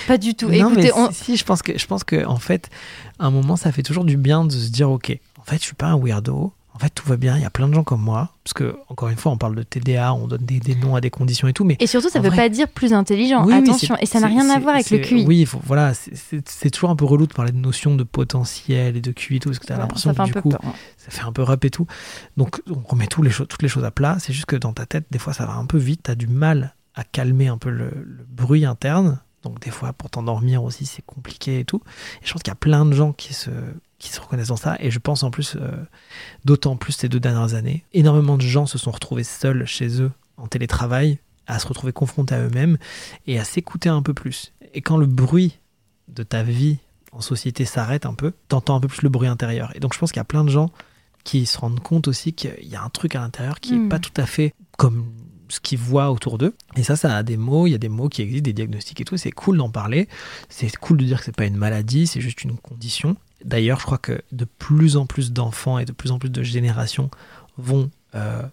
pas 0.07 0.17
du 0.17 0.35
tout. 0.35 0.47
non, 0.49 0.53
Écoutez, 0.71 0.83
mais 0.83 0.93
on- 0.93 1.11
si, 1.11 1.23
si, 1.23 1.37
je 1.37 1.45
pense 1.45 1.61
que 1.61 1.77
je 1.77 1.85
pense 1.85 2.03
que 2.03 2.25
en 2.25 2.37
fait, 2.37 2.69
à 3.17 3.25
un 3.27 3.31
moment, 3.31 3.55
ça 3.55 3.71
fait 3.71 3.83
toujours 3.83 4.03
du 4.05 4.17
bien 4.17 4.43
de 4.45 4.51
se 4.51 4.69
dire, 4.69 4.89
ok, 4.89 5.17
en 5.37 5.43
fait, 5.43 5.57
je 5.57 5.63
suis 5.63 5.75
pas 5.75 5.87
un 5.87 5.97
weirdo. 5.97 6.53
En 6.79 6.83
fait, 6.83 6.91
tout 6.91 7.05
va 7.05 7.17
bien. 7.17 7.35
Il 7.35 7.41
y 7.41 7.45
a 7.45 7.49
plein 7.49 7.67
de 7.67 7.73
gens 7.73 7.83
comme 7.83 8.01
moi. 8.01 8.29
Parce 8.45 8.53
que 8.53 8.73
encore 8.87 9.09
une 9.09 9.17
fois, 9.17 9.33
on 9.33 9.37
parle 9.37 9.53
de 9.53 9.63
TDA, 9.63 10.13
on 10.13 10.27
donne 10.27 10.45
des, 10.45 10.61
des 10.61 10.75
noms 10.75 10.95
à 10.95 11.01
des 11.01 11.09
conditions 11.09 11.49
et 11.49 11.53
tout. 11.53 11.65
Mais 11.65 11.75
Et 11.81 11.87
surtout, 11.87 12.07
ça 12.09 12.19
ne 12.19 12.23
veut 12.23 12.29
vrai- 12.29 12.37
pas 12.37 12.49
dire 12.49 12.69
plus 12.69 12.93
intelligent. 12.93 13.45
Oui, 13.45 13.53
Attention. 13.53 13.97
et 13.99 14.05
ça 14.05 14.21
n'a 14.21 14.27
rien 14.27 14.49
à 14.49 14.59
voir 14.59 14.75
avec 14.75 14.89
le 14.89 14.99
QI. 14.99 15.25
Oui, 15.27 15.45
faut- 15.45 15.59
voilà, 15.65 15.93
c'est- 15.93 16.69
toujours 16.71 16.89
un 16.89 16.95
peu 16.95 17.03
relou 17.03 17.27
de 17.27 17.33
parler 17.33 17.51
de 17.51 17.57
notion 17.57 17.95
de 17.95 18.03
potentiel 18.03 18.95
et 18.95 19.01
de 19.01 19.11
QI 19.11 19.35
et 19.35 19.39
tout, 19.39 19.49
parce 19.49 19.59
que 19.59 19.65
tu 19.67 19.73
as 19.73 19.75
Ouais, 19.75 19.81
l'impression 19.81 20.13
que 20.13 20.23
du 20.23 20.33
coup, 20.33 20.49
peur, 20.49 20.61
ça 20.97 21.11
fait 21.11 21.23
un 21.23 21.33
peu 21.33 21.41
rap 21.43 21.65
et 21.65 21.69
tout. 21.69 21.85
Donc, 22.37 22.61
on 22.69 22.79
remet 22.87 23.07
tout 23.07 23.21
les 23.23 23.31
toutes 23.31 23.61
les 23.61 23.67
choses 23.69 23.83
à 23.83 23.91
plat. 23.91 24.15
C'est 24.19 24.31
juste 24.33 24.45
que 24.45 24.55
dans 24.55 24.71
ta 24.73 24.85
tête, 24.85 25.05
des 25.11 25.19
fois, 25.19 25.33
ça 25.33 25.45
va 25.45 25.53
un 25.55 25.65
peu 25.65 25.77
vite. 25.77 26.03
Tu 26.03 26.11
as 26.11 26.15
du 26.15 26.27
mal 26.27 26.75
à 26.95 27.03
calmer 27.03 27.47
un 27.49 27.57
peu 27.57 27.69
le, 27.71 27.89
le 27.89 28.25
bruit 28.29 28.63
interne. 28.65 29.19
Donc, 29.43 29.59
des 29.61 29.71
fois, 29.71 29.93
pour 29.93 30.09
t'endormir 30.09 30.63
aussi, 30.63 30.85
c'est 30.85 31.05
compliqué 31.05 31.59
et 31.59 31.65
tout. 31.65 31.81
Et 32.21 32.25
je 32.25 32.31
pense 32.33 32.41
qu'il 32.43 32.51
y 32.51 32.53
a 32.53 32.55
plein 32.55 32.85
de 32.85 32.93
gens 32.93 33.11
qui 33.13 33.33
se, 33.33 33.49
qui 33.99 34.09
se 34.09 34.19
reconnaissent 34.19 34.47
dans 34.47 34.55
ça. 34.57 34.77
Et 34.79 34.89
je 34.91 34.99
pense 34.99 35.23
en 35.23 35.29
plus, 35.31 35.55
euh, 35.55 35.71
d'autant 36.45 36.75
plus 36.77 36.93
ces 36.93 37.09
deux 37.09 37.19
dernières 37.19 37.53
années, 37.53 37.83
énormément 37.93 38.37
de 38.37 38.41
gens 38.41 38.65
se 38.65 38.77
sont 38.77 38.91
retrouvés 38.91 39.23
seuls 39.23 39.65
chez 39.65 40.01
eux 40.01 40.11
en 40.37 40.47
télétravail, 40.47 41.19
à 41.47 41.59
se 41.59 41.67
retrouver 41.67 41.91
confrontés 41.91 42.35
à 42.35 42.39
eux-mêmes 42.41 42.77
et 43.27 43.39
à 43.39 43.43
s'écouter 43.43 43.89
un 43.89 44.01
peu 44.01 44.13
plus. 44.13 44.53
Et 44.73 44.81
quand 44.81 44.97
le 44.97 45.05
bruit 45.05 45.59
de 46.07 46.23
ta 46.23 46.43
vie 46.43 46.77
en 47.11 47.21
société 47.21 47.65
s'arrête 47.65 48.05
un 48.05 48.13
peu, 48.13 48.33
t'entends 48.47 48.75
un 48.75 48.79
peu 48.79 48.87
plus 48.87 49.01
le 49.01 49.09
bruit 49.09 49.27
intérieur. 49.27 49.75
Et 49.75 49.79
donc 49.79 49.93
je 49.93 49.99
pense 49.99 50.11
qu'il 50.11 50.19
y 50.19 50.21
a 50.21 50.25
plein 50.25 50.43
de 50.43 50.49
gens 50.49 50.71
qui 51.23 51.45
se 51.45 51.57
rendent 51.57 51.79
compte 51.81 52.07
aussi 52.07 52.33
qu'il 52.33 52.55
y 52.63 52.75
a 52.75 52.83
un 52.83 52.89
truc 52.89 53.15
à 53.15 53.19
l'intérieur 53.19 53.59
qui 53.59 53.73
n'est 53.73 53.79
Mm. 53.85 53.89
pas 53.89 53.99
tout 53.99 54.13
à 54.15 54.25
fait 54.25 54.53
comme 54.77 55.05
ce 55.49 55.59
qu'ils 55.59 55.79
voient 55.79 56.11
autour 56.11 56.37
d'eux. 56.37 56.55
Et 56.75 56.83
ça, 56.83 56.95
ça 56.95 57.15
a 57.17 57.23
des 57.23 57.35
mots, 57.35 57.65
il 57.67 57.71
y 57.71 57.75
a 57.75 57.79
des 57.79 57.89
mots 57.89 58.07
qui 58.07 58.21
existent, 58.21 58.45
des 58.45 58.53
diagnostics 58.53 59.01
et 59.01 59.03
tout. 59.03 59.17
C'est 59.17 59.31
cool 59.31 59.57
d'en 59.57 59.69
parler. 59.69 60.07
C'est 60.47 60.73
cool 60.77 60.97
de 60.97 61.05
dire 61.05 61.17
que 61.19 61.25
c'est 61.25 61.35
pas 61.35 61.45
une 61.45 61.57
maladie, 61.57 62.05
c'est 62.07 62.21
juste 62.21 62.43
une 62.43 62.55
condition. 62.55 63.17
D'ailleurs, 63.43 63.79
je 63.79 63.85
crois 63.85 63.97
que 63.97 64.21
de 64.31 64.45
plus 64.45 64.97
en 64.97 65.05
plus 65.05 65.31
d'enfants 65.31 65.79
et 65.79 65.85
de 65.85 65.91
plus 65.91 66.11
en 66.11 66.19
plus 66.19 66.29
de 66.29 66.43
générations 66.43 67.09
vont 67.57 67.89
euh, 68.15 68.43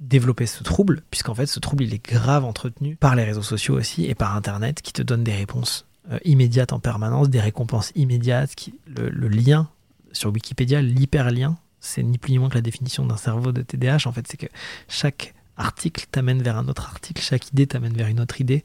développer 0.00 0.46
ce 0.46 0.62
trouble, 0.62 1.02
puisqu'en 1.10 1.34
fait, 1.34 1.46
ce 1.46 1.60
trouble, 1.60 1.84
il 1.84 1.94
est 1.94 2.04
grave 2.04 2.44
entretenu 2.44 2.96
par 2.96 3.14
les 3.16 3.24
réseaux 3.24 3.42
sociaux 3.42 3.76
aussi 3.76 4.04
et 4.06 4.14
par 4.14 4.36
Internet 4.36 4.82
qui 4.82 4.92
te 4.92 5.02
donnent 5.02 5.24
des 5.24 5.34
réponses 5.34 5.86
euh, 6.10 6.18
immédiates 6.24 6.72
en 6.72 6.80
permanence, 6.80 7.30
des 7.30 7.40
récompenses 7.40 7.92
immédiates. 7.94 8.54
Le 8.86 9.28
lien 9.28 9.68
sur 10.12 10.30
Wikipédia, 10.30 10.82
l'hyperlien, 10.82 11.56
c'est 11.80 12.02
ni 12.02 12.18
plus 12.18 12.32
ni 12.32 12.38
moins 12.38 12.48
que 12.48 12.54
la 12.54 12.62
définition 12.62 13.06
d'un 13.06 13.16
cerveau 13.16 13.52
de 13.52 13.62
TDAH. 13.62 14.06
En 14.06 14.12
fait, 14.12 14.26
c'est 14.28 14.36
que 14.36 14.46
chaque 14.88 15.34
article 15.56 16.06
t'amène 16.10 16.42
vers 16.42 16.56
un 16.56 16.68
autre 16.68 16.86
article, 16.86 17.22
chaque 17.22 17.48
idée 17.50 17.66
t'amène 17.66 17.94
vers 17.94 18.08
une 18.08 18.20
autre 18.20 18.40
idée. 18.40 18.64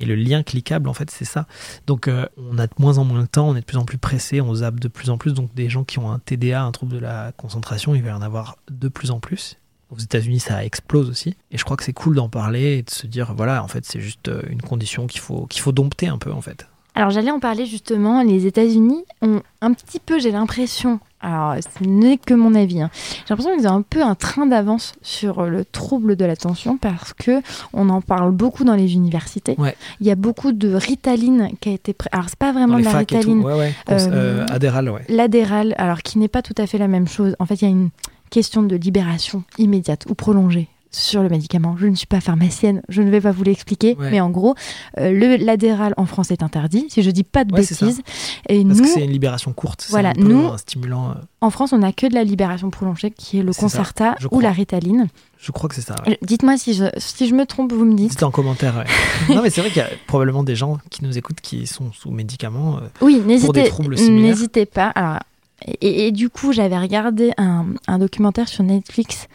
Et 0.00 0.04
le 0.04 0.14
lien 0.14 0.42
cliquable, 0.42 0.88
en 0.88 0.94
fait, 0.94 1.10
c'est 1.10 1.24
ça. 1.24 1.46
Donc, 1.86 2.08
euh, 2.08 2.26
on 2.36 2.58
a 2.58 2.66
de 2.66 2.72
moins 2.78 2.98
en 2.98 3.04
moins 3.04 3.22
de 3.22 3.26
temps, 3.26 3.48
on 3.48 3.56
est 3.56 3.60
de 3.60 3.64
plus 3.64 3.76
en 3.78 3.84
plus 3.84 3.98
pressé, 3.98 4.40
on 4.40 4.54
zappe 4.54 4.80
de 4.80 4.88
plus 4.88 5.10
en 5.10 5.18
plus. 5.18 5.34
Donc, 5.34 5.54
des 5.54 5.68
gens 5.68 5.84
qui 5.84 5.98
ont 5.98 6.10
un 6.10 6.18
TDA, 6.18 6.62
un 6.62 6.72
trouble 6.72 6.92
de 6.92 6.98
la 6.98 7.32
concentration, 7.36 7.94
il 7.94 8.02
va 8.02 8.10
y 8.10 8.12
en 8.12 8.22
avoir 8.22 8.56
de 8.70 8.88
plus 8.88 9.10
en 9.10 9.20
plus. 9.20 9.56
Aux 9.90 9.98
États-Unis, 9.98 10.40
ça 10.40 10.64
explose 10.64 11.08
aussi. 11.08 11.36
Et 11.52 11.58
je 11.58 11.64
crois 11.64 11.76
que 11.76 11.84
c'est 11.84 11.92
cool 11.92 12.16
d'en 12.16 12.28
parler 12.28 12.78
et 12.78 12.82
de 12.82 12.90
se 12.90 13.06
dire, 13.06 13.34
voilà, 13.34 13.62
en 13.62 13.68
fait, 13.68 13.84
c'est 13.84 14.00
juste 14.00 14.28
euh, 14.28 14.42
une 14.48 14.62
condition 14.62 15.06
qu'il 15.06 15.20
faut, 15.20 15.46
qu'il 15.46 15.62
faut 15.62 15.72
dompter 15.72 16.08
un 16.08 16.18
peu, 16.18 16.32
en 16.32 16.40
fait. 16.40 16.66
Alors 16.96 17.10
j'allais 17.10 17.32
en 17.32 17.40
parler 17.40 17.66
justement, 17.66 18.22
les 18.22 18.46
États-Unis 18.46 19.04
ont 19.20 19.42
un 19.60 19.72
petit 19.72 19.98
peu, 19.98 20.20
j'ai 20.20 20.30
l'impression, 20.30 21.00
alors 21.24 21.54
ce 21.62 21.88
n'est 21.88 22.18
que 22.18 22.34
mon 22.34 22.54
avis, 22.54 22.82
hein, 22.82 22.90
j'ai 22.94 23.24
l'impression 23.30 23.56
qu'ils 23.56 23.66
ont 23.66 23.72
un 23.76 23.82
peu 23.82 24.02
un 24.02 24.14
train 24.14 24.46
d'avance 24.46 24.92
sur 25.02 25.42
le 25.46 25.64
trouble 25.64 26.16
de 26.16 26.24
l'attention 26.24 26.76
parce 26.76 27.12
que 27.14 27.40
on 27.72 27.88
en 27.88 28.00
parle 28.00 28.30
beaucoup 28.32 28.64
dans 28.64 28.74
les 28.76 28.92
universités. 28.94 29.54
Ouais. 29.58 29.74
Il 30.00 30.06
y 30.06 30.10
a 30.10 30.14
beaucoup 30.16 30.52
de 30.52 30.74
Ritaline 30.74 31.50
qui 31.60 31.70
a 31.70 31.72
été... 31.72 31.92
pré- 31.94 32.10
Alors 32.12 32.28
c'est 32.28 32.38
pas 32.38 32.52
vraiment 32.52 32.78
de 32.78 32.84
la. 32.84 32.92
Ritaline. 32.98 33.40
Ouais, 33.42 33.54
ouais. 33.54 33.72
Euh, 33.90 34.46
Adderall. 34.50 35.02
L'Adderall, 35.08 35.74
alors 35.78 36.02
qui 36.02 36.18
n'est 36.18 36.28
pas 36.28 36.42
tout 36.42 36.54
à 36.58 36.66
fait 36.66 36.78
la 36.78 36.88
même 36.88 37.08
chose. 37.08 37.34
En 37.38 37.46
fait, 37.46 37.54
il 37.56 37.64
y 37.64 37.68
a 37.68 37.70
une 37.70 37.90
question 38.30 38.62
de 38.62 38.76
libération 38.76 39.44
immédiate 39.58 40.04
ou 40.10 40.14
prolongée 40.14 40.68
sur 40.94 41.22
le 41.22 41.28
médicament. 41.28 41.76
Je 41.78 41.86
ne 41.86 41.94
suis 41.94 42.06
pas 42.06 42.20
pharmacienne, 42.20 42.82
je 42.88 43.02
ne 43.02 43.10
vais 43.10 43.20
pas 43.20 43.32
vous 43.32 43.44
l'expliquer, 43.44 43.96
Ouais. 43.98 44.10
mais 44.10 44.20
en 44.20 44.30
gros, 44.30 44.54
euh, 44.98 45.10
le 45.10 45.36
l'Adderall 45.44 45.94
en 45.96 46.06
France 46.06 46.30
est 46.30 46.42
interdit, 46.42 46.86
si 46.88 47.02
je 47.02 47.10
dis 47.10 47.24
pas 47.24 47.44
de 47.44 47.52
Ouais, 47.52 47.60
bêtises. 47.60 48.00
Et 48.48 48.64
Parce 48.64 48.78
nous, 48.78 48.84
que 48.84 48.90
c'est 48.90 49.04
une 49.04 49.10
libération 49.10 49.52
courte. 49.52 49.86
Voilà, 49.90 50.10
un 50.10 50.12
peu 50.14 50.22
nous- 50.22 50.46
un 50.48 50.58
stimulant. 50.58 51.10
euh, 51.10 51.14
en 51.40 51.50
France, 51.50 51.72
on 51.72 51.78
n'a 51.78 51.92
que 51.92 52.06
de 52.06 52.14
la 52.14 52.24
libération 52.24 52.70
prolongée, 52.70 53.10
qui 53.10 53.38
est 53.38 53.42
le 53.42 53.52
Concerta 53.52 54.16
ou 54.30 54.40
la 54.40 54.50
Ritaline. 54.52 55.08
Je 55.38 55.52
crois 55.52 55.68
que 55.68 55.74
c'est 55.74 55.82
ça. 55.82 55.94
ouais. 56.06 56.12
Euh, 56.12 56.16
Dites-moi 56.26 56.56
si 56.56 56.72
je, 56.72 56.84
si 56.96 57.28
je 57.28 57.34
me 57.34 57.44
trompe, 57.44 57.72
vous 57.72 57.84
me 57.84 57.94
dites. 57.94 58.10
Dites 58.10 58.22
en 58.22 58.30
commentaire. 58.30 58.76
ouais. 58.78 59.34
non, 59.34 59.42
mais 59.42 59.50
c'est 59.50 59.60
vrai 59.60 59.68
qu'il 59.70 59.82
y 59.82 59.84
a 59.84 59.88
probablement 60.06 60.42
des 60.42 60.56
gens 60.56 60.78
qui 60.90 61.04
nous 61.04 61.18
écoutent 61.18 61.40
qui 61.42 61.66
sont 61.66 61.92
sous 61.92 62.10
médicaments. 62.10 62.78
euh, 62.78 62.80
Oui, 63.02 63.16
pour 63.16 63.24
des 63.24 63.28
n'hésitez 63.34 63.64
troubles 63.64 63.98
similaires. 63.98 64.30
n'hésitez 64.30 64.64
pas. 64.64 64.88
Alors, 64.88 65.18
et, 65.66 66.06
et 66.06 66.12
du 66.12 66.28
coup, 66.30 66.52
j'avais 66.52 66.78
regardé 66.78 67.32
un, 67.38 67.66
un 67.86 67.98
documentaire 67.98 68.48
sur 68.48 68.64
Netflix 68.64 69.28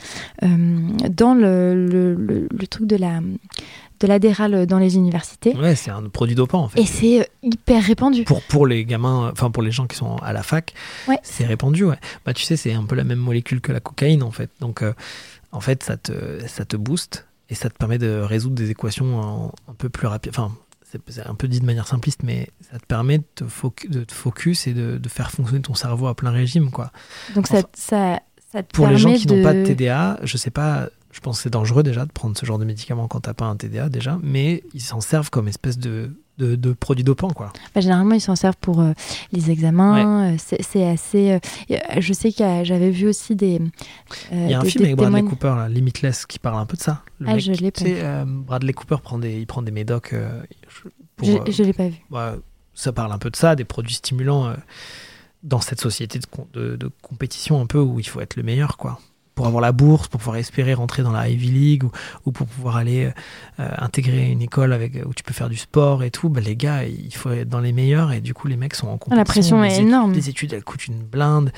euh, 0.44 0.48
dans 1.10 1.34
le, 1.34 1.88
le, 1.88 2.14
le, 2.16 2.48
le 2.52 2.68
truc 2.68 2.88
de 2.88 2.96
la 2.96 3.20
de 4.02 4.66
dans 4.66 4.78
les 4.80 4.96
universités. 4.96 5.54
Ouais, 5.58 5.76
c'est 5.76 5.92
un 5.92 6.04
produit 6.04 6.34
dopant 6.36 6.64
en 6.64 6.70
fait. 6.70 6.80
Et 6.80 6.86
c'est 6.86 7.20
euh, 7.20 7.24
hyper 7.44 7.84
répandu. 7.84 8.24
Pour, 8.24 8.42
pour 8.44 8.66
les 8.66 8.86
gamins, 8.86 9.30
enfin 9.32 9.52
pour 9.52 9.62
les 9.62 9.72
gens 9.72 9.88
qui 9.88 9.98
sont 9.98 10.16
à 10.18 10.32
la 10.32 10.42
fac, 10.42 10.74
Ouais. 11.08 11.20
c'est 11.22 11.46
répandu, 11.46 11.84
ouais. 11.84 11.98
Bah 12.26 12.34
tu 12.34 12.44
sais, 12.44 12.56
c'est 12.56 12.72
un 12.74 12.84
peu 12.86 12.96
la 12.96 13.04
même 13.04 13.20
molécule 13.20 13.60
que 13.60 13.74
la 13.74 13.82
cocaïne 13.82 14.24
en 14.24 14.32
fait. 14.32 14.50
Donc 14.62 14.84
euh, 14.84 14.94
en 15.52 15.60
fait, 15.60 15.84
ça 15.84 15.98
te, 15.98 16.14
ça 16.48 16.64
te 16.64 16.78
booste 16.78 17.26
et 17.50 17.56
ça 17.56 17.70
te 17.70 17.76
permet 17.76 17.98
de 17.98 18.20
résoudre 18.22 18.56
des 18.56 18.70
équations 18.70 19.52
un 19.68 19.74
peu 19.74 19.90
plus 19.90 20.08
rapide. 20.08 20.32
Enfin, 20.34 20.52
c'est 21.08 21.26
un 21.28 21.36
peu 21.36 21.48
dit 21.48 21.60
de 21.60 21.66
manière 21.66 21.88
simpliste, 21.88 22.24
mais 22.24 22.50
ça 22.72 22.80
te 22.80 22.86
permet 22.86 23.20
de 23.20 23.24
te, 23.36 23.44
focu- 23.44 23.90
de 23.90 24.04
te 24.04 24.14
focus 24.14 24.68
et 24.68 24.74
de, 24.74 24.98
de 24.98 25.10
faire 25.10 25.32
fonctionner 25.32 25.62
ton 25.62 25.74
cerveau 25.76 26.08
à 26.08 26.16
plein 26.16 26.32
régime, 26.32 26.72
quoi. 26.72 26.92
Donc 27.36 27.48
ça, 27.48 27.62
ça, 27.74 28.20
ça 28.52 28.64
te 28.64 28.74
Pour 28.74 28.88
les 28.88 28.98
gens 28.98 29.14
qui 29.14 29.28
n'ont 29.28 29.44
pas 29.44 29.54
de 29.54 29.62
de- 29.62 29.66
TDA, 29.68 30.20
je 30.24 30.38
sais 30.38 30.50
pas, 30.52 30.90
je 31.12 31.20
pense 31.20 31.38
que 31.38 31.44
c'est 31.44 31.50
dangereux 31.50 31.84
déjà 31.84 32.06
de 32.06 32.12
prendre 32.12 32.38
ce 32.38 32.46
genre 32.46 32.58
de 32.60 32.66
médicament 32.66 33.08
quand 33.08 33.22
t'as 33.22 33.34
pas 33.34 33.46
un 33.46 33.56
TDA 33.56 33.90
déjà, 33.90 34.18
mais 34.24 34.64
ils 34.74 34.82
s'en 34.82 35.02
servent 35.02 35.30
comme 35.30 35.48
espèce 35.48 35.78
de, 35.78 36.12
de, 36.40 36.56
de 36.56 36.74
produit 36.74 37.04
dopant, 37.04 37.30
quoi. 37.30 37.54
Bah, 37.76 37.82
généralement, 37.82 38.16
ils 38.16 38.22
s'en 38.22 38.36
servent 38.36 38.58
pour 38.60 38.80
euh, 38.80 38.94
les 39.32 39.52
examens. 39.52 40.34
euh, 40.34 40.36
c'est 40.40 40.88
assez. 40.88 41.32
euh, 41.32 41.40
euh, 41.72 41.78
je 42.00 42.14
sais 42.14 42.32
que 42.32 42.64
j'avais 42.64 42.90
vu 42.90 43.08
aussi 43.08 43.36
des. 43.36 43.60
Il 44.32 44.50
y 44.50 44.54
a 44.56 44.60
un 44.60 44.64
des- 44.64 44.70
film 44.72 44.84
des 44.86 44.90
avec 44.92 44.98
Bradley 44.98 45.20
témoign- 45.22 45.30
Cooper, 45.30 45.54
là, 45.58 45.70
Limitless, 45.70 46.26
qui 46.26 46.40
parle 46.40 46.60
un 46.60 46.66
peu 46.66 46.78
de 46.78 46.82
ça. 46.82 47.04
Le 47.20 47.28
Ah, 47.30 47.34
mec, 47.36 47.42
je 47.44 47.52
l'ai 47.52 47.72
pas 47.72 47.84
vu. 47.84 47.96
Bradley 48.26 48.74
Cooper 48.74 48.98
prend 49.04 49.20
des, 49.20 49.38
il 49.40 49.46
prend 49.46 49.62
des 49.62 49.72
médocs. 49.72 50.14
je- 50.14 50.90
pour, 51.16 51.28
Je, 51.46 51.52
je 51.52 51.64
l'ai 51.64 51.74
pas 51.74 51.90
vu. 51.90 51.98
bah, 52.10 52.36
ça 52.74 52.92
parle 52.94 53.12
un 53.12 53.18
peu 53.20 53.30
de 53.30 53.36
ça, 53.36 53.56
des 53.56 53.66
produits 53.66 53.96
stimulants 53.96 54.54
dans 55.44 55.60
cette 55.62 55.82
société 55.82 56.20
de- 56.54 56.76
de 56.76 56.90
compétition 57.02 57.62
un 57.62 57.66
peu 57.66 57.80
où 57.80 58.00
il 58.00 58.08
faut 58.08 58.22
être 58.22 58.36
le 58.38 58.44
meilleur, 58.44 58.78
quoi. 58.78 59.00
Pour 59.40 59.48
avoir 59.48 59.62
la 59.62 59.72
bourse, 59.72 60.10
pour 60.10 60.20
pouvoir 60.20 60.36
espérer 60.36 60.74
rentrer 60.74 61.02
dans 61.02 61.14
la 61.14 61.30
Ivy 61.30 61.50
League 61.50 61.84
ou, 61.86 61.92
ou 62.26 62.32
pour 62.34 62.46
pouvoir 62.46 62.76
aller 62.76 63.10
euh, 63.62 63.70
intégrer 63.78 64.30
une 64.30 64.42
école 64.42 64.74
avec, 64.74 64.96
où 65.06 65.14
tu 65.14 65.24
peux 65.24 65.34
faire 65.34 65.48
du 65.48 65.56
sport 65.56 66.04
et 66.04 66.12
tout, 66.12 66.28
bah, 66.28 66.42
les 66.42 66.58
gars, 66.58 66.84
il 66.84 67.16
faut 67.16 67.30
être 67.32 67.48
dans 67.48 67.62
les 67.62 67.72
meilleurs 67.72 68.12
et 68.12 68.20
du 68.20 68.34
coup, 68.34 68.50
les 68.50 68.58
mecs 68.58 68.76
sont 68.76 68.88
en 68.88 68.98
compétition. 68.98 69.14
Ah, 69.14 69.16
la 69.16 69.24
pression 69.24 69.62
les 69.62 69.70
est 69.70 69.74
études- 69.76 69.88
énorme. 69.88 70.12
Les 70.12 70.28
études, 70.28 70.52
elles 70.52 70.66
coûtent 70.66 70.88
une 70.88 71.04
blinde. 71.04 71.54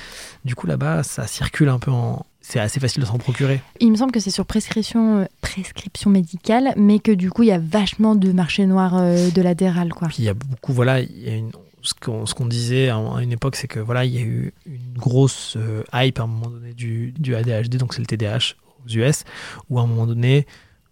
Du 0.46 0.54
coup, 0.54 0.68
là-bas, 0.68 1.02
ça 1.02 1.26
circule 1.26 1.70
un 1.70 1.80
peu 1.80 1.90
en. 1.90 2.24
C'est 2.40 2.60
assez 2.60 2.80
facile 2.80 3.02
de 3.02 3.08
s'en 3.08 3.18
procurer. 3.18 3.62
Il 3.80 3.90
me 3.90 3.96
semble 3.96 4.12
que 4.12 4.20
c'est 4.20 4.30
sur 4.30 4.46
prescription, 4.46 5.22
euh, 5.22 5.26
prescription 5.42 6.12
médicale, 6.12 6.74
mais 6.78 7.00
que 7.00 7.12
du 7.12 7.32
coup, 7.32 7.42
il 7.42 7.50
y 7.50 7.52
a 7.52 7.58
vachement 7.60 8.14
de 8.14 8.32
marché 8.32 8.68
noir 8.68 8.96
euh, 8.96 9.32
de 9.32 9.42
l'adéral, 9.42 9.92
quoi. 9.92 10.08
Puis 10.08 10.18
il 10.20 10.26
y 10.26 10.30
a 10.30 10.36
beaucoup, 10.36 10.72
voilà, 10.74 11.00
il 11.02 11.24
y 11.24 11.30
a 11.30 11.36
une, 11.36 11.50
ce 11.84 11.94
qu'on 12.34 12.46
disait 12.46 12.90
à 12.90 12.96
une 12.96 13.32
époque, 13.32 13.56
c'est 13.56 13.68
que 13.68 13.80
voilà, 13.80 14.06
il 14.06 14.14
y 14.14 14.18
a 14.18 14.22
eu 14.22 14.54
une 14.66 14.94
grosse 14.94 15.56
euh, 15.58 15.84
hype 15.94 16.20
à 16.20 16.24
un 16.24 16.28
moment 16.28 16.50
donné 16.50 16.74
du, 16.74 17.12
du 17.14 17.36
ADHD, 17.36 17.78
donc 17.78 17.94
c'est 17.94 18.02
le 18.02 18.06
TDAH 18.06 18.56
aux 18.86 18.90
US, 18.90 19.24
où 19.70 19.80
à 19.80 19.84
un 19.84 19.88
moment 19.88 20.08
donné, 20.08 20.48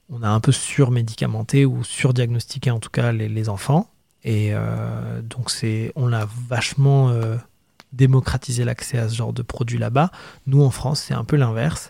on 0.09 0.23
a 0.23 0.29
un 0.29 0.39
peu 0.39 0.51
surmédicamenté 0.51 1.65
ou 1.65 1.83
surdiagnostiqué 1.83 2.71
en 2.71 2.79
tout 2.79 2.89
cas 2.89 3.11
les, 3.11 3.49
enfants. 3.49 3.89
Et 4.23 4.49
euh, 4.51 5.21
donc 5.21 5.51
on 5.95 6.11
a 6.11 6.27
vachement 6.47 7.09
euh, 7.09 7.37
démocratisé 7.93 8.65
l'accès 8.65 8.97
à 8.97 9.07
ce 9.07 9.15
genre 9.15 9.33
de 9.33 9.43
produits 9.43 9.77
là-bas. 9.77 10.11
Nous 10.47 10.61
en 10.63 10.71
France, 10.71 11.01
c'est 11.07 11.13
un 11.13 11.23
peu 11.23 11.35
l'inverse. 11.35 11.89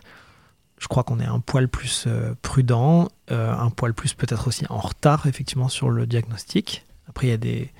Je 0.78 0.86
crois 0.86 1.02
qu'on 1.02 1.20
est 1.20 1.26
un 1.26 1.40
poil 1.40 1.68
plus 1.68 2.08
prudent, 2.40 3.08
un 3.28 3.70
poil 3.70 3.92
plus 3.92 4.14
peut-être 4.14 4.48
aussi 4.48 4.64
en 4.70 4.78
retard 4.78 5.26
effectivement 5.26 5.68
sur 5.68 5.90
le 5.90 6.06
diagnostic. 6.06 6.86
Après, 7.06 7.26
il 7.26 7.30
y 7.30 7.34
a 7.34 7.36
des, 7.36 7.70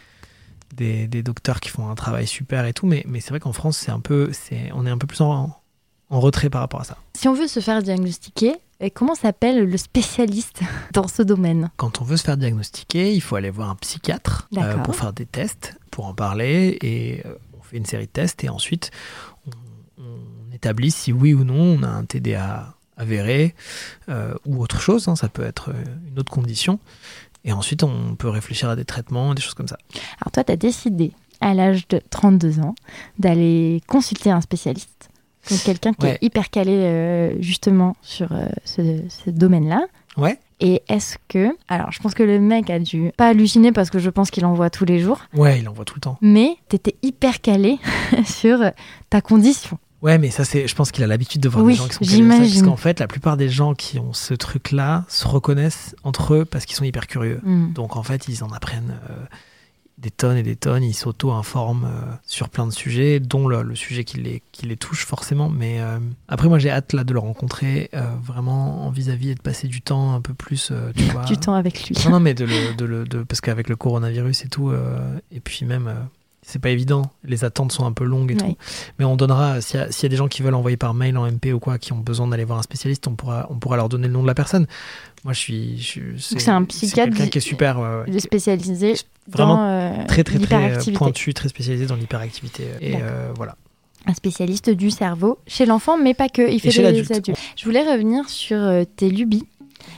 des, 0.74 1.08
des 1.08 1.22
docteurs 1.22 1.60
qui 1.60 1.68
font 1.68 1.88
un 1.88 1.94
travail 1.94 2.26
super 2.26 2.64
et 2.66 2.72
tout, 2.72 2.86
mais, 2.86 3.04
mais 3.06 3.20
c'est 3.20 3.30
vrai 3.30 3.40
qu'en 3.40 3.52
France, 3.52 3.78
c'est 3.78 3.90
un 3.90 4.00
peu, 4.00 4.30
c'est, 4.32 4.70
on 4.74 4.86
est 4.86 4.90
un 4.90 4.98
peu 4.98 5.06
plus 5.06 5.20
en, 5.20 5.56
en 6.10 6.20
retrait 6.20 6.50
par 6.50 6.60
rapport 6.60 6.80
à 6.80 6.84
ça. 6.84 6.98
Si 7.14 7.28
on 7.28 7.34
veut 7.34 7.46
se 7.46 7.60
faire 7.60 7.82
diagnostiquer, 7.82 8.56
euh, 8.82 8.88
comment 8.92 9.14
s'appelle 9.14 9.64
le 9.64 9.76
spécialiste 9.76 10.60
dans 10.92 11.08
ce 11.08 11.22
domaine? 11.22 11.70
Quand 11.76 12.00
on 12.00 12.04
veut 12.04 12.16
se 12.16 12.24
faire 12.24 12.36
diagnostiquer, 12.36 13.12
il 13.14 13.20
faut 13.20 13.36
aller 13.36 13.50
voir 13.50 13.70
un 13.70 13.76
psychiatre 13.76 14.48
euh, 14.56 14.76
pour 14.78 14.96
faire 14.96 15.12
des 15.12 15.26
tests, 15.26 15.76
pour 15.90 16.06
en 16.06 16.14
parler, 16.14 16.78
et 16.82 17.22
euh, 17.26 17.34
on 17.58 17.62
fait 17.62 17.76
une 17.76 17.86
série 17.86 18.06
de 18.06 18.12
tests, 18.12 18.44
et 18.44 18.48
ensuite 18.48 18.90
on, 19.46 20.02
on 20.02 20.54
établit 20.54 20.90
si 20.90 21.12
oui 21.12 21.34
ou 21.34 21.44
non 21.44 21.78
on 21.78 21.82
a 21.82 21.88
un 21.88 22.04
TDA 22.04 22.74
avéré 22.96 23.54
euh, 24.08 24.34
ou 24.44 24.62
autre 24.62 24.80
chose, 24.80 25.08
hein, 25.08 25.16
ça 25.16 25.28
peut 25.28 25.44
être 25.44 25.72
une 26.10 26.18
autre 26.18 26.30
condition. 26.30 26.78
Et 27.44 27.52
ensuite, 27.52 27.82
on 27.82 28.14
peut 28.16 28.28
réfléchir 28.28 28.68
à 28.68 28.76
des 28.76 28.84
traitements, 28.84 29.34
des 29.34 29.40
choses 29.42 29.54
comme 29.54 29.68
ça. 29.68 29.78
Alors 30.20 30.30
toi, 30.32 30.44
tu 30.44 30.52
as 30.52 30.56
décidé, 30.56 31.12
à 31.40 31.54
l'âge 31.54 31.88
de 31.88 32.00
32 32.10 32.60
ans, 32.60 32.74
d'aller 33.18 33.80
consulter 33.86 34.30
un 34.30 34.40
spécialiste. 34.40 35.08
Donc 35.50 35.60
quelqu'un 35.62 35.94
qui 35.94 36.04
Ouais. 36.04 36.12
est 36.20 36.24
hyper 36.24 36.50
calé 36.50 36.72
euh, 36.72 37.40
justement 37.40 37.96
sur 38.02 38.32
euh, 38.32 38.44
ce, 38.64 39.02
ce 39.08 39.30
domaine-là. 39.30 39.86
Ouais. 40.18 40.38
Et 40.60 40.82
est-ce 40.88 41.16
que... 41.28 41.56
Alors 41.68 41.90
je 41.92 41.98
pense 42.00 42.12
que 42.12 42.22
le 42.22 42.38
mec 42.38 42.68
a 42.68 42.78
dû 42.78 43.10
pas 43.16 43.28
halluciner 43.28 43.72
parce 43.72 43.88
que 43.88 43.98
je 43.98 44.10
pense 44.10 44.30
qu'il 44.30 44.44
en 44.44 44.52
voit 44.52 44.68
tous 44.68 44.84
les 44.84 44.98
jours. 44.98 45.20
Ouais, 45.32 45.60
il 45.60 45.66
en 45.68 45.72
voit 45.72 45.86
tout 45.86 45.94
le 45.94 46.02
temps. 46.02 46.18
Mais 46.20 46.56
t'étais 46.68 46.96
hyper 47.02 47.40
calé 47.40 47.78
sur 48.26 48.58
ta 49.08 49.22
condition. 49.22 49.78
Ouais, 50.02 50.16
mais 50.18 50.30
ça, 50.30 50.44
c'est, 50.44 50.66
je 50.66 50.74
pense 50.74 50.92
qu'il 50.92 51.04
a 51.04 51.06
l'habitude 51.06 51.42
de 51.42 51.48
voir 51.48 51.64
Oui, 51.64 51.72
des 51.74 51.78
gens 51.78 51.86
qui 51.88 51.92
sont 51.94 52.04
comme 52.18 52.30
ça. 52.32 52.38
Parce 52.38 52.62
qu'en 52.62 52.76
fait, 52.76 53.00
la 53.00 53.06
plupart 53.06 53.36
des 53.36 53.48
gens 53.50 53.74
qui 53.74 53.98
ont 53.98 54.12
ce 54.14 54.32
truc-là 54.34 55.04
se 55.08 55.28
reconnaissent 55.28 55.94
entre 56.04 56.34
eux 56.34 56.44
parce 56.46 56.64
qu'ils 56.64 56.76
sont 56.76 56.84
hyper 56.84 57.06
curieux. 57.06 57.40
Mm. 57.42 57.72
Donc, 57.74 57.96
en 57.96 58.02
fait, 58.02 58.26
ils 58.28 58.42
en 58.42 58.50
apprennent 58.50 58.98
euh, 59.10 59.14
des 59.98 60.10
tonnes 60.10 60.38
et 60.38 60.42
des 60.42 60.56
tonnes. 60.56 60.82
Ils 60.82 60.94
s'auto-informent 60.94 61.84
euh, 61.84 62.12
sur 62.24 62.48
plein 62.48 62.66
de 62.66 62.72
sujets, 62.72 63.20
dont 63.20 63.46
le, 63.46 63.62
le 63.62 63.74
sujet 63.74 64.04
qui 64.04 64.16
les, 64.16 64.42
qui 64.52 64.64
les 64.64 64.78
touche 64.78 65.04
forcément. 65.04 65.50
Mais 65.50 65.80
euh, 65.82 65.98
après, 66.28 66.48
moi, 66.48 66.58
j'ai 66.58 66.70
hâte 66.70 66.94
là 66.94 67.04
de 67.04 67.12
le 67.12 67.18
rencontrer 67.18 67.90
vraiment 68.24 68.86
en 68.86 68.90
vis-à-vis 68.90 69.30
et 69.30 69.34
de 69.34 69.42
passer 69.42 69.68
du 69.68 69.82
temps 69.82 70.14
un 70.14 70.22
peu 70.22 70.32
plus, 70.32 70.72
tu 70.96 71.02
vois. 71.12 71.24
Du 71.26 71.36
temps 71.36 71.52
avec 71.54 71.86
lui. 71.86 71.94
Non, 72.06 72.12
non, 72.12 72.20
mais 72.20 72.32
de 72.32 72.46
le, 72.46 72.74
de 72.74 72.84
le- 72.86 73.04
de- 73.04 73.22
parce 73.22 73.42
qu'avec 73.42 73.68
le 73.68 73.76
coronavirus 73.76 74.46
et 74.46 74.48
tout, 74.48 74.72
et 75.30 75.40
puis 75.40 75.66
même, 75.66 75.92
c'est 76.42 76.58
pas 76.58 76.70
évident. 76.70 77.10
Les 77.24 77.44
attentes 77.44 77.70
sont 77.72 77.84
un 77.84 77.92
peu 77.92 78.04
longues 78.04 78.32
et 78.32 78.36
tout. 78.36 78.56
Mais 78.98 79.04
on 79.04 79.16
donnera, 79.16 79.60
s'il 79.60 79.78
y, 79.78 79.82
a- 79.82 79.92
s'il 79.92 80.04
y 80.04 80.06
a 80.06 80.08
des 80.08 80.16
gens 80.16 80.28
qui 80.28 80.42
veulent 80.42 80.54
envoyer 80.54 80.76
par 80.76 80.94
mail 80.94 81.16
en 81.18 81.26
MP 81.30 81.52
ou 81.52 81.58
quoi, 81.60 81.78
qui 81.78 81.92
ont 81.92 81.98
besoin 81.98 82.26
d'aller 82.26 82.44
voir 82.44 82.58
un 82.58 82.62
spécialiste, 82.62 83.06
on 83.08 83.14
pourra, 83.14 83.46
on 83.50 83.58
pourra 83.58 83.76
leur 83.76 83.88
donner 83.88 84.06
le 84.08 84.12
nom 84.14 84.22
de 84.22 84.26
la 84.26 84.34
personne. 84.34 84.66
Moi, 85.24 85.32
je 85.34 85.38
suis. 85.38 85.78
Je, 85.78 86.00
c'est 86.16 86.48
un 86.50 86.64
psychiatre 86.64 87.12
quelqu'un 87.12 87.30
qui 87.30 87.38
est 87.38 87.42
super. 87.42 87.78
ouais, 87.78 88.12
ouais. 88.12 88.20
spécialisé 88.20 88.94
Vraiment 89.28 89.56
dans 89.56 89.68
euh, 90.02 90.06
très, 90.06 90.24
très, 90.24 90.38
très 90.38 90.72
euh, 90.72 90.92
pointu, 90.94 91.34
très 91.34 91.48
spécialisé 91.48 91.86
dans 91.86 91.94
l'hyperactivité. 91.94 92.64
Et 92.80 92.96
euh, 92.96 93.30
voilà. 93.36 93.54
un 94.06 94.14
spécialiste 94.14 94.70
du 94.70 94.90
cerveau 94.90 95.38
chez 95.46 95.66
l'enfant, 95.66 95.98
mais 95.98 96.14
pas 96.14 96.28
que. 96.28 96.50
Il 96.50 96.58
fait 96.58 96.70
chez 96.70 96.80
des 96.90 97.12
adultes. 97.12 97.30
Je 97.56 97.64
voulais 97.64 97.82
revenir 97.82 98.28
sur 98.28 98.58
tes 98.96 99.10
lubies. 99.10 99.44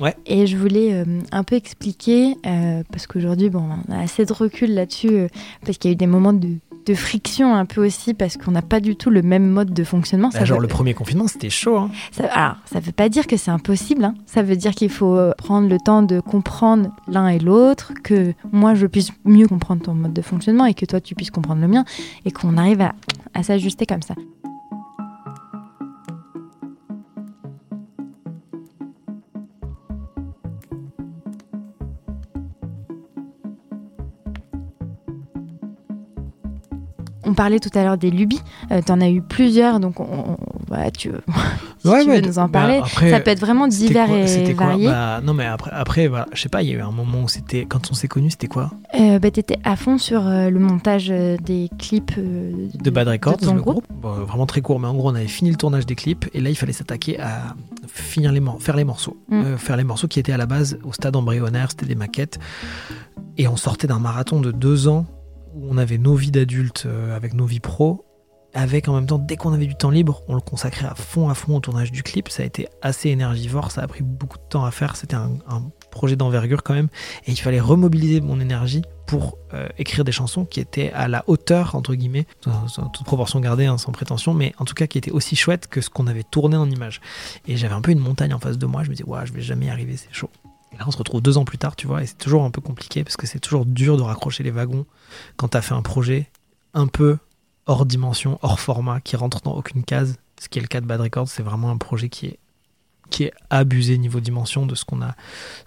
Ouais. 0.01 0.15
Et 0.27 0.47
je 0.47 0.57
voulais 0.57 0.93
euh, 0.95 1.05
un 1.33 1.45
peu 1.45 1.55
expliquer, 1.57 2.37
euh, 2.47 2.83
parce 2.91 3.07
qu'aujourd'hui, 3.07 3.51
bon, 3.51 3.65
on 3.89 3.93
a 3.93 4.01
assez 4.01 4.25
de 4.25 4.33
recul 4.33 4.75
là-dessus, 4.75 5.09
euh, 5.13 5.29
parce 5.65 5.79
qu'il 5.79 5.91
y 5.91 5.93
a 5.93 5.95
eu 5.95 5.97
des 5.97 6.07
moments 6.07 6.33
de, 6.33 6.49
de 6.87 6.95
friction 6.95 7.55
un 7.55 7.65
peu 7.67 7.85
aussi, 7.87 8.15
parce 8.15 8.37
qu'on 8.37 8.51
n'a 8.53 8.63
pas 8.63 8.81
du 8.81 8.97
tout 8.97 9.11
le 9.11 9.23
même 9.23 9.49
mode 9.49 9.73
de 9.73 9.85
fonctionnement. 9.85 10.31
Bah, 10.33 10.45
genre, 10.45 10.59
veut- 10.59 10.63
le 10.63 10.69
premier 10.69 10.95
confinement, 10.95 11.29
c'était 11.29 11.51
chaud. 11.51 11.77
Hein. 11.77 11.91
ça, 12.11 12.25
alors, 12.33 12.57
ça 12.65 12.81
veut 12.81 12.93
pas 12.93 13.09
dire 13.09 13.27
que 13.27 13.37
c'est 13.37 13.51
impossible. 13.51 14.05
hein. 14.05 14.15
Ça 14.27 14.43
veut 14.43 14.57
dire 14.57 14.73
qu'il 14.73 14.91
faut 14.91 15.19
prendre 15.39 15.69
le 15.69 15.79
temps 15.79 16.03
de 16.03 16.21
comprendre 16.21 16.91
l'un 17.09 17.29
et 17.29 17.39
l'autre, 17.39 17.93
que 18.03 18.33
moi 18.53 18.75
je 18.75 18.87
puisse 18.87 19.11
mieux 19.25 19.47
comprendre 19.47 19.83
ton 19.83 19.95
mode 19.95 20.13
de 20.13 20.23
fonctionnement 20.23 20.65
et 20.67 20.75
que 20.75 20.87
toi 20.87 21.01
tu 21.01 21.15
puisses 21.15 21.31
comprendre 21.31 21.61
le 21.61 21.69
mien, 21.69 21.85
et 22.25 22.31
qu'on 22.33 22.57
arrive 22.57 22.81
à, 22.81 22.95
à 23.35 23.43
s'ajuster 23.43 23.87
comme 23.87 24.03
ça. 24.03 24.15
On 37.33 37.35
parlait 37.35 37.61
tout 37.61 37.71
à 37.75 37.83
l'heure 37.83 37.97
des 37.97 38.11
lubies. 38.11 38.43
Euh, 38.73 38.83
T'en 38.85 39.01
as 39.01 39.09
eu 39.09 39.23
plusieurs, 39.23 39.81
donc 39.81 40.01
on, 40.01 40.05
on- 40.05 40.37
voilà, 40.69 40.91
tu, 40.91 41.11
si 41.79 41.89
Ouais, 41.89 42.05
tu 42.05 42.11
ouais, 42.11 42.21
veux 42.21 42.27
nous 42.27 42.39
en 42.39 42.43
bah, 42.45 42.61
parler. 42.61 42.77
après, 42.77 43.11
ça 43.11 43.21
peut 43.21 43.31
être 43.31 43.41
vraiment 43.41 43.67
divers 43.69 44.07
quoi- 44.07 44.19
et 44.19 44.53
varié. 44.53 44.87
Bah, 44.87 45.23
Non, 45.25 45.33
mais 45.33 45.47
après, 45.47 45.71
après 45.73 46.09
voilà, 46.09 46.27
je 46.35 46.43
sais 46.43 46.51
pas, 46.51 46.63
il 46.63 46.69
y 46.69 46.73
a 46.73 46.77
eu 46.77 46.81
un 46.83 46.91
moment 46.91 47.23
où 47.23 47.29
c'était. 47.29 47.65
Quand 47.65 47.91
on 47.91 47.95
s'est 47.95 48.07
connus, 48.07 48.33
c'était 48.33 48.49
quoi? 48.49 48.71
Euh, 49.01 49.19
bah, 49.19 49.31
T'étais 49.31 49.57
à 49.65 49.77
fond 49.77 49.97
sur 49.97 50.27
euh, 50.27 50.51
le 50.51 50.59
montage 50.59 51.09
euh, 51.11 51.39
des 51.39 51.71
clips 51.79 52.13
euh, 52.19 52.69
de 52.75 52.91
Bad 52.91 53.09
Records, 53.09 53.39
ton 53.39 53.55
le 53.55 53.63
groupe. 53.63 53.87
Bon, 53.91 54.11
vraiment 54.13 54.45
très 54.45 54.61
court, 54.61 54.79
mais 54.79 54.89
en 54.89 54.95
gros, 54.95 55.11
on 55.11 55.15
avait 55.15 55.27
fini 55.27 55.51
le 55.51 55.57
tournage 55.57 55.87
des 55.87 55.95
clips 55.95 56.29
et 56.35 56.41
là, 56.43 56.51
il 56.51 56.55
fallait 56.57 56.73
s'attaquer 56.75 57.19
à 57.19 57.55
finir 57.87 58.31
les 58.33 58.43
faire 58.59 58.77
les 58.77 58.85
morceaux. 58.85 59.17
Mm. 59.31 59.57
Faire 59.57 59.79
les 59.79 59.85
morceaux 59.85 60.07
qui 60.07 60.21
étaient 60.21 60.33
à 60.33 60.37
la 60.37 60.45
base 60.47 60.77
au 60.85 60.93
stade 60.93 61.17
embryonnaire, 61.17 61.71
c'était 61.71 61.87
des 61.87 61.95
maquettes. 61.95 62.39
Et 63.39 63.49
on 63.49 63.57
sortait 63.57 63.87
d'un 63.87 63.99
marathon 64.01 64.41
de 64.41 64.51
deux 64.53 64.87
ans 64.89 65.07
où 65.55 65.69
on 65.71 65.79
avait 65.79 65.99
nos 65.99 66.15
vies 66.15 66.31
d'adultes 66.31 66.85
euh, 66.87 67.17
avec 67.17 67.35
nos 67.35 67.47
vies 67.47 67.61
pro. 67.61 68.05
Avec 68.55 68.87
en 68.87 68.95
même 68.95 69.07
temps, 69.07 69.19
dès 69.19 69.37
qu'on 69.37 69.55
avait 69.55 69.65
du 69.65 69.75
temps 69.75 69.89
libre, 69.89 70.23
on 70.29 70.35
le 70.35 70.43
consacrait 70.43 70.87
à 70.87 70.95
fond, 70.95 71.31
à 71.31 71.35
fond 71.35 71.57
au 71.57 71.61
tournage 71.61 71.91
du 71.91 72.03
clip. 72.03 72.29
Ça 72.29 72.43
a 72.43 72.47
été 72.47 72.69
assez 72.83 73.09
énergivore, 73.09 73.71
ça 73.71 73.81
a 73.81 73.87
pris 73.87 74.03
beaucoup 74.03 74.37
de 74.37 74.43
temps 74.51 74.67
à 74.67 74.71
faire. 74.71 74.97
C'était 74.97 75.17
un, 75.17 75.31
projet 75.91 76.17
d'envergure 76.17 76.63
quand 76.63 76.73
même, 76.73 76.89
et 77.27 77.33
il 77.33 77.37
fallait 77.37 77.61
remobiliser 77.61 78.23
mon 78.23 78.41
énergie 78.41 78.81
pour 79.07 79.37
euh, 79.53 79.69
écrire 79.77 80.05
des 80.05 80.13
chansons 80.13 80.47
qui 80.47 80.59
étaient 80.59 80.91
à 80.93 81.07
la 81.07 81.23
hauteur, 81.27 81.75
entre 81.75 81.95
guillemets, 81.95 82.27
toute 82.41 83.05
proportion 83.05 83.41
gardée, 83.41 83.67
hein, 83.67 83.77
sans 83.77 83.93
prétention, 83.93 84.33
mais 84.33 84.55
en 84.57 84.65
tout 84.65 84.73
cas 84.73 84.87
qui 84.87 84.97
étaient 84.97 85.11
aussi 85.11 85.37
chouettes 85.37 85.67
que 85.67 85.83
ce 85.83 85.91
qu'on 85.91 86.07
avait 86.07 86.23
tourné 86.23 86.57
en 86.57 86.71
images. 86.71 87.03
Et 87.47 87.59
j'avais 87.59 87.75
un 87.75 87.83
peu 87.83 87.91
une 87.91 87.99
montagne 87.99 88.33
en 88.33 88.39
face 88.39 88.57
de 88.57 88.65
moi, 88.65 88.85
je 88.85 88.89
me 88.89 88.95
disais, 88.95 89.07
ouais, 89.07 89.27
je 89.27 89.35
vais 89.35 89.43
jamais 89.43 89.67
y 89.67 89.71
arriver, 89.71 89.99
c'est 89.99 90.15
chaud. 90.15 90.31
Là, 90.79 90.85
on 90.87 90.91
se 90.91 90.97
retrouve 90.97 91.21
deux 91.21 91.39
ans 91.39 91.45
plus 91.45 91.59
tard, 91.59 91.77
tu 91.77 91.87
vois, 91.87 92.03
et 92.03 92.07
c'est 92.07 92.19
toujours 92.19 92.45
un 92.45 92.51
peu 92.51 92.61
compliqué 92.61 93.05
parce 93.05 93.17
que 93.17 93.27
c'est 93.27 93.41
toujours 93.41 93.67
dur 93.67 93.97
de 93.97 94.03
raccrocher 94.03 94.43
les 94.43 94.51
wagons 94.51 94.87
quand 95.37 95.49
t'as 95.49 95.61
fait 95.61 95.75
un 95.75 95.83
projet 95.83 96.31
un 96.75 96.87
peu 96.87 97.19
hors 97.67 97.87
dimension, 97.87 98.39
hors 98.43 98.59
format, 98.59 99.01
qui 99.01 99.17
rentre 99.17 99.41
dans 99.43 99.53
aucune 99.53 99.85
case. 99.85 100.17
Ce 100.41 100.49
qui 100.49 100.59
est 100.59 100.63
le 100.63 100.69
cas 100.69 100.81
de 100.81 100.87
Bad 100.87 101.01
Records, 101.01 101.29
c'est 101.29 101.43
vraiment 101.43 101.71
un 101.71 101.77
projet 101.77 102.09
qui 102.09 102.27
est 102.27 102.39
qui 103.11 103.25
est 103.25 103.33
abusé 103.51 103.99
niveau 103.99 104.21
dimension 104.21 104.65
de 104.65 104.75
ce 104.75 104.87
qu'on 104.87 105.03
a 105.03 105.15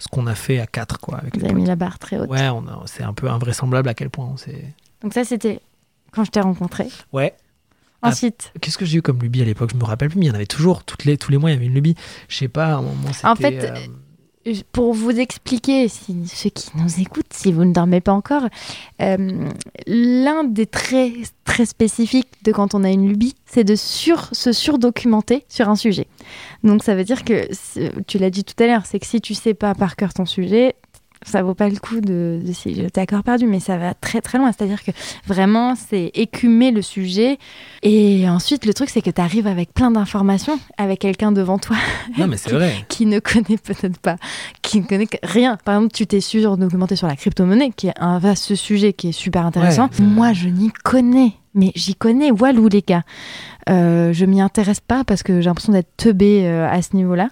ce 0.00 0.08
qu'on 0.08 0.26
a 0.26 0.34
fait 0.34 0.58
à 0.58 0.66
4 0.66 0.98
quoi 0.98 1.18
avec 1.18 1.34
Vous 1.34 1.40
les 1.40 1.46
avez 1.46 1.54
mis 1.54 1.64
la 1.64 1.76
barre 1.76 1.98
très 2.00 2.18
haute. 2.18 2.28
Ouais, 2.28 2.50
c'est 2.86 3.04
un 3.04 3.12
peu 3.14 3.30
invraisemblable 3.30 3.88
à 3.88 3.94
quel 3.94 4.10
point 4.10 4.26
on 4.26 4.36
s'est 4.36 4.74
Donc 5.00 5.14
ça, 5.14 5.22
c'était 5.22 5.60
quand 6.10 6.24
je 6.24 6.30
t'ai 6.30 6.40
rencontré. 6.40 6.88
Ouais. 7.12 7.34
Ah, 8.02 8.08
Ensuite, 8.08 8.52
Qu'est-ce 8.60 8.76
que 8.78 8.84
j'ai 8.84 8.98
eu 8.98 9.02
comme 9.02 9.20
lubie 9.20 9.42
à 9.42 9.44
l'époque? 9.44 9.70
Je 9.72 9.76
me 9.76 9.84
rappelle 9.84 10.08
plus, 10.10 10.18
mais 10.18 10.26
il 10.26 10.28
y 10.28 10.32
en 10.32 10.34
avait 10.34 10.46
toujours. 10.46 10.84
Toutes 10.84 11.04
les, 11.04 11.16
tous 11.16 11.30
les 11.30 11.38
mois, 11.38 11.50
il 11.50 11.54
y 11.54 11.56
avait 11.56 11.66
une 11.66 11.74
lubie. 11.74 11.94
Je 12.28 12.36
sais 12.36 12.48
pas, 12.48 12.66
à 12.66 12.76
un 12.76 12.82
moment, 12.82 13.12
c'était. 13.12 13.26
En 13.26 13.36
fait, 13.36 13.64
euh, 13.64 13.86
pour 14.72 14.92
vous 14.92 15.18
expliquer, 15.18 15.88
si, 15.88 16.14
ceux 16.26 16.50
qui 16.50 16.70
nous 16.76 17.00
écoutent, 17.00 17.32
si 17.32 17.52
vous 17.52 17.64
ne 17.64 17.72
dormez 17.72 18.00
pas 18.00 18.12
encore, 18.12 18.44
euh, 19.00 19.48
l'un 19.86 20.44
des 20.44 20.66
traits 20.66 21.12
très 21.44 21.66
spécifiques 21.66 22.28
de 22.44 22.52
quand 22.52 22.74
on 22.74 22.84
a 22.84 22.90
une 22.90 23.08
lubie, 23.08 23.34
c'est 23.46 23.64
de 23.64 23.74
sur, 23.74 24.28
se 24.32 24.52
surdocumenter 24.52 25.44
sur 25.48 25.68
un 25.68 25.76
sujet. 25.76 26.06
Donc 26.64 26.82
ça 26.82 26.94
veut 26.94 27.04
dire 27.04 27.24
que, 27.24 27.48
tu 28.06 28.18
l'as 28.18 28.30
dit 28.30 28.44
tout 28.44 28.60
à 28.62 28.66
l'heure, 28.66 28.86
c'est 28.86 28.98
que 28.98 29.06
si 29.06 29.20
tu 29.20 29.34
sais 29.34 29.54
pas 29.54 29.74
par 29.74 29.96
cœur 29.96 30.12
ton 30.14 30.26
sujet, 30.26 30.74
ça 31.26 31.42
vaut 31.42 31.54
pas 31.54 31.68
le 31.68 31.76
coup 31.76 32.00
de, 32.00 32.40
de 32.42 32.52
si 32.52 32.74
j'étais 32.74 33.00
à 33.00 33.06
corps 33.06 33.22
perdu, 33.22 33.46
mais 33.46 33.60
ça 33.60 33.76
va 33.76 33.94
très 33.94 34.20
très 34.20 34.38
loin. 34.38 34.52
C'est-à-dire 34.52 34.82
que 34.82 34.92
vraiment, 35.26 35.74
c'est 35.74 36.10
écumer 36.14 36.70
le 36.70 36.82
sujet. 36.82 37.38
Et 37.82 38.28
ensuite, 38.28 38.64
le 38.64 38.72
truc, 38.72 38.88
c'est 38.90 39.02
que 39.02 39.10
tu 39.10 39.20
arrives 39.20 39.46
avec 39.46 39.74
plein 39.74 39.90
d'informations, 39.90 40.58
avec 40.78 41.00
quelqu'un 41.00 41.32
devant 41.32 41.58
toi 41.58 41.76
Non, 42.16 42.26
mais 42.28 42.36
c'est 42.36 42.50
vrai. 42.52 42.72
qui 42.88 43.06
ne 43.06 43.18
connaît 43.18 43.58
peut-être 43.62 43.98
pas, 43.98 44.16
qui 44.62 44.80
ne 44.80 44.86
connaît 44.86 45.08
rien. 45.22 45.58
Par 45.64 45.74
exemple, 45.76 45.92
tu 45.94 46.06
t'es 46.06 46.20
sur 46.20 46.56
documenté 46.56 46.96
sur 46.96 47.06
la 47.08 47.16
crypto-monnaie, 47.16 47.70
qui 47.76 47.88
est 47.88 47.94
un 47.98 48.18
vaste 48.18 48.54
sujet 48.54 48.92
qui 48.92 49.08
est 49.08 49.12
super 49.12 49.44
intéressant. 49.44 49.90
Ouais. 49.98 50.04
Moi, 50.04 50.32
je 50.32 50.48
n'y 50.48 50.70
connais, 50.84 51.32
mais 51.54 51.72
j'y 51.74 51.94
connais, 51.96 52.30
walou 52.30 52.68
les 52.68 52.82
gars. 52.82 53.02
Euh, 53.68 54.12
je 54.12 54.24
m'y 54.24 54.40
intéresse 54.40 54.80
pas 54.80 55.02
parce 55.02 55.22
que 55.24 55.40
j'ai 55.40 55.48
l'impression 55.48 55.72
d'être 55.72 55.90
teubée 55.96 56.46
euh, 56.46 56.68
à 56.70 56.82
ce 56.82 56.94
niveau-là. 56.94 57.30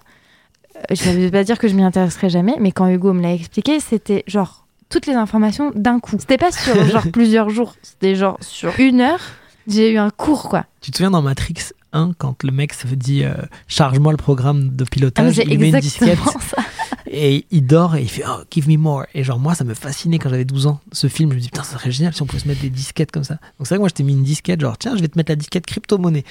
Euh, 0.76 0.94
Je 0.94 1.10
ne 1.10 1.24
veux 1.24 1.30
pas 1.30 1.44
dire 1.44 1.58
que 1.58 1.68
je 1.68 1.74
m'y 1.74 1.82
intéresserai 1.82 2.28
jamais, 2.30 2.56
mais 2.60 2.72
quand 2.72 2.88
Hugo 2.88 3.12
me 3.12 3.22
l'a 3.22 3.32
expliqué, 3.34 3.80
c'était 3.80 4.24
genre 4.26 4.66
toutes 4.88 5.06
les 5.06 5.14
informations 5.14 5.72
d'un 5.74 6.00
coup. 6.00 6.16
C'était 6.18 6.38
pas 6.38 6.52
sur 6.52 6.74
genre 6.90 7.06
plusieurs 7.12 7.50
jours, 7.50 7.74
c'était 7.82 8.14
genre 8.14 8.38
sur 8.40 8.72
une 8.78 9.00
heure. 9.00 9.20
J'ai 9.66 9.92
eu 9.92 9.98
un 9.98 10.10
cours 10.10 10.48
quoi. 10.50 10.66
Tu 10.82 10.90
te 10.90 10.98
souviens 10.98 11.10
dans 11.10 11.22
Matrix 11.22 11.54
1, 11.94 12.12
quand 12.18 12.42
le 12.42 12.50
mec 12.50 12.74
se 12.74 12.86
dit 12.88 13.24
euh, 13.24 13.34
Charge-moi 13.66 14.12
le 14.12 14.18
programme 14.18 14.70
de 14.76 14.84
Ah, 14.84 14.90
pilotage, 14.90 15.34
c'est 15.36 15.44
il 15.44 15.58
met 15.58 15.70
une 15.70 15.78
disquette 15.80 16.18
ça. 16.40 16.58
et 17.06 17.46
il 17.50 17.64
dort 17.66 17.96
et 17.96 18.02
il 18.02 18.10
fait 18.10 18.24
Oh, 18.28 18.42
give 18.50 18.68
me 18.68 18.76
more. 18.76 19.06
Et 19.14 19.24
genre, 19.24 19.38
moi, 19.38 19.54
ça 19.54 19.64
me 19.64 19.72
fascinait 19.72 20.18
quand 20.18 20.28
j'avais 20.28 20.44
12 20.44 20.66
ans. 20.66 20.80
Ce 20.92 21.06
film, 21.06 21.30
je 21.30 21.36
me 21.36 21.40
dis 21.40 21.46
Putain, 21.48 21.62
ça 21.62 21.78
serait 21.78 21.90
génial 21.92 22.12
si 22.12 22.20
on 22.20 22.26
pouvait 22.26 22.42
se 22.42 22.48
mettre 22.48 22.60
des 22.60 22.68
disquettes 22.68 23.10
comme 23.10 23.24
ça. 23.24 23.34
Donc, 23.58 23.66
c'est 23.66 23.68
vrai 23.68 23.76
que 23.76 23.80
moi, 23.82 23.88
je 23.88 23.94
t'ai 23.94 24.02
mis 24.02 24.12
une 24.12 24.22
disquette, 24.24 24.60
genre, 24.60 24.76
tiens, 24.76 24.96
je 24.96 25.00
vais 25.00 25.08
te 25.08 25.16
mettre 25.16 25.30
la 25.30 25.36
disquette 25.36 25.64
crypto-monnaie. 25.64 26.24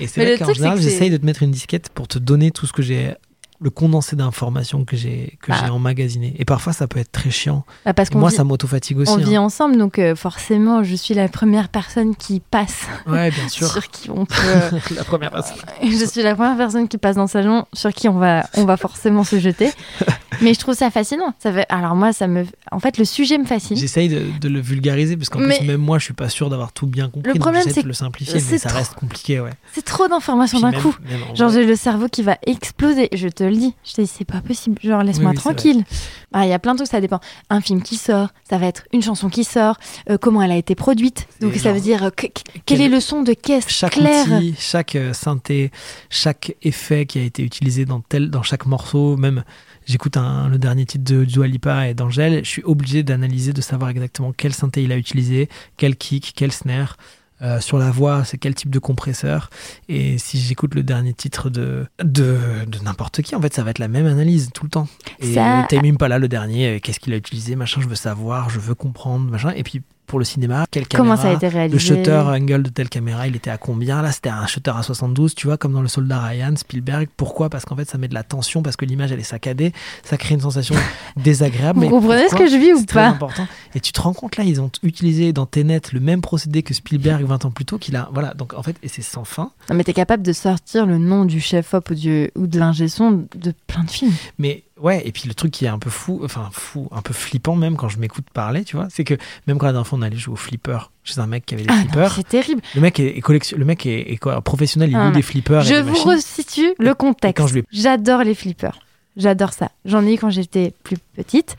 Et 0.00 0.08
c'est 0.08 0.24
le 0.24 0.44
qu'en 0.44 0.52
général, 0.52 0.80
j'essaye 0.80 1.10
de 1.10 1.18
te 1.18 1.24
mettre 1.26 1.44
une 1.44 1.52
disquette 1.52 1.90
pour 1.90 2.08
te 2.08 2.18
donner 2.18 2.50
tout 2.50 2.66
ce 2.66 2.72
que 2.72 2.82
j'ai. 2.82 3.14
Le 3.60 3.70
condensé 3.70 4.16
d'informations 4.16 4.84
que 4.84 4.96
j'ai 4.96 5.38
que 5.40 5.50
Bah. 5.50 5.58
j'ai 5.64 5.70
emmagasiné. 5.70 6.34
Et 6.38 6.44
parfois, 6.44 6.72
ça 6.72 6.86
peut 6.86 6.98
être 6.98 7.10
très 7.12 7.30
chiant. 7.30 7.64
Bah, 7.84 7.94
parce 7.94 8.12
moi, 8.12 8.28
vit- 8.30 8.36
ça 8.36 8.44
m'auto-fatigue 8.44 8.98
aussi. 8.98 9.10
On 9.12 9.16
hein. 9.16 9.22
vit 9.24 9.38
ensemble, 9.38 9.76
donc 9.78 9.98
euh, 9.98 10.14
forcément, 10.14 10.82
je 10.84 10.94
suis 10.94 11.14
la 11.14 11.28
première 11.28 11.68
personne 11.70 12.14
qui 12.16 12.40
passe 12.40 12.82
Ouais, 13.06 13.30
bien 13.30 13.48
sûr. 13.48 13.66
sur 13.70 13.88
qui 13.88 14.10
on 14.10 14.26
peut. 14.26 14.34
euh, 14.44 14.70
la 14.96 15.04
première 15.04 15.30
personne. 15.30 15.56
je 15.82 16.04
suis 16.04 16.22
la 16.22 16.34
première 16.34 16.56
personne 16.56 16.86
qui 16.88 16.98
passe 16.98 17.16
dans 17.16 17.22
le 17.22 17.28
salon 17.28 17.64
sur 17.72 17.92
qui 17.92 18.08
on 18.08 18.18
va, 18.18 18.46
on 18.56 18.64
va 18.64 18.76
forcément 18.76 19.24
se 19.24 19.38
jeter. 19.38 19.70
Mais 20.42 20.52
je 20.52 20.58
trouve 20.60 20.74
ça 20.74 20.90
fascinant. 20.90 21.32
Ça 21.38 21.50
fait... 21.50 21.64
Alors 21.70 21.94
moi, 21.94 22.12
ça 22.12 22.26
me, 22.26 22.44
en 22.70 22.78
fait, 22.78 22.98
le 22.98 23.06
sujet 23.06 23.38
me 23.38 23.46
fascine. 23.46 23.76
J'essaye 23.78 24.10
de, 24.10 24.22
de 24.38 24.48
le 24.50 24.60
vulgariser 24.60 25.16
parce 25.16 25.30
qu'en 25.30 25.38
Mais- 25.38 25.56
plus 25.58 25.66
même 25.66 25.80
moi 25.80 25.98
je 25.98 26.04
suis 26.04 26.12
pas 26.14 26.28
sûr 26.28 26.50
d'avoir 26.50 26.72
tout 26.72 26.86
bien 26.86 27.08
compris. 27.08 27.32
Le 27.32 27.38
problème, 27.38 27.62
c'est 27.70 27.82
de 27.82 27.88
le 27.88 27.94
simplifier, 27.94 28.34
mais 28.50 28.58
ça 28.58 28.68
trop- 28.68 28.78
reste 28.78 28.94
compliqué, 28.94 29.40
ouais. 29.40 29.52
C'est 29.72 29.84
trop 29.84 30.08
d'informations 30.08 30.60
d'un 30.60 30.72
coup. 30.72 30.94
même 31.08 31.20
Genre, 31.34 31.48
j'ai 31.50 31.64
le 31.64 31.74
cerveau 31.74 32.08
qui 32.08 32.22
va 32.22 32.36
exploser. 32.46 33.08
Je 33.14 33.28
te 33.28 33.44
le 33.46 33.56
dis. 33.56 33.74
Je 33.84 33.92
te 33.94 34.00
dis, 34.00 34.06
c'est 34.06 34.24
pas 34.24 34.40
possible. 34.40 34.78
Genre, 34.82 35.02
laisse-moi 35.02 35.30
Oui, 35.30 35.36
oui, 35.36 35.42
c'est 35.42 35.50
tranquille. 35.54 35.84
Ah, 36.32 36.44
Il 36.46 36.50
y 36.50 36.52
a 36.52 36.58
plein 36.58 36.72
de 36.72 36.78
trucs, 36.78 36.90
ça 36.90 37.00
dépend. 37.00 37.20
Un 37.50 37.60
film 37.60 37.82
qui 37.82 37.96
sort, 37.96 38.28
ça 38.48 38.58
va 38.58 38.66
être 38.66 38.84
une 38.92 39.02
chanson 39.02 39.28
qui 39.28 39.44
sort, 39.44 39.76
euh, 40.10 40.18
comment 40.18 40.42
elle 40.42 40.50
a 40.52 40.56
été 40.56 40.74
produite. 40.74 41.26
Donc, 41.40 41.54
Et 41.54 41.58
ça 41.58 41.72
veut 41.72 41.80
dire 41.80 42.04
euh, 42.04 42.10
que- 42.10 42.26
que- 42.26 42.32
quel 42.52 42.62
quel- 42.64 42.80
est 42.82 42.88
le 42.88 43.00
son 43.00 43.22
de 43.22 43.32
caisse 43.32 43.66
Chaque 43.68 43.92
clair. 43.92 44.26
outil, 44.30 44.54
chaque 44.58 44.96
euh, 44.96 45.12
synthé, 45.12 45.70
chaque 46.10 46.54
effet 46.62 47.06
qui 47.06 47.18
a 47.18 47.22
été 47.22 47.42
utilisé 47.42 47.84
dans 47.84 48.00
tel, 48.00 48.30
dans 48.30 48.42
chaque 48.42 48.66
morceau, 48.66 49.16
même 49.16 49.44
j'écoute 49.86 50.16
le 50.16 50.56
dernier 50.58 50.84
titre 50.86 51.04
de 51.04 51.24
Dua 51.24 51.46
Lipa 51.46 51.88
et 51.88 51.94
d'Angèle, 51.94 52.44
je 52.44 52.48
suis 52.50 52.62
obligé 52.64 53.02
d'analyser, 53.02 53.52
de 53.52 53.60
savoir 53.60 53.90
exactement 53.90 54.32
quel 54.36 54.52
synthé 54.52 54.82
il 54.82 54.92
a 54.92 54.96
utilisé, 54.96 55.48
quel 55.76 55.96
kick, 55.96 56.32
quel 56.34 56.52
snare. 56.52 56.96
Euh, 57.42 57.60
sur 57.60 57.76
la 57.78 57.90
voix, 57.90 58.24
c'est 58.24 58.38
quel 58.38 58.54
type 58.54 58.70
de 58.70 58.78
compresseur. 58.78 59.50
Et 59.88 60.16
si 60.18 60.38
j'écoute 60.40 60.74
le 60.74 60.82
dernier 60.82 61.12
titre 61.12 61.50
de, 61.50 61.86
de, 62.02 62.38
de 62.66 62.78
n'importe 62.82 63.20
qui, 63.22 63.34
en 63.34 63.40
fait, 63.42 63.52
ça 63.52 63.62
va 63.62 63.70
être 63.70 63.78
la 63.78 63.88
même 63.88 64.06
analyse 64.06 64.50
tout 64.54 64.64
le 64.64 64.70
temps. 64.70 64.88
Et 65.20 65.34
Ça- 65.34 65.66
Tame 65.68 65.84
Impala, 65.84 66.18
le 66.18 66.28
dernier, 66.28 66.76
euh, 66.76 66.78
qu'est-ce 66.82 66.98
qu'il 67.00 67.12
a 67.12 67.16
utilisé, 67.16 67.54
machin, 67.56 67.80
je 67.82 67.88
veux 67.88 67.94
savoir, 67.94 68.48
je 68.48 68.58
veux 68.58 68.74
comprendre, 68.74 69.30
machin. 69.30 69.52
Et 69.54 69.62
puis 69.62 69.82
pour 70.06 70.18
le 70.18 70.24
cinéma, 70.24 70.66
quelle 70.70 70.86
Comment 70.88 71.16
caméra, 71.16 71.22
ça 71.22 71.28
a 71.30 71.32
été 71.34 71.48
réalisé 71.48 71.72
Le 71.74 71.78
shutter 71.96 72.12
angle 72.16 72.62
de 72.62 72.68
telle 72.70 72.88
caméra, 72.88 73.26
il 73.26 73.36
était 73.36 73.50
à 73.50 73.58
combien 73.58 74.02
Là, 74.02 74.12
c'était 74.12 74.28
un 74.30 74.46
shutter 74.46 74.72
à 74.76 74.82
72, 74.82 75.34
tu 75.34 75.46
vois, 75.46 75.56
comme 75.56 75.72
dans 75.72 75.82
le 75.82 75.88
soldat 75.88 76.20
Ryan, 76.20 76.54
Spielberg. 76.56 77.08
Pourquoi? 77.16 77.50
Parce 77.50 77.64
qu'en 77.64 77.76
fait, 77.76 77.88
ça 77.88 77.98
met 77.98 78.08
de 78.08 78.14
la 78.14 78.22
tension, 78.22 78.62
parce 78.62 78.76
que 78.76 78.84
l'image, 78.84 79.12
elle 79.12 79.20
est 79.20 79.24
saccadée, 79.24 79.72
ça 80.04 80.16
crée 80.16 80.34
une 80.34 80.40
sensation 80.40 80.74
désagréable. 81.16 81.78
Vous 81.78 81.84
mais 81.86 81.90
comprenez 81.90 82.28
ce 82.28 82.34
que 82.34 82.48
je 82.48 82.56
vis 82.56 82.72
ou 82.72 82.84
très 82.84 83.00
pas? 83.00 83.08
important. 83.08 83.46
Et 83.74 83.80
tu 83.80 83.92
te 83.92 84.00
rends 84.00 84.12
compte 84.14 84.36
là, 84.36 84.44
ils 84.44 84.60
ont 84.60 84.70
utilisé 84.82 85.32
dans 85.32 85.46
Tenet 85.46 85.80
le 85.92 86.00
même 86.00 86.20
procédé 86.20 86.62
que 86.62 86.74
Spielberg 86.74 87.24
20 87.24 87.44
ans 87.44 87.50
plus 87.50 87.64
tôt, 87.64 87.78
qu'il 87.78 87.96
a, 87.96 88.08
voilà. 88.12 88.34
Donc 88.34 88.54
en 88.54 88.62
fait, 88.62 88.76
et 88.82 88.88
c'est 88.88 89.02
sans 89.02 89.24
fin. 89.24 89.50
Non, 89.70 89.76
mais 89.76 89.84
t'es 89.84 89.92
capable 89.92 90.22
de 90.22 90.32
sortir 90.32 90.86
le 90.86 90.98
nom 90.98 91.24
du 91.24 91.40
chef-op 91.40 91.90
ou, 91.90 91.94
du- 91.94 92.30
ou 92.36 92.46
de 92.46 92.58
l'ingé 92.58 92.88
son 92.88 93.26
de 93.34 93.52
plein 93.66 93.84
de 93.84 93.90
films. 93.90 94.12
Mais 94.38 94.62
ouais, 94.80 95.06
et 95.06 95.12
puis 95.12 95.28
le 95.28 95.34
truc 95.34 95.50
qui 95.52 95.64
est 95.64 95.68
un 95.68 95.78
peu 95.78 95.90
fou, 95.90 96.20
enfin 96.24 96.48
fou, 96.52 96.88
un 96.92 97.02
peu 97.02 97.12
flippant 97.14 97.56
même 97.56 97.76
quand 97.76 97.88
je 97.88 97.98
m'écoute 97.98 98.26
parler, 98.32 98.64
tu 98.64 98.76
vois, 98.76 98.88
c'est 98.90 99.04
que 99.04 99.14
même 99.46 99.58
quand 99.58 99.66
la 99.66 99.72
dernière 99.72 99.86
fois 99.86 99.98
on 99.98 100.02
allait 100.02 100.16
jouer 100.16 100.32
au 100.34 100.36
flipper 100.36 100.78
chez 101.04 101.18
un 101.20 101.26
mec 101.26 101.46
qui 101.46 101.54
avait 101.54 101.64
des 101.64 101.72
Ah 101.72 101.76
flippers, 101.82 102.12
c'est 102.14 102.28
terrible. 102.28 102.62
le 102.74 102.80
mec 102.80 102.98
est, 103.00 103.16
est 103.16 103.20
collection- 103.20 103.56
le 103.58 103.64
mec 103.64 103.86
est, 103.86 104.12
est 104.12 104.16
quoi, 104.16 104.40
professionnel, 104.40 104.90
il 104.90 104.96
Ah 104.96 105.06
loue 105.08 105.12
des 105.14 105.22
flippers. 105.22 105.62
et 105.62 105.64
Je 105.64 105.74
des 105.74 105.82
vous 105.82 105.90
machines. 105.90 106.08
resitue 106.10 106.74
le 106.78 106.94
contexte. 106.94 107.46
je 107.48 107.54
lui 107.54 107.64
J'adore 107.72 108.22
les 108.24 108.34
flippers. 108.34 108.78
J'adore 109.16 109.52
ça. 109.54 109.70
J'en 109.86 110.04
ai 110.06 110.14
eu 110.14 110.18
quand 110.18 110.30
j'étais 110.30 110.74
plus 110.82 110.96
petite. 111.14 111.56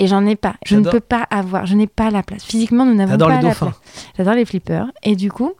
Et 0.00 0.06
j'en 0.08 0.26
ai 0.26 0.34
pas. 0.34 0.56
Je 0.66 0.74
ne 0.74 0.80
J'adore. 0.80 0.92
peux 0.94 1.00
pas 1.00 1.22
avoir. 1.30 1.66
Je 1.66 1.74
n'ai 1.76 1.86
pas 1.86 2.10
la 2.10 2.22
place. 2.24 2.42
Physiquement, 2.42 2.84
nous 2.84 2.94
n'avons 2.94 3.16
pas 3.16 3.36
les 3.40 3.46
la 3.46 3.54
place. 3.54 3.74
J'adore 4.16 4.34
les 4.34 4.44
flippers. 4.44 4.86
Et 5.04 5.14
du 5.14 5.30
coup, 5.30 5.52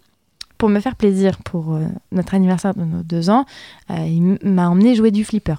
pour 0.59 0.69
me 0.71 0.81
faire 0.81 0.97
plaisir 0.97 1.37
pour 1.45 1.75
euh, 1.75 1.85
notre 2.13 2.35
anniversaire 2.35 2.75
de 2.75 2.83
nos 2.83 3.03
deux 3.05 3.31
ans, 3.31 3.45
euh, 3.91 3.95
il 4.07 4.39
m'a 4.43 4.69
emmené 4.69 4.97
jouer 4.97 5.11
du 5.13 5.25
flipper. 5.25 5.55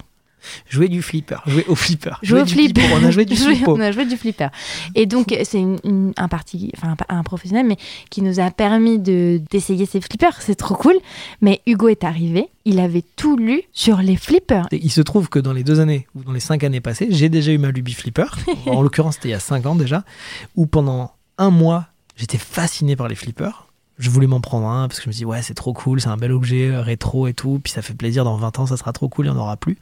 Jouer 0.68 0.88
du 0.88 1.02
flipper, 1.02 1.42
jouer 1.46 1.64
au 1.68 1.74
flipper. 1.74 2.18
Jouer 2.22 2.42
au 2.42 2.46
flipper. 2.46 2.80
flipper, 2.82 2.94
On 3.00 3.04
a 3.04 3.10
joué 3.10 3.24
du 3.26 3.36
flippo. 3.36 3.76
On 3.76 3.80
a 3.80 3.92
joué 3.92 4.04
du 4.06 4.16
flipper. 4.16 4.48
Et 4.94 5.06
donc, 5.06 5.32
euh, 5.32 5.42
c'est 5.44 5.58
une- 5.60 5.78
une- 5.84 6.12
un 6.16 6.28
parti, 6.28 6.70
enfin 6.76 6.96
un, 7.08 7.18
un 7.18 7.22
professionnel, 7.22 7.66
mais 7.66 7.76
qui 8.10 8.22
nous 8.22 8.40
a 8.40 8.50
permis 8.50 8.98
de 8.98 9.40
d'essayer 9.50 9.86
ces 9.86 10.00
flippers. 10.00 10.40
C'est 10.40 10.54
trop 10.54 10.74
cool. 10.74 10.96
Mais 11.40 11.60
Hugo 11.66 11.88
est 11.88 12.04
arrivé. 12.04 12.48
Il 12.64 12.80
avait 12.80 13.04
tout 13.16 13.36
lu 13.36 13.62
sur 13.72 13.98
les 13.98 14.16
flippers. 14.16 14.66
Et 14.72 14.80
il 14.84 14.90
se 14.90 15.00
trouve 15.00 15.28
que 15.28 15.38
dans 15.38 15.52
les 15.52 15.62
deux 15.62 15.78
années, 15.80 16.06
ou 16.14 16.24
dans 16.24 16.32
les 16.32 16.40
cinq 16.40 16.64
années 16.64 16.80
passées, 16.80 17.06
j'ai 17.10 17.28
déjà 17.28 17.52
eu 17.52 17.58
ma 17.58 17.70
lubie 17.70 17.92
flipper. 17.94 18.26
en 18.66 18.82
l'occurrence, 18.82 19.14
c'était 19.14 19.28
il 19.28 19.32
y 19.32 19.34
a 19.34 19.40
cinq 19.40 19.66
ans 19.66 19.74
déjà, 19.76 20.04
où 20.56 20.66
pendant 20.66 21.12
un 21.38 21.50
mois, 21.50 21.86
j'étais 22.16 22.38
fasciné 22.38 22.96
par 22.96 23.08
les 23.08 23.14
flippers. 23.14 23.65
Je 23.98 24.10
voulais 24.10 24.26
m'en 24.26 24.40
prendre 24.40 24.66
un 24.68 24.88
parce 24.88 24.98
que 24.98 25.04
je 25.04 25.08
me 25.08 25.14
dis 25.14 25.24
ouais 25.24 25.40
c'est 25.40 25.54
trop 25.54 25.72
cool, 25.72 26.02
c'est 26.02 26.08
un 26.08 26.18
bel 26.18 26.30
objet 26.32 26.68
euh, 26.68 26.82
rétro 26.82 27.28
et 27.28 27.32
tout, 27.34 27.60
puis 27.64 27.72
ça 27.72 27.80
fait 27.80 27.94
plaisir 27.94 28.24
dans 28.24 28.36
20 28.36 28.58
ans 28.58 28.66
ça 28.66 28.76
sera 28.76 28.92
trop 28.92 29.08
cool, 29.08 29.24
il 29.26 29.30
n'y 29.32 29.36
en 29.36 29.40
aura 29.40 29.56
plus. 29.56 29.78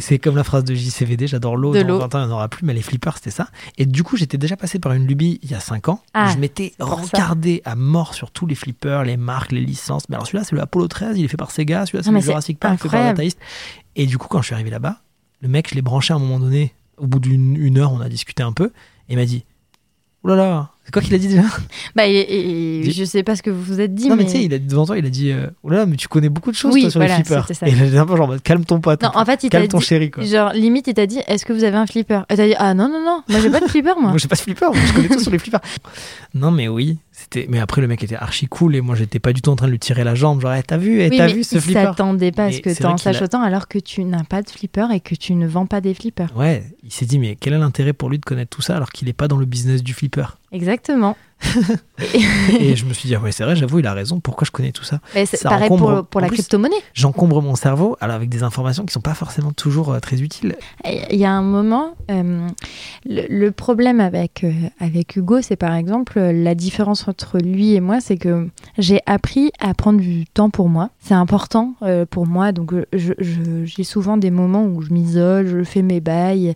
C'est- 0.00 0.18
comme 0.18 0.36
la 0.36 0.44
phrase 0.44 0.62
de 0.64 0.74
JCVD, 0.74 1.26
j'adore 1.26 1.56
l'eau, 1.56 1.72
dans 1.82 1.88
l'eau. 1.88 1.98
20 1.98 2.14
ans 2.14 2.18
il 2.22 2.26
n'y 2.26 2.32
en 2.32 2.34
aura 2.36 2.48
plus, 2.48 2.64
mais 2.64 2.74
les 2.74 2.82
flippers 2.82 3.16
c'était 3.16 3.30
ça. 3.32 3.48
Et 3.76 3.86
du 3.86 4.02
coup 4.04 4.16
j'étais 4.16 4.38
déjà 4.38 4.56
passé 4.56 4.78
par 4.78 4.92
une 4.92 5.06
lubie 5.06 5.40
il 5.42 5.50
y 5.50 5.54
a 5.54 5.60
5 5.60 5.88
ans, 5.88 6.00
Ah, 6.14 6.30
je 6.32 6.38
m'étais 6.38 6.74
regardé 7.16 7.62
à 7.64 7.74
mort 7.74 8.14
sur 8.14 8.30
tous 8.30 8.46
les 8.46 8.54
flippers, 8.54 9.02
les 9.04 9.16
marques, 9.16 9.50
les 9.52 9.60
licences. 9.62 10.08
Mais 10.08 10.14
alors 10.14 10.26
celui-là 10.26 10.44
c'est 10.44 10.54
le 10.54 10.62
Apollo 10.62 10.86
13, 10.88 11.18
il 11.18 11.24
est 11.24 11.28
fait 11.28 11.36
par 11.36 11.50
Sega, 11.50 11.86
celui-là 11.86 12.02
c'est 12.04 12.10
Ah, 12.10 12.12
le 12.12 12.18
Jurassic 12.30 12.58
Park, 12.60 12.74
fait 12.82 12.88
par. 13.06 13.14
Et 13.96 14.06
du 14.06 14.16
coup 14.18 14.28
quand 14.28 14.40
je 14.42 14.46
suis 14.46 14.54
arrivé 14.54 14.70
là-bas, 14.70 15.00
le 15.40 15.48
mec, 15.48 15.68
je 15.70 15.74
l'ai 15.74 15.82
branché 15.82 16.12
à 16.12 16.16
un 16.16 16.20
moment 16.20 16.38
donné. 16.38 16.72
Au 16.98 17.06
bout 17.06 17.20
d'une 17.20 17.56
une 17.56 17.78
heure, 17.78 17.92
on 17.92 18.00
a 18.00 18.08
discuté 18.08 18.42
un 18.42 18.52
peu. 18.52 18.66
Et 19.08 19.12
il 19.12 19.16
m'a 19.16 19.24
dit 19.24 19.44
Oh 20.24 20.28
là 20.28 20.34
là, 20.36 20.70
C'est 20.88 20.92
quoi 20.92 21.02
qu'il 21.02 21.14
a 21.14 21.18
dit 21.18 21.28
déjà? 21.28 21.42
Bah, 21.94 22.06
et, 22.06 22.82
je 22.90 23.04
sais 23.04 23.22
pas 23.22 23.36
ce 23.36 23.42
que 23.42 23.50
vous 23.50 23.62
vous 23.62 23.78
êtes 23.78 23.94
dit, 23.94 24.08
Non, 24.08 24.16
mais, 24.16 24.22
mais. 24.22 24.30
tu 24.30 24.38
sais, 24.38 24.44
il 24.44 24.54
a 24.54 24.58
dit 24.58 24.66
devant 24.68 24.86
toi, 24.86 24.96
il 24.96 25.04
a 25.04 25.10
dit 25.10 25.32
euh, 25.32 25.48
Oh 25.62 25.68
là 25.68 25.84
mais 25.84 25.96
tu 25.96 26.08
connais 26.08 26.30
beaucoup 26.30 26.50
de 26.50 26.56
choses 26.56 26.72
Oui, 26.72 26.80
toi, 26.80 26.90
sur 26.92 27.00
voilà, 27.00 27.18
les 27.18 27.24
flippers. 27.24 27.46
Et 27.50 27.70
il 27.72 27.82
a 27.82 27.86
dit 27.88 27.98
un 27.98 28.06
peu 28.06 28.16
genre, 28.16 28.34
calme 28.42 28.64
ton 28.64 28.80
pote. 28.80 29.02
Non, 29.02 29.10
en 29.14 29.24
fait, 29.26 29.42
il 29.42 29.50
t'a 29.50 29.58
calme 29.58 29.68
ton 29.68 29.80
dit, 29.80 29.84
chéri, 29.84 30.10
quoi. 30.10 30.24
genre, 30.24 30.54
limite, 30.54 30.86
il 30.86 30.94
t'a 30.94 31.04
dit, 31.04 31.18
est-ce 31.26 31.44
que 31.44 31.52
vous 31.52 31.62
avez 31.64 31.76
un 31.76 31.86
flipper? 31.86 32.22
Et 32.30 32.36
t'as 32.36 32.46
dit, 32.46 32.54
ah 32.56 32.72
non, 32.72 32.88
non, 32.88 33.04
non, 33.04 33.22
moi 33.28 33.40
j'ai 33.40 33.50
pas 33.50 33.60
de 33.60 33.66
flipper, 33.66 34.00
moi. 34.00 34.08
Moi, 34.12 34.16
j'ai 34.16 34.28
pas 34.28 34.36
de 34.36 34.40
flipper, 34.40 34.68
moi, 34.68 34.78
je 34.86 34.92
connais 34.94 35.08
tout 35.08 35.20
sur 35.20 35.30
les 35.30 35.38
flippers. 35.38 35.60
Non, 36.32 36.50
mais 36.50 36.68
oui, 36.68 36.96
c'était. 37.18 37.46
Mais 37.48 37.58
après, 37.60 37.80
le 37.80 37.86
mec 37.88 38.02
était 38.02 38.16
archi 38.16 38.46
cool 38.46 38.76
et 38.76 38.80
moi, 38.80 38.94
j'étais 38.94 39.18
pas 39.18 39.32
du 39.32 39.42
tout 39.42 39.50
en 39.50 39.56
train 39.56 39.66
de 39.66 39.72
lui 39.72 39.78
tirer 39.78 40.04
la 40.04 40.14
jambe. 40.14 40.40
Genre, 40.40 40.54
Eh, 40.54 40.62
t'as 40.62 40.76
vu, 40.76 41.00
eh, 41.00 41.08
oui, 41.10 41.16
t'as 41.16 41.26
vu 41.26 41.42
ce 41.44 41.56
il 41.56 41.60
flipper? 41.60 41.82
s'attendait 41.84 42.32
pas 42.32 42.44
à 42.46 42.52
ce 42.52 42.60
que 42.60 42.70
t'en 42.80 42.96
saches 42.96 43.22
autant 43.22 43.42
alors 43.42 43.68
que 43.68 43.78
tu 43.78 44.04
n'as 44.04 44.24
pas 44.24 44.42
de 44.42 44.50
flipper 44.50 44.86
et 44.94 45.00
que 45.00 45.14
tu 45.14 45.34
ne 45.34 45.46
vends 45.46 45.66
pas 45.66 45.80
des 45.80 45.94
flippers. 45.94 46.34
Ouais, 46.36 46.62
il 46.84 46.92
s'est 46.92 47.06
dit, 47.06 47.18
mais 47.18 47.36
quel 47.38 47.52
est 47.54 47.58
l'intérêt 47.58 47.92
pour 47.92 48.10
lui 48.10 48.18
de 48.18 48.24
connaître 48.24 48.50
tout 48.56 48.62
ça 48.62 48.76
alors 48.76 48.90
qu'il 48.90 49.08
est 49.08 49.12
pas 49.12 49.28
dans 49.28 49.36
le 49.36 49.46
business 49.46 49.82
du 49.82 49.92
flipper? 49.94 50.38
Exactement. 50.52 51.16
Et 52.60 52.76
je 52.76 52.84
me 52.84 52.92
suis 52.92 53.08
dit, 53.08 53.14
ah 53.14 53.20
ouais, 53.20 53.32
c'est 53.32 53.44
vrai, 53.44 53.56
j'avoue, 53.56 53.78
il 53.78 53.86
a 53.86 53.92
raison. 53.94 54.20
Pourquoi 54.20 54.44
je 54.44 54.50
connais 54.50 54.72
tout 54.72 54.84
ça? 54.84 55.00
Mais 55.14 55.26
c'est 55.26 55.36
Ça 55.36 55.48
pareil 55.48 55.68
encombre- 55.70 56.04
pour, 56.04 56.20
la 56.20 56.28
crypto-monnaie. 56.28 56.76
J'encombre 56.94 57.40
mon 57.42 57.54
cerveau 57.54 57.96
alors 58.00 58.16
avec 58.16 58.28
des 58.28 58.42
informations 58.42 58.84
qui 58.84 58.92
sont 58.92 59.00
pas 59.00 59.14
forcément 59.14 59.52
toujours 59.52 59.92
euh, 59.92 60.00
très 60.00 60.20
utiles. 60.20 60.56
Il 60.84 61.16
y 61.18 61.24
a 61.24 61.30
un 61.32 61.42
moment, 61.42 61.94
euh, 62.10 62.46
le, 63.06 63.22
le 63.28 63.50
problème 63.52 64.00
avec, 64.00 64.44
euh, 64.44 64.52
avec 64.80 65.16
Hugo, 65.16 65.40
c'est 65.42 65.56
par 65.56 65.74
exemple 65.74 66.18
la 66.20 66.54
différence 66.54 67.06
entre 67.08 67.38
lui 67.38 67.74
et 67.74 67.80
moi, 67.80 68.00
c'est 68.00 68.16
que 68.18 68.48
j'ai 68.76 69.00
appris 69.06 69.50
à 69.60 69.74
prendre 69.74 70.00
du 70.00 70.26
temps 70.26 70.50
pour 70.50 70.68
moi. 70.68 70.90
C'est 71.00 71.14
important 71.14 71.74
pour 72.10 72.26
moi, 72.26 72.52
donc 72.52 72.72
je- 72.92 73.12
je- 73.18 73.64
j'ai 73.64 73.84
souvent 73.84 74.16
des 74.16 74.30
moments 74.30 74.64
où 74.64 74.82
je 74.82 74.92
m'isole, 74.92 75.46
je 75.46 75.62
fais 75.64 75.82
mes 75.82 76.00
bails, 76.00 76.54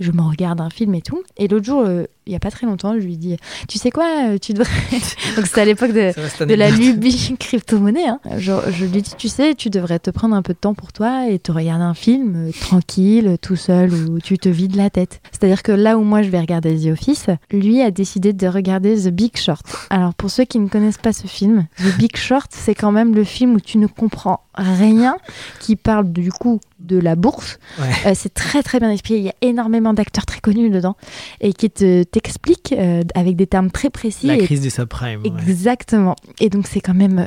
je 0.00 0.12
me 0.12 0.22
regarde 0.22 0.60
un 0.60 0.70
film 0.70 0.94
et 0.94 1.02
tout. 1.02 1.22
Et 1.36 1.48
l'autre 1.48 1.64
jour, 1.66 1.84
il 2.26 2.32
y 2.32 2.36
a 2.36 2.40
pas 2.40 2.50
très 2.50 2.66
longtemps, 2.66 2.94
je 2.94 3.04
lui 3.04 3.16
dis, 3.16 3.36
tu 3.68 3.78
sais 3.78 3.90
quoi, 3.90 4.30
euh, 4.30 4.38
tu 4.38 4.52
devrais... 4.52 4.70
donc 5.36 5.46
c'était 5.46 5.60
à 5.60 5.64
l'époque 5.64 5.92
de, 5.92 6.54
la 6.54 6.70
lubie 6.70 7.36
crypto-monnaie. 7.38 8.08
hein. 8.08 8.20
Je 8.36 8.84
lui 8.84 9.02
dis, 9.02 9.14
tu 9.16 9.28
sais, 9.28 9.54
tu 9.54 9.70
devrais 9.70 10.00
te 10.00 10.10
prendre 10.10 10.34
un 10.34 10.42
peu 10.42 10.52
de 10.52 10.58
temps 10.58 10.74
pour 10.74 10.92
toi 10.92 11.28
et 11.28 11.38
te 11.38 11.52
regarder 11.52 11.84
un 11.84 11.94
film 11.94 12.48
euh, 12.48 12.50
tranquille, 12.60 13.36
tout 13.40 13.54
seul, 13.54 13.92
où 13.92 14.18
tu 14.18 14.38
te 14.38 14.48
vides 14.48 14.74
la 14.74 14.90
tête. 14.90 15.20
C'est-à-dire 15.30 15.62
que 15.62 15.70
là 15.70 15.96
où 15.96 16.02
moi 16.02 16.22
je 16.22 16.30
vais 16.30 16.40
regarder 16.40 16.76
The 16.76 16.92
Office, 16.92 17.26
lui 17.52 17.80
a 17.80 17.92
décidé 17.92 18.32
de 18.32 18.48
regarder 18.48 18.96
The 18.96 19.08
Big 19.08 19.36
Short. 19.36 19.64
Alors 19.90 20.14
pour 20.14 20.30
ceux 20.30 20.44
qui 20.44 20.58
ne 20.58 20.68
connaissent 20.68 20.98
pas 20.98 21.12
ce 21.12 21.28
film, 21.28 21.66
The 21.78 21.96
Big 21.96 22.16
Short, 22.16 22.50
c'est 22.50 22.74
quand 22.74 22.92
même 22.92 23.14
le 23.14 23.22
film 23.22 23.54
où 23.54 23.60
tu 23.60 23.78
ne 23.78 23.86
comprends 23.86 24.40
rien, 24.54 25.16
qui 25.60 25.76
parle 25.76 26.10
du 26.10 26.32
coup 26.32 26.60
de 26.80 26.98
la 26.98 27.14
bourse. 27.16 27.58
Ouais. 27.78 27.86
Euh, 28.06 28.12
c'est 28.14 28.32
très 28.32 28.62
très 28.62 28.80
bien 28.80 28.90
expliqué. 28.90 29.18
Il 29.18 29.24
y 29.24 29.30
a 29.30 29.34
énormément 29.42 29.92
d'acteurs 29.92 30.26
très 30.26 30.40
connus 30.40 30.70
dedans 30.70 30.96
et 31.40 31.52
qui 31.52 31.70
te 31.70 32.04
t'expliquent 32.20 32.72
euh, 32.76 33.02
avec 33.14 33.36
des 33.36 33.46
termes 33.46 33.70
très 33.70 33.90
précis. 33.90 34.26
La 34.26 34.34
et 34.36 34.44
crise 34.44 34.60
des 34.60 34.70
subprimes. 34.70 35.22
ouais. 35.22 35.28
Exactement. 35.28 36.16
Et 36.40 36.48
donc 36.50 36.66
c'est 36.66 36.80
quand 36.80 36.94
même 36.94 37.18
euh, 37.20 37.26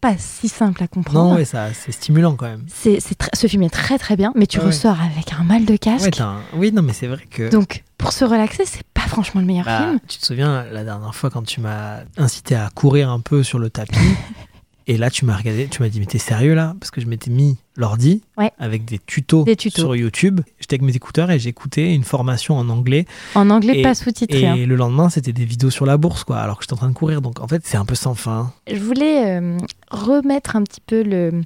pas 0.00 0.14
si 0.18 0.48
simple 0.48 0.82
à 0.82 0.86
comprendre. 0.88 1.30
Non, 1.30 1.34
ouais, 1.36 1.44
ça, 1.44 1.68
c'est 1.72 1.92
stimulant 1.92 2.34
quand 2.36 2.46
même. 2.46 2.64
C'est, 2.68 2.98
ce 3.34 3.46
film 3.46 3.62
est 3.62 3.70
très 3.70 3.98
très 3.98 4.16
bien, 4.16 4.32
mais 4.36 4.46
tu 4.46 4.58
Ouais, 4.58 4.66
ressors 4.66 4.98
avec 5.00 5.32
un 5.32 5.44
mal 5.44 5.64
de 5.64 5.76
casque. 5.76 6.20
Un- 6.20 6.40
Oui, 6.56 6.72
non, 6.72 6.82
mais 6.82 6.92
c'est 6.92 7.06
vrai 7.06 7.24
que. 7.30 7.48
donc 7.50 7.82
pour 7.96 8.12
se 8.12 8.24
relaxer, 8.24 8.64
c'est 8.66 8.82
pas 8.92 9.00
franchement 9.08 9.40
le 9.40 9.46
meilleur 9.46 9.64
Bah, 9.64 9.78
film. 9.78 9.98
tu 10.06 10.18
te 10.18 10.26
souviens 10.26 10.64
la 10.70 10.84
dernière 10.84 11.14
fois 11.14 11.30
quand 11.30 11.42
tu 11.42 11.60
m'as 11.62 12.00
incité 12.18 12.54
à 12.54 12.68
courir 12.74 13.08
un 13.10 13.20
peu 13.20 13.42
sur 13.42 13.58
le 13.58 13.70
tapis 13.70 13.96
et 14.86 14.96
là 14.98 15.10
tu 15.10 15.24
m'as 15.24 15.36
regardé, 15.36 15.66
tu 15.70 15.82
m'as 15.82 15.88
dit 15.88 16.00
mais 16.00 16.06
t'es 16.06 16.18
sérieux 16.18 16.54
là? 16.54 16.74
Parce 16.80 16.90
que 16.90 17.00
je 17.00 17.06
m'étais 17.06 17.30
mis 17.30 17.56
l'ordi 17.76 18.22
Ouais. 18.36 18.52
avec 18.58 18.84
des 18.84 18.98
tutos, 18.98 19.44
Des 19.44 19.56
tutos. 19.56 19.80
sur 19.82 19.96
YouTube. 19.96 20.40
J'étais 20.60 20.74
avec 20.74 20.82
mes 20.82 20.94
écouteurs 20.94 21.30
et 21.30 21.38
j'écoutais 21.38 21.94
une 21.94 22.04
formation 22.04 22.56
en 22.56 22.68
anglais 22.68 23.06
En 23.34 23.50
anglais, 23.50 23.78
et- 23.80 23.82
pas 23.82 23.94
sous-titré. 23.94 24.40
et 24.42 24.46
hein. 24.46 24.56
le 24.56 24.76
lendemain 24.76 25.08
c'était 25.08 25.32
des 25.32 25.44
vidéos 25.44 25.70
sur 25.70 25.86
la 25.86 25.96
bourse 25.96 26.24
quoi 26.24 26.38
alors 26.38 26.58
que 26.58 26.64
j'étais 26.64 26.74
en 26.74 26.78
train 26.78 26.88
de 26.90 26.94
courir 26.94 27.20
donc 27.22 27.40
en 27.40 27.48
fait 27.48 27.62
c'est 27.64 27.76
un 27.76 27.84
peu 27.84 27.94
sans 27.94 28.14
fin. 28.14 28.52
Je 28.70 28.76
voulais 28.80 29.38
euh, 29.40 29.58
remettre 29.90 30.56
un 30.56 30.62
petit 30.62 30.80
peu 30.80 31.02
le 31.02 31.42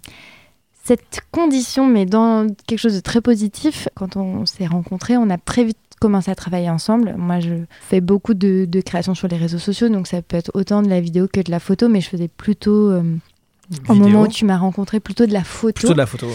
cette 0.85 1.20
condition, 1.32 1.86
mais 1.86 2.06
dans 2.06 2.47
quelque 2.66 2.78
chose 2.78 2.94
de 2.94 3.01
très 3.01 3.20
positif. 3.20 3.89
Quand 3.94 4.16
on 4.16 4.47
s'est 4.47 4.66
rencontrés, 4.66 5.19
on 5.19 5.28
a 5.28 5.36
très 5.36 5.62
vite 5.65 5.77
commencé 5.99 6.31
à 6.31 6.35
travailler 6.35 6.70
ensemble. 6.70 7.15
Moi, 7.19 7.41
je 7.41 7.55
fais 7.81 8.01
beaucoup 8.01 8.35
de, 8.35 8.65
de 8.66 8.81
créations 8.81 9.15
sur 9.15 9.29
les 9.29 9.37
réseaux 9.37 9.59
sociaux, 9.59 9.89
donc 9.89 10.07
ça 10.07 10.23
peut 10.23 10.37
être 10.37 10.51
autant 10.55 10.83
de 10.83 10.89
la 10.89 11.01
vidéo 11.01 11.27
que 11.33 11.41
de 11.41 11.51
la 11.51 11.61
photo, 11.61 11.89
mais 11.89 12.01
je 12.01 12.09
faisais 12.09 12.29
plutôt, 12.29 12.91
euh, 12.91 13.03
au 13.89 13.95
moment 13.95 14.23
où 14.23 14.29
tu 14.29 14.45
m'as 14.45 14.57
rencontré, 14.57 15.01
plutôt 15.01 15.27
de 15.27 15.33
la 15.33 15.45
photo. 15.45 15.73
Plutôt 15.75 15.93
de 15.93 15.99
la 15.99 16.07
photo 16.07 16.27
ouais. 16.27 16.33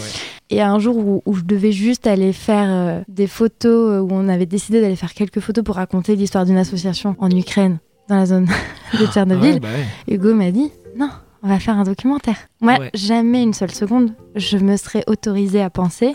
Et 0.50 0.60
un 0.60 0.78
jour 0.78 0.96
où, 0.98 1.22
où 1.26 1.34
je 1.34 1.42
devais 1.42 1.72
juste 1.72 2.06
aller 2.06 2.32
faire 2.32 2.66
euh, 2.68 3.00
des 3.08 3.26
photos, 3.26 3.92
euh, 3.92 4.00
où 4.00 4.08
on 4.12 4.28
avait 4.28 4.46
décidé 4.46 4.80
d'aller 4.80 4.96
faire 4.96 5.14
quelques 5.14 5.40
photos 5.40 5.64
pour 5.64 5.76
raconter 5.76 6.16
l'histoire 6.16 6.44
d'une 6.44 6.58
association 6.58 7.16
en 7.18 7.30
Ukraine, 7.30 7.78
dans 8.08 8.16
la 8.16 8.26
zone 8.26 8.46
de 9.00 9.06
Tchernobyl, 9.06 9.54
Ouais, 9.54 9.60
bah 9.60 9.68
ouais. 10.08 10.14
Hugo 10.14 10.34
m'a 10.34 10.50
dit 10.50 10.70
non, 10.96 11.08
on 11.42 11.48
va 11.48 11.58
faire 11.58 11.76
un 11.78 11.84
documentaire. 11.84 12.36
Moi, 12.60 12.78
Ouais. 12.78 12.90
jamais 12.94 13.42
une 13.42 13.54
seule 13.54 13.70
seconde, 13.72 14.12
je 14.36 14.58
me 14.58 14.76
serais 14.76 15.02
autorisée 15.08 15.60
à 15.62 15.70
penser 15.70 16.12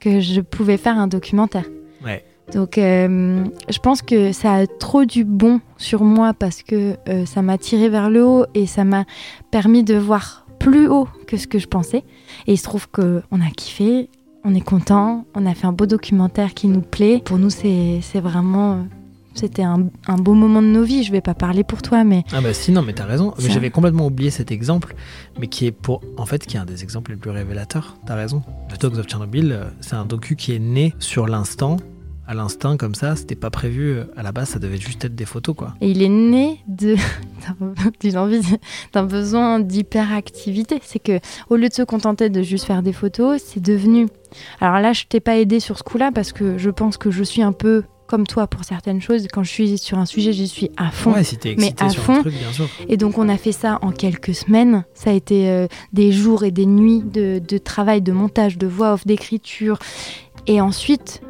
que 0.00 0.20
je 0.20 0.40
pouvais 0.40 0.76
faire 0.76 0.98
un 0.98 1.06
documentaire. 1.06 1.64
Ouais. 2.04 2.24
Donc, 2.54 2.76
euh, 2.76 3.44
je 3.68 3.78
pense 3.78 4.02
que 4.02 4.32
ça 4.32 4.54
a 4.54 4.66
trop 4.66 5.04
du 5.04 5.24
bon 5.24 5.60
sur 5.78 6.02
moi 6.04 6.34
parce 6.34 6.62
que 6.62 6.96
euh, 7.08 7.24
ça 7.24 7.40
m'a 7.40 7.56
tiré 7.56 7.88
vers 7.88 8.10
le 8.10 8.24
haut 8.24 8.46
et 8.54 8.66
ça 8.66 8.84
m'a 8.84 9.04
permis 9.50 9.84
de 9.84 9.94
voir 9.94 10.46
plus 10.58 10.86
haut 10.88 11.08
que 11.26 11.36
ce 11.36 11.46
que 11.46 11.58
je 11.58 11.66
pensais. 11.66 12.04
Et 12.46 12.52
il 12.52 12.58
se 12.58 12.64
trouve 12.64 12.88
qu'on 12.90 13.22
a 13.40 13.50
kiffé, 13.56 14.08
on 14.44 14.54
est 14.54 14.60
content, 14.60 15.24
on 15.34 15.46
a 15.46 15.54
fait 15.54 15.66
un 15.66 15.72
beau 15.72 15.86
documentaire 15.86 16.52
qui 16.54 16.68
nous 16.68 16.82
plaît. 16.82 17.22
Pour 17.24 17.38
nous, 17.38 17.50
c'est 17.50 18.00
vraiment. 18.20 18.86
C'était 19.34 19.62
un, 19.62 19.86
un 20.08 20.16
beau 20.16 20.34
moment 20.34 20.60
de 20.60 20.66
nos 20.66 20.82
vies. 20.82 21.04
Je 21.04 21.10
vais 21.10 21.22
pas 21.22 21.32
parler 21.32 21.64
pour 21.64 21.80
toi, 21.80 22.04
mais 22.04 22.22
Ah 22.34 22.42
bah 22.42 22.52
si 22.52 22.70
non 22.70 22.82
mais 22.82 22.92
t'as 22.92 23.06
raison 23.06 23.32
mais 23.42 23.48
j'avais 23.48 23.70
complètement 23.70 24.04
oublié 24.06 24.28
cet 24.28 24.52
exemple 24.52 24.94
mais 25.40 25.46
qui 25.46 25.64
est 25.66 25.72
pour 25.72 26.02
en 26.18 26.26
fait 26.26 26.44
qui 26.44 26.58
est 26.58 26.60
un 26.60 26.66
des 26.66 26.82
exemples 26.82 27.12
les 27.12 27.16
plus 27.16 27.30
révélateurs 27.30 27.96
t'as 28.04 28.14
raison 28.14 28.42
The 28.68 28.78
Dogs 28.82 28.98
of 28.98 29.08
Chernobyl 29.08 29.52
euh, 29.52 29.64
c'est 29.80 29.94
un 29.94 30.04
docu 30.04 30.36
qui 30.36 30.54
est 30.54 30.58
né 30.58 30.92
sur 30.98 31.26
l'instant 31.26 31.78
à 32.32 32.34
l'instinct 32.34 32.76
comme 32.78 32.94
ça 32.94 33.14
c'était 33.14 33.34
pas 33.34 33.50
prévu 33.50 33.90
euh, 33.90 34.04
à 34.16 34.22
la 34.22 34.32
base 34.32 34.48
ça 34.50 34.58
devait 34.58 34.78
juste 34.78 35.04
être 35.04 35.14
des 35.14 35.26
photos 35.26 35.54
quoi 35.54 35.74
Et 35.80 35.90
il 35.90 36.02
est 36.02 36.08
né 36.08 36.60
de 36.66 36.96
d'une 38.00 38.16
envie, 38.16 38.40
d'un 38.92 39.04
besoin 39.04 39.60
d'hyperactivité. 39.60 40.80
C'est 40.82 40.98
que 40.98 41.20
au 41.48 41.56
lieu 41.56 41.68
de 41.68 41.74
se 41.74 41.82
contenter 41.82 42.30
de 42.30 42.42
juste 42.42 42.64
faire 42.64 42.82
des 42.82 42.92
photos, 42.92 43.42
c'est 43.44 43.60
devenu. 43.60 44.08
Alors 44.60 44.80
là, 44.80 44.92
je 44.92 45.04
t'ai 45.04 45.20
pas 45.20 45.36
aidé 45.36 45.60
sur 45.60 45.78
ce 45.78 45.82
coup-là 45.82 46.10
parce 46.12 46.32
que 46.32 46.58
je 46.58 46.70
pense 46.70 46.96
que 46.96 47.10
je 47.10 47.22
suis 47.22 47.42
un 47.42 47.52
peu 47.52 47.82
comme 48.06 48.26
toi 48.26 48.46
pour 48.46 48.64
certaines 48.64 49.00
choses. 49.00 49.26
Quand 49.32 49.42
je 49.42 49.50
suis 49.50 49.78
sur 49.78 49.98
un 49.98 50.06
sujet, 50.06 50.32
j'y 50.32 50.48
suis 50.48 50.70
à 50.76 50.90
fond. 50.90 51.12
ouais 51.12 51.24
si 51.24 51.38
mais 51.58 51.74
à 51.80 51.88
sur 51.88 52.02
fond. 52.02 52.20
truc 52.20 52.34
bien 52.34 52.52
sûr 52.52 52.68
Et 52.88 52.96
donc 52.96 53.16
on 53.18 53.28
a 53.28 53.36
fait 53.36 53.52
ça 53.52 53.78
en 53.82 53.90
quelques 53.90 54.34
semaines. 54.34 54.84
Ça 54.94 55.10
a 55.10 55.12
été 55.12 55.48
euh, 55.48 55.66
des 55.92 56.12
jours 56.12 56.44
et 56.44 56.50
des 56.50 56.66
nuits 56.66 57.02
de, 57.02 57.38
de 57.38 57.58
travail, 57.58 58.02
de 58.02 58.12
montage, 58.12 58.58
de 58.58 58.66
voix 58.66 58.94
off, 58.94 59.06
d'écriture. 59.06 59.78
Et 60.46 60.60
ensuite, 60.60 61.22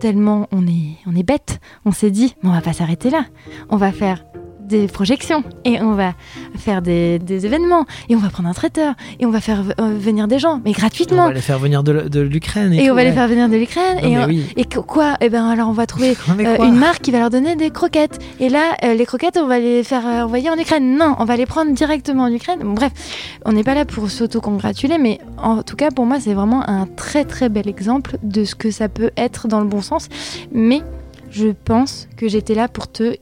tellement 0.00 0.48
on 0.52 0.66
est, 0.66 0.96
on 1.06 1.14
est 1.16 1.22
bête, 1.22 1.60
on 1.84 1.92
s'est 1.92 2.10
dit, 2.10 2.34
Mais 2.42 2.50
on 2.50 2.52
va 2.52 2.60
pas 2.60 2.72
s'arrêter 2.72 3.10
là. 3.10 3.26
On 3.68 3.76
va 3.76 3.92
faire 3.92 4.24
des 4.66 4.86
projections 4.88 5.42
et 5.64 5.80
on 5.80 5.92
va 5.92 6.14
faire 6.56 6.82
des, 6.82 7.18
des 7.18 7.46
événements 7.46 7.84
et 8.08 8.16
on 8.16 8.18
va 8.18 8.28
prendre 8.28 8.48
un 8.48 8.52
traiteur 8.54 8.94
et 9.20 9.26
on 9.26 9.30
va 9.30 9.40
faire 9.40 9.62
euh, 9.80 9.96
venir 9.98 10.28
des 10.28 10.38
gens, 10.38 10.60
mais 10.64 10.70
on 10.70 10.72
gratuitement. 10.72 11.26
va 11.26 11.32
les 11.32 11.40
faire 11.40 11.58
venir 11.58 11.82
de, 11.82 12.20
l'Ukraine 12.20 12.72
et, 12.72 12.78
Et 12.82 12.86
tout, 12.86 12.92
on 12.92 12.94
va 12.94 13.04
les 13.04 13.12
faire 13.12 13.28
venir 13.28 13.48
de 13.48 13.56
l'Ukraine. 13.56 13.98
Et, 14.02 14.18
on- 14.18 14.26
oui. 14.26 14.44
et 14.56 14.64
quoi? 14.64 15.16
Eh 15.20 15.28
ben 15.28 15.46
alors 15.48 15.68
on 15.68 15.72
va 15.72 15.86
trouver 15.86 16.10
euh, 16.40 16.56
quoi? 16.56 16.66
une 16.66 16.76
marque 16.76 17.02
qui 17.02 17.10
va 17.10 17.18
leur 17.20 17.30
donner 17.30 17.56
des 17.56 17.70
croquettes. 17.70 18.18
Et 18.40 18.48
là, 18.48 18.76
euh, 18.84 18.94
les 18.94 19.06
croquettes, 19.06 19.38
on 19.42 19.46
va 19.46 19.58
les 19.58 19.84
faire 19.84 20.06
euh, 20.06 20.22
envoyer 20.24 20.50
en 20.50 20.58
Ukraine. 20.58 20.96
Non, 20.96 21.16
on 21.18 21.24
va 21.24 21.36
les 21.36 21.46
prendre 21.46 21.72
directement 21.72 22.24
en 22.24 22.32
Ukraine. 22.32 22.60
Bon, 22.60 22.72
bref, 22.72 22.92
on 23.44 23.52
n'est 23.52 23.64
pas 23.64 23.74
là 23.74 23.84
pour 23.84 24.10
s'auto-congratuler, 24.10 24.98
mais 24.98 25.20
en 25.38 25.62
tout 25.62 25.76
cas, 25.76 25.90
pour 25.90 26.06
moi, 26.06 26.18
c'est 26.20 26.34
vraiment 26.34 26.68
un 26.68 26.86
très 26.86 27.24
très 27.24 27.48
bel 27.48 27.68
exemple 27.68 28.18
de 28.22 28.44
ce 28.44 28.54
que 28.54 28.70
ça 28.70 28.88
peut 28.88 29.10
être 29.16 29.48
dans 29.48 29.60
le 29.60 29.66
bon 29.66 29.80
sens. 29.82 30.08
Mais 30.52 30.82
je 31.30 31.48
pense 31.64 32.08
que 32.16 32.28
j'étais 32.28 32.54
là 32.54 32.68
pour 32.68 32.90
te 32.90 33.16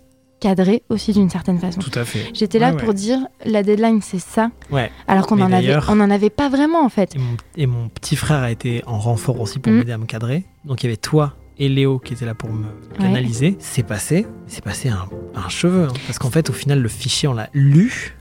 cadrer 0.45 0.83
aussi 0.91 1.13
d'une 1.13 1.31
certaine 1.31 1.59
façon. 1.59 1.81
tout 1.81 1.99
à 1.99 2.05
fait 2.05 2.25
J'étais 2.35 2.59
là 2.59 2.71
Ouais, 2.73 2.77
pour 2.79 2.89
ouais. 2.91 2.95
dire 2.95 3.19
la 3.47 3.63
deadline 3.63 4.01
c'est 4.03 4.19
ça, 4.21 4.51
ouais 4.71 4.91
alors 5.09 5.27
qu'on 5.27 5.41
en 5.41 5.51
avait, 5.53 5.77
on 5.89 5.99
en 6.01 6.11
avait 6.11 6.31
pas 6.31 6.49
vraiment 6.51 6.85
en 6.85 6.89
fait. 6.91 7.15
et 7.17 7.19
mon, 7.19 7.37
et 7.57 7.67
mon 7.67 7.89
petit 7.89 8.17
frère 8.17 8.43
a 8.43 8.51
été 8.51 8.83
en 8.87 8.99
renfort 8.99 9.41
aussi 9.41 9.59
pour 9.59 9.73
Mm. 9.73 9.77
m'aider 9.79 9.93
à 9.93 9.99
me 9.99 10.07
cadrer 10.07 10.45
donc 10.65 10.83
il 10.83 10.87
y 10.87 10.89
avait 10.91 10.97
toi 10.99 11.35
et 11.59 11.69
Léo 11.69 11.99
qui 11.99 12.13
étaient 12.15 12.27
là 12.27 12.35
pour 12.35 12.51
me 12.51 12.67
canaliser 12.99 13.57
c'est 13.59 13.83
passé 13.85 14.27
c'est 14.47 14.63
passé 14.63 14.89
un, 14.91 15.07
un 15.35 15.49
cheveu 15.49 15.85
hein. 15.89 15.93
parce 16.07 16.19
qu'en 16.19 16.31
fait 16.31 16.51
au 16.51 16.53
final 16.53 16.81
le 16.83 16.89
fichier 16.89 17.27
on 17.29 17.35
l'a 17.35 17.49
lu 17.55 18.17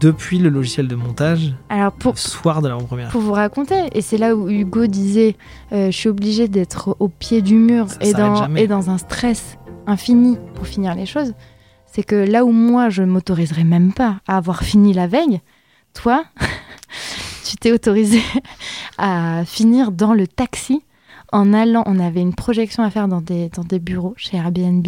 depuis 0.00 0.38
le 0.38 0.48
logiciel 0.48 0.88
de 0.88 0.94
montage 0.94 1.54
Alors 1.68 1.92
pour 1.92 2.12
le 2.12 2.18
soir 2.18 2.62
de 2.62 2.68
l'avant-première 2.68 3.08
pour 3.10 3.20
vous 3.22 3.32
raconter. 3.32 3.80
Et 3.92 4.02
c'est 4.02 4.18
là 4.18 4.34
où 4.34 4.48
Hugo 4.48 4.86
disait 4.86 5.36
euh, 5.72 5.90
Je 5.90 5.96
suis 5.96 6.08
obligée 6.08 6.48
d'être 6.48 6.96
au 6.98 7.08
pied 7.08 7.40
du 7.42 7.54
mur 7.54 7.88
Ça 7.88 7.96
et 8.00 8.12
dans, 8.12 8.54
et 8.56 8.66
dans 8.66 8.90
un 8.90 8.98
stress 8.98 9.58
infini 9.86 10.36
pour 10.54 10.66
finir 10.66 10.94
les 10.94 11.06
choses. 11.06 11.32
C'est 11.96 12.02
que 12.02 12.14
là 12.14 12.44
où 12.44 12.52
moi, 12.52 12.90
je 12.90 13.02
m'autoriserais 13.02 13.64
même 13.64 13.94
pas 13.94 14.20
à 14.28 14.36
avoir 14.36 14.64
fini 14.64 14.92
la 14.92 15.06
veille, 15.06 15.40
toi, 15.94 16.26
tu 17.46 17.56
t'es 17.56 17.72
autorisé 17.72 18.20
à 18.98 19.46
finir 19.46 19.92
dans 19.92 20.12
le 20.12 20.26
taxi 20.26 20.82
en 21.32 21.54
allant, 21.54 21.84
on 21.86 21.98
avait 21.98 22.20
une 22.20 22.34
projection 22.34 22.82
à 22.82 22.90
faire 22.90 23.08
dans 23.08 23.22
des, 23.22 23.48
dans 23.48 23.64
des 23.64 23.78
bureaux 23.78 24.12
chez 24.18 24.36
Airbnb. 24.36 24.86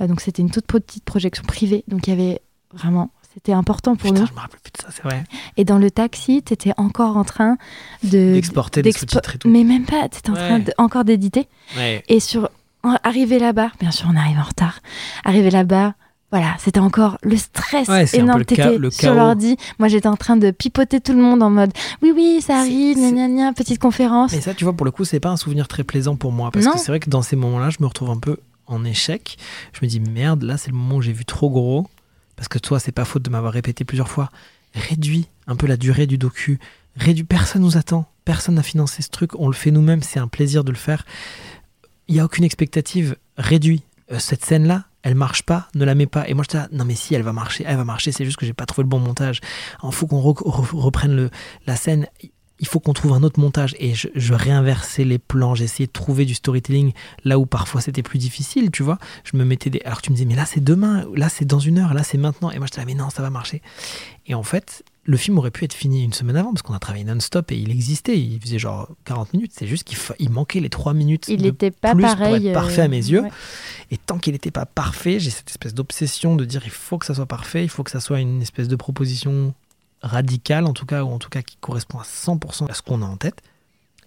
Euh, 0.00 0.06
donc 0.06 0.20
c'était 0.20 0.40
une 0.40 0.50
toute 0.52 0.66
petite 0.66 1.02
projection 1.02 1.42
privée. 1.42 1.82
Donc 1.88 2.06
il 2.06 2.10
y 2.10 2.12
avait 2.12 2.40
vraiment, 2.72 3.10
c'était 3.34 3.52
important 3.52 3.96
pour 3.96 4.10
Putain, 4.10 4.20
nous. 4.20 4.26
je 4.28 4.32
me 4.32 4.38
rappelle 4.38 4.60
plus 4.60 4.70
de 4.70 4.80
ça, 4.80 4.88
c'est 4.92 5.02
vrai. 5.02 5.24
Et 5.56 5.64
dans 5.64 5.78
le 5.78 5.90
taxi, 5.90 6.44
tu 6.44 6.52
étais 6.52 6.74
encore 6.76 7.16
en 7.16 7.24
train 7.24 7.56
de 8.04 8.34
D'exporter 8.34 8.82
des 8.82 8.92
sous-titres 8.92 9.34
et 9.34 9.38
tout. 9.38 9.48
Mais 9.48 9.64
même 9.64 9.84
pas, 9.84 10.08
tu 10.08 10.18
étais 10.18 10.30
en 10.30 10.34
train 10.34 10.60
de- 10.60 10.72
encore 10.78 11.04
d'éditer. 11.04 11.48
Ouais. 11.76 12.04
Et 12.08 12.20
sur 12.20 12.50
arrivé 13.02 13.40
là-bas, 13.40 13.72
bien 13.80 13.90
sûr, 13.90 14.06
on 14.08 14.16
arrive 14.16 14.38
en 14.38 14.44
retard. 14.44 14.78
Arrivé 15.24 15.50
là-bas, 15.50 15.94
voilà, 16.38 16.54
c'était 16.58 16.80
encore 16.80 17.16
le 17.22 17.36
stress 17.36 17.88
Ouais, 17.88 18.04
énorme. 18.14 18.44
T'étais 18.44 18.76
le 18.76 18.90
sur 18.90 19.14
l'ordi. 19.14 19.56
Moi, 19.78 19.88
j'étais 19.88 20.06
en 20.06 20.16
train 20.16 20.36
de 20.36 20.50
pipoter 20.50 21.00
tout 21.00 21.12
le 21.12 21.20
monde 21.22 21.42
en 21.42 21.48
mode 21.48 21.72
oui, 22.02 22.12
oui, 22.14 22.42
ça 22.42 22.58
arrive, 22.58 22.98
gna 22.98 23.10
gna 23.10 23.28
gna, 23.28 23.52
petite 23.54 23.78
conférence. 23.78 24.32
Mais 24.32 24.40
ça, 24.42 24.52
tu 24.52 24.64
vois, 24.64 24.74
pour 24.74 24.84
le 24.84 24.90
coup, 24.90 25.04
c'est 25.06 25.20
pas 25.20 25.30
un 25.30 25.36
souvenir 25.38 25.66
très 25.66 25.82
plaisant 25.82 26.14
pour 26.16 26.32
moi. 26.32 26.50
Parce 26.50 26.66
Non. 26.66 26.72
que 26.72 26.78
c'est 26.78 26.88
vrai 26.88 27.00
que 27.00 27.08
dans 27.08 27.22
ces 27.22 27.36
moments-là, 27.36 27.70
je 27.70 27.78
me 27.80 27.86
retrouve 27.86 28.10
un 28.10 28.18
peu 28.18 28.36
en 28.66 28.84
échec. 28.84 29.38
Je 29.72 29.78
me 29.82 29.88
dis, 29.88 29.98
merde, 30.00 30.42
là, 30.42 30.58
c'est 30.58 30.70
le 30.70 30.76
moment 30.76 30.96
où 30.96 31.02
j'ai 31.02 31.12
vu 31.12 31.24
trop 31.24 31.48
gros. 31.48 31.86
Parce 32.36 32.48
que 32.48 32.58
toi, 32.58 32.78
c'est 32.80 32.92
pas 32.92 33.06
faute 33.06 33.22
de 33.22 33.30
m'avoir 33.30 33.52
répété 33.54 33.84
plusieurs 33.84 34.08
fois. 34.10 34.30
Réduis 34.74 35.26
un 35.46 35.56
peu 35.56 35.66
la 35.66 35.78
durée 35.78 36.06
du 36.06 36.18
docu. 36.18 36.58
Réduis. 36.96 37.24
Personne 37.24 37.62
nous 37.62 37.78
attend. 37.78 38.04
Personne 38.26 38.56
n'a 38.56 38.62
financé 38.62 39.00
ce 39.02 39.08
truc. 39.08 39.30
On 39.38 39.46
le 39.48 39.54
fait 39.54 39.70
nous-mêmes. 39.70 40.02
C'est 40.02 40.18
un 40.20 40.28
plaisir 40.28 40.64
de 40.64 40.70
le 40.70 40.76
faire. 40.76 41.06
Il 42.08 42.14
n'y 42.14 42.20
a 42.20 42.24
aucune 42.26 42.44
expectative. 42.44 43.16
Réduis. 43.38 43.82
Euh, 44.12 44.18
cette 44.18 44.44
scène-là, 44.44 44.84
elle 45.06 45.14
marche 45.14 45.44
pas, 45.44 45.68
ne 45.76 45.84
la 45.84 45.94
mets 45.94 46.06
pas. 46.06 46.28
Et 46.28 46.34
moi, 46.34 46.42
je 46.50 46.58
non, 46.76 46.84
mais 46.84 46.96
si, 46.96 47.14
elle 47.14 47.22
va 47.22 47.32
marcher, 47.32 47.62
elle 47.64 47.76
va 47.76 47.84
marcher, 47.84 48.10
c'est 48.10 48.24
juste 48.24 48.38
que 48.38 48.44
j'ai 48.44 48.52
pas 48.52 48.66
trouvé 48.66 48.82
le 48.82 48.88
bon 48.88 48.98
montage. 48.98 49.40
Il 49.84 49.92
faut 49.92 50.08
qu'on 50.08 50.20
re- 50.20 50.42
re- 50.42 50.76
reprenne 50.76 51.14
le, 51.14 51.30
la 51.64 51.76
scène. 51.76 52.08
Il 52.58 52.66
faut 52.66 52.80
qu'on 52.80 52.92
trouve 52.92 53.12
un 53.12 53.22
autre 53.22 53.38
montage. 53.38 53.76
Et 53.78 53.94
je, 53.94 54.08
je 54.16 54.34
réinversais 54.34 55.04
les 55.04 55.18
plans, 55.18 55.54
j'essayais 55.54 55.86
de 55.86 55.92
trouver 55.92 56.24
du 56.24 56.34
storytelling 56.34 56.92
là 57.22 57.38
où 57.38 57.46
parfois 57.46 57.80
c'était 57.80 58.02
plus 58.02 58.18
difficile, 58.18 58.72
tu 58.72 58.82
vois. 58.82 58.98
Je 59.22 59.36
me 59.36 59.44
mettais 59.44 59.70
des. 59.70 59.80
Alors 59.84 60.02
tu 60.02 60.10
me 60.10 60.16
disais, 60.16 60.26
mais 60.26 60.34
là 60.34 60.44
c'est 60.44 60.64
demain, 60.64 61.06
là 61.14 61.28
c'est 61.28 61.44
dans 61.44 61.60
une 61.60 61.78
heure, 61.78 61.94
là 61.94 62.02
c'est 62.02 62.18
maintenant. 62.18 62.50
Et 62.50 62.58
moi, 62.58 62.66
je 62.66 62.72
disais, 62.72 62.84
mais 62.84 62.94
non, 62.94 63.08
ça 63.08 63.22
va 63.22 63.30
marcher. 63.30 63.62
Et 64.26 64.34
en 64.34 64.42
fait, 64.42 64.82
le 65.08 65.16
film 65.16 65.38
aurait 65.38 65.50
pu 65.50 65.64
être 65.64 65.72
fini 65.72 66.02
une 66.04 66.12
semaine 66.12 66.36
avant 66.36 66.52
parce 66.52 66.62
qu'on 66.62 66.74
a 66.74 66.78
travaillé 66.78 67.04
non-stop 67.04 67.52
et 67.52 67.56
il 67.56 67.70
existait. 67.70 68.18
Il 68.18 68.40
faisait 68.40 68.58
genre 68.58 68.88
40 69.04 69.32
minutes. 69.34 69.52
C'est 69.54 69.66
juste 69.66 69.84
qu'il 69.84 69.96
fa- 69.96 70.14
il 70.18 70.30
manquait 70.30 70.60
les 70.60 70.68
3 70.68 70.94
minutes. 70.94 71.26
Il 71.28 71.42
de 71.42 71.48
était 71.48 71.70
pas 71.70 71.94
plus 71.94 72.02
pour 72.02 72.26
être 72.26 72.52
parfait 72.52 72.82
à 72.82 72.88
mes 72.88 73.04
euh, 73.06 73.10
yeux. 73.12 73.20
ouais. 73.22 73.30
Et 73.92 73.96
tant 73.98 74.18
qu'il 74.18 74.32
n'était 74.32 74.50
pas 74.50 74.66
parfait, 74.66 75.18
j'ai 75.20 75.30
cette 75.30 75.48
espèce 75.48 75.74
d'obsession 75.74 76.34
de 76.36 76.44
dire 76.44 76.62
il 76.64 76.70
faut 76.70 76.98
que 76.98 77.06
ça 77.06 77.14
soit 77.14 77.26
parfait, 77.26 77.62
il 77.64 77.68
faut 77.68 77.84
que 77.84 77.90
ça 77.90 78.00
soit 78.00 78.20
une 78.20 78.42
espèce 78.42 78.68
de 78.68 78.76
proposition 78.76 79.54
radicale, 80.02 80.66
en 80.66 80.72
tout 80.72 80.86
cas, 80.86 81.04
ou 81.04 81.08
en 81.10 81.18
tout 81.18 81.28
cas 81.30 81.42
qui 81.42 81.56
correspond 81.60 81.98
à 81.98 82.02
100% 82.04 82.68
à 82.70 82.74
ce 82.74 82.82
qu'on 82.82 83.02
a 83.02 83.06
en 83.06 83.16
tête. 83.16 83.40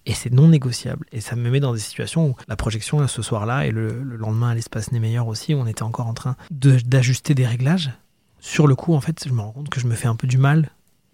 Et 0.06 0.14
c'est 0.14 0.32
non 0.32 0.48
négociable. 0.48 1.06
Et 1.12 1.22
ça 1.22 1.36
me 1.36 1.50
met 1.50 1.60
dans 1.60 1.74
des 1.74 1.80
situations 1.80 2.30
où 2.30 2.36
la 2.48 2.56
projection, 2.56 3.00
là, 3.00 3.08
ce 3.08 3.22
soir-là, 3.22 3.66
et 3.68 3.72
le, 3.72 4.02
le 4.02 4.16
lendemain 4.16 4.50
à 4.50 4.56
l'espace 4.56 4.92
n'est 4.92 5.00
meilleur 5.00 5.28
aussi, 5.28 5.54
où 5.54 5.60
on 5.60 5.68
était 5.68 5.84
encore 5.84 6.08
en 6.08 6.14
train 6.14 6.36
de- 6.52 6.80
d'ajuster 6.80 7.36
des 7.36 7.46
réglages. 7.46 7.92
Sur 8.40 8.66
le 8.68 8.76
coup, 8.76 8.94
en 8.96 9.02
fait, 9.02 9.24
je 9.28 9.34
me 9.34 9.42
rends 9.42 9.52
compte 9.52 9.70
que 9.70 9.80
je 9.80 9.88
me 9.88 9.96
fais 9.96 10.08
un 10.08 10.16
peu 10.16 10.26
du 10.26 10.38
mal. 10.38 10.72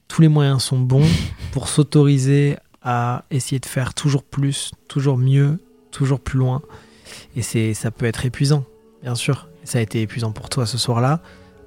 Tous 0.08 0.22
les 0.22 0.28
moyens 0.28 0.64
sont 0.64 0.80
bons 0.80 1.08
pour 1.52 1.68
s'autoriser 1.68 2.58
à 2.82 3.26
essayer 3.32 3.60
de 3.60 3.66
faire 3.66 3.94
toujours 3.94 4.24
plus, 4.24 4.72
toujours 4.88 5.18
mieux, 5.18 5.60
toujours 5.92 6.20
plus 6.20 6.38
loin. 6.38 6.62
Et 7.36 7.42
c'est, 7.42 7.74
ça 7.74 7.92
peut 7.92 8.06
être 8.06 8.26
épuisant, 8.26 8.64
bien 9.02 9.16
sûr. 9.16 9.50
Ça 9.64 9.80
a 9.80 9.82
été 9.82 10.02
épuisant 10.02 10.32
pour 10.32 10.50
toi 10.50 10.66
ce 10.66 10.78
soir-là. 10.78 11.22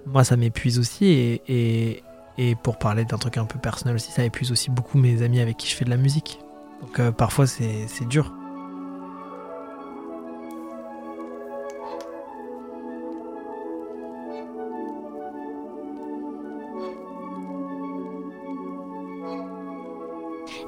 Moi, 0.07 0.23
ça 0.25 0.37
m'épuise 0.37 0.79
aussi. 0.79 1.07
Et, 1.07 2.03
et, 2.39 2.55
pour 2.63 2.79
parler 2.79 3.05
d'un 3.05 3.19
truc 3.19 3.37
un 3.37 3.45
peu 3.45 3.59
personnel 3.59 3.97
aussi, 3.97 4.13
ça 4.13 4.23
épuise 4.23 4.53
aussi 4.53 4.71
beaucoup 4.71 4.97
mes 4.97 5.23
amis 5.23 5.41
avec 5.41 5.57
qui 5.57 5.69
je 5.69 5.75
fais 5.75 5.85
de 5.85 5.91
la 5.91 5.97
musique. 5.97 6.39
Donc 6.81 7.01
euh, 7.01 7.11
parfois, 7.11 7.49
c'est, 7.49 7.87
c'est 7.89 8.07
dur. 8.07 8.33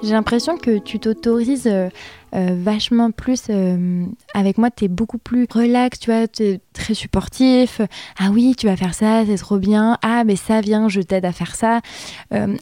J'ai 0.02 0.12
l'impression 0.12 0.56
que 0.56 0.78
tu 0.78 0.98
t'autorises 0.98 1.66
euh, 1.66 1.88
euh, 2.34 2.56
vachement 2.58 3.10
plus. 3.10 3.44
euh, 3.50 4.04
avec 4.34 4.58
moi, 4.58 4.70
tu 4.70 4.86
es 4.86 4.88
beaucoup 4.88 5.18
plus 5.18 5.46
relax, 5.50 5.98
tu 5.98 6.10
vois, 6.10 6.26
tu 6.28 6.42
es 6.42 6.60
très 6.72 6.94
supportif. 6.94 7.80
Ah 8.18 8.30
oui, 8.32 8.54
tu 8.56 8.66
vas 8.66 8.76
faire 8.76 8.94
ça, 8.94 9.24
c'est 9.26 9.36
trop 9.36 9.58
bien. 9.58 9.98
Ah, 10.02 10.24
mais 10.24 10.36
ça, 10.36 10.60
viens, 10.60 10.88
je 10.88 11.00
t'aide 11.00 11.24
à 11.24 11.32
faire 11.32 11.54
ça. 11.54 11.80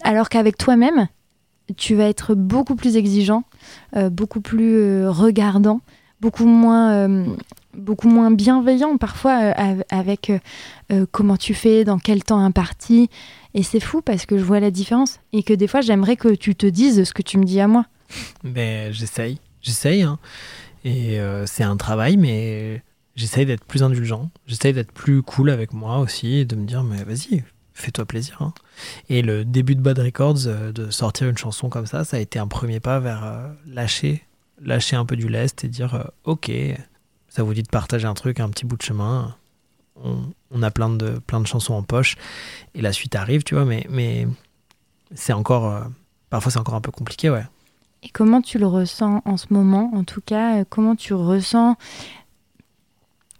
Alors 0.02 0.28
qu'avec 0.28 0.56
toi-même, 0.56 1.08
tu 1.76 1.94
vas 1.94 2.08
être 2.08 2.34
beaucoup 2.34 2.76
plus 2.76 2.96
exigeant, 2.96 3.44
beaucoup 4.10 4.40
plus 4.40 5.06
regardant, 5.06 5.80
beaucoup 6.20 6.46
moins, 6.46 6.92
euh, 6.92 7.26
beaucoup 7.74 8.08
moins 8.08 8.30
bienveillant 8.30 8.96
parfois 8.98 9.40
euh, 9.42 9.52
av- 9.56 9.84
avec 9.90 10.32
euh, 10.90 11.06
comment 11.12 11.36
tu 11.36 11.54
fais, 11.54 11.84
dans 11.84 11.98
quel 11.98 12.24
temps 12.24 12.38
imparti. 12.40 13.08
Et 13.54 13.62
c'est 13.62 13.80
fou 13.80 14.02
parce 14.02 14.26
que 14.26 14.36
je 14.38 14.44
vois 14.44 14.60
la 14.60 14.70
différence 14.70 15.20
et 15.32 15.42
que 15.42 15.52
des 15.54 15.66
fois 15.68 15.80
j'aimerais 15.80 16.16
que 16.16 16.34
tu 16.34 16.54
te 16.54 16.66
dises 16.66 17.04
ce 17.04 17.12
que 17.14 17.22
tu 17.22 17.38
me 17.38 17.44
dis 17.44 17.60
à 17.60 17.68
moi. 17.68 17.86
Ben, 18.44 18.92
j'essaye. 18.92 19.38
J'essaye. 19.62 20.02
hein. 20.02 20.18
Et 20.84 21.18
c'est 21.46 21.64
un 21.64 21.76
travail, 21.76 22.16
mais 22.16 22.82
j'essaye 23.16 23.44
d'être 23.46 23.64
plus 23.64 23.82
indulgent. 23.82 24.30
J'essaye 24.46 24.72
d'être 24.72 24.92
plus 24.92 25.22
cool 25.22 25.50
avec 25.50 25.72
moi 25.72 25.98
aussi 25.98 26.36
et 26.36 26.44
de 26.44 26.54
me 26.56 26.64
dire, 26.66 26.84
mais 26.84 27.02
vas-y, 27.04 27.42
fais-toi 27.74 28.04
plaisir. 28.06 28.38
hein. 28.40 28.52
Et 29.08 29.22
le 29.22 29.44
début 29.44 29.74
de 29.74 29.80
Bad 29.80 29.98
Records, 29.98 30.46
de 30.72 30.90
sortir 30.90 31.28
une 31.28 31.36
chanson 31.36 31.68
comme 31.68 31.86
ça, 31.86 32.04
ça 32.04 32.16
a 32.16 32.20
été 32.20 32.38
un 32.38 32.46
premier 32.46 32.80
pas 32.80 33.00
vers 33.00 33.50
lâcher, 33.66 34.22
lâcher 34.60 34.96
un 34.96 35.04
peu 35.04 35.16
du 35.16 35.28
lest 35.28 35.64
et 35.64 35.68
dire, 35.68 35.94
euh, 35.94 36.04
ok, 36.24 36.50
ça 37.28 37.42
vous 37.42 37.54
dit 37.54 37.62
de 37.62 37.68
partager 37.68 38.06
un 38.06 38.14
truc, 38.14 38.40
un 38.40 38.48
petit 38.50 38.66
bout 38.66 38.76
de 38.76 38.82
chemin. 38.82 39.34
On, 40.02 40.18
on 40.50 40.62
a 40.62 40.70
plein 40.70 40.90
de, 40.90 41.18
plein 41.18 41.40
de 41.40 41.46
chansons 41.46 41.74
en 41.74 41.82
poche 41.82 42.16
et 42.74 42.80
la 42.80 42.92
suite 42.92 43.16
arrive, 43.16 43.42
tu 43.42 43.54
vois, 43.54 43.64
mais, 43.64 43.86
mais 43.90 44.26
c'est 45.14 45.32
encore, 45.32 45.66
euh, 45.66 45.84
parfois 46.30 46.52
c'est 46.52 46.58
encore 46.58 46.74
un 46.74 46.80
peu 46.80 46.92
compliqué, 46.92 47.30
ouais. 47.30 47.44
Et 48.02 48.10
comment 48.10 48.40
tu 48.40 48.58
le 48.58 48.66
ressens 48.66 49.22
en 49.24 49.36
ce 49.36 49.46
moment 49.50 49.90
En 49.94 50.04
tout 50.04 50.20
cas, 50.20 50.60
euh, 50.60 50.64
comment 50.68 50.94
tu 50.94 51.14
ressens 51.14 51.76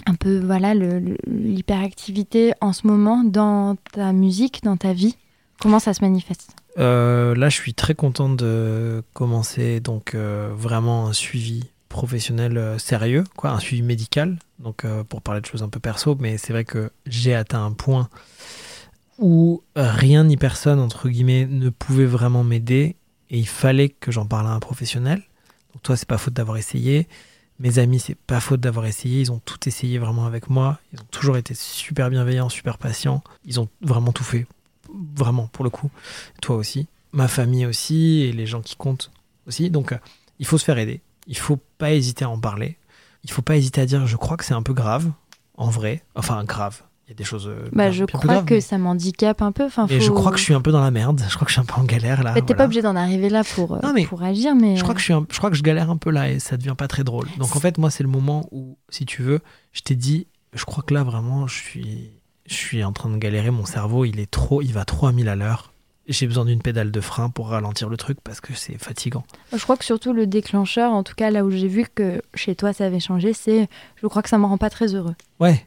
un 0.06 0.14
peu 0.14 0.40
voilà 0.40 0.74
l'hyperactivité 0.74 2.54
en 2.60 2.72
ce 2.72 2.86
moment 2.86 3.22
dans 3.24 3.76
ta 3.92 4.12
musique, 4.12 4.62
dans 4.64 4.76
ta 4.76 4.92
vie? 4.92 5.16
Comment 5.60 5.78
ça 5.78 5.94
se 5.94 6.00
manifeste? 6.02 6.56
Euh, 6.78 7.34
là, 7.34 7.48
je 7.48 7.56
suis 7.56 7.74
très 7.74 7.94
content 7.94 8.28
de 8.28 9.02
commencer 9.12 9.80
donc 9.80 10.14
euh, 10.14 10.50
vraiment 10.54 11.08
un 11.08 11.12
suivi 11.12 11.64
professionnel 11.88 12.56
euh, 12.56 12.78
sérieux, 12.78 13.24
quoi, 13.36 13.50
un 13.50 13.58
suivi 13.58 13.82
médical. 13.82 14.38
Donc 14.58 14.84
pour 15.08 15.22
parler 15.22 15.40
de 15.40 15.46
choses 15.46 15.62
un 15.62 15.68
peu 15.68 15.78
perso, 15.78 16.16
mais 16.18 16.36
c'est 16.36 16.52
vrai 16.52 16.64
que 16.64 16.90
j'ai 17.06 17.32
atteint 17.32 17.64
un 17.64 17.70
point 17.70 18.08
où 19.16 19.62
rien 19.76 20.24
ni 20.24 20.36
personne 20.36 20.80
entre 20.80 21.08
guillemets 21.08 21.46
ne 21.46 21.70
pouvait 21.70 22.06
vraiment 22.06 22.42
m'aider 22.42 22.96
et 23.30 23.38
il 23.38 23.46
fallait 23.46 23.88
que 23.88 24.10
j'en 24.10 24.26
parle 24.26 24.48
à 24.48 24.50
un 24.50 24.58
professionnel. 24.58 25.22
Donc 25.72 25.82
toi, 25.82 25.96
c'est 25.96 26.08
pas 26.08 26.18
faute 26.18 26.34
d'avoir 26.34 26.56
essayé. 26.56 27.06
Mes 27.60 27.78
amis, 27.78 28.00
c'est 28.00 28.16
pas 28.16 28.40
faute 28.40 28.58
d'avoir 28.58 28.86
essayé. 28.86 29.20
Ils 29.20 29.30
ont 29.30 29.40
tout 29.44 29.68
essayé 29.68 29.98
vraiment 29.98 30.26
avec 30.26 30.50
moi. 30.50 30.80
Ils 30.92 31.00
ont 31.00 31.08
toujours 31.12 31.36
été 31.36 31.54
super 31.54 32.10
bienveillants, 32.10 32.48
super 32.48 32.78
patients. 32.78 33.22
Ils 33.44 33.60
ont 33.60 33.68
vraiment 33.80 34.10
tout 34.10 34.24
fait. 34.24 34.46
Vraiment, 35.16 35.48
pour 35.52 35.64
le 35.64 35.70
coup. 35.70 35.90
Toi 36.42 36.56
aussi. 36.56 36.86
Ma 37.12 37.28
famille 37.28 37.66
aussi. 37.66 38.20
Et 38.22 38.32
les 38.32 38.46
gens 38.46 38.60
qui 38.62 38.76
comptent 38.76 39.10
aussi. 39.46 39.70
Donc, 39.70 39.92
euh, 39.92 39.98
il 40.38 40.46
faut 40.46 40.58
se 40.58 40.64
faire 40.64 40.78
aider. 40.78 41.00
Il 41.26 41.36
faut 41.36 41.58
pas 41.78 41.92
hésiter 41.92 42.24
à 42.24 42.30
en 42.30 42.38
parler. 42.38 42.76
Il 43.24 43.30
faut 43.30 43.42
pas 43.42 43.56
hésiter 43.56 43.80
à 43.80 43.86
dire 43.86 44.06
je 44.06 44.16
crois 44.16 44.36
que 44.36 44.44
c'est 44.44 44.54
un 44.54 44.62
peu 44.62 44.72
grave. 44.74 45.10
En 45.56 45.70
vrai. 45.70 46.02
Enfin, 46.14 46.44
grave. 46.44 46.82
Il 47.06 47.12
y 47.12 47.12
a 47.12 47.16
des 47.16 47.24
choses. 47.24 47.48
euh, 47.48 47.68
bah, 47.72 47.90
Je 47.90 48.04
crois 48.04 48.42
que 48.42 48.54
mais- 48.54 48.60
ça 48.60 48.76
m'handicape 48.76 49.40
un 49.40 49.50
peu. 49.50 49.64
Enfin, 49.64 49.86
mais 49.88 49.98
je 49.98 50.08
faut- 50.08 50.14
crois 50.14 50.30
que 50.30 50.36
je 50.38 50.44
suis 50.44 50.52
un 50.54 50.60
peu 50.60 50.70
dans 50.72 50.82
la 50.82 50.90
merde. 50.90 51.22
Je 51.26 51.34
crois 51.34 51.46
que 51.46 51.50
je 51.50 51.54
suis 51.54 51.60
un 51.60 51.64
peu 51.64 51.80
en 51.80 51.84
galère 51.84 52.22
là. 52.22 52.32
Mais 52.34 52.40
T'es 52.42 52.48
voilà. 52.48 52.56
pas 52.58 52.64
obligé 52.66 52.82
d'en 52.82 52.94
arriver 52.96 53.30
là 53.30 53.42
pour, 53.44 53.74
euh, 53.74 53.78
Non, 53.82 53.92
mais 53.94 54.04
pour 54.06 54.22
agir, 54.22 54.54
mais. 54.54 54.76
Je 54.76 54.82
crois 54.82 54.92
que 54.94 55.00
je 55.00 55.04
suis, 55.04 55.14
un- 55.14 55.26
je 55.30 55.38
crois 55.38 55.50
que 55.50 55.56
je 55.56 55.62
galère 55.62 55.88
un 55.90 55.96
peu 55.96 56.10
là 56.10 56.30
et 56.30 56.38
ça 56.38 56.56
devient 56.58 56.74
pas 56.76 56.86
très 56.86 57.04
drôle. 57.04 57.26
Donc 57.38 57.56
en 57.56 57.60
fait, 57.60 57.78
moi, 57.78 57.90
c'est 57.90 58.02
le 58.02 58.10
moment 58.10 58.46
où, 58.52 58.76
si 58.90 59.06
tu 59.06 59.22
veux, 59.22 59.40
je 59.72 59.80
t'ai 59.80 59.96
dit, 59.96 60.26
je 60.52 60.64
crois 60.66 60.84
que 60.84 60.92
là 60.92 61.02
vraiment, 61.02 61.46
je 61.46 61.54
suis, 61.54 62.10
je 62.48 62.54
suis 62.54 62.82
en 62.84 62.92
train 62.92 63.10
de 63.10 63.16
galérer. 63.16 63.50
Mon 63.50 63.64
cerveau, 63.66 64.04
il 64.04 64.18
est 64.20 64.30
trop, 64.30 64.62
il 64.62 64.72
va 64.72 64.84
trop 64.84 65.06
à 65.06 65.12
1000 65.12 65.28
à 65.28 65.36
l'heure. 65.36 65.72
J'ai 66.08 66.26
besoin 66.26 66.46
d'une 66.46 66.62
pédale 66.62 66.90
de 66.90 67.00
frein 67.02 67.28
pour 67.28 67.48
ralentir 67.50 67.90
le 67.90 67.98
truc 67.98 68.18
parce 68.24 68.40
que 68.40 68.54
c'est 68.54 68.78
fatigant. 68.78 69.24
Je 69.54 69.62
crois 69.62 69.76
que 69.76 69.84
surtout 69.84 70.14
le 70.14 70.26
déclencheur, 70.26 70.92
en 70.92 71.02
tout 71.02 71.14
cas 71.14 71.30
là 71.30 71.44
où 71.44 71.50
j'ai 71.50 71.68
vu 71.68 71.86
que 71.94 72.22
chez 72.34 72.54
toi 72.54 72.72
ça 72.72 72.86
avait 72.86 72.98
changé, 73.00 73.34
c'est 73.34 73.68
je 73.96 74.06
crois 74.06 74.22
que 74.22 74.30
ça 74.30 74.38
me 74.38 74.46
rend 74.46 74.56
pas 74.56 74.70
très 74.70 74.94
heureux. 74.94 75.14
Ouais. 75.38 75.66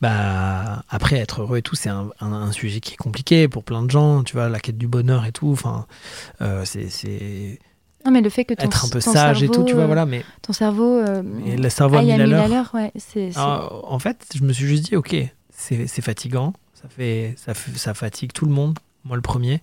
Bah 0.00 0.82
après 0.88 1.16
être 1.16 1.42
heureux 1.42 1.58
et 1.58 1.62
tout, 1.62 1.74
c'est 1.76 1.90
un, 1.90 2.08
un- 2.20 2.32
un 2.32 2.52
sujet 2.52 2.80
qui 2.80 2.94
est 2.94 2.96
compliqué 2.96 3.48
pour 3.48 3.64
plein 3.64 3.82
de 3.82 3.90
gens. 3.90 4.22
Tu 4.22 4.32
vois, 4.34 4.48
la 4.48 4.60
quête 4.60 4.78
du 4.78 4.88
bonheur 4.88 5.26
et 5.26 5.32
tout. 5.32 5.50
Enfin, 5.52 5.86
euh, 6.40 6.64
c'est, 6.64 7.58
Non, 8.06 8.10
mais 8.12 8.22
le 8.22 8.30
fait 8.30 8.44
que 8.46 8.54
ton, 8.54 8.64
être 8.64 8.84
un 8.86 8.88
peu 8.88 9.00
ton 9.00 9.12
sage 9.12 9.42
et 9.42 9.48
tout. 9.50 9.64
Tu 9.64 9.74
vois, 9.74 9.82
euh, 9.82 9.86
voilà. 9.86 10.06
Mais 10.06 10.24
Ton 10.42 10.54
cerveau. 10.54 10.96
euh, 10.98 11.22
Et 11.44 11.56
le 11.58 11.68
cerveau 11.68 11.96
à 11.96 12.00
aille 12.00 12.12
1000 12.12 12.20
à 12.22 12.48
l'heure. 12.48 12.70
ouais. 12.74 12.92
En 13.36 13.98
fait, 13.98 14.24
je 14.34 14.42
me 14.42 14.52
suis 14.54 14.66
juste 14.66 14.84
dit, 14.84 14.96
ok, 14.96 15.14
c'est 15.56 16.02
fatigant, 16.02 16.52
ça, 16.74 16.88
fait, 16.88 17.34
ça, 17.36 17.54
ça 17.54 17.94
fatigue 17.94 18.32
tout 18.32 18.46
le 18.46 18.52
monde, 18.52 18.78
moi 19.04 19.16
le 19.16 19.22
premier. 19.22 19.62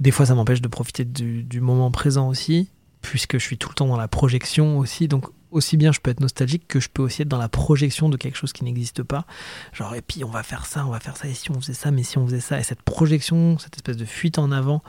Des 0.00 0.10
fois, 0.10 0.26
ça 0.26 0.34
m'empêche 0.34 0.60
de 0.60 0.68
profiter 0.68 1.04
du, 1.04 1.42
du 1.42 1.60
moment 1.60 1.90
présent 1.90 2.28
aussi, 2.28 2.70
puisque 3.02 3.38
je 3.38 3.44
suis 3.44 3.58
tout 3.58 3.68
le 3.68 3.74
temps 3.74 3.86
dans 3.86 3.96
la 3.96 4.08
projection 4.08 4.78
aussi. 4.78 5.08
Donc, 5.08 5.26
aussi 5.50 5.76
bien 5.76 5.92
je 5.92 6.00
peux 6.00 6.10
être 6.10 6.20
nostalgique 6.20 6.66
que 6.68 6.80
je 6.80 6.88
peux 6.88 7.02
aussi 7.02 7.22
être 7.22 7.28
dans 7.28 7.38
la 7.38 7.48
projection 7.48 8.08
de 8.08 8.16
quelque 8.16 8.36
chose 8.36 8.52
qui 8.52 8.64
n'existe 8.64 9.02
pas. 9.02 9.26
Genre, 9.72 9.94
et 9.94 10.02
puis 10.02 10.24
on 10.24 10.30
va 10.30 10.42
faire 10.42 10.66
ça, 10.66 10.86
on 10.86 10.90
va 10.90 11.00
faire 11.00 11.16
ça, 11.16 11.28
et 11.28 11.34
si 11.34 11.50
on 11.50 11.60
faisait 11.60 11.74
ça, 11.74 11.90
mais 11.90 12.02
si 12.02 12.18
on 12.18 12.26
faisait 12.26 12.40
ça. 12.40 12.58
Et 12.58 12.62
cette 12.62 12.82
projection, 12.82 13.58
cette 13.58 13.76
espèce 13.76 13.96
de 13.96 14.04
fuite 14.04 14.38
en 14.38 14.52
avant, 14.52 14.82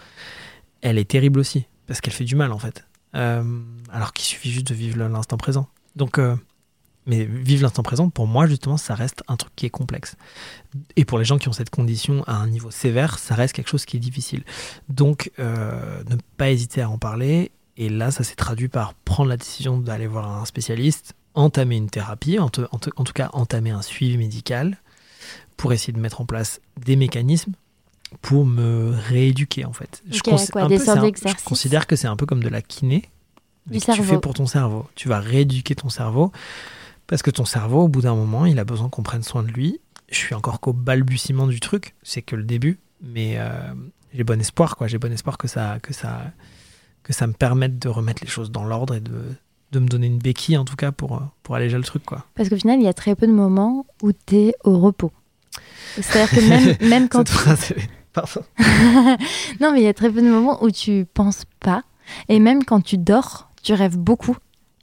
elle 0.82 0.98
est 0.98 1.10
terrible 1.10 1.40
aussi, 1.40 1.66
parce 1.88 2.02
qu'elle 2.02 2.14
fait 2.14 2.26
du 2.26 2.36
mal 2.36 2.52
en 2.52 2.60
fait. 2.60 2.86
Euh, 3.16 3.62
alors 3.92 4.14
qu'il 4.14 4.26
suffit 4.26 4.52
juste 4.52 4.68
de 4.68 4.74
vivre 4.74 4.98
l'instant 4.98 5.38
présent. 5.38 5.68
Donc, 5.96 6.20
euh, 6.20 6.36
mais 7.08 7.24
vivre 7.26 7.64
l'instant 7.64 7.82
présent, 7.84 8.10
pour 8.10 8.28
moi, 8.28 8.46
justement, 8.48 8.78
ça 8.78 8.94
reste 8.94 9.24
un 9.28 9.36
truc 9.38 9.52
qui 9.56 9.66
est 9.66 9.70
complexe. 9.72 10.16
Et 10.96 11.06
pour 11.06 11.18
les 11.18 11.26
gens 11.26 11.38
qui 11.38 11.48
ont 11.48 11.54
cette 11.54 11.70
condition 11.72 12.24
à 12.28 12.36
un 12.36 12.48
niveau 12.48 12.70
sévère, 12.70 13.18
ça 13.18 13.34
reste 13.34 13.54
quelque 13.56 13.70
chose 13.70 13.86
qui 13.86 13.98
est 13.98 14.00
difficile. 14.02 14.44
Donc, 14.90 15.32
euh, 15.40 16.04
ne 16.10 16.18
pas 16.38 16.52
hésiter 16.52 16.82
à 16.82 16.90
en 16.90 16.98
parler. 16.98 17.52
Et 17.78 17.90
là, 17.90 18.12
ça 18.12 18.24
s'est 18.24 18.36
traduit 18.36 18.68
par 18.68 18.94
prendre 18.94 19.30
la 19.30 19.38
décision 19.38 19.78
d'aller 19.78 20.08
voir 20.08 20.30
un 20.42 20.46
spécialiste, 20.46 21.14
entamer 21.34 21.78
une 21.78 21.90
thérapie, 21.90 22.40
en, 22.40 22.50
te- 22.50 22.62
en 22.72 22.80
te- 22.80 22.90
en 22.96 23.04
tout 23.04 23.14
cas 23.14 23.30
entamer 23.34 23.70
un 23.72 23.82
suivi 23.84 24.18
médical, 24.18 24.78
pour 25.58 25.74
essayer 25.74 25.94
de 25.94 26.00
mettre 26.00 26.22
en 26.22 26.26
place 26.26 26.60
des 26.84 26.96
mécanismes 26.96 27.54
pour 28.22 28.46
me 28.46 28.94
rééduquer, 29.10 29.66
en 29.66 29.74
fait. 29.74 30.02
Cons- 30.20 30.38
quoi, 30.52 30.62
peu, 30.78 30.84
un- 30.92 31.02
Je 31.38 31.44
considère 31.44 31.88
que 31.88 31.96
c'est 31.96 32.08
un 32.08 32.16
peu 32.16 32.26
comme 32.26 32.44
de 32.44 32.50
la 32.50 32.62
kiné, 32.62 33.10
Du 33.68 33.80
que 33.80 33.86
tu 33.96 34.02
fais 34.08 34.20
pour 34.22 34.34
ton 34.34 34.46
cerveau. 34.48 34.88
Tu 34.96 35.08
vas 35.10 35.20
rééduquer 35.20 35.76
ton 35.76 35.90
cerveau 35.90 36.32
parce 37.08 37.22
que 37.22 37.32
ton 37.32 37.46
cerveau, 37.46 37.84
au 37.84 37.88
bout 37.88 38.02
d'un 38.02 38.16
moment, 38.16 38.46
il 38.46 38.60
a 38.60 38.66
besoin 38.66 38.90
qu'on 38.90 39.04
prenne 39.04 39.24
soin 39.24 39.44
de 39.44 39.50
lui. 39.50 39.80
Je 40.10 40.16
suis 40.18 40.36
encore 40.36 40.60
qu'au 40.60 40.74
balbutiement 40.74 41.48
du 41.48 41.60
truc, 41.60 41.96
c'est 42.04 42.22
que 42.22 42.36
le 42.36 42.44
début, 42.44 42.80
mais 43.02 43.36
euh, 43.38 43.50
j'ai 44.14 44.24
bon 44.24 44.40
espoir, 44.40 44.76
quoi. 44.78 44.88
J'ai 44.88 44.98
bon 44.98 45.12
espoir 45.12 45.38
que 45.38 45.48
ça, 45.48 45.80
que 45.82 45.94
ça, 45.94 46.22
que 47.04 47.14
ça 47.14 47.28
me 47.28 47.34
permette 47.34 47.80
de 47.80 47.90
remettre 47.90 48.24
les 48.24 48.30
choses 48.30 48.52
dans 48.52 48.64
l'ordre 48.64 48.96
et 48.96 49.00
de, 49.02 49.22
de 49.74 49.80
me 49.80 49.88
donner 49.88 50.08
une 50.08 50.20
béquille, 50.20 50.58
en 50.58 50.64
tout 50.66 50.76
cas, 50.78 50.92
pour, 50.94 51.22
pour 51.44 51.56
alléger 51.56 51.78
le 51.78 51.84
truc, 51.84 52.04
quoi. 52.06 52.26
Parce 52.36 52.48
qu'au 52.50 52.56
final, 52.58 52.80
il 52.80 52.84
y 52.84 52.88
a 52.88 52.94
très 52.94 53.16
peu 53.16 53.28
de 53.28 53.34
moments 53.34 53.86
où 54.02 54.12
tu 54.14 54.36
es 54.38 54.54
au 54.64 54.80
repos. 54.80 55.12
C'est-à-dire 55.96 56.30
que 56.30 56.48
même, 56.48 56.76
même 56.90 57.10
quand 57.10 57.24
est- 57.30 57.90
Pardon. 58.14 58.42
non, 59.60 59.72
mais 59.74 59.82
il 59.82 59.84
y 59.84 59.88
a 59.88 59.94
très 59.94 60.10
peu 60.10 60.22
de 60.22 60.30
moments 60.30 60.64
où 60.64 60.72
tu 60.72 61.06
penses 61.14 61.44
pas. 61.60 61.84
Et 62.30 62.40
même 62.40 62.64
quand 62.64 62.82
tu 62.82 62.98
dors, 62.98 63.50
tu 63.62 63.74
rêves 63.74 63.98
beaucoup. 63.98 64.38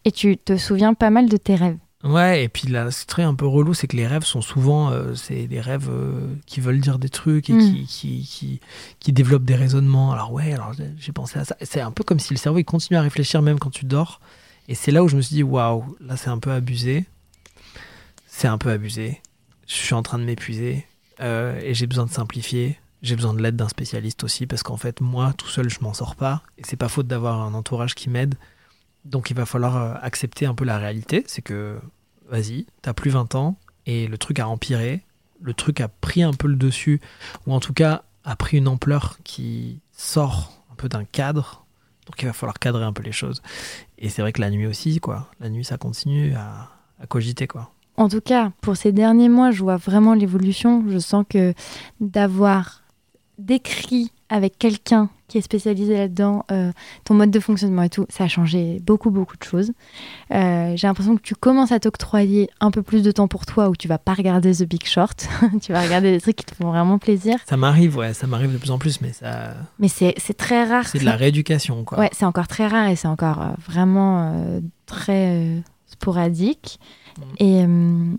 Et 0.05 0.13
tu 0.13 0.37
te 0.37 0.57
souviens 0.57 0.95
pas 0.95 1.11
mal 1.11 1.29
de 1.29 1.37
tes 1.37 1.55
rêves. 1.55 1.79
Ouais, 2.05 2.45
et 2.45 2.49
puis 2.51 2.69
là, 2.69 2.91
ce 2.91 3.07
truc 3.07 3.25
un 3.25 3.35
peu 3.35 3.47
relou, 3.47 3.73
c'est 3.73 3.87
que 3.87 3.97
les 3.97 4.07
rêves 4.07 4.25
sont 4.25 4.43
souvent, 4.43 4.91
euh, 4.91 5.15
c'est 5.15 5.47
des 5.47 5.61
rêves 5.61 5.89
euh, 5.91 6.35
qui 6.45 6.61
veulent 6.61 6.81
dire 6.81 6.99
des 6.99 7.09
trucs 7.09 7.49
et 7.49 7.55
Mm. 7.55 7.59
qui, 7.61 7.87
qui, 7.87 8.23
qui, 8.29 8.61
qui 9.01 9.13
développent 9.15 9.45
des 9.45 9.55
raisonnements. 9.55 10.13
Alors 10.13 10.31
ouais, 10.33 10.53
alors 10.53 10.75
j'ai- 10.75 10.93
j'ai 10.99 11.13
pensé 11.13 11.39
à 11.39 11.45
ça. 11.47 11.57
C'est 11.63 11.81
un 11.81 11.91
peu 11.93 12.05
comme 12.05 12.19
si 12.19 12.35
le 12.35 12.39
cerveau 12.39 12.59
il 12.59 12.65
continue 12.65 12.99
à 12.99 13.03
réfléchir 13.03 13.41
même 13.41 13.59
quand 13.59 13.71
tu 13.71 13.87
dors. 13.87 14.21
Et 14.69 14.75
c'est 14.75 14.91
là 14.93 15.03
où 15.03 15.09
je 15.09 15.17
me 15.17 15.23
suis 15.23 15.35
dit, 15.37 15.43
waouh, 15.43 15.97
là 16.01 16.17
c'est 16.19 16.29
un 16.29 16.39
peu 16.39 16.53
abusé. 16.53 17.07
C'est 18.27 18.49
un 18.49 18.59
peu 18.59 18.71
abusé. 18.71 19.21
Je 19.67 19.75
suis 19.75 19.95
en 19.95 20.03
train 20.03 20.19
de 20.19 20.25
m'épuiser 20.25 20.87
euh, 21.21 21.59
et 21.63 21.73
j'ai 21.75 21.87
besoin 21.87 22.05
de 22.05 22.11
simplifier. 22.11 22.79
J'ai 23.03 23.17
besoin 23.17 23.35
de 23.35 23.41
l'aide 23.43 23.57
d'un 23.57 23.69
spécialiste 23.69 24.25
aussi 24.25 24.47
parce 24.47 24.63
qu'en 24.63 24.77
fait, 24.79 25.01
moi, 25.01 25.33
tout 25.37 25.49
seul, 25.49 25.69
je 25.71 25.79
m'en 25.81 25.93
sors 25.95 26.17
pas. 26.17 26.43
Et 26.59 26.63
c'est 26.65 26.77
pas 26.77 26.89
faute 26.89 27.07
d'avoir 27.07 27.41
un 27.43 27.53
entourage 27.55 27.95
qui 27.95 28.09
m'aide. 28.11 28.35
Donc 29.05 29.31
il 29.31 29.37
va 29.37 29.47
falloir 29.47 29.77
euh, 29.77 29.95
accepter 30.01 30.47
un 30.47 30.55
peu 30.55 30.65
la 30.65 30.79
réalité. 30.79 31.25
C'est 31.27 31.43
que, 31.43 31.79
vas-y, 32.29 32.67
t'as 32.83 32.93
plus 32.93 33.11
20 33.11 33.35
ans 33.35 33.57
et 33.87 34.07
le 34.07 34.19
truc 34.19 34.39
a 34.39 34.49
empiré. 34.49 35.03
Le 35.41 35.55
truc 35.55 35.81
a 35.81 35.89
pris 35.89 36.23
un 36.23 36.33
peu 36.33 36.49
le 36.49 36.57
dessus, 36.57 37.01
ou 37.47 37.53
en 37.53 37.61
tout 37.61 37.75
cas 37.75 38.05
a 38.25 38.37
pris 38.37 38.57
une 38.57 38.69
ampleur 38.69 39.19
qui 39.25 39.81
sort 39.93 40.63
un 40.73 40.75
peu 40.75 40.89
d'un 40.89 41.05
cadre. 41.05 41.67
Donc 42.07 42.23
il 42.23 42.27
va 42.27 42.33
falloir 42.33 42.59
cadrer 42.59 42.85
un 42.85 42.93
peu 42.93 43.03
les 43.03 43.13
choses. 43.13 43.43
Et 43.99 44.09
c'est 44.09 44.23
vrai 44.23 44.33
que 44.33 44.41
la 44.41 44.51
nuit 44.51 44.67
aussi, 44.67 45.01
quoi. 45.01 45.31
La 45.41 45.51
nuit, 45.51 45.65
ça 45.65 45.77
continue 45.77 46.35
à, 46.35 46.71
à 47.01 47.07
cogiter, 47.07 47.47
quoi. 47.47 47.73
En 47.97 48.09
tout 48.09 48.21
cas, 48.21 48.53
pour 48.61 48.77
ces 48.77 48.93
derniers 48.93 49.29
mois, 49.29 49.51
je 49.51 49.63
vois 49.63 49.77
vraiment 49.77 50.15
l'évolution. 50.15 50.85
Je 50.89 50.99
sens 50.99 51.25
que 51.29 51.55
d'avoir 52.01 52.83
décrit 53.39 54.11
avec 54.29 54.59
quelqu'un 54.59 55.11
qui 55.43 55.57
est 55.57 55.97
là-dedans 55.97 56.45
euh, 56.51 56.73
ton 57.05 57.15
mode 57.15 57.31
de 57.31 57.41
fonctionnement 57.41 57.83
et 57.83 57.89
tout, 57.89 58.07
ça 58.09 58.25
a 58.25 58.29
changé 58.29 58.81
beaucoup, 58.83 59.11
beaucoup 59.11 59.37
de 59.37 59.43
choses. 59.45 59.73
Euh, 60.33 60.73
J'ai 60.77 60.87
l'impression 60.87 61.17
que 61.17 61.23
tu 61.23 61.35
commences 61.35 61.73
à 61.73 61.81
t'octroyer 61.81 62.49
un 62.61 62.71
peu 62.71 62.83
plus 62.83 63.03
de 63.03 63.11
temps 63.11 63.29
pour 63.29 63.47
toi 63.47 63.69
où 63.69 63.77
tu 63.77 63.89
vas 63.89 63.99
pas 63.99 64.15
regarder 64.15 64.53
The 64.53 64.65
Big 64.65 64.85
Short. 64.87 65.29
tu 65.63 65.73
vas 65.73 65.83
regarder 65.83 66.13
des 66.13 66.21
trucs 66.21 66.37
qui 66.37 66.45
te 66.45 66.55
font 66.55 66.69
vraiment 66.71 66.99
plaisir. 66.99 67.37
Ça 67.47 67.57
m'arrive, 67.57 67.97
ouais, 67.97 68.15
ça 68.15 68.27
m'arrive 68.27 68.53
de 68.53 68.59
plus 68.59 68.71
en 68.71 68.79
plus, 68.79 69.01
mais 69.01 69.13
ça, 69.13 69.55
Mais 69.79 69.89
c'est 69.89 70.15
c'est 70.19 70.37
très 70.37 70.65
rare. 70.65 70.87
c'est 70.87 70.99
de 70.99 71.05
la 71.05 71.17
rééducation, 71.17 71.85
quoi. 71.85 71.99
Ouais, 71.99 72.11
c'est 72.13 72.25
encore 72.27 72.49
très 72.49 72.67
rare 72.67 72.89
et 72.89 72.97
c'est 72.97 73.09
encore 73.09 73.43
euh, 73.43 73.49
vraiment 73.67 74.33
euh, 74.35 74.61
très 74.87 75.63
sporadique. 75.87 76.79
Et, 77.39 77.63
euh, 77.65 78.15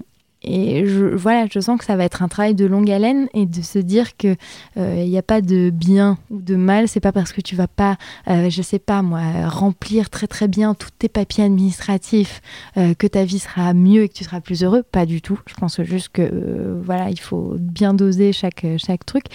et 0.45 0.83
voilà, 1.15 1.47
je 1.51 1.59
sens 1.59 1.79
que 1.79 1.85
ça 1.85 1.95
va 1.95 2.05
être 2.05 2.21
un 2.21 2.27
travail 2.27 2.53
de 2.53 2.65
longue 2.65 2.91
haleine 2.91 3.27
et 3.33 3.45
de 3.45 3.61
se 3.61 3.79
dire 3.79 4.15
que 4.15 4.35
euh, 4.77 5.01
il 5.03 5.09
n'y 5.09 5.17
a 5.17 5.23
pas 5.23 5.41
de 5.41 5.71
bien 5.71 6.17
ou 6.29 6.39
de 6.41 6.55
mal. 6.55 6.87
C'est 6.87 6.99
pas 6.99 7.11
parce 7.11 7.33
que 7.33 7.41
tu 7.41 7.55
vas 7.55 7.67
pas, 7.67 7.97
euh, 8.27 8.49
je 8.49 8.61
sais 8.61 8.79
pas 8.79 9.01
moi, 9.01 9.21
remplir 9.47 10.09
très 10.09 10.27
très 10.27 10.47
bien 10.47 10.75
tous 10.75 10.91
tes 10.97 11.09
papiers 11.09 11.43
administratifs 11.43 12.41
euh, 12.77 12.93
que 12.93 13.07
ta 13.07 13.25
vie 13.25 13.39
sera 13.39 13.73
mieux 13.73 14.03
et 14.03 14.09
que 14.09 14.13
tu 14.13 14.23
seras 14.23 14.39
plus 14.39 14.63
heureux. 14.63 14.83
Pas 14.83 15.05
du 15.05 15.21
tout. 15.21 15.39
Je 15.47 15.55
pense 15.55 15.81
juste 15.81 16.09
que 16.09 16.21
euh, 16.21 16.79
voilà, 16.83 17.09
il 17.09 17.19
faut 17.19 17.55
bien 17.59 17.93
doser 17.93 18.31
chaque 18.31 18.65
chaque 18.77 19.05
truc, 19.05 19.25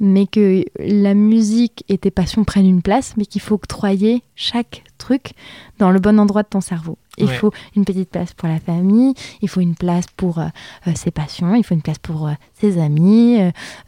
mais 0.00 0.26
que 0.26 0.64
la 0.78 1.14
musique 1.14 1.84
et 1.88 1.98
tes 1.98 2.10
passions 2.10 2.44
prennent 2.44 2.68
une 2.68 2.82
place, 2.82 3.14
mais 3.16 3.26
qu'il 3.26 3.40
faut 3.42 3.56
octroyer 3.56 4.22
chaque 4.34 4.82
truc 4.98 5.32
dans 5.78 5.90
le 5.90 6.00
bon 6.00 6.18
endroit 6.18 6.42
de 6.42 6.48
ton 6.48 6.60
cerveau. 6.60 6.96
Il 7.18 7.26
Ouais. 7.26 7.34
faut 7.36 7.52
une 7.76 7.84
petite 7.84 8.10
place 8.10 8.32
pour 8.32 8.48
la 8.48 8.58
famille, 8.58 9.14
il 9.42 9.48
faut 9.48 9.60
une 9.60 9.74
place 9.76 10.06
pour 10.16 10.38
euh, 10.38 10.46
euh, 10.88 10.92
ses 10.94 11.10
passions, 11.10 11.54
il 11.54 11.62
faut 11.64 11.74
une 11.74 11.82
place 11.82 11.98
pour 11.98 12.28
euh, 12.28 12.32
ses 12.60 12.78
amis, 12.80 13.38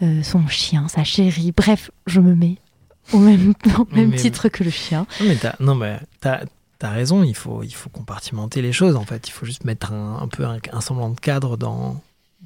euh, 0.03 0.23
son 0.23 0.47
chien, 0.47 0.89
sa 0.89 1.05
chérie. 1.05 1.53
Bref, 1.57 1.91
je 2.07 2.21
me 2.21 2.35
mets 2.35 2.57
au 3.13 3.19
même, 3.19 3.55
au 3.79 3.87
même 3.95 4.11
Mais- 4.11 4.17
titre 4.17 4.49
que 4.49 4.63
le 4.65 4.71
chien. 4.71 5.07
Non, 5.21 5.27
mais 5.27 5.37
t'as, 5.37 5.55
non, 5.61 5.75
mais 5.75 5.99
t'as, 6.21 6.41
t'as 6.79 6.91
raison, 6.91 7.23
il 7.23 7.35
faut, 7.35 7.63
il 7.63 7.75
faut 7.75 7.89
compartimenter 7.91 8.63
les 8.63 8.73
choses, 8.73 8.97
en 8.97 9.05
fait. 9.05 9.29
Il 9.29 9.33
faut 9.33 9.47
juste 9.47 9.65
mettre 9.65 9.93
un, 9.93 10.19
un 10.23 10.29
peu 10.29 10.45
un, 10.47 10.59
un 10.73 10.81
semblant 10.81 11.11
de 11.11 11.19
cadre 11.19 11.57
dans, 11.57 12.01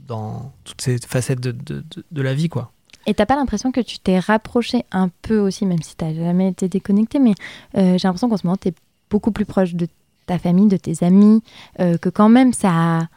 dans 0.06 0.52
toutes 0.64 0.80
ces 0.80 0.98
facettes 0.98 1.40
de, 1.40 1.52
de, 1.52 1.84
de- 1.94 2.04
de 2.10 2.22
la 2.22 2.32
vie, 2.34 2.48
quoi. 2.48 2.72
Et 3.06 3.14
t'as 3.14 3.24
pas 3.26 3.36
l'impression 3.36 3.72
que 3.72 3.80
tu 3.80 3.98
t'es 3.98 4.18
rapproché 4.18 4.84
un 4.92 5.08
peu 5.22 5.38
aussi, 5.38 5.64
même 5.64 5.80
si 5.82 5.96
t'as 5.96 6.12
jamais 6.14 6.48
été 6.48 6.68
déconnecté, 6.68 7.18
mais 7.18 7.32
j'ai 7.74 7.96
l'impression 8.04 8.28
qu'en 8.28 8.36
ce 8.36 8.46
moment, 8.46 8.58
t'es 8.58 8.74
beaucoup 9.08 9.32
plus 9.32 9.46
proche 9.46 9.74
de 9.74 9.88
ta 10.26 10.38
famille, 10.38 10.68
de 10.68 10.76
tes 10.76 11.04
amis, 11.04 11.42
euh, 11.80 11.98
que 11.98 12.08
quand 12.08 12.28
même, 12.28 12.52
ça... 12.52 13.08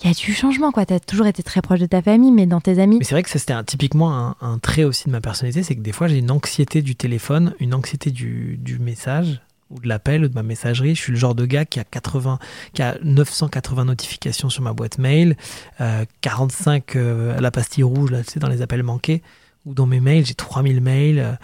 Il 0.00 0.06
y 0.06 0.10
a 0.10 0.14
du 0.14 0.32
changement, 0.32 0.70
quoi. 0.70 0.86
T'as 0.86 1.00
toujours 1.00 1.26
été 1.26 1.42
très 1.42 1.60
proche 1.60 1.80
de 1.80 1.86
ta 1.86 2.00
famille, 2.00 2.30
mais 2.30 2.46
dans 2.46 2.60
tes 2.60 2.78
amis... 2.78 2.98
Mais 2.98 3.04
c'est 3.04 3.16
vrai 3.16 3.24
que 3.24 3.30
ça, 3.30 3.40
c'était 3.40 3.60
typiquement 3.64 4.36
un, 4.40 4.58
trait 4.58 4.84
aussi 4.84 5.06
de 5.06 5.10
ma 5.10 5.20
personnalité, 5.20 5.64
c'est 5.64 5.74
que 5.74 5.80
des 5.80 5.90
fois, 5.90 6.06
j'ai 6.06 6.18
une 6.18 6.30
anxiété 6.30 6.82
du 6.82 6.94
téléphone, 6.94 7.52
une 7.58 7.74
anxiété 7.74 8.12
du, 8.12 8.78
message, 8.80 9.40
ou 9.70 9.80
de 9.80 9.88
l'appel, 9.88 10.24
ou 10.24 10.28
de 10.28 10.34
ma 10.34 10.44
messagerie. 10.44 10.94
Je 10.94 11.00
suis 11.00 11.12
le 11.12 11.18
genre 11.18 11.34
de 11.34 11.44
gars 11.46 11.64
qui 11.64 11.80
a, 11.80 11.84
80, 11.84 12.38
qui 12.74 12.82
a 12.82 12.96
980 13.02 13.86
notifications 13.86 14.50
sur 14.50 14.62
ma 14.62 14.72
boîte 14.72 14.98
mail, 14.98 15.36
euh, 15.80 16.04
45 16.20 16.94
euh, 16.94 17.36
à 17.36 17.40
la 17.40 17.50
pastille 17.50 17.82
rouge, 17.82 18.12
là, 18.12 18.22
tu 18.22 18.38
dans 18.38 18.48
les 18.48 18.62
appels 18.62 18.84
manqués, 18.84 19.20
ou 19.68 19.74
dans 19.74 19.86
mes 19.86 20.00
mails, 20.00 20.24
j'ai 20.24 20.34
3000 20.34 20.80
mails, 20.80 21.18
euh, 21.18 21.32
euh, 21.32 21.34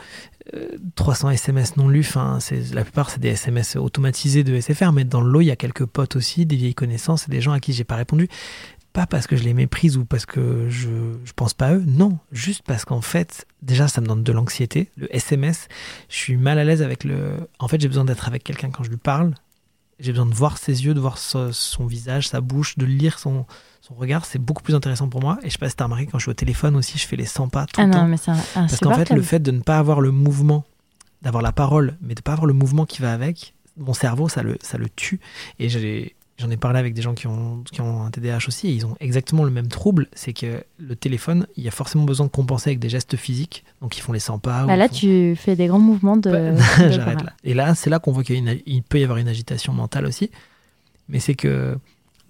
300 0.95 1.31
SMS 1.31 1.77
non 1.77 1.89
lus. 1.89 2.15
C'est, 2.41 2.75
la 2.75 2.83
plupart, 2.83 3.11
c'est 3.11 3.21
des 3.21 3.29
SMS 3.29 3.77
automatisés 3.77 4.45
de 4.45 4.61
SFR, 4.61 4.93
mais 4.93 5.05
dans 5.05 5.21
le 5.21 5.31
lot, 5.31 5.41
il 5.41 5.47
y 5.47 5.51
a 5.51 5.57
quelques 5.57 5.87
potes 5.87 6.17
aussi, 6.17 6.47
des 6.47 6.57
vieilles 6.57 6.75
connaissances 6.75 7.29
et 7.29 7.31
des 7.31 7.41
gens 7.41 7.53
à 7.53 7.61
qui 7.61 7.73
j'ai 7.73 7.85
pas 7.85 7.97
répondu 7.97 8.29
pas 8.95 9.07
parce 9.07 9.27
que 9.27 9.35
je 9.35 9.43
les 9.43 9.55
méprise 9.55 9.97
ou 9.97 10.05
parce 10.05 10.25
que 10.25 10.69
je, 10.71 10.89
je 11.25 11.33
pense 11.35 11.53
pas 11.53 11.67
à 11.67 11.75
eux, 11.75 11.85
non, 11.85 12.17
juste 12.31 12.63
parce 12.65 12.85
qu'en 12.85 13.01
fait, 13.01 13.45
déjà 13.61 13.89
ça 13.89 14.01
me 14.01 14.07
donne 14.07 14.23
de 14.23 14.33
l'anxiété. 14.33 14.89
Le 14.97 15.15
SMS, 15.15 15.67
je 16.09 16.17
suis 16.17 16.37
mal 16.37 16.61
à 16.61 16.65
l'aise 16.65 16.81
avec 16.81 17.03
le. 17.03 17.49
En 17.59 17.67
fait, 17.67 17.81
j'ai 17.81 17.89
besoin 17.89 18.05
d'être 18.05 18.29
avec 18.29 18.45
quelqu'un 18.45 18.71
quand 18.71 18.85
je 18.85 18.91
lui 18.91 18.97
parle. 18.97 19.35
J'ai 20.01 20.13
besoin 20.13 20.27
de 20.27 20.35
voir 20.35 20.59
ses 20.59 20.85
yeux, 20.85 20.95
de 20.95 21.01
voir 21.01 21.19
son, 21.19 21.53
son 21.53 21.87
visage, 21.87 22.29
sa 22.29 22.41
bouche, 22.41 22.77
de 22.79 22.85
lire 22.85 23.19
son, 23.19 23.47
son 23.81 23.95
regard. 23.95 24.25
C'est 24.27 24.39
beaucoup 24.41 24.63
plus 24.63 24.75
intéressant 24.75 25.09
pour 25.09 25.21
moi. 25.21 25.39
Et 25.43 25.47
je 25.47 25.53
sais 25.53 25.59
pas 25.59 25.69
si 25.69 25.77
t'as 25.77 25.85
remarqué, 25.85 26.07
quand 26.07 26.19
je 26.19 26.25
suis 26.25 26.31
au 26.31 26.35
téléphone 26.35 26.75
aussi, 26.77 26.99
je 26.99 27.07
fais 27.07 27.17
les 27.17 27.27
100 27.27 27.49
pas 27.49 27.67
tout 27.67 27.81
Ah 27.81 27.85
le 27.85 27.91
non, 27.93 27.99
temps. 28.01 28.07
mais 28.09 28.17
un- 28.29 28.37
Parce 28.55 28.79
qu'en 28.81 28.93
fait, 28.95 29.11
le 29.11 29.23
fait 29.23 29.39
de 29.41 29.51
ne 29.51 29.61
pas 29.61 29.79
avoir 29.79 30.01
le 30.01 30.11
mouvement, 30.11 30.65
d'avoir 31.23 31.43
la 31.43 31.53
parole, 31.53 31.97
mais 32.03 32.15
de 32.15 32.21
pas 32.23 32.33
avoir 32.33 32.47
le 32.47 32.55
mouvement 32.55 32.87
qui 32.87 33.01
va 33.03 33.13
avec, 33.13 33.55
mon 33.77 33.95
cerveau, 33.95 34.29
ça 34.29 34.43
le, 34.43 34.57
ça 34.63 34.79
le 34.79 34.89
tue. 34.89 35.21
Et 35.59 35.69
j'ai- 35.69 36.15
j'en 36.39 36.51
ai 36.51 36.57
parlé 36.57 36.79
avec 36.79 36.95
des 36.95 37.03
gens 37.03 37.15
qui 37.15 37.27
ont, 37.27 37.63
qui 37.71 37.81
ont 37.81 38.03
un 38.05 38.11
TDAH 38.11 38.49
aussi, 38.49 38.69
et 38.69 38.73
ils 38.73 38.87
ont 38.87 38.97
exactement 39.01 39.45
le 39.45 39.51
même 39.51 39.69
trouble. 39.69 40.09
C'est 40.15 40.33
que 40.33 40.65
le 40.79 40.97
téléphone, 40.97 41.47
il 41.57 41.63
y 41.65 41.69
a 41.69 41.71
forcément 41.71 42.05
besoin 42.05 42.27
de 42.27 42.31
compenser 42.31 42.71
avec 42.71 42.79
des 42.81 42.89
gestes 42.89 43.17
physiques. 43.17 43.65
Donc 43.81 43.97
ils 43.97 44.01
font 44.01 44.13
les 44.13 44.19
100 44.21 44.39
pas. 44.41 44.65
Bah 44.67 44.77
là, 44.77 44.89
font- 44.89 44.95
tu 44.95 45.37
fais 45.37 45.55
des 45.57 45.67
grands 45.69 45.79
mouvements 45.79 46.17
de... 46.17 46.31
J'arrête 46.91 47.23
là. 47.23 47.33
Et 47.45 47.55
là, 47.55 47.75
c'est 47.75 47.91
là 47.91 47.99
qu'on 47.99 48.13
voit 48.13 48.25
qu'il 48.25 48.37
une- 48.37 48.83
peut 48.83 48.99
y 49.01 49.05
avoir 49.05 49.19
une 49.19 49.29
agitation 49.29 49.73
mentale 49.73 50.07
aussi. 50.07 50.31
Mais 51.09 51.21
c'est 51.21 51.35
que 51.35 51.79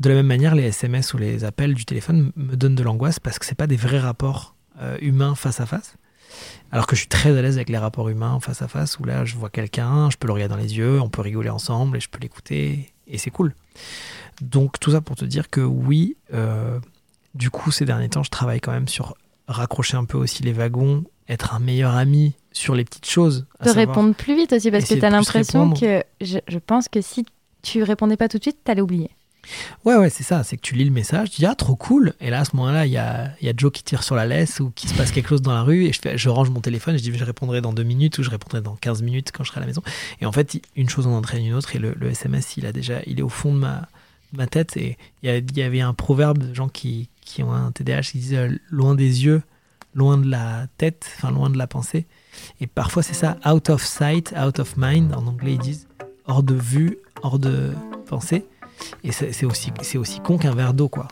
de 0.00 0.08
la 0.08 0.16
même 0.16 0.26
manière, 0.26 0.54
les 0.54 0.64
SMS 0.64 1.14
ou 1.14 1.18
les 1.18 1.44
appels 1.44 1.74
du 1.74 1.84
téléphone 1.84 2.32
me 2.36 2.56
donnent 2.56 2.74
de 2.74 2.82
l'angoisse 2.82 3.20
parce 3.20 3.38
que 3.38 3.46
c'est 3.46 3.54
pas 3.54 3.66
des 3.68 3.76
vrais 3.76 4.00
rapports 4.00 4.54
euh, 4.80 4.96
humains 5.00 5.34
face 5.36 5.60
à 5.60 5.66
face. 5.66 5.94
Alors 6.72 6.88
que 6.88 6.96
je 6.96 7.00
suis 7.02 7.08
très 7.08 7.38
à 7.38 7.40
l'aise 7.42 7.54
avec 7.56 7.68
les 7.68 7.78
rapports 7.78 8.08
humains 8.08 8.40
face 8.40 8.60
à 8.60 8.66
face 8.66 8.98
où 8.98 9.04
là, 9.04 9.24
je 9.24 9.36
vois 9.36 9.50
quelqu'un, 9.50 10.10
je 10.10 10.16
peux 10.16 10.26
le 10.26 10.32
regarder 10.32 10.52
dans 10.56 10.60
les 10.60 10.76
yeux, 10.76 11.00
on 11.00 11.08
peut 11.08 11.22
rigoler 11.22 11.48
ensemble 11.50 11.96
et 11.96 12.00
je 12.00 12.08
peux 12.08 12.18
l'écouter. 12.18 12.92
Et 13.06 13.18
c'est 13.18 13.30
cool. 13.30 13.54
Donc 14.40 14.80
tout 14.80 14.90
ça 14.90 15.00
pour 15.00 15.16
te 15.16 15.24
dire 15.24 15.50
que 15.50 15.60
oui, 15.60 16.16
euh, 16.32 16.78
du 17.34 17.50
coup 17.50 17.70
ces 17.70 17.84
derniers 17.84 18.08
temps 18.08 18.22
je 18.22 18.30
travaille 18.30 18.60
quand 18.60 18.72
même 18.72 18.88
sur 18.88 19.14
raccrocher 19.46 19.96
un 19.96 20.04
peu 20.04 20.18
aussi 20.18 20.42
les 20.42 20.52
wagons, 20.52 21.04
être 21.28 21.54
un 21.54 21.58
meilleur 21.58 21.94
ami 21.94 22.34
sur 22.52 22.74
les 22.74 22.84
petites 22.84 23.08
choses. 23.08 23.46
De 23.62 23.70
répondre 23.70 24.14
plus 24.14 24.36
vite 24.36 24.52
aussi 24.52 24.70
parce 24.70 24.84
que 24.84 24.94
tu 24.94 25.04
as 25.04 25.10
l'impression 25.10 25.72
que 25.72 26.02
je, 26.20 26.38
je, 26.46 26.58
pense 26.58 26.88
que 26.88 27.00
si 27.00 27.26
tu 27.62 27.82
répondais 27.82 28.16
pas 28.16 28.28
tout 28.28 28.38
de 28.38 28.42
suite, 28.42 28.58
tu 28.64 28.70
allais 28.70 28.80
oublier. 28.80 29.10
Ouais, 29.84 29.96
ouais, 29.96 30.10
c'est 30.10 30.22
ça. 30.22 30.42
C'est 30.44 30.56
que 30.56 30.62
tu 30.62 30.74
lis 30.74 30.84
le 30.84 30.90
message, 30.90 31.30
tu 31.30 31.40
dis 31.40 31.46
ah 31.46 31.54
trop 31.54 31.76
cool. 31.76 32.14
Et 32.20 32.30
là, 32.30 32.40
à 32.40 32.44
ce 32.44 32.56
moment-là, 32.56 32.86
il 32.86 32.92
y 32.92 32.96
a, 32.96 33.30
y 33.40 33.48
a 33.48 33.52
Joe 33.56 33.72
qui 33.72 33.82
tire 33.82 34.02
sur 34.02 34.14
la 34.14 34.26
laisse 34.26 34.60
ou 34.60 34.70
qui 34.74 34.88
se 34.88 34.94
passe 34.94 35.10
quelque 35.10 35.28
chose 35.28 35.42
dans 35.42 35.52
la 35.52 35.62
rue 35.62 35.84
et 35.84 35.92
je, 35.92 36.00
fais, 36.00 36.18
je 36.18 36.28
range 36.28 36.50
mon 36.50 36.60
téléphone. 36.60 36.94
Et 36.94 36.98
je 36.98 37.02
dis 37.02 37.16
je 37.16 37.24
répondrai 37.24 37.60
dans 37.60 37.72
deux 37.72 37.82
minutes 37.82 38.18
ou 38.18 38.22
je 38.22 38.30
répondrai 38.30 38.60
dans 38.60 38.76
15 38.76 39.02
minutes 39.02 39.30
quand 39.32 39.44
je 39.44 39.50
serai 39.50 39.58
à 39.58 39.62
la 39.62 39.66
maison. 39.66 39.82
Et 40.20 40.26
en 40.26 40.32
fait, 40.32 40.60
une 40.76 40.88
chose 40.88 41.06
en 41.06 41.12
entraîne 41.12 41.44
une 41.44 41.54
autre 41.54 41.74
et 41.76 41.78
le, 41.78 41.94
SMS, 42.08 42.56
il 42.56 42.66
a 42.66 42.72
déjà, 42.72 43.00
il 43.06 43.18
est 43.18 43.22
au 43.22 43.28
fond 43.28 43.52
de 43.52 43.58
ma, 43.58 43.88
ma 44.32 44.46
tête. 44.46 44.76
Et 44.76 44.96
il 45.22 45.30
y, 45.30 45.58
y, 45.58 45.62
avait 45.62 45.80
un 45.80 45.94
proverbe 45.94 46.38
de 46.38 46.54
gens 46.54 46.68
qui, 46.68 47.08
qui 47.24 47.42
ont 47.42 47.52
un 47.52 47.72
TDAH 47.72 48.02
qui 48.02 48.18
disent 48.18 48.34
euh, 48.34 48.50
loin 48.70 48.94
des 48.94 49.24
yeux, 49.24 49.42
loin 49.94 50.18
de 50.18 50.28
la 50.28 50.66
tête, 50.78 51.10
enfin 51.16 51.30
loin 51.30 51.50
de 51.50 51.58
la 51.58 51.66
pensée. 51.66 52.06
Et 52.60 52.66
parfois, 52.66 53.02
c'est 53.02 53.14
ça, 53.14 53.38
out 53.46 53.70
of 53.70 53.82
sight, 53.82 54.34
out 54.36 54.58
of 54.58 54.76
mind. 54.76 55.14
En 55.14 55.26
anglais, 55.26 55.54
ils 55.54 55.58
disent 55.58 55.88
hors 56.26 56.42
de 56.42 56.54
vue, 56.54 56.98
hors 57.22 57.38
de 57.38 57.72
pensée. 58.06 58.46
Et 59.02 59.12
c'est 59.12 59.44
aussi, 59.44 59.72
aussi 59.96 60.20
con 60.20 60.38
qu'un 60.38 60.54
verre 60.54 60.74
d'eau, 60.74 60.88
quoi. 60.88 61.08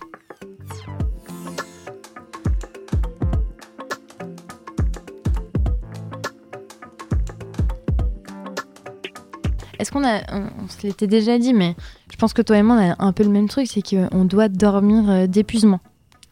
Est-ce 9.82 9.90
qu'on 9.90 10.05
a, 10.05 10.20
on, 10.32 10.68
se 10.68 10.86
l'était 10.86 11.09
déjà 11.09 11.39
dit, 11.39 11.52
mais 11.52 11.74
je 12.09 12.16
pense 12.16 12.32
que 12.32 12.40
toi 12.40 12.56
et 12.56 12.62
moi 12.62 12.76
on 12.76 12.90
a 12.93 13.05
un 13.05 13.12
peu 13.12 13.24
le 13.24 13.30
même 13.30 13.48
truc, 13.48 13.66
c'est 13.66 13.82
qu'on 13.82 14.24
doit 14.24 14.48
dormir 14.48 15.10
euh, 15.10 15.26
d'épuisement. 15.26 15.80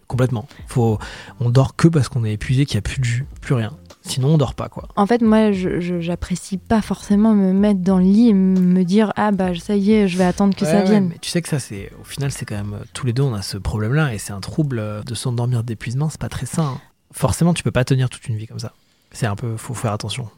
Complètement. 0.06 0.46
Faut, 0.68 0.98
on 1.40 1.50
dort 1.50 1.74
que 1.74 1.88
parce 1.88 2.08
qu'on 2.08 2.24
est 2.24 2.34
épuisé, 2.34 2.64
qu'il 2.64 2.76
n'y 2.76 2.78
a 2.78 2.82
plus 2.82 3.00
de 3.00 3.04
jus, 3.04 3.26
plus 3.40 3.54
rien. 3.54 3.76
Sinon, 4.02 4.34
on 4.34 4.38
dort 4.38 4.54
pas, 4.54 4.68
quoi. 4.68 4.88
En 4.96 5.06
fait, 5.06 5.20
moi, 5.20 5.52
je 5.52 6.00
j'apprécie 6.00 6.56
pas 6.56 6.80
forcément 6.80 7.34
me 7.34 7.52
mettre 7.52 7.80
dans 7.80 7.98
le 7.98 8.04
lit 8.04 8.28
et 8.30 8.34
me 8.34 8.82
dire 8.82 9.12
ah 9.16 9.30
bah 9.30 9.54
ça 9.54 9.76
y 9.76 9.92
est, 9.92 10.08
je 10.08 10.16
vais 10.16 10.24
attendre 10.24 10.54
que 10.56 10.64
ça 10.64 10.82
vienne. 10.82 11.08
mais 11.10 11.18
tu 11.20 11.30
sais 11.30 11.42
que 11.42 11.48
ça, 11.48 11.58
c'est 11.58 11.92
au 12.00 12.04
final, 12.04 12.32
c'est 12.32 12.46
quand 12.46 12.56
même 12.56 12.80
tous 12.94 13.06
les 13.06 13.12
deux, 13.12 13.22
on 13.22 13.34
a 13.34 13.42
ce 13.42 13.58
problème-là 13.58 14.14
et 14.14 14.18
c'est 14.18 14.32
un 14.32 14.40
trouble 14.40 14.78
euh, 14.78 15.02
de 15.02 15.14
s'endormir 15.14 15.62
d'épuisement. 15.64 16.08
C'est 16.08 16.20
pas 16.20 16.28
très 16.28 16.46
sain. 16.46 16.74
Hein. 16.76 16.80
Forcément, 17.12 17.52
tu 17.52 17.62
peux 17.62 17.70
pas 17.70 17.84
tenir 17.84 18.08
toute 18.08 18.26
une 18.28 18.36
vie 18.36 18.46
comme 18.46 18.58
ça. 18.58 18.72
C'est 19.12 19.26
un 19.26 19.36
peu, 19.36 19.56
faut 19.56 19.74
faire 19.74 19.92
attention. 19.92 20.28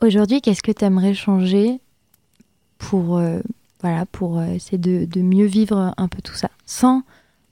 Aujourd'hui, 0.00 0.40
qu'est-ce 0.40 0.62
que 0.62 0.72
tu 0.72 0.84
aimerais 0.84 1.14
changer 1.14 1.80
pour 2.78 3.18
euh, 3.18 3.40
voilà 3.82 4.06
pour 4.06 4.38
euh, 4.38 4.46
essayer 4.46 4.78
de, 4.78 5.04
de 5.04 5.20
mieux 5.20 5.46
vivre 5.46 5.92
un 5.96 6.08
peu 6.08 6.22
tout 6.22 6.34
ça, 6.34 6.50
sans 6.64 7.02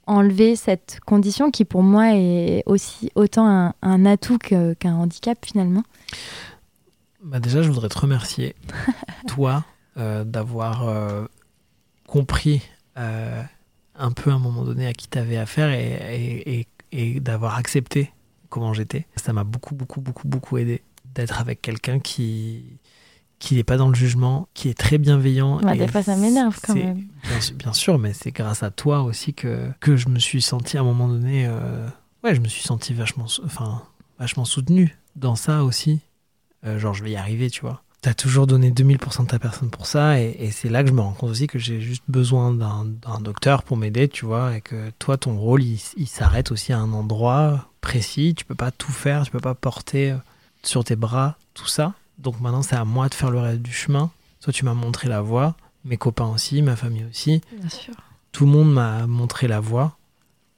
enlever 0.06 0.56
cette 0.56 1.00
condition 1.04 1.50
qui 1.50 1.64
pour 1.64 1.82
moi 1.82 2.14
est 2.14 2.62
aussi 2.66 3.10
autant 3.14 3.72
un, 3.82 4.06
atout 4.06 4.38
qu'un 4.38 4.94
handicap 4.94 5.38
finalement 5.44 5.82
bah 7.22 7.40
Déjà, 7.40 7.62
je 7.62 7.68
voudrais 7.68 7.88
te 7.88 7.98
remercier, 7.98 8.54
toi, 9.26 9.64
euh, 9.96 10.24
d'avoir 10.24 10.88
euh, 10.88 11.24
compris 12.06 12.62
euh, 12.98 13.42
un 13.96 14.12
peu 14.12 14.30
à 14.30 14.34
un 14.34 14.38
moment 14.38 14.64
donné 14.64 14.86
à 14.86 14.92
qui 14.92 15.08
tu 15.08 15.18
avais 15.18 15.36
affaire 15.36 15.70
et, 15.70 16.42
et, 16.46 16.68
et 16.92 17.20
d'avoir 17.20 17.56
accepté 17.56 18.12
comment 18.48 18.72
j'étais. 18.72 19.06
Ça 19.16 19.32
m'a 19.32 19.44
beaucoup, 19.44 19.74
beaucoup, 19.74 20.00
beaucoup, 20.00 20.28
beaucoup 20.28 20.58
aidé 20.58 20.82
d'être 21.14 21.40
avec 21.40 21.62
quelqu'un 21.62 21.98
qui, 21.98 22.78
qui 23.38 23.56
n'est 23.56 23.64
pas 23.64 23.76
dans 23.76 23.88
le 23.88 23.94
jugement, 23.94 24.48
qui 24.54 24.68
est 24.68 24.78
très 24.78 24.98
bienveillant. 24.98 25.60
Bah, 25.60 25.76
des 25.76 25.88
fois, 25.88 26.02
ça 26.02 26.16
m'énerve 26.16 26.58
quand 26.62 26.74
même. 26.74 27.04
Bien, 27.54 27.72
sûr, 27.72 27.98
mais 27.98 28.12
c'est 28.12 28.30
grâce 28.30 28.62
à 28.62 28.70
toi 28.70 29.02
aussi 29.02 29.34
que, 29.34 29.68
que 29.80 29.96
je 29.96 30.08
me 30.08 30.18
suis 30.18 30.42
senti 30.42 30.78
à 30.78 30.80
un 30.80 30.84
moment 30.84 31.08
donné. 31.08 31.46
Euh, 31.46 31.86
ouais, 32.24 32.34
je 32.34 32.40
me 32.40 32.48
suis 32.48 32.62
senti 32.62 32.94
vachement, 32.94 33.26
enfin, 33.44 33.82
vachement 34.18 34.44
soutenu 34.44 34.96
dans 35.16 35.36
ça 35.36 35.64
aussi. 35.64 36.00
Euh, 36.64 36.78
genre, 36.78 36.94
je 36.94 37.04
vais 37.04 37.10
y 37.10 37.16
arriver, 37.16 37.50
tu 37.50 37.60
vois. 37.60 37.82
Tu 38.02 38.08
as 38.08 38.14
toujours 38.14 38.46
donné 38.46 38.70
2000% 38.70 39.22
de 39.22 39.26
ta 39.28 39.38
personne 39.38 39.70
pour 39.70 39.86
ça, 39.86 40.20
et, 40.20 40.36
et 40.38 40.50
c'est 40.50 40.68
là 40.68 40.82
que 40.82 40.88
je 40.88 40.94
me 40.94 41.00
rends 41.00 41.12
compte 41.12 41.30
aussi 41.30 41.46
que 41.46 41.58
j'ai 41.58 41.80
juste 41.80 42.04
besoin 42.08 42.52
d'un 42.52 43.20
docteur 43.20 43.62
pour 43.62 43.76
m'aider, 43.76 44.08
tu 44.08 44.24
vois, 44.24 44.56
et 44.56 44.60
que 44.60 44.90
toi, 44.98 45.16
ton 45.16 45.36
rôle, 45.36 45.62
il, 45.62 45.80
il 45.96 46.06
s'arrête 46.06 46.52
aussi 46.52 46.72
à 46.72 46.78
un 46.78 46.92
endroit 46.92 47.68
précis. 47.80 48.34
Tu 48.36 48.44
peux 48.44 48.54
pas 48.54 48.70
tout 48.70 48.92
faire, 48.92 49.24
tu 49.24 49.30
peux 49.30 49.40
pas 49.40 49.54
porter 49.54 50.14
sur 50.62 50.84
tes 50.84 50.96
bras 50.96 51.36
tout 51.54 51.66
ça. 51.66 51.94
Donc 52.18 52.40
maintenant, 52.40 52.62
c'est 52.62 52.76
à 52.76 52.84
moi 52.84 53.08
de 53.08 53.14
faire 53.14 53.30
le 53.30 53.38
reste 53.38 53.62
du 53.62 53.72
chemin. 53.72 54.10
Toi, 54.40 54.52
tu 54.52 54.64
m'as 54.64 54.74
montré 54.74 55.08
la 55.08 55.20
voie, 55.20 55.56
mes 55.84 55.96
copains 55.96 56.26
aussi, 56.26 56.62
ma 56.62 56.76
famille 56.76 57.04
aussi. 57.04 57.40
Bien 57.58 57.68
sûr. 57.68 57.94
Tout 58.32 58.44
le 58.46 58.50
monde 58.50 58.72
m'a 58.72 59.06
montré 59.06 59.48
la 59.48 59.60
voie. 59.60 59.96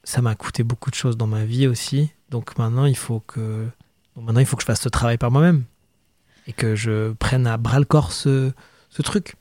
Ça 0.05 0.23
m'a 0.23 0.35
coûté 0.35 0.63
beaucoup 0.63 0.91
de 0.91 0.95
choses 0.95 1.17
dans 1.17 1.27
ma 1.27 1.45
vie 1.45 1.67
aussi. 1.67 2.11
Donc 2.31 2.59
maintenant, 2.59 2.85
il 2.87 2.97
faut 2.97 3.21
que, 3.21 3.67
maintenant, 4.17 4.41
il 4.41 4.47
faut 4.47 4.57
que 4.57 4.63
je 4.63 4.67
fasse 4.67 4.81
ce 4.81 4.89
travail 4.89 5.19
par 5.19 5.31
moi-même 5.31 5.65
et 6.47 6.53
que 6.53 6.75
je 6.75 7.13
prenne 7.13 7.47
à 7.47 7.57
bras 7.57 7.79
le 7.79 7.85
corps 7.85 8.13
ce, 8.13 8.53
ce 8.91 9.03
truc. 9.03 9.37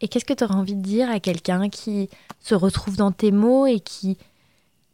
Et 0.00 0.08
qu'est-ce 0.08 0.24
que 0.24 0.32
tu 0.32 0.44
aurais 0.44 0.54
envie 0.54 0.76
de 0.76 0.82
dire 0.82 1.10
à 1.10 1.20
quelqu'un 1.20 1.68
qui 1.68 2.08
se 2.40 2.54
retrouve 2.54 2.96
dans 2.96 3.12
tes 3.12 3.32
mots 3.32 3.66
et 3.66 3.80
qui, 3.80 4.16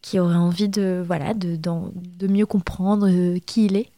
qui 0.02 0.18
aurait 0.18 0.34
envie 0.34 0.68
de, 0.68 1.02
voilà, 1.06 1.34
de, 1.34 1.56
de 1.56 2.26
mieux 2.26 2.46
comprendre 2.46 3.08
euh, 3.08 3.38
qui 3.44 3.66
il 3.66 3.76
est? 3.76 3.90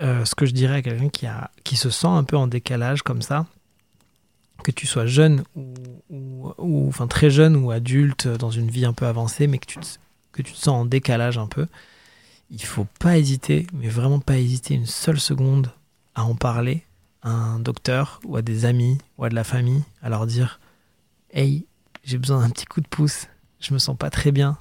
Euh, 0.00 0.24
ce 0.24 0.34
que 0.34 0.46
je 0.46 0.52
dirais 0.52 0.76
à 0.76 0.82
quelqu'un 0.82 1.08
qui, 1.08 1.26
a, 1.26 1.50
qui 1.64 1.76
se 1.76 1.90
sent 1.90 2.06
un 2.06 2.24
peu 2.24 2.36
en 2.36 2.46
décalage 2.46 3.02
comme 3.02 3.22
ça, 3.22 3.46
que 4.62 4.70
tu 4.70 4.86
sois 4.86 5.06
jeune 5.06 5.44
ou, 5.56 6.52
ou, 6.58 6.88
enfin 6.88 7.06
très 7.06 7.30
jeune 7.30 7.56
ou 7.56 7.70
adulte 7.70 8.28
dans 8.28 8.50
une 8.50 8.70
vie 8.70 8.84
un 8.84 8.92
peu 8.92 9.06
avancée, 9.06 9.46
mais 9.46 9.58
que 9.58 9.66
tu 9.66 9.78
te, 9.78 9.86
que 10.32 10.42
tu 10.42 10.52
te 10.52 10.58
sens 10.58 10.68
en 10.68 10.84
décalage 10.84 11.38
un 11.38 11.46
peu, 11.46 11.66
il 12.50 12.62
faut 12.62 12.86
pas 12.98 13.18
hésiter, 13.18 13.66
mais 13.72 13.88
vraiment 13.88 14.20
pas 14.20 14.38
hésiter 14.38 14.74
une 14.74 14.86
seule 14.86 15.20
seconde 15.20 15.72
à 16.14 16.24
en 16.24 16.34
parler 16.34 16.84
à 17.22 17.30
un 17.30 17.58
docteur 17.58 18.20
ou 18.24 18.36
à 18.36 18.42
des 18.42 18.64
amis 18.64 18.98
ou 19.16 19.24
à 19.24 19.28
de 19.28 19.34
la 19.34 19.44
famille, 19.44 19.82
à 20.02 20.08
leur 20.08 20.26
dire 20.26 20.60
Hey, 21.32 21.66
j'ai 22.04 22.18
besoin 22.18 22.40
d'un 22.40 22.50
petit 22.50 22.66
coup 22.66 22.80
de 22.80 22.88
pouce, 22.88 23.26
je 23.60 23.74
me 23.74 23.78
sens 23.78 23.96
pas 23.96 24.10
très 24.10 24.32
bien, 24.32 24.58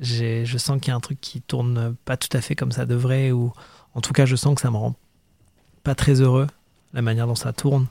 je 0.00 0.58
sens 0.58 0.80
qu'il 0.80 0.88
y 0.88 0.92
a 0.92 0.96
un 0.96 1.00
truc 1.00 1.20
qui 1.20 1.40
tourne 1.40 1.94
pas 2.04 2.16
tout 2.16 2.34
à 2.36 2.40
fait 2.40 2.56
comme 2.56 2.72
ça 2.72 2.86
devrait, 2.86 3.30
ou 3.32 3.52
en 3.94 4.00
tout 4.00 4.12
cas, 4.12 4.26
je 4.26 4.36
sens 4.36 4.54
que 4.54 4.60
ça 4.60 4.70
me 4.70 4.76
rend 4.76 4.94
pas 5.82 5.94
très 5.94 6.20
heureux, 6.20 6.46
la 6.92 7.02
manière 7.02 7.26
dont 7.26 7.34
ça 7.34 7.52
tourne. 7.52 7.86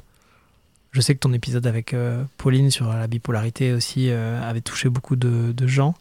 Je 0.92 1.02
sais 1.02 1.14
que 1.14 1.20
ton 1.20 1.34
épisode 1.34 1.68
avec 1.68 1.94
euh, 1.94 2.24
Pauline 2.38 2.72
sur 2.72 2.88
la 2.88 3.08
bipolarité 3.08 3.74
aussi 3.74 4.10
euh, 4.10 4.42
avait 4.42 4.62
touché 4.62 4.90
beaucoup 4.90 5.16
de, 5.16 5.68
gens. 5.68 5.96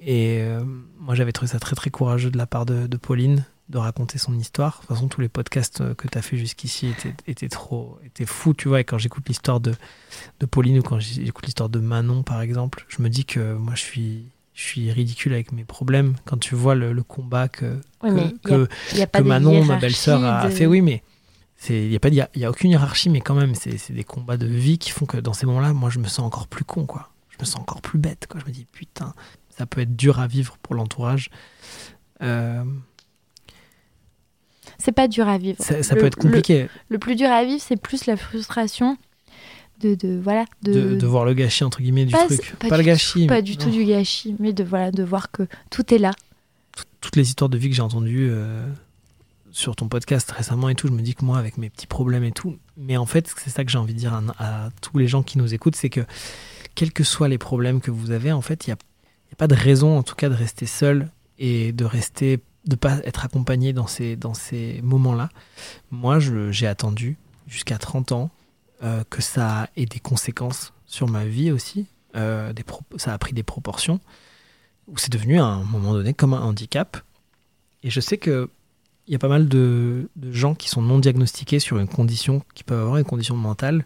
Et 0.00 0.38
euh, 0.40 0.62
moi, 0.98 1.14
j'avais 1.14 1.32
trouvé 1.32 1.50
ça 1.50 1.58
très 1.58 1.76
très 1.76 1.90
courageux 1.90 2.30
de 2.30 2.38
la 2.38 2.46
part 2.46 2.66
de, 2.66 2.96
Pauline 2.96 3.44
de 3.68 3.78
raconter 3.78 4.18
son 4.18 4.38
histoire. 4.38 4.76
De 4.76 4.86
toute 4.86 4.96
façon, 4.96 5.08
tous 5.08 5.20
les 5.20 5.28
podcasts 5.28 5.94
que 5.94 6.08
tu 6.08 6.16
as 6.18 6.22
fait 6.22 6.36
jusqu'ici 6.36 6.94
étaient, 7.26 7.48
trop 7.48 7.98
étaient 8.04 8.26
fous, 8.26 8.54
tu 8.54 8.68
vois. 8.68 8.80
Et 8.80 8.84
quand 8.84 8.98
j'écoute 8.98 9.28
l'histoire 9.28 9.60
de, 9.60 9.74
de 10.40 10.46
Pauline 10.46 10.78
ou 10.78 10.82
quand 10.82 10.98
j'écoute 10.98 11.46
l'histoire 11.46 11.68
de 11.68 11.78
Manon, 11.78 12.22
par 12.22 12.40
exemple, 12.40 12.86
je 12.88 13.02
me 13.02 13.08
dis 13.08 13.24
que 13.24 13.54
moi, 13.54 13.74
je 13.74 13.82
suis 13.82 14.24
je 14.58 14.64
suis 14.64 14.90
ridicule 14.90 15.34
avec 15.34 15.52
mes 15.52 15.64
problèmes. 15.64 16.16
Quand 16.24 16.36
tu 16.36 16.56
vois 16.56 16.74
le, 16.74 16.92
combat 17.04 17.46
que, 17.46 17.80
que, 18.42 18.66
Manon, 19.22 19.64
ma 19.64 19.76
belle-sœur, 19.76 20.24
a 20.24 20.50
fait, 20.50 20.66
oui, 20.66 20.80
mais 20.80 21.04
il 21.68 21.88
n'y 21.88 21.94
a, 21.94 22.00
pas, 22.00 22.08
y 22.08 22.20
a, 22.20 22.28
y 22.34 22.44
a 22.44 22.50
aucune 22.50 22.72
hiérarchie, 22.72 23.08
mais 23.08 23.20
quand 23.20 23.36
même, 23.36 23.54
c'est 23.54 23.92
des 23.92 24.02
combats 24.02 24.36
de 24.36 24.46
vie 24.46 24.78
qui 24.78 24.90
font 24.90 25.06
que 25.06 25.16
dans 25.16 25.32
ces 25.32 25.46
moments-là, 25.46 25.72
moi, 25.74 25.90
je 25.90 26.00
me 26.00 26.08
sens 26.08 26.26
encore 26.26 26.48
plus 26.48 26.64
con, 26.64 26.86
quoi. 26.86 27.10
Je 27.30 27.36
me 27.38 27.44
sens 27.44 27.60
encore 27.60 27.80
plus 27.80 28.00
bête, 28.00 28.26
quoi. 28.28 28.40
Je 28.40 28.46
me 28.46 28.50
dis, 28.50 28.66
putain, 28.72 29.14
ça 29.56 29.64
peut 29.64 29.80
être 29.80 29.94
dur 29.94 30.18
à 30.18 30.26
vivre 30.26 30.58
pour 30.60 30.74
l'entourage. 30.74 31.30
Euh... 32.22 32.64
C'est 34.76 34.90
pas 34.90 35.06
dur 35.06 35.28
à 35.28 35.38
vivre. 35.38 35.62
Ça, 35.62 35.94
peut 35.94 36.06
être 36.06 36.16
compliqué. 36.16 36.68
le 36.88 36.98
plus 36.98 37.14
dur 37.14 37.30
à 37.30 37.44
vivre, 37.44 37.62
c'est 37.64 37.80
plus 37.80 38.06
la 38.06 38.16
frustration 38.16 38.98
de, 39.80 40.20
voilà 40.22 40.44
de, 40.62 40.96
de, 40.96 41.06
voir 41.06 41.24
le 41.24 41.34
gâchis 41.34 41.64
entre 41.64 41.80
guillemets 41.80 42.04
du 42.04 42.12
truc. 42.12 42.54
pas, 42.58 42.76
le 42.76 42.82
gâchis 42.82 43.26
pas 43.26 43.42
du 43.42 43.56
tout 43.56 43.70
du 43.70 43.84
gâchis 43.84 44.34
mais 44.38 44.52
de 44.52 44.64
voilà 44.64 44.90
de 44.90 45.02
voir 45.02 45.30
que 45.30 45.44
tout 45.70 45.94
est 45.94 45.98
là. 45.98 46.12
Toutes 47.00 47.16
les 47.16 47.28
histoires 47.28 47.48
de 47.48 47.58
vie 47.58 47.68
que 47.68 47.76
j'ai 47.76 47.82
entendues 47.82 48.28
euh, 48.30 48.66
sur 49.50 49.76
ton 49.76 49.88
podcast 49.88 50.30
récemment 50.30 50.68
et 50.68 50.74
tout 50.74 50.88
je 50.88 50.92
me 50.92 51.02
dis 51.02 51.14
que 51.14 51.24
moi 51.24 51.38
avec 51.38 51.58
mes 51.58 51.70
petits 51.70 51.86
problèmes 51.86 52.24
et 52.24 52.32
tout 52.32 52.56
mais 52.76 52.96
en 52.96 53.06
fait 53.06 53.32
c'est 53.36 53.50
ça 53.50 53.64
que 53.64 53.70
j'ai 53.70 53.78
envie 53.78 53.94
de 53.94 53.98
dire 53.98 54.20
à, 54.38 54.70
tous 54.80 54.98
les 54.98 55.06
gens 55.06 55.22
qui 55.22 55.38
nous 55.38 55.54
écoutent 55.54 55.76
c'est 55.76 55.90
que 55.90 56.04
quels 56.74 56.92
que 56.92 57.04
soient 57.04 57.28
les 57.28 57.38
problèmes 57.38 57.80
que 57.80 57.90
vous 57.90 58.10
avez 58.10 58.32
en 58.32 58.42
fait 58.42 58.66
il 58.66 58.70
n'y 58.70 58.74
a, 58.74 58.78
a, 59.32 59.36
pas 59.36 59.48
de 59.48 59.54
raison 59.54 59.96
en 59.98 60.02
tout 60.02 60.14
cas 60.14 60.28
de 60.28 60.34
rester 60.34 60.66
seul 60.66 61.08
et 61.38 61.72
de 61.72 61.84
rester 61.84 62.40
de 62.66 62.76
pas 62.76 62.98
être 63.04 63.24
accompagné 63.24 63.72
dans 63.72 63.86
ces 63.86 64.16
dans 64.16 64.34
ces 64.34 64.80
moments 64.82 65.14
là 65.14 65.30
moi 65.90 66.18
j'ai 66.18 66.66
attendu 66.66 67.16
jusqu'à 67.46 67.78
30 67.78 68.12
ans 68.12 68.30
euh, 68.82 69.02
que 69.10 69.22
ça 69.22 69.68
ait 69.76 69.86
des 69.86 69.98
conséquences 69.98 70.72
sur 70.86 71.08
ma 71.08 71.24
vie 71.24 71.50
aussi. 71.50 71.86
Euh, 72.16 72.52
ça 72.96 73.12
a 73.12 73.18
pris 73.18 73.32
des 73.32 73.42
proportions 73.42 74.00
où 74.86 74.96
c'est 74.96 75.12
devenu 75.12 75.40
à 75.40 75.44
un 75.44 75.64
moment 75.64 75.92
donné 75.92 76.14
comme 76.14 76.32
un 76.32 76.40
handicap. 76.40 76.96
Et 77.82 77.90
je 77.90 78.00
sais 78.00 78.18
qu'il 78.18 78.48
y 79.08 79.14
a 79.14 79.18
pas 79.18 79.28
mal 79.28 79.48
de, 79.48 80.08
gens 80.30 80.54
qui 80.54 80.68
sont 80.68 80.82
non 80.82 80.98
diagnostiqués 80.98 81.58
sur 81.58 81.78
une 81.78 81.88
condition, 81.88 82.42
qui 82.54 82.64
peuvent 82.64 82.80
avoir 82.80 82.96
une 82.98 83.04
condition 83.04 83.36
mentale, 83.36 83.84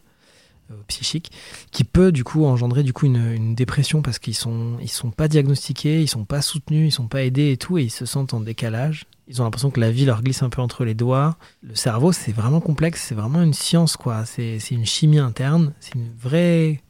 euh, 0.70 0.74
psychique, 0.88 1.32
qui 1.70 1.84
peut 1.84 2.12
du 2.12 2.22
coup 2.22 2.44
engendrer 2.44 2.82
du 2.82 2.92
coup 2.92 3.06
une, 3.06 3.32
une 3.32 3.54
dépression 3.54 4.02
parce 4.02 4.18
qu'ils 4.18 4.36
sont 4.36 4.76
ils 4.80 4.90
sont 4.90 5.10
pas 5.10 5.28
diagnostiqués, 5.28 6.02
ils 6.02 6.08
sont 6.08 6.24
pas 6.24 6.42
soutenus, 6.42 6.88
ils 6.88 6.92
sont 6.92 7.08
pas 7.08 7.24
aidés 7.24 7.50
et 7.50 7.56
tout, 7.56 7.78
et 7.78 7.82
ils 7.82 7.90
se 7.90 8.06
sentent 8.06 8.34
en 8.34 8.40
décalage. 8.40 9.06
Ils 9.32 9.40
ont 9.40 9.44
l'impression 9.44 9.70
que 9.70 9.80
la 9.80 9.90
vie 9.90 10.04
leur 10.04 10.22
glisse 10.22 10.42
un 10.42 10.50
peu 10.50 10.60
entre 10.60 10.84
les 10.84 10.92
doigts. 10.92 11.38
Le 11.62 11.74
cerveau, 11.74 12.12
c'est 12.12 12.32
vraiment 12.32 12.60
complexe, 12.60 13.02
c'est 13.02 13.14
vraiment 13.14 13.40
une 13.40 13.54
science 13.54 13.96
quoi. 13.96 14.26
C'est 14.26 14.58
une 14.70 14.84
chimie 14.84 15.20
interne, 15.20 15.72
c'est 15.80 15.94
une 15.94 16.12
vraie 16.14 16.82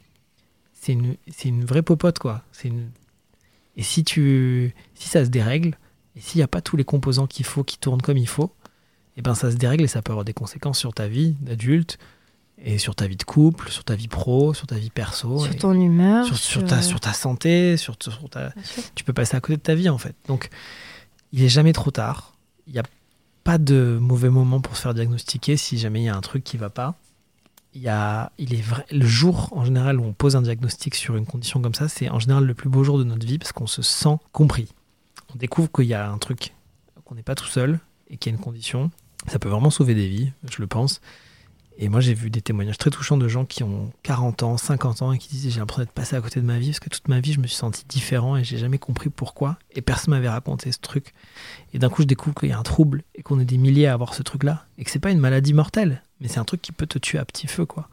c'est 0.72 0.92
une 0.92 1.14
c'est 1.30 1.48
une 1.48 1.64
vraie 1.64 1.82
popote 1.82 2.18
quoi. 2.18 2.42
Une 2.64 2.90
et 3.76 3.84
si 3.84 4.02
tu 4.02 4.74
si 4.94 5.08
ça 5.08 5.24
se 5.24 5.30
dérègle 5.30 5.78
et 6.16 6.20
s'il 6.20 6.40
n'y 6.40 6.42
a 6.42 6.48
pas 6.48 6.60
tous 6.60 6.76
les 6.76 6.82
composants 6.82 7.28
qu'il 7.28 7.46
faut 7.46 7.62
qui 7.62 7.78
tournent 7.78 8.02
comme 8.02 8.18
il 8.18 8.26
faut, 8.26 8.52
et 9.16 9.22
ben 9.22 9.36
ça 9.36 9.52
se 9.52 9.56
dérègle 9.56 9.84
et 9.84 9.88
ça 9.88 10.02
peut 10.02 10.10
avoir 10.10 10.24
des 10.24 10.34
conséquences 10.34 10.80
sur 10.80 10.92
ta 10.92 11.06
vie 11.06 11.36
d'adulte 11.42 11.96
et 12.58 12.78
sur 12.78 12.96
ta 12.96 13.06
vie 13.06 13.16
de 13.16 13.22
couple, 13.22 13.70
sur 13.70 13.84
ta 13.84 13.94
vie 13.94 14.08
pro, 14.08 14.52
sur 14.52 14.66
ta 14.66 14.74
vie 14.74 14.90
perso, 14.90 15.44
Sur 15.44 15.56
ton 15.56 15.80
humeur. 15.80 16.26
sur, 16.26 16.36
sur 16.36 16.64
ta 16.64 16.82
sur 16.82 16.98
ta 16.98 17.12
santé, 17.12 17.76
sur, 17.76 17.96
ta 17.96 18.52
tu 18.96 19.04
peux 19.04 19.12
passer 19.12 19.36
à 19.36 19.40
côté 19.40 19.58
de 19.58 19.62
ta 19.62 19.76
vie 19.76 19.88
en 19.88 19.98
fait. 19.98 20.16
Donc 20.26 20.50
il 21.32 21.42
est 21.42 21.48
jamais 21.48 21.72
trop 21.72 21.90
tard. 21.90 22.31
Il 22.66 22.72
n'y 22.72 22.78
a 22.78 22.84
pas 23.44 23.58
de 23.58 23.98
mauvais 24.00 24.30
moment 24.30 24.60
pour 24.60 24.76
se 24.76 24.82
faire 24.82 24.94
diagnostiquer 24.94 25.56
si 25.56 25.78
jamais 25.78 26.02
il 26.02 26.04
y 26.04 26.08
a 26.08 26.16
un 26.16 26.20
truc 26.20 26.44
qui 26.44 26.56
va 26.56 26.70
pas. 26.70 26.94
Il 27.74 27.80
y 27.80 27.88
a, 27.88 28.30
il 28.38 28.54
est 28.54 28.60
vrai, 28.60 28.84
le 28.90 29.06
jour 29.06 29.48
en 29.52 29.64
général 29.64 29.98
où 29.98 30.04
on 30.04 30.12
pose 30.12 30.36
un 30.36 30.42
diagnostic 30.42 30.94
sur 30.94 31.16
une 31.16 31.24
condition 31.24 31.60
comme 31.62 31.74
ça, 31.74 31.88
c'est 31.88 32.10
en 32.10 32.18
général 32.18 32.44
le 32.44 32.54
plus 32.54 32.68
beau 32.68 32.84
jour 32.84 32.98
de 32.98 33.04
notre 33.04 33.26
vie 33.26 33.38
parce 33.38 33.52
qu'on 33.52 33.66
se 33.66 33.80
sent 33.80 34.16
compris. 34.32 34.68
On 35.34 35.38
découvre 35.38 35.70
qu'il 35.72 35.86
y 35.86 35.94
a 35.94 36.10
un 36.10 36.18
truc, 36.18 36.54
qu'on 37.04 37.14
n'est 37.14 37.22
pas 37.22 37.34
tout 37.34 37.46
seul 37.46 37.80
et 38.10 38.18
qu'il 38.18 38.30
y 38.30 38.34
a 38.34 38.36
une 38.36 38.44
condition. 38.44 38.90
Ça 39.28 39.38
peut 39.38 39.48
vraiment 39.48 39.70
sauver 39.70 39.94
des 39.94 40.08
vies, 40.08 40.32
je 40.50 40.60
le 40.60 40.66
pense. 40.66 41.00
Et 41.78 41.88
moi, 41.88 42.00
j'ai 42.00 42.14
vu 42.14 42.30
des 42.30 42.42
témoignages 42.42 42.78
très 42.78 42.90
touchants 42.90 43.16
de 43.16 43.28
gens 43.28 43.44
qui 43.44 43.62
ont 43.62 43.92
40 44.02 44.42
ans, 44.42 44.56
50 44.56 45.02
ans 45.02 45.12
et 45.12 45.18
qui 45.18 45.28
disaient 45.28 45.50
J'ai 45.50 45.60
l'impression 45.60 45.82
d'être 45.82 45.92
passé 45.92 46.16
à 46.16 46.20
côté 46.20 46.40
de 46.40 46.46
ma 46.46 46.58
vie 46.58 46.68
parce 46.68 46.80
que 46.80 46.88
toute 46.88 47.08
ma 47.08 47.20
vie, 47.20 47.32
je 47.32 47.40
me 47.40 47.46
suis 47.46 47.56
senti 47.56 47.84
différent 47.88 48.36
et 48.36 48.44
j'ai 48.44 48.58
jamais 48.58 48.78
compris 48.78 49.10
pourquoi. 49.10 49.58
Et 49.72 49.80
personne 49.80 50.12
m'avait 50.12 50.28
raconté 50.28 50.70
ce 50.70 50.78
truc. 50.78 51.14
Et 51.72 51.78
d'un 51.78 51.88
coup, 51.88 52.02
je 52.02 52.06
découvre 52.06 52.34
qu'il 52.34 52.50
y 52.50 52.52
a 52.52 52.58
un 52.58 52.62
trouble 52.62 53.02
et 53.14 53.22
qu'on 53.22 53.40
est 53.40 53.44
des 53.44 53.58
milliers 53.58 53.86
à 53.86 53.94
avoir 53.94 54.14
ce 54.14 54.22
truc-là. 54.22 54.66
Et 54.78 54.84
que 54.84 54.90
c'est 54.90 54.98
pas 54.98 55.10
une 55.10 55.18
maladie 55.18 55.54
mortelle, 55.54 56.02
mais 56.20 56.28
c'est 56.28 56.38
un 56.38 56.44
truc 56.44 56.62
qui 56.62 56.72
peut 56.72 56.86
te 56.86 56.98
tuer 56.98 57.18
à 57.18 57.24
petit 57.24 57.46
feu, 57.46 57.64
quoi. 57.66 57.88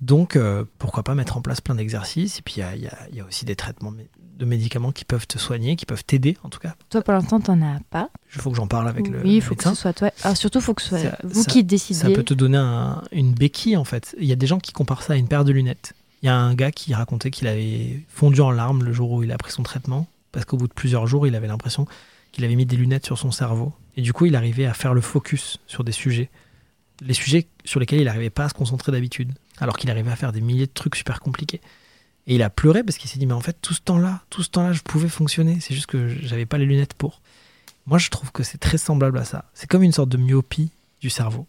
Donc, 0.00 0.36
euh, 0.36 0.64
pourquoi 0.78 1.02
pas 1.02 1.14
mettre 1.14 1.36
en 1.36 1.40
place 1.42 1.60
plein 1.60 1.74
d'exercices 1.74 2.38
Et 2.38 2.42
puis, 2.42 2.54
il 2.56 2.60
y 2.60 2.62
a, 2.62 2.76
y 2.76 3.16
y 3.16 3.22
aussi 3.22 3.44
des 3.44 3.56
traitements 3.56 3.92
de 3.92 4.44
médicaments 4.44 4.92
qui 4.92 5.04
peuvent 5.04 5.26
te 5.26 5.38
soigner, 5.38 5.76
qui 5.76 5.86
peuvent 5.86 6.04
t'aider, 6.04 6.36
en 6.42 6.50
tout 6.50 6.58
cas. 6.58 6.74
Toi, 6.90 7.00
pour 7.02 7.14
l'instant, 7.14 7.40
t'en 7.40 7.60
as 7.62 7.80
pas. 7.90 8.10
Il 8.34 8.40
faut 8.40 8.50
que 8.50 8.56
j'en 8.56 8.66
parle 8.66 8.86
avec 8.88 9.08
le 9.08 9.22
oui, 9.22 9.36
il 9.36 9.40
faut 9.42 9.54
médecin. 9.54 9.70
que 9.70 9.76
ce 9.76 9.82
soit 9.82 9.92
toi. 9.94 10.10
Alors, 10.22 10.36
surtout, 10.36 10.58
il 10.58 10.62
faut 10.62 10.74
que 10.74 10.82
ce 10.82 10.88
soit 10.90 10.98
Ça- 11.00 11.18
vous 11.24 11.42
ça- 11.42 11.50
qui 11.50 11.58
Ça 11.60 11.64
décidiez. 11.64 12.12
peut 12.12 12.22
te 12.22 12.34
donner 12.34 12.58
un- 12.58 13.02
une 13.12 13.32
béquille 13.32 13.76
en 13.78 13.84
fait. 13.84 14.14
Il 14.18 14.26
y 14.26 14.32
a 14.32 14.36
des 14.36 14.46
gens 14.46 14.58
qui 14.58 14.72
comparent 14.72 15.02
ça 15.02 15.14
à 15.14 15.16
une 15.16 15.28
paire 15.28 15.44
de 15.44 15.52
lunettes. 15.52 15.94
Il 16.22 16.26
y 16.26 16.28
a 16.28 16.36
un 16.36 16.54
gars 16.54 16.70
qui 16.70 16.92
racontait 16.92 17.30
qu'il 17.30 17.46
avait 17.48 18.02
fondu 18.08 18.40
en 18.42 18.50
larmes 18.50 18.82
le 18.84 18.92
jour 18.92 19.10
où 19.12 19.22
il 19.22 19.32
a 19.32 19.38
pris 19.38 19.52
son 19.52 19.62
traitement 19.62 20.06
parce 20.32 20.44
qu'au 20.44 20.56
bout 20.58 20.68
de 20.68 20.72
plusieurs 20.74 21.06
jours, 21.06 21.26
il 21.26 21.34
avait 21.34 21.46
l'impression 21.48 21.86
qu'il 22.32 22.44
avait 22.44 22.56
mis 22.56 22.66
des 22.66 22.76
lunettes 22.76 23.06
sur 23.06 23.16
son 23.18 23.30
cerveau 23.30 23.72
et 23.96 24.02
du 24.02 24.12
coup, 24.12 24.26
il 24.26 24.36
arrivait 24.36 24.66
à 24.66 24.74
faire 24.74 24.92
le 24.92 25.00
focus 25.00 25.58
sur 25.66 25.82
des 25.84 25.92
sujets, 25.92 26.28
les 27.00 27.14
sujets 27.14 27.46
sur 27.64 27.80
lesquels 27.80 28.00
il 28.00 28.04
n'arrivait 28.04 28.28
pas 28.30 28.44
à 28.44 28.48
se 28.50 28.54
concentrer 28.54 28.92
d'habitude, 28.92 29.32
alors 29.58 29.76
qu'il 29.76 29.90
arrivait 29.90 30.10
à 30.10 30.16
faire 30.16 30.32
des 30.32 30.40
milliers 30.40 30.66
de 30.66 30.72
trucs 30.72 30.96
super 30.96 31.20
compliqués. 31.20 31.60
Et 32.26 32.34
il 32.34 32.42
a 32.42 32.50
pleuré 32.50 32.82
parce 32.82 32.98
qu'il 32.98 33.08
s'est 33.08 33.18
dit 33.18 33.26
mais 33.26 33.34
en 33.34 33.40
fait 33.40 33.56
tout 33.60 33.74
ce 33.74 33.80
temps-là, 33.80 34.22
tout 34.30 34.42
ce 34.42 34.50
temps-là, 34.50 34.72
je 34.72 34.82
pouvais 34.82 35.08
fonctionner. 35.08 35.58
C'est 35.60 35.74
juste 35.74 35.86
que 35.86 36.08
j'avais 36.08 36.46
pas 36.46 36.58
les 36.58 36.66
lunettes 36.66 36.94
pour. 36.94 37.20
Moi, 37.86 37.98
je 37.98 38.10
trouve 38.10 38.32
que 38.32 38.42
c'est 38.42 38.58
très 38.58 38.78
semblable 38.78 39.18
à 39.18 39.24
ça. 39.24 39.44
C'est 39.54 39.68
comme 39.68 39.84
une 39.84 39.92
sorte 39.92 40.08
de 40.08 40.16
myopie 40.16 40.70
du 41.00 41.08
cerveau. 41.08 41.46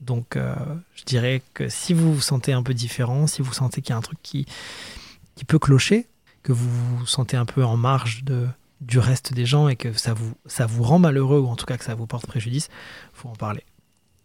Donc, 0.00 0.36
euh, 0.36 0.54
je 0.94 1.04
dirais 1.04 1.42
que 1.54 1.68
si 1.68 1.94
vous 1.94 2.14
vous 2.14 2.20
sentez 2.20 2.52
un 2.52 2.62
peu 2.62 2.74
différent, 2.74 3.26
si 3.26 3.40
vous 3.40 3.52
sentez 3.52 3.80
qu'il 3.80 3.90
y 3.90 3.94
a 3.94 3.96
un 3.96 4.02
truc 4.02 4.18
qui, 4.22 4.46
qui 5.36 5.44
peut 5.44 5.58
clocher, 5.58 6.06
que 6.42 6.52
vous 6.52 6.68
vous 6.70 7.06
sentez 7.06 7.36
un 7.36 7.46
peu 7.46 7.64
en 7.64 7.76
marge 7.76 8.24
de, 8.24 8.46
du 8.80 8.98
reste 8.98 9.32
des 9.32 9.46
gens 9.46 9.68
et 9.68 9.76
que 9.76 9.92
ça 9.92 10.14
vous, 10.14 10.34
ça 10.46 10.66
vous 10.66 10.82
rend 10.82 10.98
malheureux 10.98 11.38
ou 11.38 11.48
en 11.48 11.56
tout 11.56 11.66
cas 11.66 11.76
que 11.76 11.84
ça 11.84 11.94
vous 11.94 12.06
porte 12.06 12.26
préjudice, 12.26 12.68
faut 13.12 13.28
en 13.28 13.36
parler. 13.36 13.64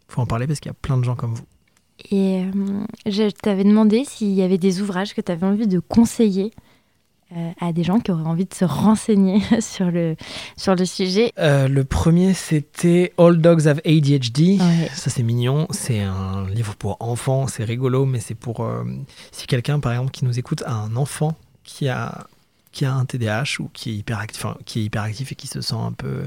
faut 0.08 0.20
en 0.20 0.26
parler 0.26 0.46
parce 0.46 0.60
qu'il 0.60 0.70
y 0.70 0.74
a 0.74 0.78
plein 0.80 0.96
de 0.98 1.04
gens 1.04 1.16
comme 1.16 1.34
vous. 1.34 1.46
Et 2.10 2.42
euh, 2.42 2.84
je 3.06 3.30
t'avais 3.30 3.64
demandé 3.64 4.04
s'il 4.04 4.32
y 4.32 4.42
avait 4.42 4.58
des 4.58 4.80
ouvrages 4.80 5.14
que 5.14 5.20
tu 5.20 5.32
avais 5.32 5.46
envie 5.46 5.66
de 5.66 5.78
conseiller 5.80 6.52
euh, 7.36 7.50
à 7.60 7.72
des 7.72 7.82
gens 7.82 7.98
qui 7.98 8.12
auraient 8.12 8.22
envie 8.28 8.44
de 8.44 8.54
se 8.54 8.64
renseigner 8.64 9.40
sur 9.60 9.90
le, 9.90 10.14
sur 10.56 10.74
le 10.74 10.84
sujet. 10.84 11.32
Euh, 11.38 11.66
le 11.68 11.84
premier, 11.84 12.34
c'était 12.34 13.12
All 13.18 13.38
Dogs 13.40 13.66
Have 13.66 13.80
ADHD. 13.84 14.60
Ouais. 14.60 14.90
Ça, 14.94 15.10
c'est 15.10 15.22
mignon. 15.22 15.66
C'est 15.70 16.00
un 16.00 16.46
livre 16.50 16.76
pour 16.76 16.96
enfants. 17.00 17.46
C'est 17.48 17.64
rigolo, 17.64 18.04
mais 18.06 18.20
c'est 18.20 18.34
pour. 18.36 18.68
si 19.32 19.46
quelqu'un, 19.46 19.80
par 19.80 19.92
exemple, 19.92 20.10
qui 20.12 20.24
nous 20.24 20.38
écoute, 20.38 20.62
a 20.66 20.74
un 20.74 20.94
enfant 20.96 21.34
qui 21.64 21.88
a, 21.88 22.26
qui 22.70 22.84
a 22.84 22.94
un 22.94 23.04
TDAH 23.06 23.56
ou 23.60 23.70
qui 23.72 23.90
est, 23.90 23.94
hyperactif, 23.94 24.44
enfin, 24.44 24.56
qui 24.66 24.80
est 24.80 24.84
hyperactif 24.84 25.32
et 25.32 25.34
qui 25.34 25.48
se 25.48 25.60
sent 25.62 25.74
un 25.74 25.92
peu 25.92 26.24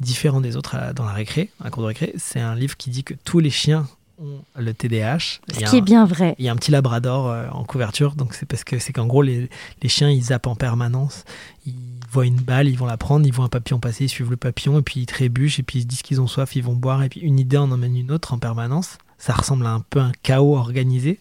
différent 0.00 0.40
des 0.40 0.56
autres 0.56 0.74
à- 0.74 0.92
dans 0.92 1.04
la 1.04 1.12
récré, 1.12 1.50
à 1.60 1.64
la 1.64 1.70
cour 1.70 1.82
de 1.82 1.88
récré, 1.88 2.12
c'est 2.16 2.40
un 2.40 2.54
livre 2.56 2.76
qui 2.76 2.90
dit 2.90 3.04
que 3.04 3.14
tous 3.22 3.38
les 3.38 3.50
chiens 3.50 3.86
ont 4.20 4.42
le 4.56 4.74
TDAH. 4.74 5.40
Ce 5.52 5.64
qui 5.70 5.76
est 5.76 5.80
bien 5.80 6.04
vrai. 6.04 6.34
il 6.38 6.44
y 6.44 6.48
a 6.48 6.52
un 6.52 6.56
petit 6.56 6.70
labrador 6.70 7.28
euh, 7.28 7.48
en 7.50 7.64
couverture, 7.64 8.14
donc 8.14 8.34
c'est 8.34 8.46
parce 8.46 8.64
que 8.64 8.78
c'est 8.78 8.92
qu'en 8.92 9.06
gros 9.06 9.22
les, 9.22 9.48
les 9.82 9.88
chiens 9.88 10.10
ils 10.10 10.24
zappent 10.24 10.46
en 10.46 10.56
permanence. 10.56 11.24
Ils 11.66 11.74
voient 12.10 12.26
une 12.26 12.36
balle, 12.36 12.68
ils 12.68 12.76
vont 12.76 12.86
la 12.86 12.96
prendre, 12.96 13.26
ils 13.26 13.32
voient 13.32 13.44
un 13.44 13.48
papillon 13.48 13.78
passer, 13.78 14.04
ils 14.04 14.08
suivent 14.08 14.30
le 14.30 14.36
papillon 14.36 14.78
et 14.78 14.82
puis 14.82 15.00
ils 15.00 15.06
trébuchent 15.06 15.58
et 15.58 15.62
puis 15.62 15.78
ils 15.78 15.82
se 15.82 15.86
disent 15.86 16.02
qu'ils 16.02 16.20
ont 16.20 16.26
soif, 16.26 16.54
ils 16.56 16.62
vont 16.62 16.76
boire 16.76 17.02
et 17.02 17.08
puis 17.08 17.20
une 17.20 17.38
idée 17.38 17.56
en 17.56 17.70
emmène 17.70 17.96
une 17.96 18.12
autre 18.12 18.34
en 18.34 18.38
permanence. 18.38 18.98
Ça 19.18 19.34
ressemble 19.34 19.66
à 19.66 19.70
un 19.70 19.80
peu 19.80 20.00
un 20.00 20.12
chaos 20.22 20.56
organisé. 20.56 21.20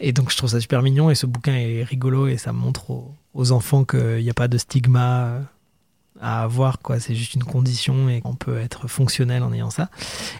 Et 0.00 0.12
donc 0.12 0.30
je 0.30 0.36
trouve 0.36 0.50
ça 0.50 0.60
super 0.60 0.82
mignon 0.82 1.10
et 1.10 1.14
ce 1.14 1.26
bouquin 1.26 1.54
est 1.54 1.84
rigolo 1.84 2.26
et 2.26 2.36
ça 2.36 2.52
montre 2.52 2.90
aux, 2.90 3.14
aux 3.34 3.52
enfants 3.52 3.84
qu'il 3.84 4.22
n'y 4.22 4.30
a 4.30 4.34
pas 4.34 4.48
de 4.48 4.58
stigma 4.58 5.26
euh, 5.26 5.40
à 6.24 6.42
avoir, 6.42 6.80
quoi. 6.80 6.98
C'est 6.98 7.14
juste 7.14 7.34
une 7.34 7.44
condition 7.44 8.08
et 8.08 8.20
qu'on 8.20 8.34
peut 8.34 8.58
être 8.58 8.88
fonctionnel 8.88 9.42
en 9.42 9.52
ayant 9.52 9.70
ça. 9.70 9.90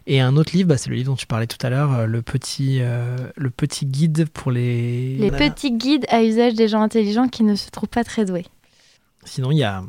Et 0.06 0.20
un 0.20 0.36
autre 0.36 0.56
livre, 0.56 0.70
bah, 0.70 0.78
c'est 0.78 0.88
le 0.88 0.96
livre 0.96 1.10
dont 1.10 1.16
tu 1.16 1.26
parlais 1.26 1.46
tout 1.46 1.64
à 1.64 1.70
l'heure, 1.70 1.92
euh, 1.92 2.06
le 2.06 2.22
petit, 2.22 2.78
euh, 2.80 3.16
le 3.36 3.50
petit 3.50 3.84
guide 3.84 4.26
pour 4.30 4.50
les. 4.50 5.16
Les 5.18 5.30
petits 5.30 5.72
guides 5.72 6.06
à 6.08 6.24
usage 6.24 6.54
des 6.54 6.68
gens 6.68 6.80
intelligents 6.80 7.28
qui 7.28 7.44
ne 7.44 7.54
se 7.54 7.70
trouvent 7.70 7.88
pas 7.88 8.04
très 8.04 8.24
doués. 8.24 8.46
Sinon, 9.24 9.52
il 9.52 9.58
y 9.58 9.64
a 9.64 9.84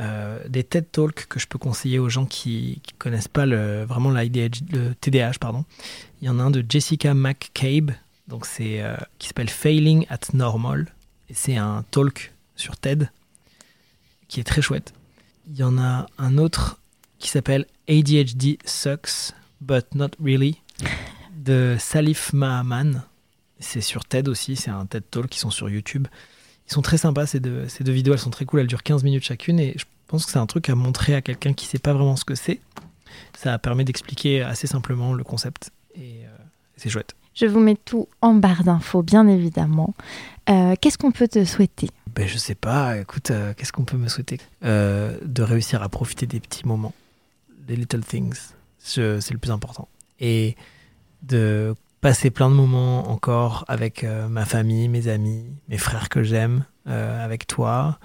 euh, 0.00 0.38
des 0.48 0.64
TED 0.64 0.90
Talks 0.90 1.26
que 1.28 1.38
je 1.38 1.46
peux 1.46 1.58
conseiller 1.58 1.98
aux 1.98 2.08
gens 2.08 2.24
qui 2.24 2.80
ne 2.92 2.98
connaissent 2.98 3.28
pas 3.28 3.44
le, 3.44 3.84
vraiment 3.84 4.10
l'IDH 4.10 4.62
le 4.72 4.94
TDAH. 4.94 5.34
Pardon. 5.40 5.64
Il 6.20 6.26
y 6.26 6.28
en 6.28 6.38
a 6.38 6.42
un 6.42 6.50
de 6.50 6.64
Jessica 6.66 7.14
McCabe, 7.14 7.90
donc 8.26 8.46
c'est, 8.46 8.80
euh, 8.80 8.96
qui 9.18 9.28
s'appelle 9.28 9.50
Failing 9.50 10.06
at 10.08 10.20
Normal. 10.32 10.86
Et 11.28 11.34
c'est 11.34 11.56
un 11.56 11.84
talk 11.90 12.32
sur 12.56 12.76
TED 12.76 13.10
qui 14.28 14.40
est 14.40 14.44
très 14.44 14.62
chouette. 14.62 14.94
Il 15.48 15.56
y 15.56 15.62
en 15.62 15.78
a 15.78 16.06
un 16.18 16.38
autre 16.38 16.80
qui 17.18 17.28
s'appelle 17.28 17.66
ADHD 17.88 18.58
Sucks, 18.64 19.32
but 19.60 19.86
not 19.94 20.10
really, 20.22 20.60
de 21.36 21.76
Salif 21.78 22.32
Mahaman. 22.32 23.02
C'est 23.58 23.80
sur 23.80 24.04
TED 24.04 24.28
aussi, 24.28 24.56
c'est 24.56 24.70
un 24.70 24.86
TED 24.86 25.04
Talk 25.10 25.28
qui 25.28 25.38
sont 25.38 25.50
sur 25.50 25.68
YouTube. 25.68 26.08
Ils 26.68 26.72
sont 26.72 26.82
très 26.82 26.98
sympas, 26.98 27.26
ces 27.26 27.40
deux, 27.40 27.68
ces 27.68 27.84
deux 27.84 27.92
vidéos, 27.92 28.14
elles 28.14 28.20
sont 28.20 28.30
très 28.30 28.44
cool, 28.44 28.60
elles 28.60 28.66
durent 28.66 28.82
15 28.82 29.04
minutes 29.04 29.24
chacune 29.24 29.58
et 29.60 29.74
je 29.76 29.84
pense 30.06 30.26
que 30.26 30.32
c'est 30.32 30.38
un 30.38 30.46
truc 30.46 30.68
à 30.68 30.74
montrer 30.74 31.14
à 31.14 31.22
quelqu'un 31.22 31.52
qui 31.52 31.66
sait 31.66 31.78
pas 31.78 31.92
vraiment 31.92 32.16
ce 32.16 32.24
que 32.24 32.34
c'est. 32.34 32.60
Ça 33.36 33.58
permet 33.58 33.84
d'expliquer 33.84 34.42
assez 34.42 34.66
simplement 34.66 35.12
le 35.12 35.24
concept 35.24 35.70
et 35.94 36.24
euh, 36.24 36.28
c'est 36.76 36.88
chouette. 36.88 37.14
Je 37.34 37.46
vous 37.46 37.60
mets 37.60 37.76
tout 37.76 38.08
en 38.20 38.34
barre 38.34 38.62
d'infos, 38.64 39.02
bien 39.02 39.26
évidemment. 39.26 39.94
Euh, 40.50 40.74
Qu'est-ce 40.80 40.98
qu'on 40.98 41.12
peut 41.12 41.28
te 41.28 41.44
souhaiter? 41.44 41.88
Ben 42.14 42.28
je 42.28 42.36
sais 42.36 42.54
pas, 42.54 42.98
écoute, 42.98 43.30
euh, 43.30 43.54
qu'est-ce 43.54 43.72
qu'on 43.72 43.84
peut 43.84 43.96
me 43.96 44.08
souhaiter 44.08 44.38
Euh, 44.64 45.16
De 45.24 45.42
réussir 45.42 45.82
à 45.82 45.88
profiter 45.88 46.26
des 46.26 46.40
petits 46.40 46.66
moments, 46.66 46.92
des 47.66 47.74
little 47.76 48.04
things, 48.04 48.38
c'est 48.78 49.30
le 49.30 49.38
plus 49.38 49.50
important. 49.50 49.88
Et 50.20 50.56
de 51.22 51.74
passer 52.00 52.30
plein 52.30 52.50
de 52.50 52.54
moments 52.54 53.08
encore 53.10 53.64
avec 53.68 54.04
euh, 54.04 54.28
ma 54.28 54.44
famille, 54.44 54.88
mes 54.88 55.08
amis, 55.08 55.46
mes 55.68 55.78
frères 55.78 56.08
que 56.08 56.22
j'aime, 56.22 56.64
avec 56.84 57.46
toi 57.46 58.00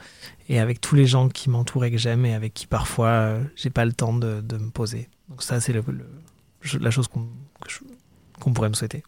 et 0.50 0.60
avec 0.60 0.80
tous 0.80 0.94
les 0.94 1.08
gens 1.08 1.30
qui 1.30 1.50
m'entourent 1.50 1.86
et 1.86 1.90
que 1.92 1.98
j'aime 1.98 2.28
et 2.28 2.36
avec 2.36 2.54
qui 2.54 2.68
parfois 2.68 3.40
j'ai 3.56 3.72
pas 3.72 3.86
le 3.86 3.92
temps 3.92 4.14
de, 4.14 4.40
de 4.40 4.58
me 4.58 4.70
poser. 4.70 5.10
Donc 5.30 5.42
ça 5.42 5.60
c'est 5.60 5.74
la 5.74 6.92
chose 6.92 7.08
qu'on 7.08 8.54
pourrait 8.54 8.70
me 8.70 8.76
souhaiter. 8.76 9.02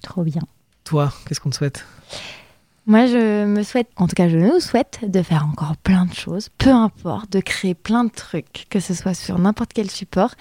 Trop 0.00 0.22
bien. 0.22 0.42
Toi, 0.84 1.12
qu'est-ce 1.26 1.40
qu'on 1.40 1.50
te 1.50 1.56
souhaite? 1.56 1.84
Moi, 2.86 3.06
je 3.06 3.46
me 3.46 3.62
souhaite, 3.62 3.88
en 3.96 4.06
tout 4.06 4.14
cas, 4.14 4.28
je 4.28 4.36
nous 4.36 4.60
souhaite 4.60 5.00
de 5.08 5.22
faire 5.22 5.46
encore 5.50 5.74
plein 5.78 6.04
de 6.04 6.12
choses, 6.12 6.50
peu 6.58 6.68
importe, 6.68 7.32
de 7.32 7.40
créer 7.40 7.74
plein 7.74 8.04
de 8.04 8.10
trucs, 8.10 8.66
que 8.68 8.78
ce 8.78 8.92
soit 8.92 9.14
sur 9.14 9.38
n'importe 9.38 9.72
quel 9.72 9.90
support. 9.90 10.34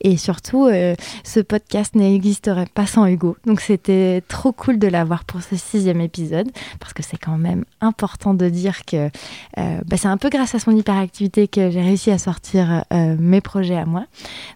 Et 0.00 0.16
surtout, 0.16 0.66
euh, 0.66 0.94
ce 1.24 1.40
podcast 1.40 1.94
n'existerait 1.94 2.68
pas 2.72 2.86
sans 2.86 3.04
Hugo. 3.04 3.36
Donc, 3.44 3.60
c'était 3.60 4.22
trop 4.28 4.50
cool 4.50 4.78
de 4.78 4.88
l'avoir 4.88 5.24
pour 5.24 5.42
ce 5.42 5.56
sixième 5.56 6.00
épisode, 6.00 6.48
parce 6.78 6.94
que 6.94 7.02
c'est 7.02 7.18
quand 7.18 7.36
même 7.36 7.66
important 7.82 8.32
de 8.32 8.48
dire 8.48 8.86
que 8.86 9.10
euh, 9.58 9.80
bah, 9.86 9.98
c'est 9.98 10.08
un 10.08 10.16
peu 10.16 10.30
grâce 10.30 10.54
à 10.54 10.58
son 10.58 10.74
hyperactivité 10.74 11.48
que 11.48 11.70
j'ai 11.70 11.82
réussi 11.82 12.10
à 12.10 12.16
sortir 12.16 12.82
euh, 12.94 13.14
mes 13.18 13.42
projets 13.42 13.76
à 13.76 13.84
moi. 13.84 14.06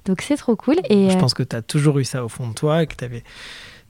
Donc, 0.06 0.22
c'est 0.22 0.36
trop 0.36 0.56
cool. 0.56 0.76
Et 0.88 1.10
Je 1.10 1.18
pense 1.18 1.34
que 1.34 1.42
tu 1.42 1.54
as 1.56 1.60
toujours 1.62 1.98
eu 1.98 2.04
ça 2.04 2.24
au 2.24 2.30
fond 2.30 2.48
de 2.48 2.54
toi 2.54 2.82
et 2.82 2.86
que 2.86 2.96
tu 2.96 3.04
avais 3.04 3.22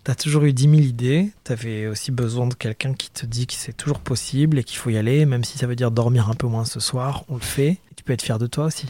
T'as 0.05 0.15
toujours 0.15 0.45
eu 0.45 0.53
10 0.53 0.63
000 0.65 0.75
idées, 0.83 1.33
t'avais 1.45 1.87
aussi 1.87 2.13
besoin 2.13 2.47
de 2.47 2.53
quelqu'un 2.53 2.93
qui 2.93 3.11
te 3.11 3.25
dit 3.25 3.47
que 3.47 3.55
c'est 3.55 3.73
toujours 3.73 4.01
possible 4.01 4.59
et 4.59 4.65
qu'il 4.65 4.77
faut 4.77 4.91
y 4.91 4.99
aller, 4.99 5.25
même 5.25 5.45
si 5.45 5.57
ça 5.57 5.67
veut 5.67 5.77
dire 5.77 5.91
dormir 5.91 6.29
un 6.29 6.35
peu 6.35 6.47
moins 6.47 6.67
ce 6.67 6.79
soir, 6.79 7.25
on 7.31 7.37
le 7.37 7.41
fait. 7.41 7.79
Tu 7.97 8.05
peux 8.05 8.13
être 8.13 8.21
fier 8.21 8.39
de 8.39 8.47
toi 8.47 8.67
aussi. 8.67 8.87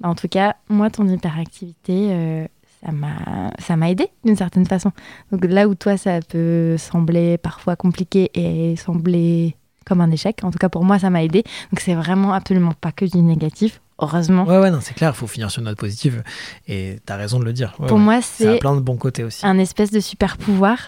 Bah, 0.00 0.08
En 0.08 0.16
tout 0.16 0.26
cas, 0.26 0.56
moi, 0.68 0.90
ton 0.90 1.06
hyperactivité, 1.06 2.08
euh, 2.10 2.46
ça 2.84 2.90
m'a, 2.90 3.52
ça 3.60 3.76
m'a 3.76 3.92
aidé 3.92 4.08
d'une 4.24 4.34
certaine 4.34 4.66
façon. 4.66 4.90
Donc 5.30 5.44
là 5.44 5.68
où 5.68 5.76
toi, 5.76 5.96
ça 5.96 6.18
peut 6.20 6.76
sembler 6.78 7.38
parfois 7.38 7.76
compliqué 7.76 8.32
et 8.34 8.74
sembler 8.74 9.54
comme 9.84 10.00
un 10.00 10.10
échec, 10.10 10.42
en 10.42 10.50
tout 10.50 10.58
cas 10.58 10.68
pour 10.68 10.84
moi, 10.84 10.98
ça 10.98 11.10
m'a 11.10 11.22
aidé. 11.22 11.44
Donc 11.70 11.78
c'est 11.78 11.94
vraiment 11.94 12.32
absolument 12.32 12.72
pas 12.72 12.90
que 12.90 13.04
du 13.04 13.22
négatif. 13.22 13.80
Heureusement. 13.98 14.44
Ouais, 14.44 14.58
ouais, 14.58 14.70
non, 14.70 14.80
c'est 14.82 14.94
clair, 14.94 15.12
il 15.14 15.18
faut 15.18 15.26
finir 15.26 15.50
sur 15.50 15.60
une 15.60 15.66
note 15.66 15.78
positive. 15.78 16.22
Et 16.68 16.98
t'as 17.06 17.16
raison 17.16 17.38
de 17.38 17.44
le 17.44 17.52
dire. 17.52 17.74
Ouais, 17.78 17.86
Pour 17.86 17.96
ouais. 17.96 18.02
moi, 18.02 18.22
Ça 18.22 18.50
a 18.50 18.52
c'est 18.54 18.58
plein 18.58 18.74
de 18.76 18.80
bons 18.80 18.96
côtés 18.96 19.24
aussi. 19.24 19.46
un 19.46 19.58
espèce 19.58 19.90
de 19.90 20.00
super 20.00 20.36
pouvoir 20.36 20.78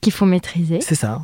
qu'il 0.00 0.12
faut 0.12 0.24
maîtriser. 0.26 0.80
C'est 0.80 0.94
ça. 0.94 1.22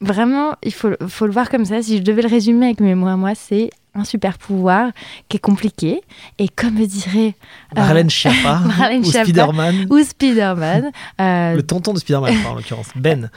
Vraiment, 0.00 0.54
il 0.62 0.72
faut, 0.74 0.90
faut 1.08 1.26
le 1.26 1.32
voir 1.32 1.48
comme 1.48 1.64
ça. 1.64 1.82
Si 1.82 1.96
je 1.98 2.02
devais 2.02 2.22
le 2.22 2.28
résumer 2.28 2.66
avec 2.66 2.80
mes 2.80 2.94
mots 2.94 3.06
à 3.08 3.16
moi, 3.16 3.32
c'est 3.34 3.70
un 3.94 4.04
super 4.04 4.36
pouvoir 4.36 4.90
qui 5.28 5.38
est 5.38 5.40
compliqué. 5.40 6.02
Et 6.38 6.48
comme 6.48 6.74
dirait 6.86 7.34
euh, 7.76 7.80
Marlène 7.80 8.10
Schiappa 8.10 8.58
Marlène 8.78 9.00
ou 9.00 9.04
Spider-Man. 9.04 9.86
ou 9.90 9.98
Spider-Man, 10.04 10.90
euh, 11.20 11.54
Le 11.54 11.62
tonton 11.62 11.94
de 11.94 11.98
Spider-Man, 11.98 12.34
en 12.46 12.54
l'occurrence, 12.54 12.88
Ben. 12.94 13.30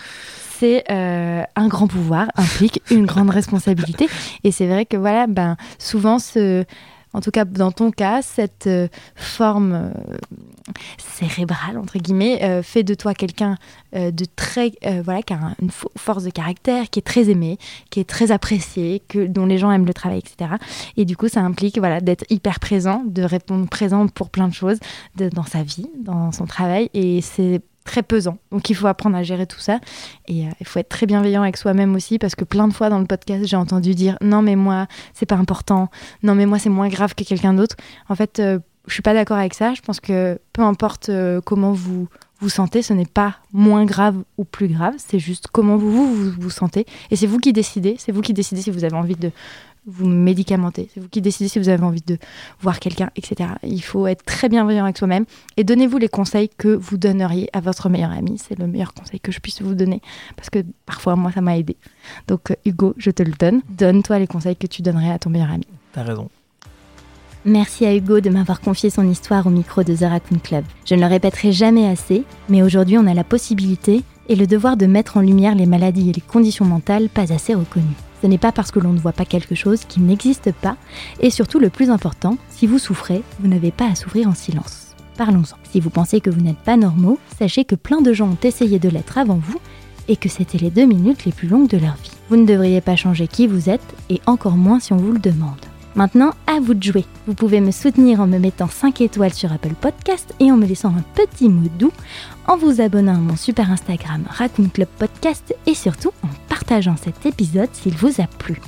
c'est 0.59 0.83
euh, 0.91 1.43
un 1.55 1.67
grand 1.69 1.87
pouvoir 1.87 2.27
implique 2.35 2.81
une 2.91 3.05
grande 3.05 3.29
responsabilité. 3.31 4.07
Et 4.43 4.51
c'est 4.51 4.67
vrai 4.67 4.85
que 4.85 4.97
voilà, 4.97 5.27
ben 5.27 5.55
souvent 5.77 6.19
ce, 6.19 6.65
en 7.13 7.21
tout 7.21 7.31
cas 7.31 7.45
dans 7.45 7.71
ton 7.71 7.91
cas, 7.91 8.21
cette 8.21 8.67
euh, 8.67 8.87
forme 9.15 9.73
euh, 9.73 9.91
cérébrale 10.97 11.77
entre 11.77 11.97
guillemets 11.97 12.43
euh, 12.43 12.61
fait 12.63 12.83
de 12.83 12.93
toi 12.93 13.13
quelqu'un 13.13 13.57
de 13.93 14.25
très 14.35 14.73
voilà 15.03 15.23
qui 15.23 15.33
a 15.33 15.37
un- 15.37 15.55
une 15.61 15.69
fo- 15.69 15.89
force 15.97 16.23
de 16.23 16.29
caractère, 16.29 16.89
qui 16.91 16.99
est 16.99 17.03
très 17.03 17.29
aimé, 17.29 17.57
qui 17.89 17.99
est 17.99 18.07
très 18.07 18.29
apprécié, 18.31 19.01
que 19.07 19.25
dont 19.25 19.47
les 19.47 19.57
gens 19.57 19.71
aiment 19.71 19.87
le 19.87 19.93
travail, 19.95 20.19
etc. 20.19 20.51
Et 20.95 21.05
du 21.05 21.17
coup, 21.17 21.27
ça 21.27 21.41
implique 21.41 21.79
voilà 21.79 21.99
d'être 21.99 22.23
hyper 22.29 22.59
présent, 22.59 23.01
de 23.07 23.23
répondre 23.23 23.67
présent 23.67 24.07
pour 24.07 24.29
plein 24.29 24.47
de 24.47 24.53
choses 24.53 24.77
dans 25.15 25.43
sa 25.43 25.63
vie, 25.63 25.89
dans 26.03 26.31
son 26.31 26.45
travail, 26.45 26.91
et 26.93 27.21
c'est 27.21 27.61
très 27.89 28.03
pesant. 28.03 28.37
Donc 28.51 28.69
il 28.69 28.75
faut 28.75 28.85
apprendre 28.85 29.17
à 29.17 29.23
gérer 29.23 29.47
tout 29.47 29.59
ça 29.59 29.79
et 30.27 30.45
euh, 30.45 30.51
il 30.59 30.67
faut 30.67 30.77
être 30.77 30.89
très 30.89 31.07
bienveillant 31.07 31.41
avec 31.41 31.57
soi-même 31.57 31.95
aussi 31.95 32.19
parce 32.19 32.35
que 32.35 32.43
plein 32.43 32.67
de 32.67 32.73
fois 32.73 32.89
dans 32.89 32.99
le 32.99 33.05
podcast 33.05 33.47
j'ai 33.47 33.55
entendu 33.55 33.95
dire 33.95 34.15
non 34.21 34.43
mais 34.43 34.55
moi 34.55 34.85
c'est 35.15 35.25
pas 35.25 35.37
important, 35.37 35.89
non 36.21 36.35
mais 36.35 36.45
moi 36.45 36.59
c'est 36.59 36.69
moins 36.69 36.87
grave 36.87 37.15
que 37.15 37.23
quelqu'un 37.23 37.55
d'autre. 37.55 37.75
En 38.07 38.13
fait 38.13 38.39
euh, 38.39 38.59
je 38.85 38.93
suis 38.93 39.01
pas 39.01 39.15
d'accord 39.15 39.37
avec 39.37 39.55
ça. 39.55 39.73
Je 39.73 39.81
pense 39.81 39.99
que 39.99 40.39
peu 40.53 40.61
importe 40.61 41.09
euh, 41.09 41.41
comment 41.43 41.71
vous 41.71 42.07
vous 42.41 42.49
sentez, 42.49 42.83
ce 42.83 42.93
n'est 42.93 43.07
pas 43.07 43.37
moins 43.53 43.85
grave 43.85 44.23
ou 44.37 44.45
plus 44.45 44.67
grave, 44.67 44.93
c'est 44.97 45.19
juste 45.19 45.47
comment 45.51 45.75
vous 45.75 45.91
vous, 45.91 46.15
vous 46.15 46.31
vous 46.39 46.49
sentez 46.51 46.85
et 47.09 47.15
c'est 47.15 47.27
vous 47.27 47.39
qui 47.39 47.53
décidez. 47.53 47.95
C'est 47.97 48.11
vous 48.11 48.21
qui 48.21 48.33
décidez 48.33 48.61
si 48.61 48.69
vous 48.69 48.83
avez 48.83 48.95
envie 48.95 49.15
de 49.15 49.31
vous 49.85 50.07
médicamenter. 50.07 50.89
C'est 50.93 50.99
vous 50.99 51.09
qui 51.09 51.21
décidez 51.21 51.49
si 51.49 51.59
vous 51.59 51.69
avez 51.69 51.83
envie 51.83 52.03
de 52.05 52.17
voir 52.61 52.79
quelqu'un, 52.79 53.09
etc. 53.15 53.51
Il 53.63 53.81
faut 53.81 54.07
être 54.07 54.23
très 54.23 54.49
bienveillant 54.49 54.83
avec 54.83 54.97
soi-même 54.97 55.25
et 55.57 55.63
donnez-vous 55.63 55.97
les 55.97 56.09
conseils 56.09 56.49
que 56.49 56.67
vous 56.67 56.97
donneriez 56.97 57.49
à 57.53 57.59
votre 57.59 57.89
meilleur 57.89 58.11
ami. 58.11 58.37
C'est 58.37 58.57
le 58.57 58.67
meilleur 58.67 58.93
conseil 58.93 59.19
que 59.19 59.31
je 59.31 59.39
puisse 59.39 59.61
vous 59.61 59.75
donner 59.75 60.01
parce 60.35 60.49
que 60.49 60.59
parfois, 60.85 61.15
moi, 61.15 61.31
ça 61.31 61.41
m'a 61.41 61.57
aidé. 61.57 61.75
Donc, 62.27 62.51
euh, 62.51 62.55
Hugo, 62.65 62.93
je 62.97 63.11
te 63.11 63.23
le 63.23 63.31
donne. 63.31 63.61
Donne-toi 63.69 64.19
les 64.19 64.27
conseils 64.27 64.55
que 64.55 64.67
tu 64.67 64.81
donnerais 64.81 65.11
à 65.11 65.19
ton 65.19 65.29
meilleur 65.29 65.51
ami. 65.51 65.67
T'as 65.93 66.03
raison. 66.03 66.29
Merci 67.45 67.85
à 67.85 67.95
Hugo 67.95 68.19
de 68.19 68.29
m'avoir 68.29 68.59
confié 68.59 68.89
son 68.89 69.09
histoire 69.09 69.47
au 69.47 69.49
micro 69.49 69.83
de 69.83 69.95
The 69.95 70.01
Raccoon 70.01 70.39
Club. 70.39 70.65
Je 70.85 70.95
ne 70.95 70.99
le 70.99 71.07
répéterai 71.07 71.53
jamais 71.53 71.87
assez, 71.87 72.25
mais 72.49 72.61
aujourd'hui 72.61 72.97
on 72.97 73.07
a 73.07 73.13
la 73.13 73.23
possibilité 73.23 74.03
et 74.27 74.35
le 74.35 74.45
devoir 74.45 74.75
de 74.75 74.85
mettre 74.85 75.17
en 75.17 75.21
lumière 75.21 75.55
les 75.55 75.65
maladies 75.65 76.09
et 76.09 76.13
les 76.13 76.21
conditions 76.21 76.65
mentales 76.65 77.07
pas 77.07 77.31
assez 77.31 77.53
reconnues. 77.53 77.85
Ce 78.21 78.27
n'est 78.27 78.37
pas 78.37 78.51
parce 78.51 78.71
que 78.71 78.79
l'on 78.79 78.93
ne 78.93 78.99
voit 78.99 79.13
pas 79.13 79.25
quelque 79.25 79.55
chose 79.55 79.85
qu'il 79.85 80.05
n'existe 80.05 80.51
pas, 80.51 80.75
et 81.19 81.29
surtout 81.29 81.59
le 81.59 81.69
plus 81.69 81.89
important, 81.89 82.37
si 82.49 82.67
vous 82.67 82.79
souffrez, 82.79 83.23
vous 83.39 83.47
n'avez 83.47 83.71
pas 83.71 83.87
à 83.87 83.95
souffrir 83.95 84.27
en 84.27 84.35
silence. 84.35 84.95
Parlons-en. 85.17 85.57
Si 85.69 85.79
vous 85.79 85.89
pensez 85.89 86.21
que 86.21 86.29
vous 86.29 86.41
n'êtes 86.41 86.57
pas 86.57 86.77
normaux, 86.77 87.19
sachez 87.37 87.65
que 87.65 87.75
plein 87.75 88.01
de 88.01 88.13
gens 88.13 88.29
ont 88.29 88.37
essayé 88.47 88.79
de 88.79 88.89
l'être 88.89 89.17
avant 89.17 89.39
vous 89.41 89.59
et 90.07 90.15
que 90.15 90.29
c'était 90.29 90.57
les 90.57 90.71
deux 90.71 90.85
minutes 90.85 91.25
les 91.25 91.31
plus 91.31 91.47
longues 91.47 91.69
de 91.69 91.77
leur 91.77 91.95
vie. 91.95 92.11
Vous 92.29 92.35
ne 92.35 92.45
devriez 92.45 92.81
pas 92.81 92.95
changer 92.95 93.27
qui 93.27 93.45
vous 93.47 93.69
êtes, 93.69 93.95
et 94.09 94.21
encore 94.25 94.57
moins 94.57 94.79
si 94.79 94.91
on 94.91 94.97
vous 94.97 95.11
le 95.11 95.19
demande. 95.19 95.68
Maintenant, 95.99 96.31
à 96.47 96.61
vous 96.61 96.75
de 96.75 96.81
jouer. 96.81 97.03
Vous 97.27 97.33
pouvez 97.33 97.59
me 97.59 97.71
soutenir 97.71 98.21
en 98.21 98.25
me 98.25 98.39
mettant 98.39 98.69
5 98.69 99.01
étoiles 99.01 99.33
sur 99.33 99.51
Apple 99.51 99.73
Podcast 99.73 100.33
et 100.39 100.49
en 100.49 100.55
me 100.55 100.65
laissant 100.65 100.95
un 100.95 101.03
petit 101.13 101.49
mot 101.49 101.67
doux, 101.77 101.91
en 102.47 102.55
vous 102.55 102.79
abonnant 102.79 103.15
à 103.15 103.17
mon 103.17 103.35
super 103.35 103.69
Instagram 103.69 104.23
Raccoon 104.29 104.69
Club 104.73 104.87
Podcast 104.97 105.53
et 105.65 105.73
surtout 105.73 106.13
en 106.23 106.29
partageant 106.47 106.95
cet 106.95 107.25
épisode 107.25 107.67
s'il 107.73 107.97
vous 107.97 108.21
a 108.21 108.27
plu. 108.27 108.61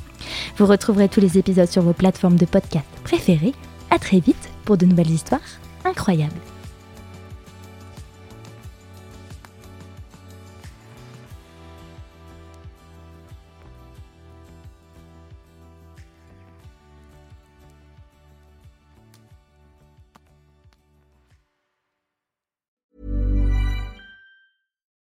Vous 0.58 0.66
retrouverez 0.66 1.08
tous 1.08 1.22
les 1.22 1.38
épisodes 1.38 1.72
sur 1.72 1.84
vos 1.84 1.94
plateformes 1.94 2.36
de 2.36 2.46
podcast 2.46 2.86
préférées. 3.06 3.56
À 3.92 3.98
très 3.98 4.20
vite 4.20 4.50
pour 4.66 4.76
de 4.76 4.86
nouvelles 4.86 5.12
histoires 5.12 5.40
incroyables. 5.86 6.51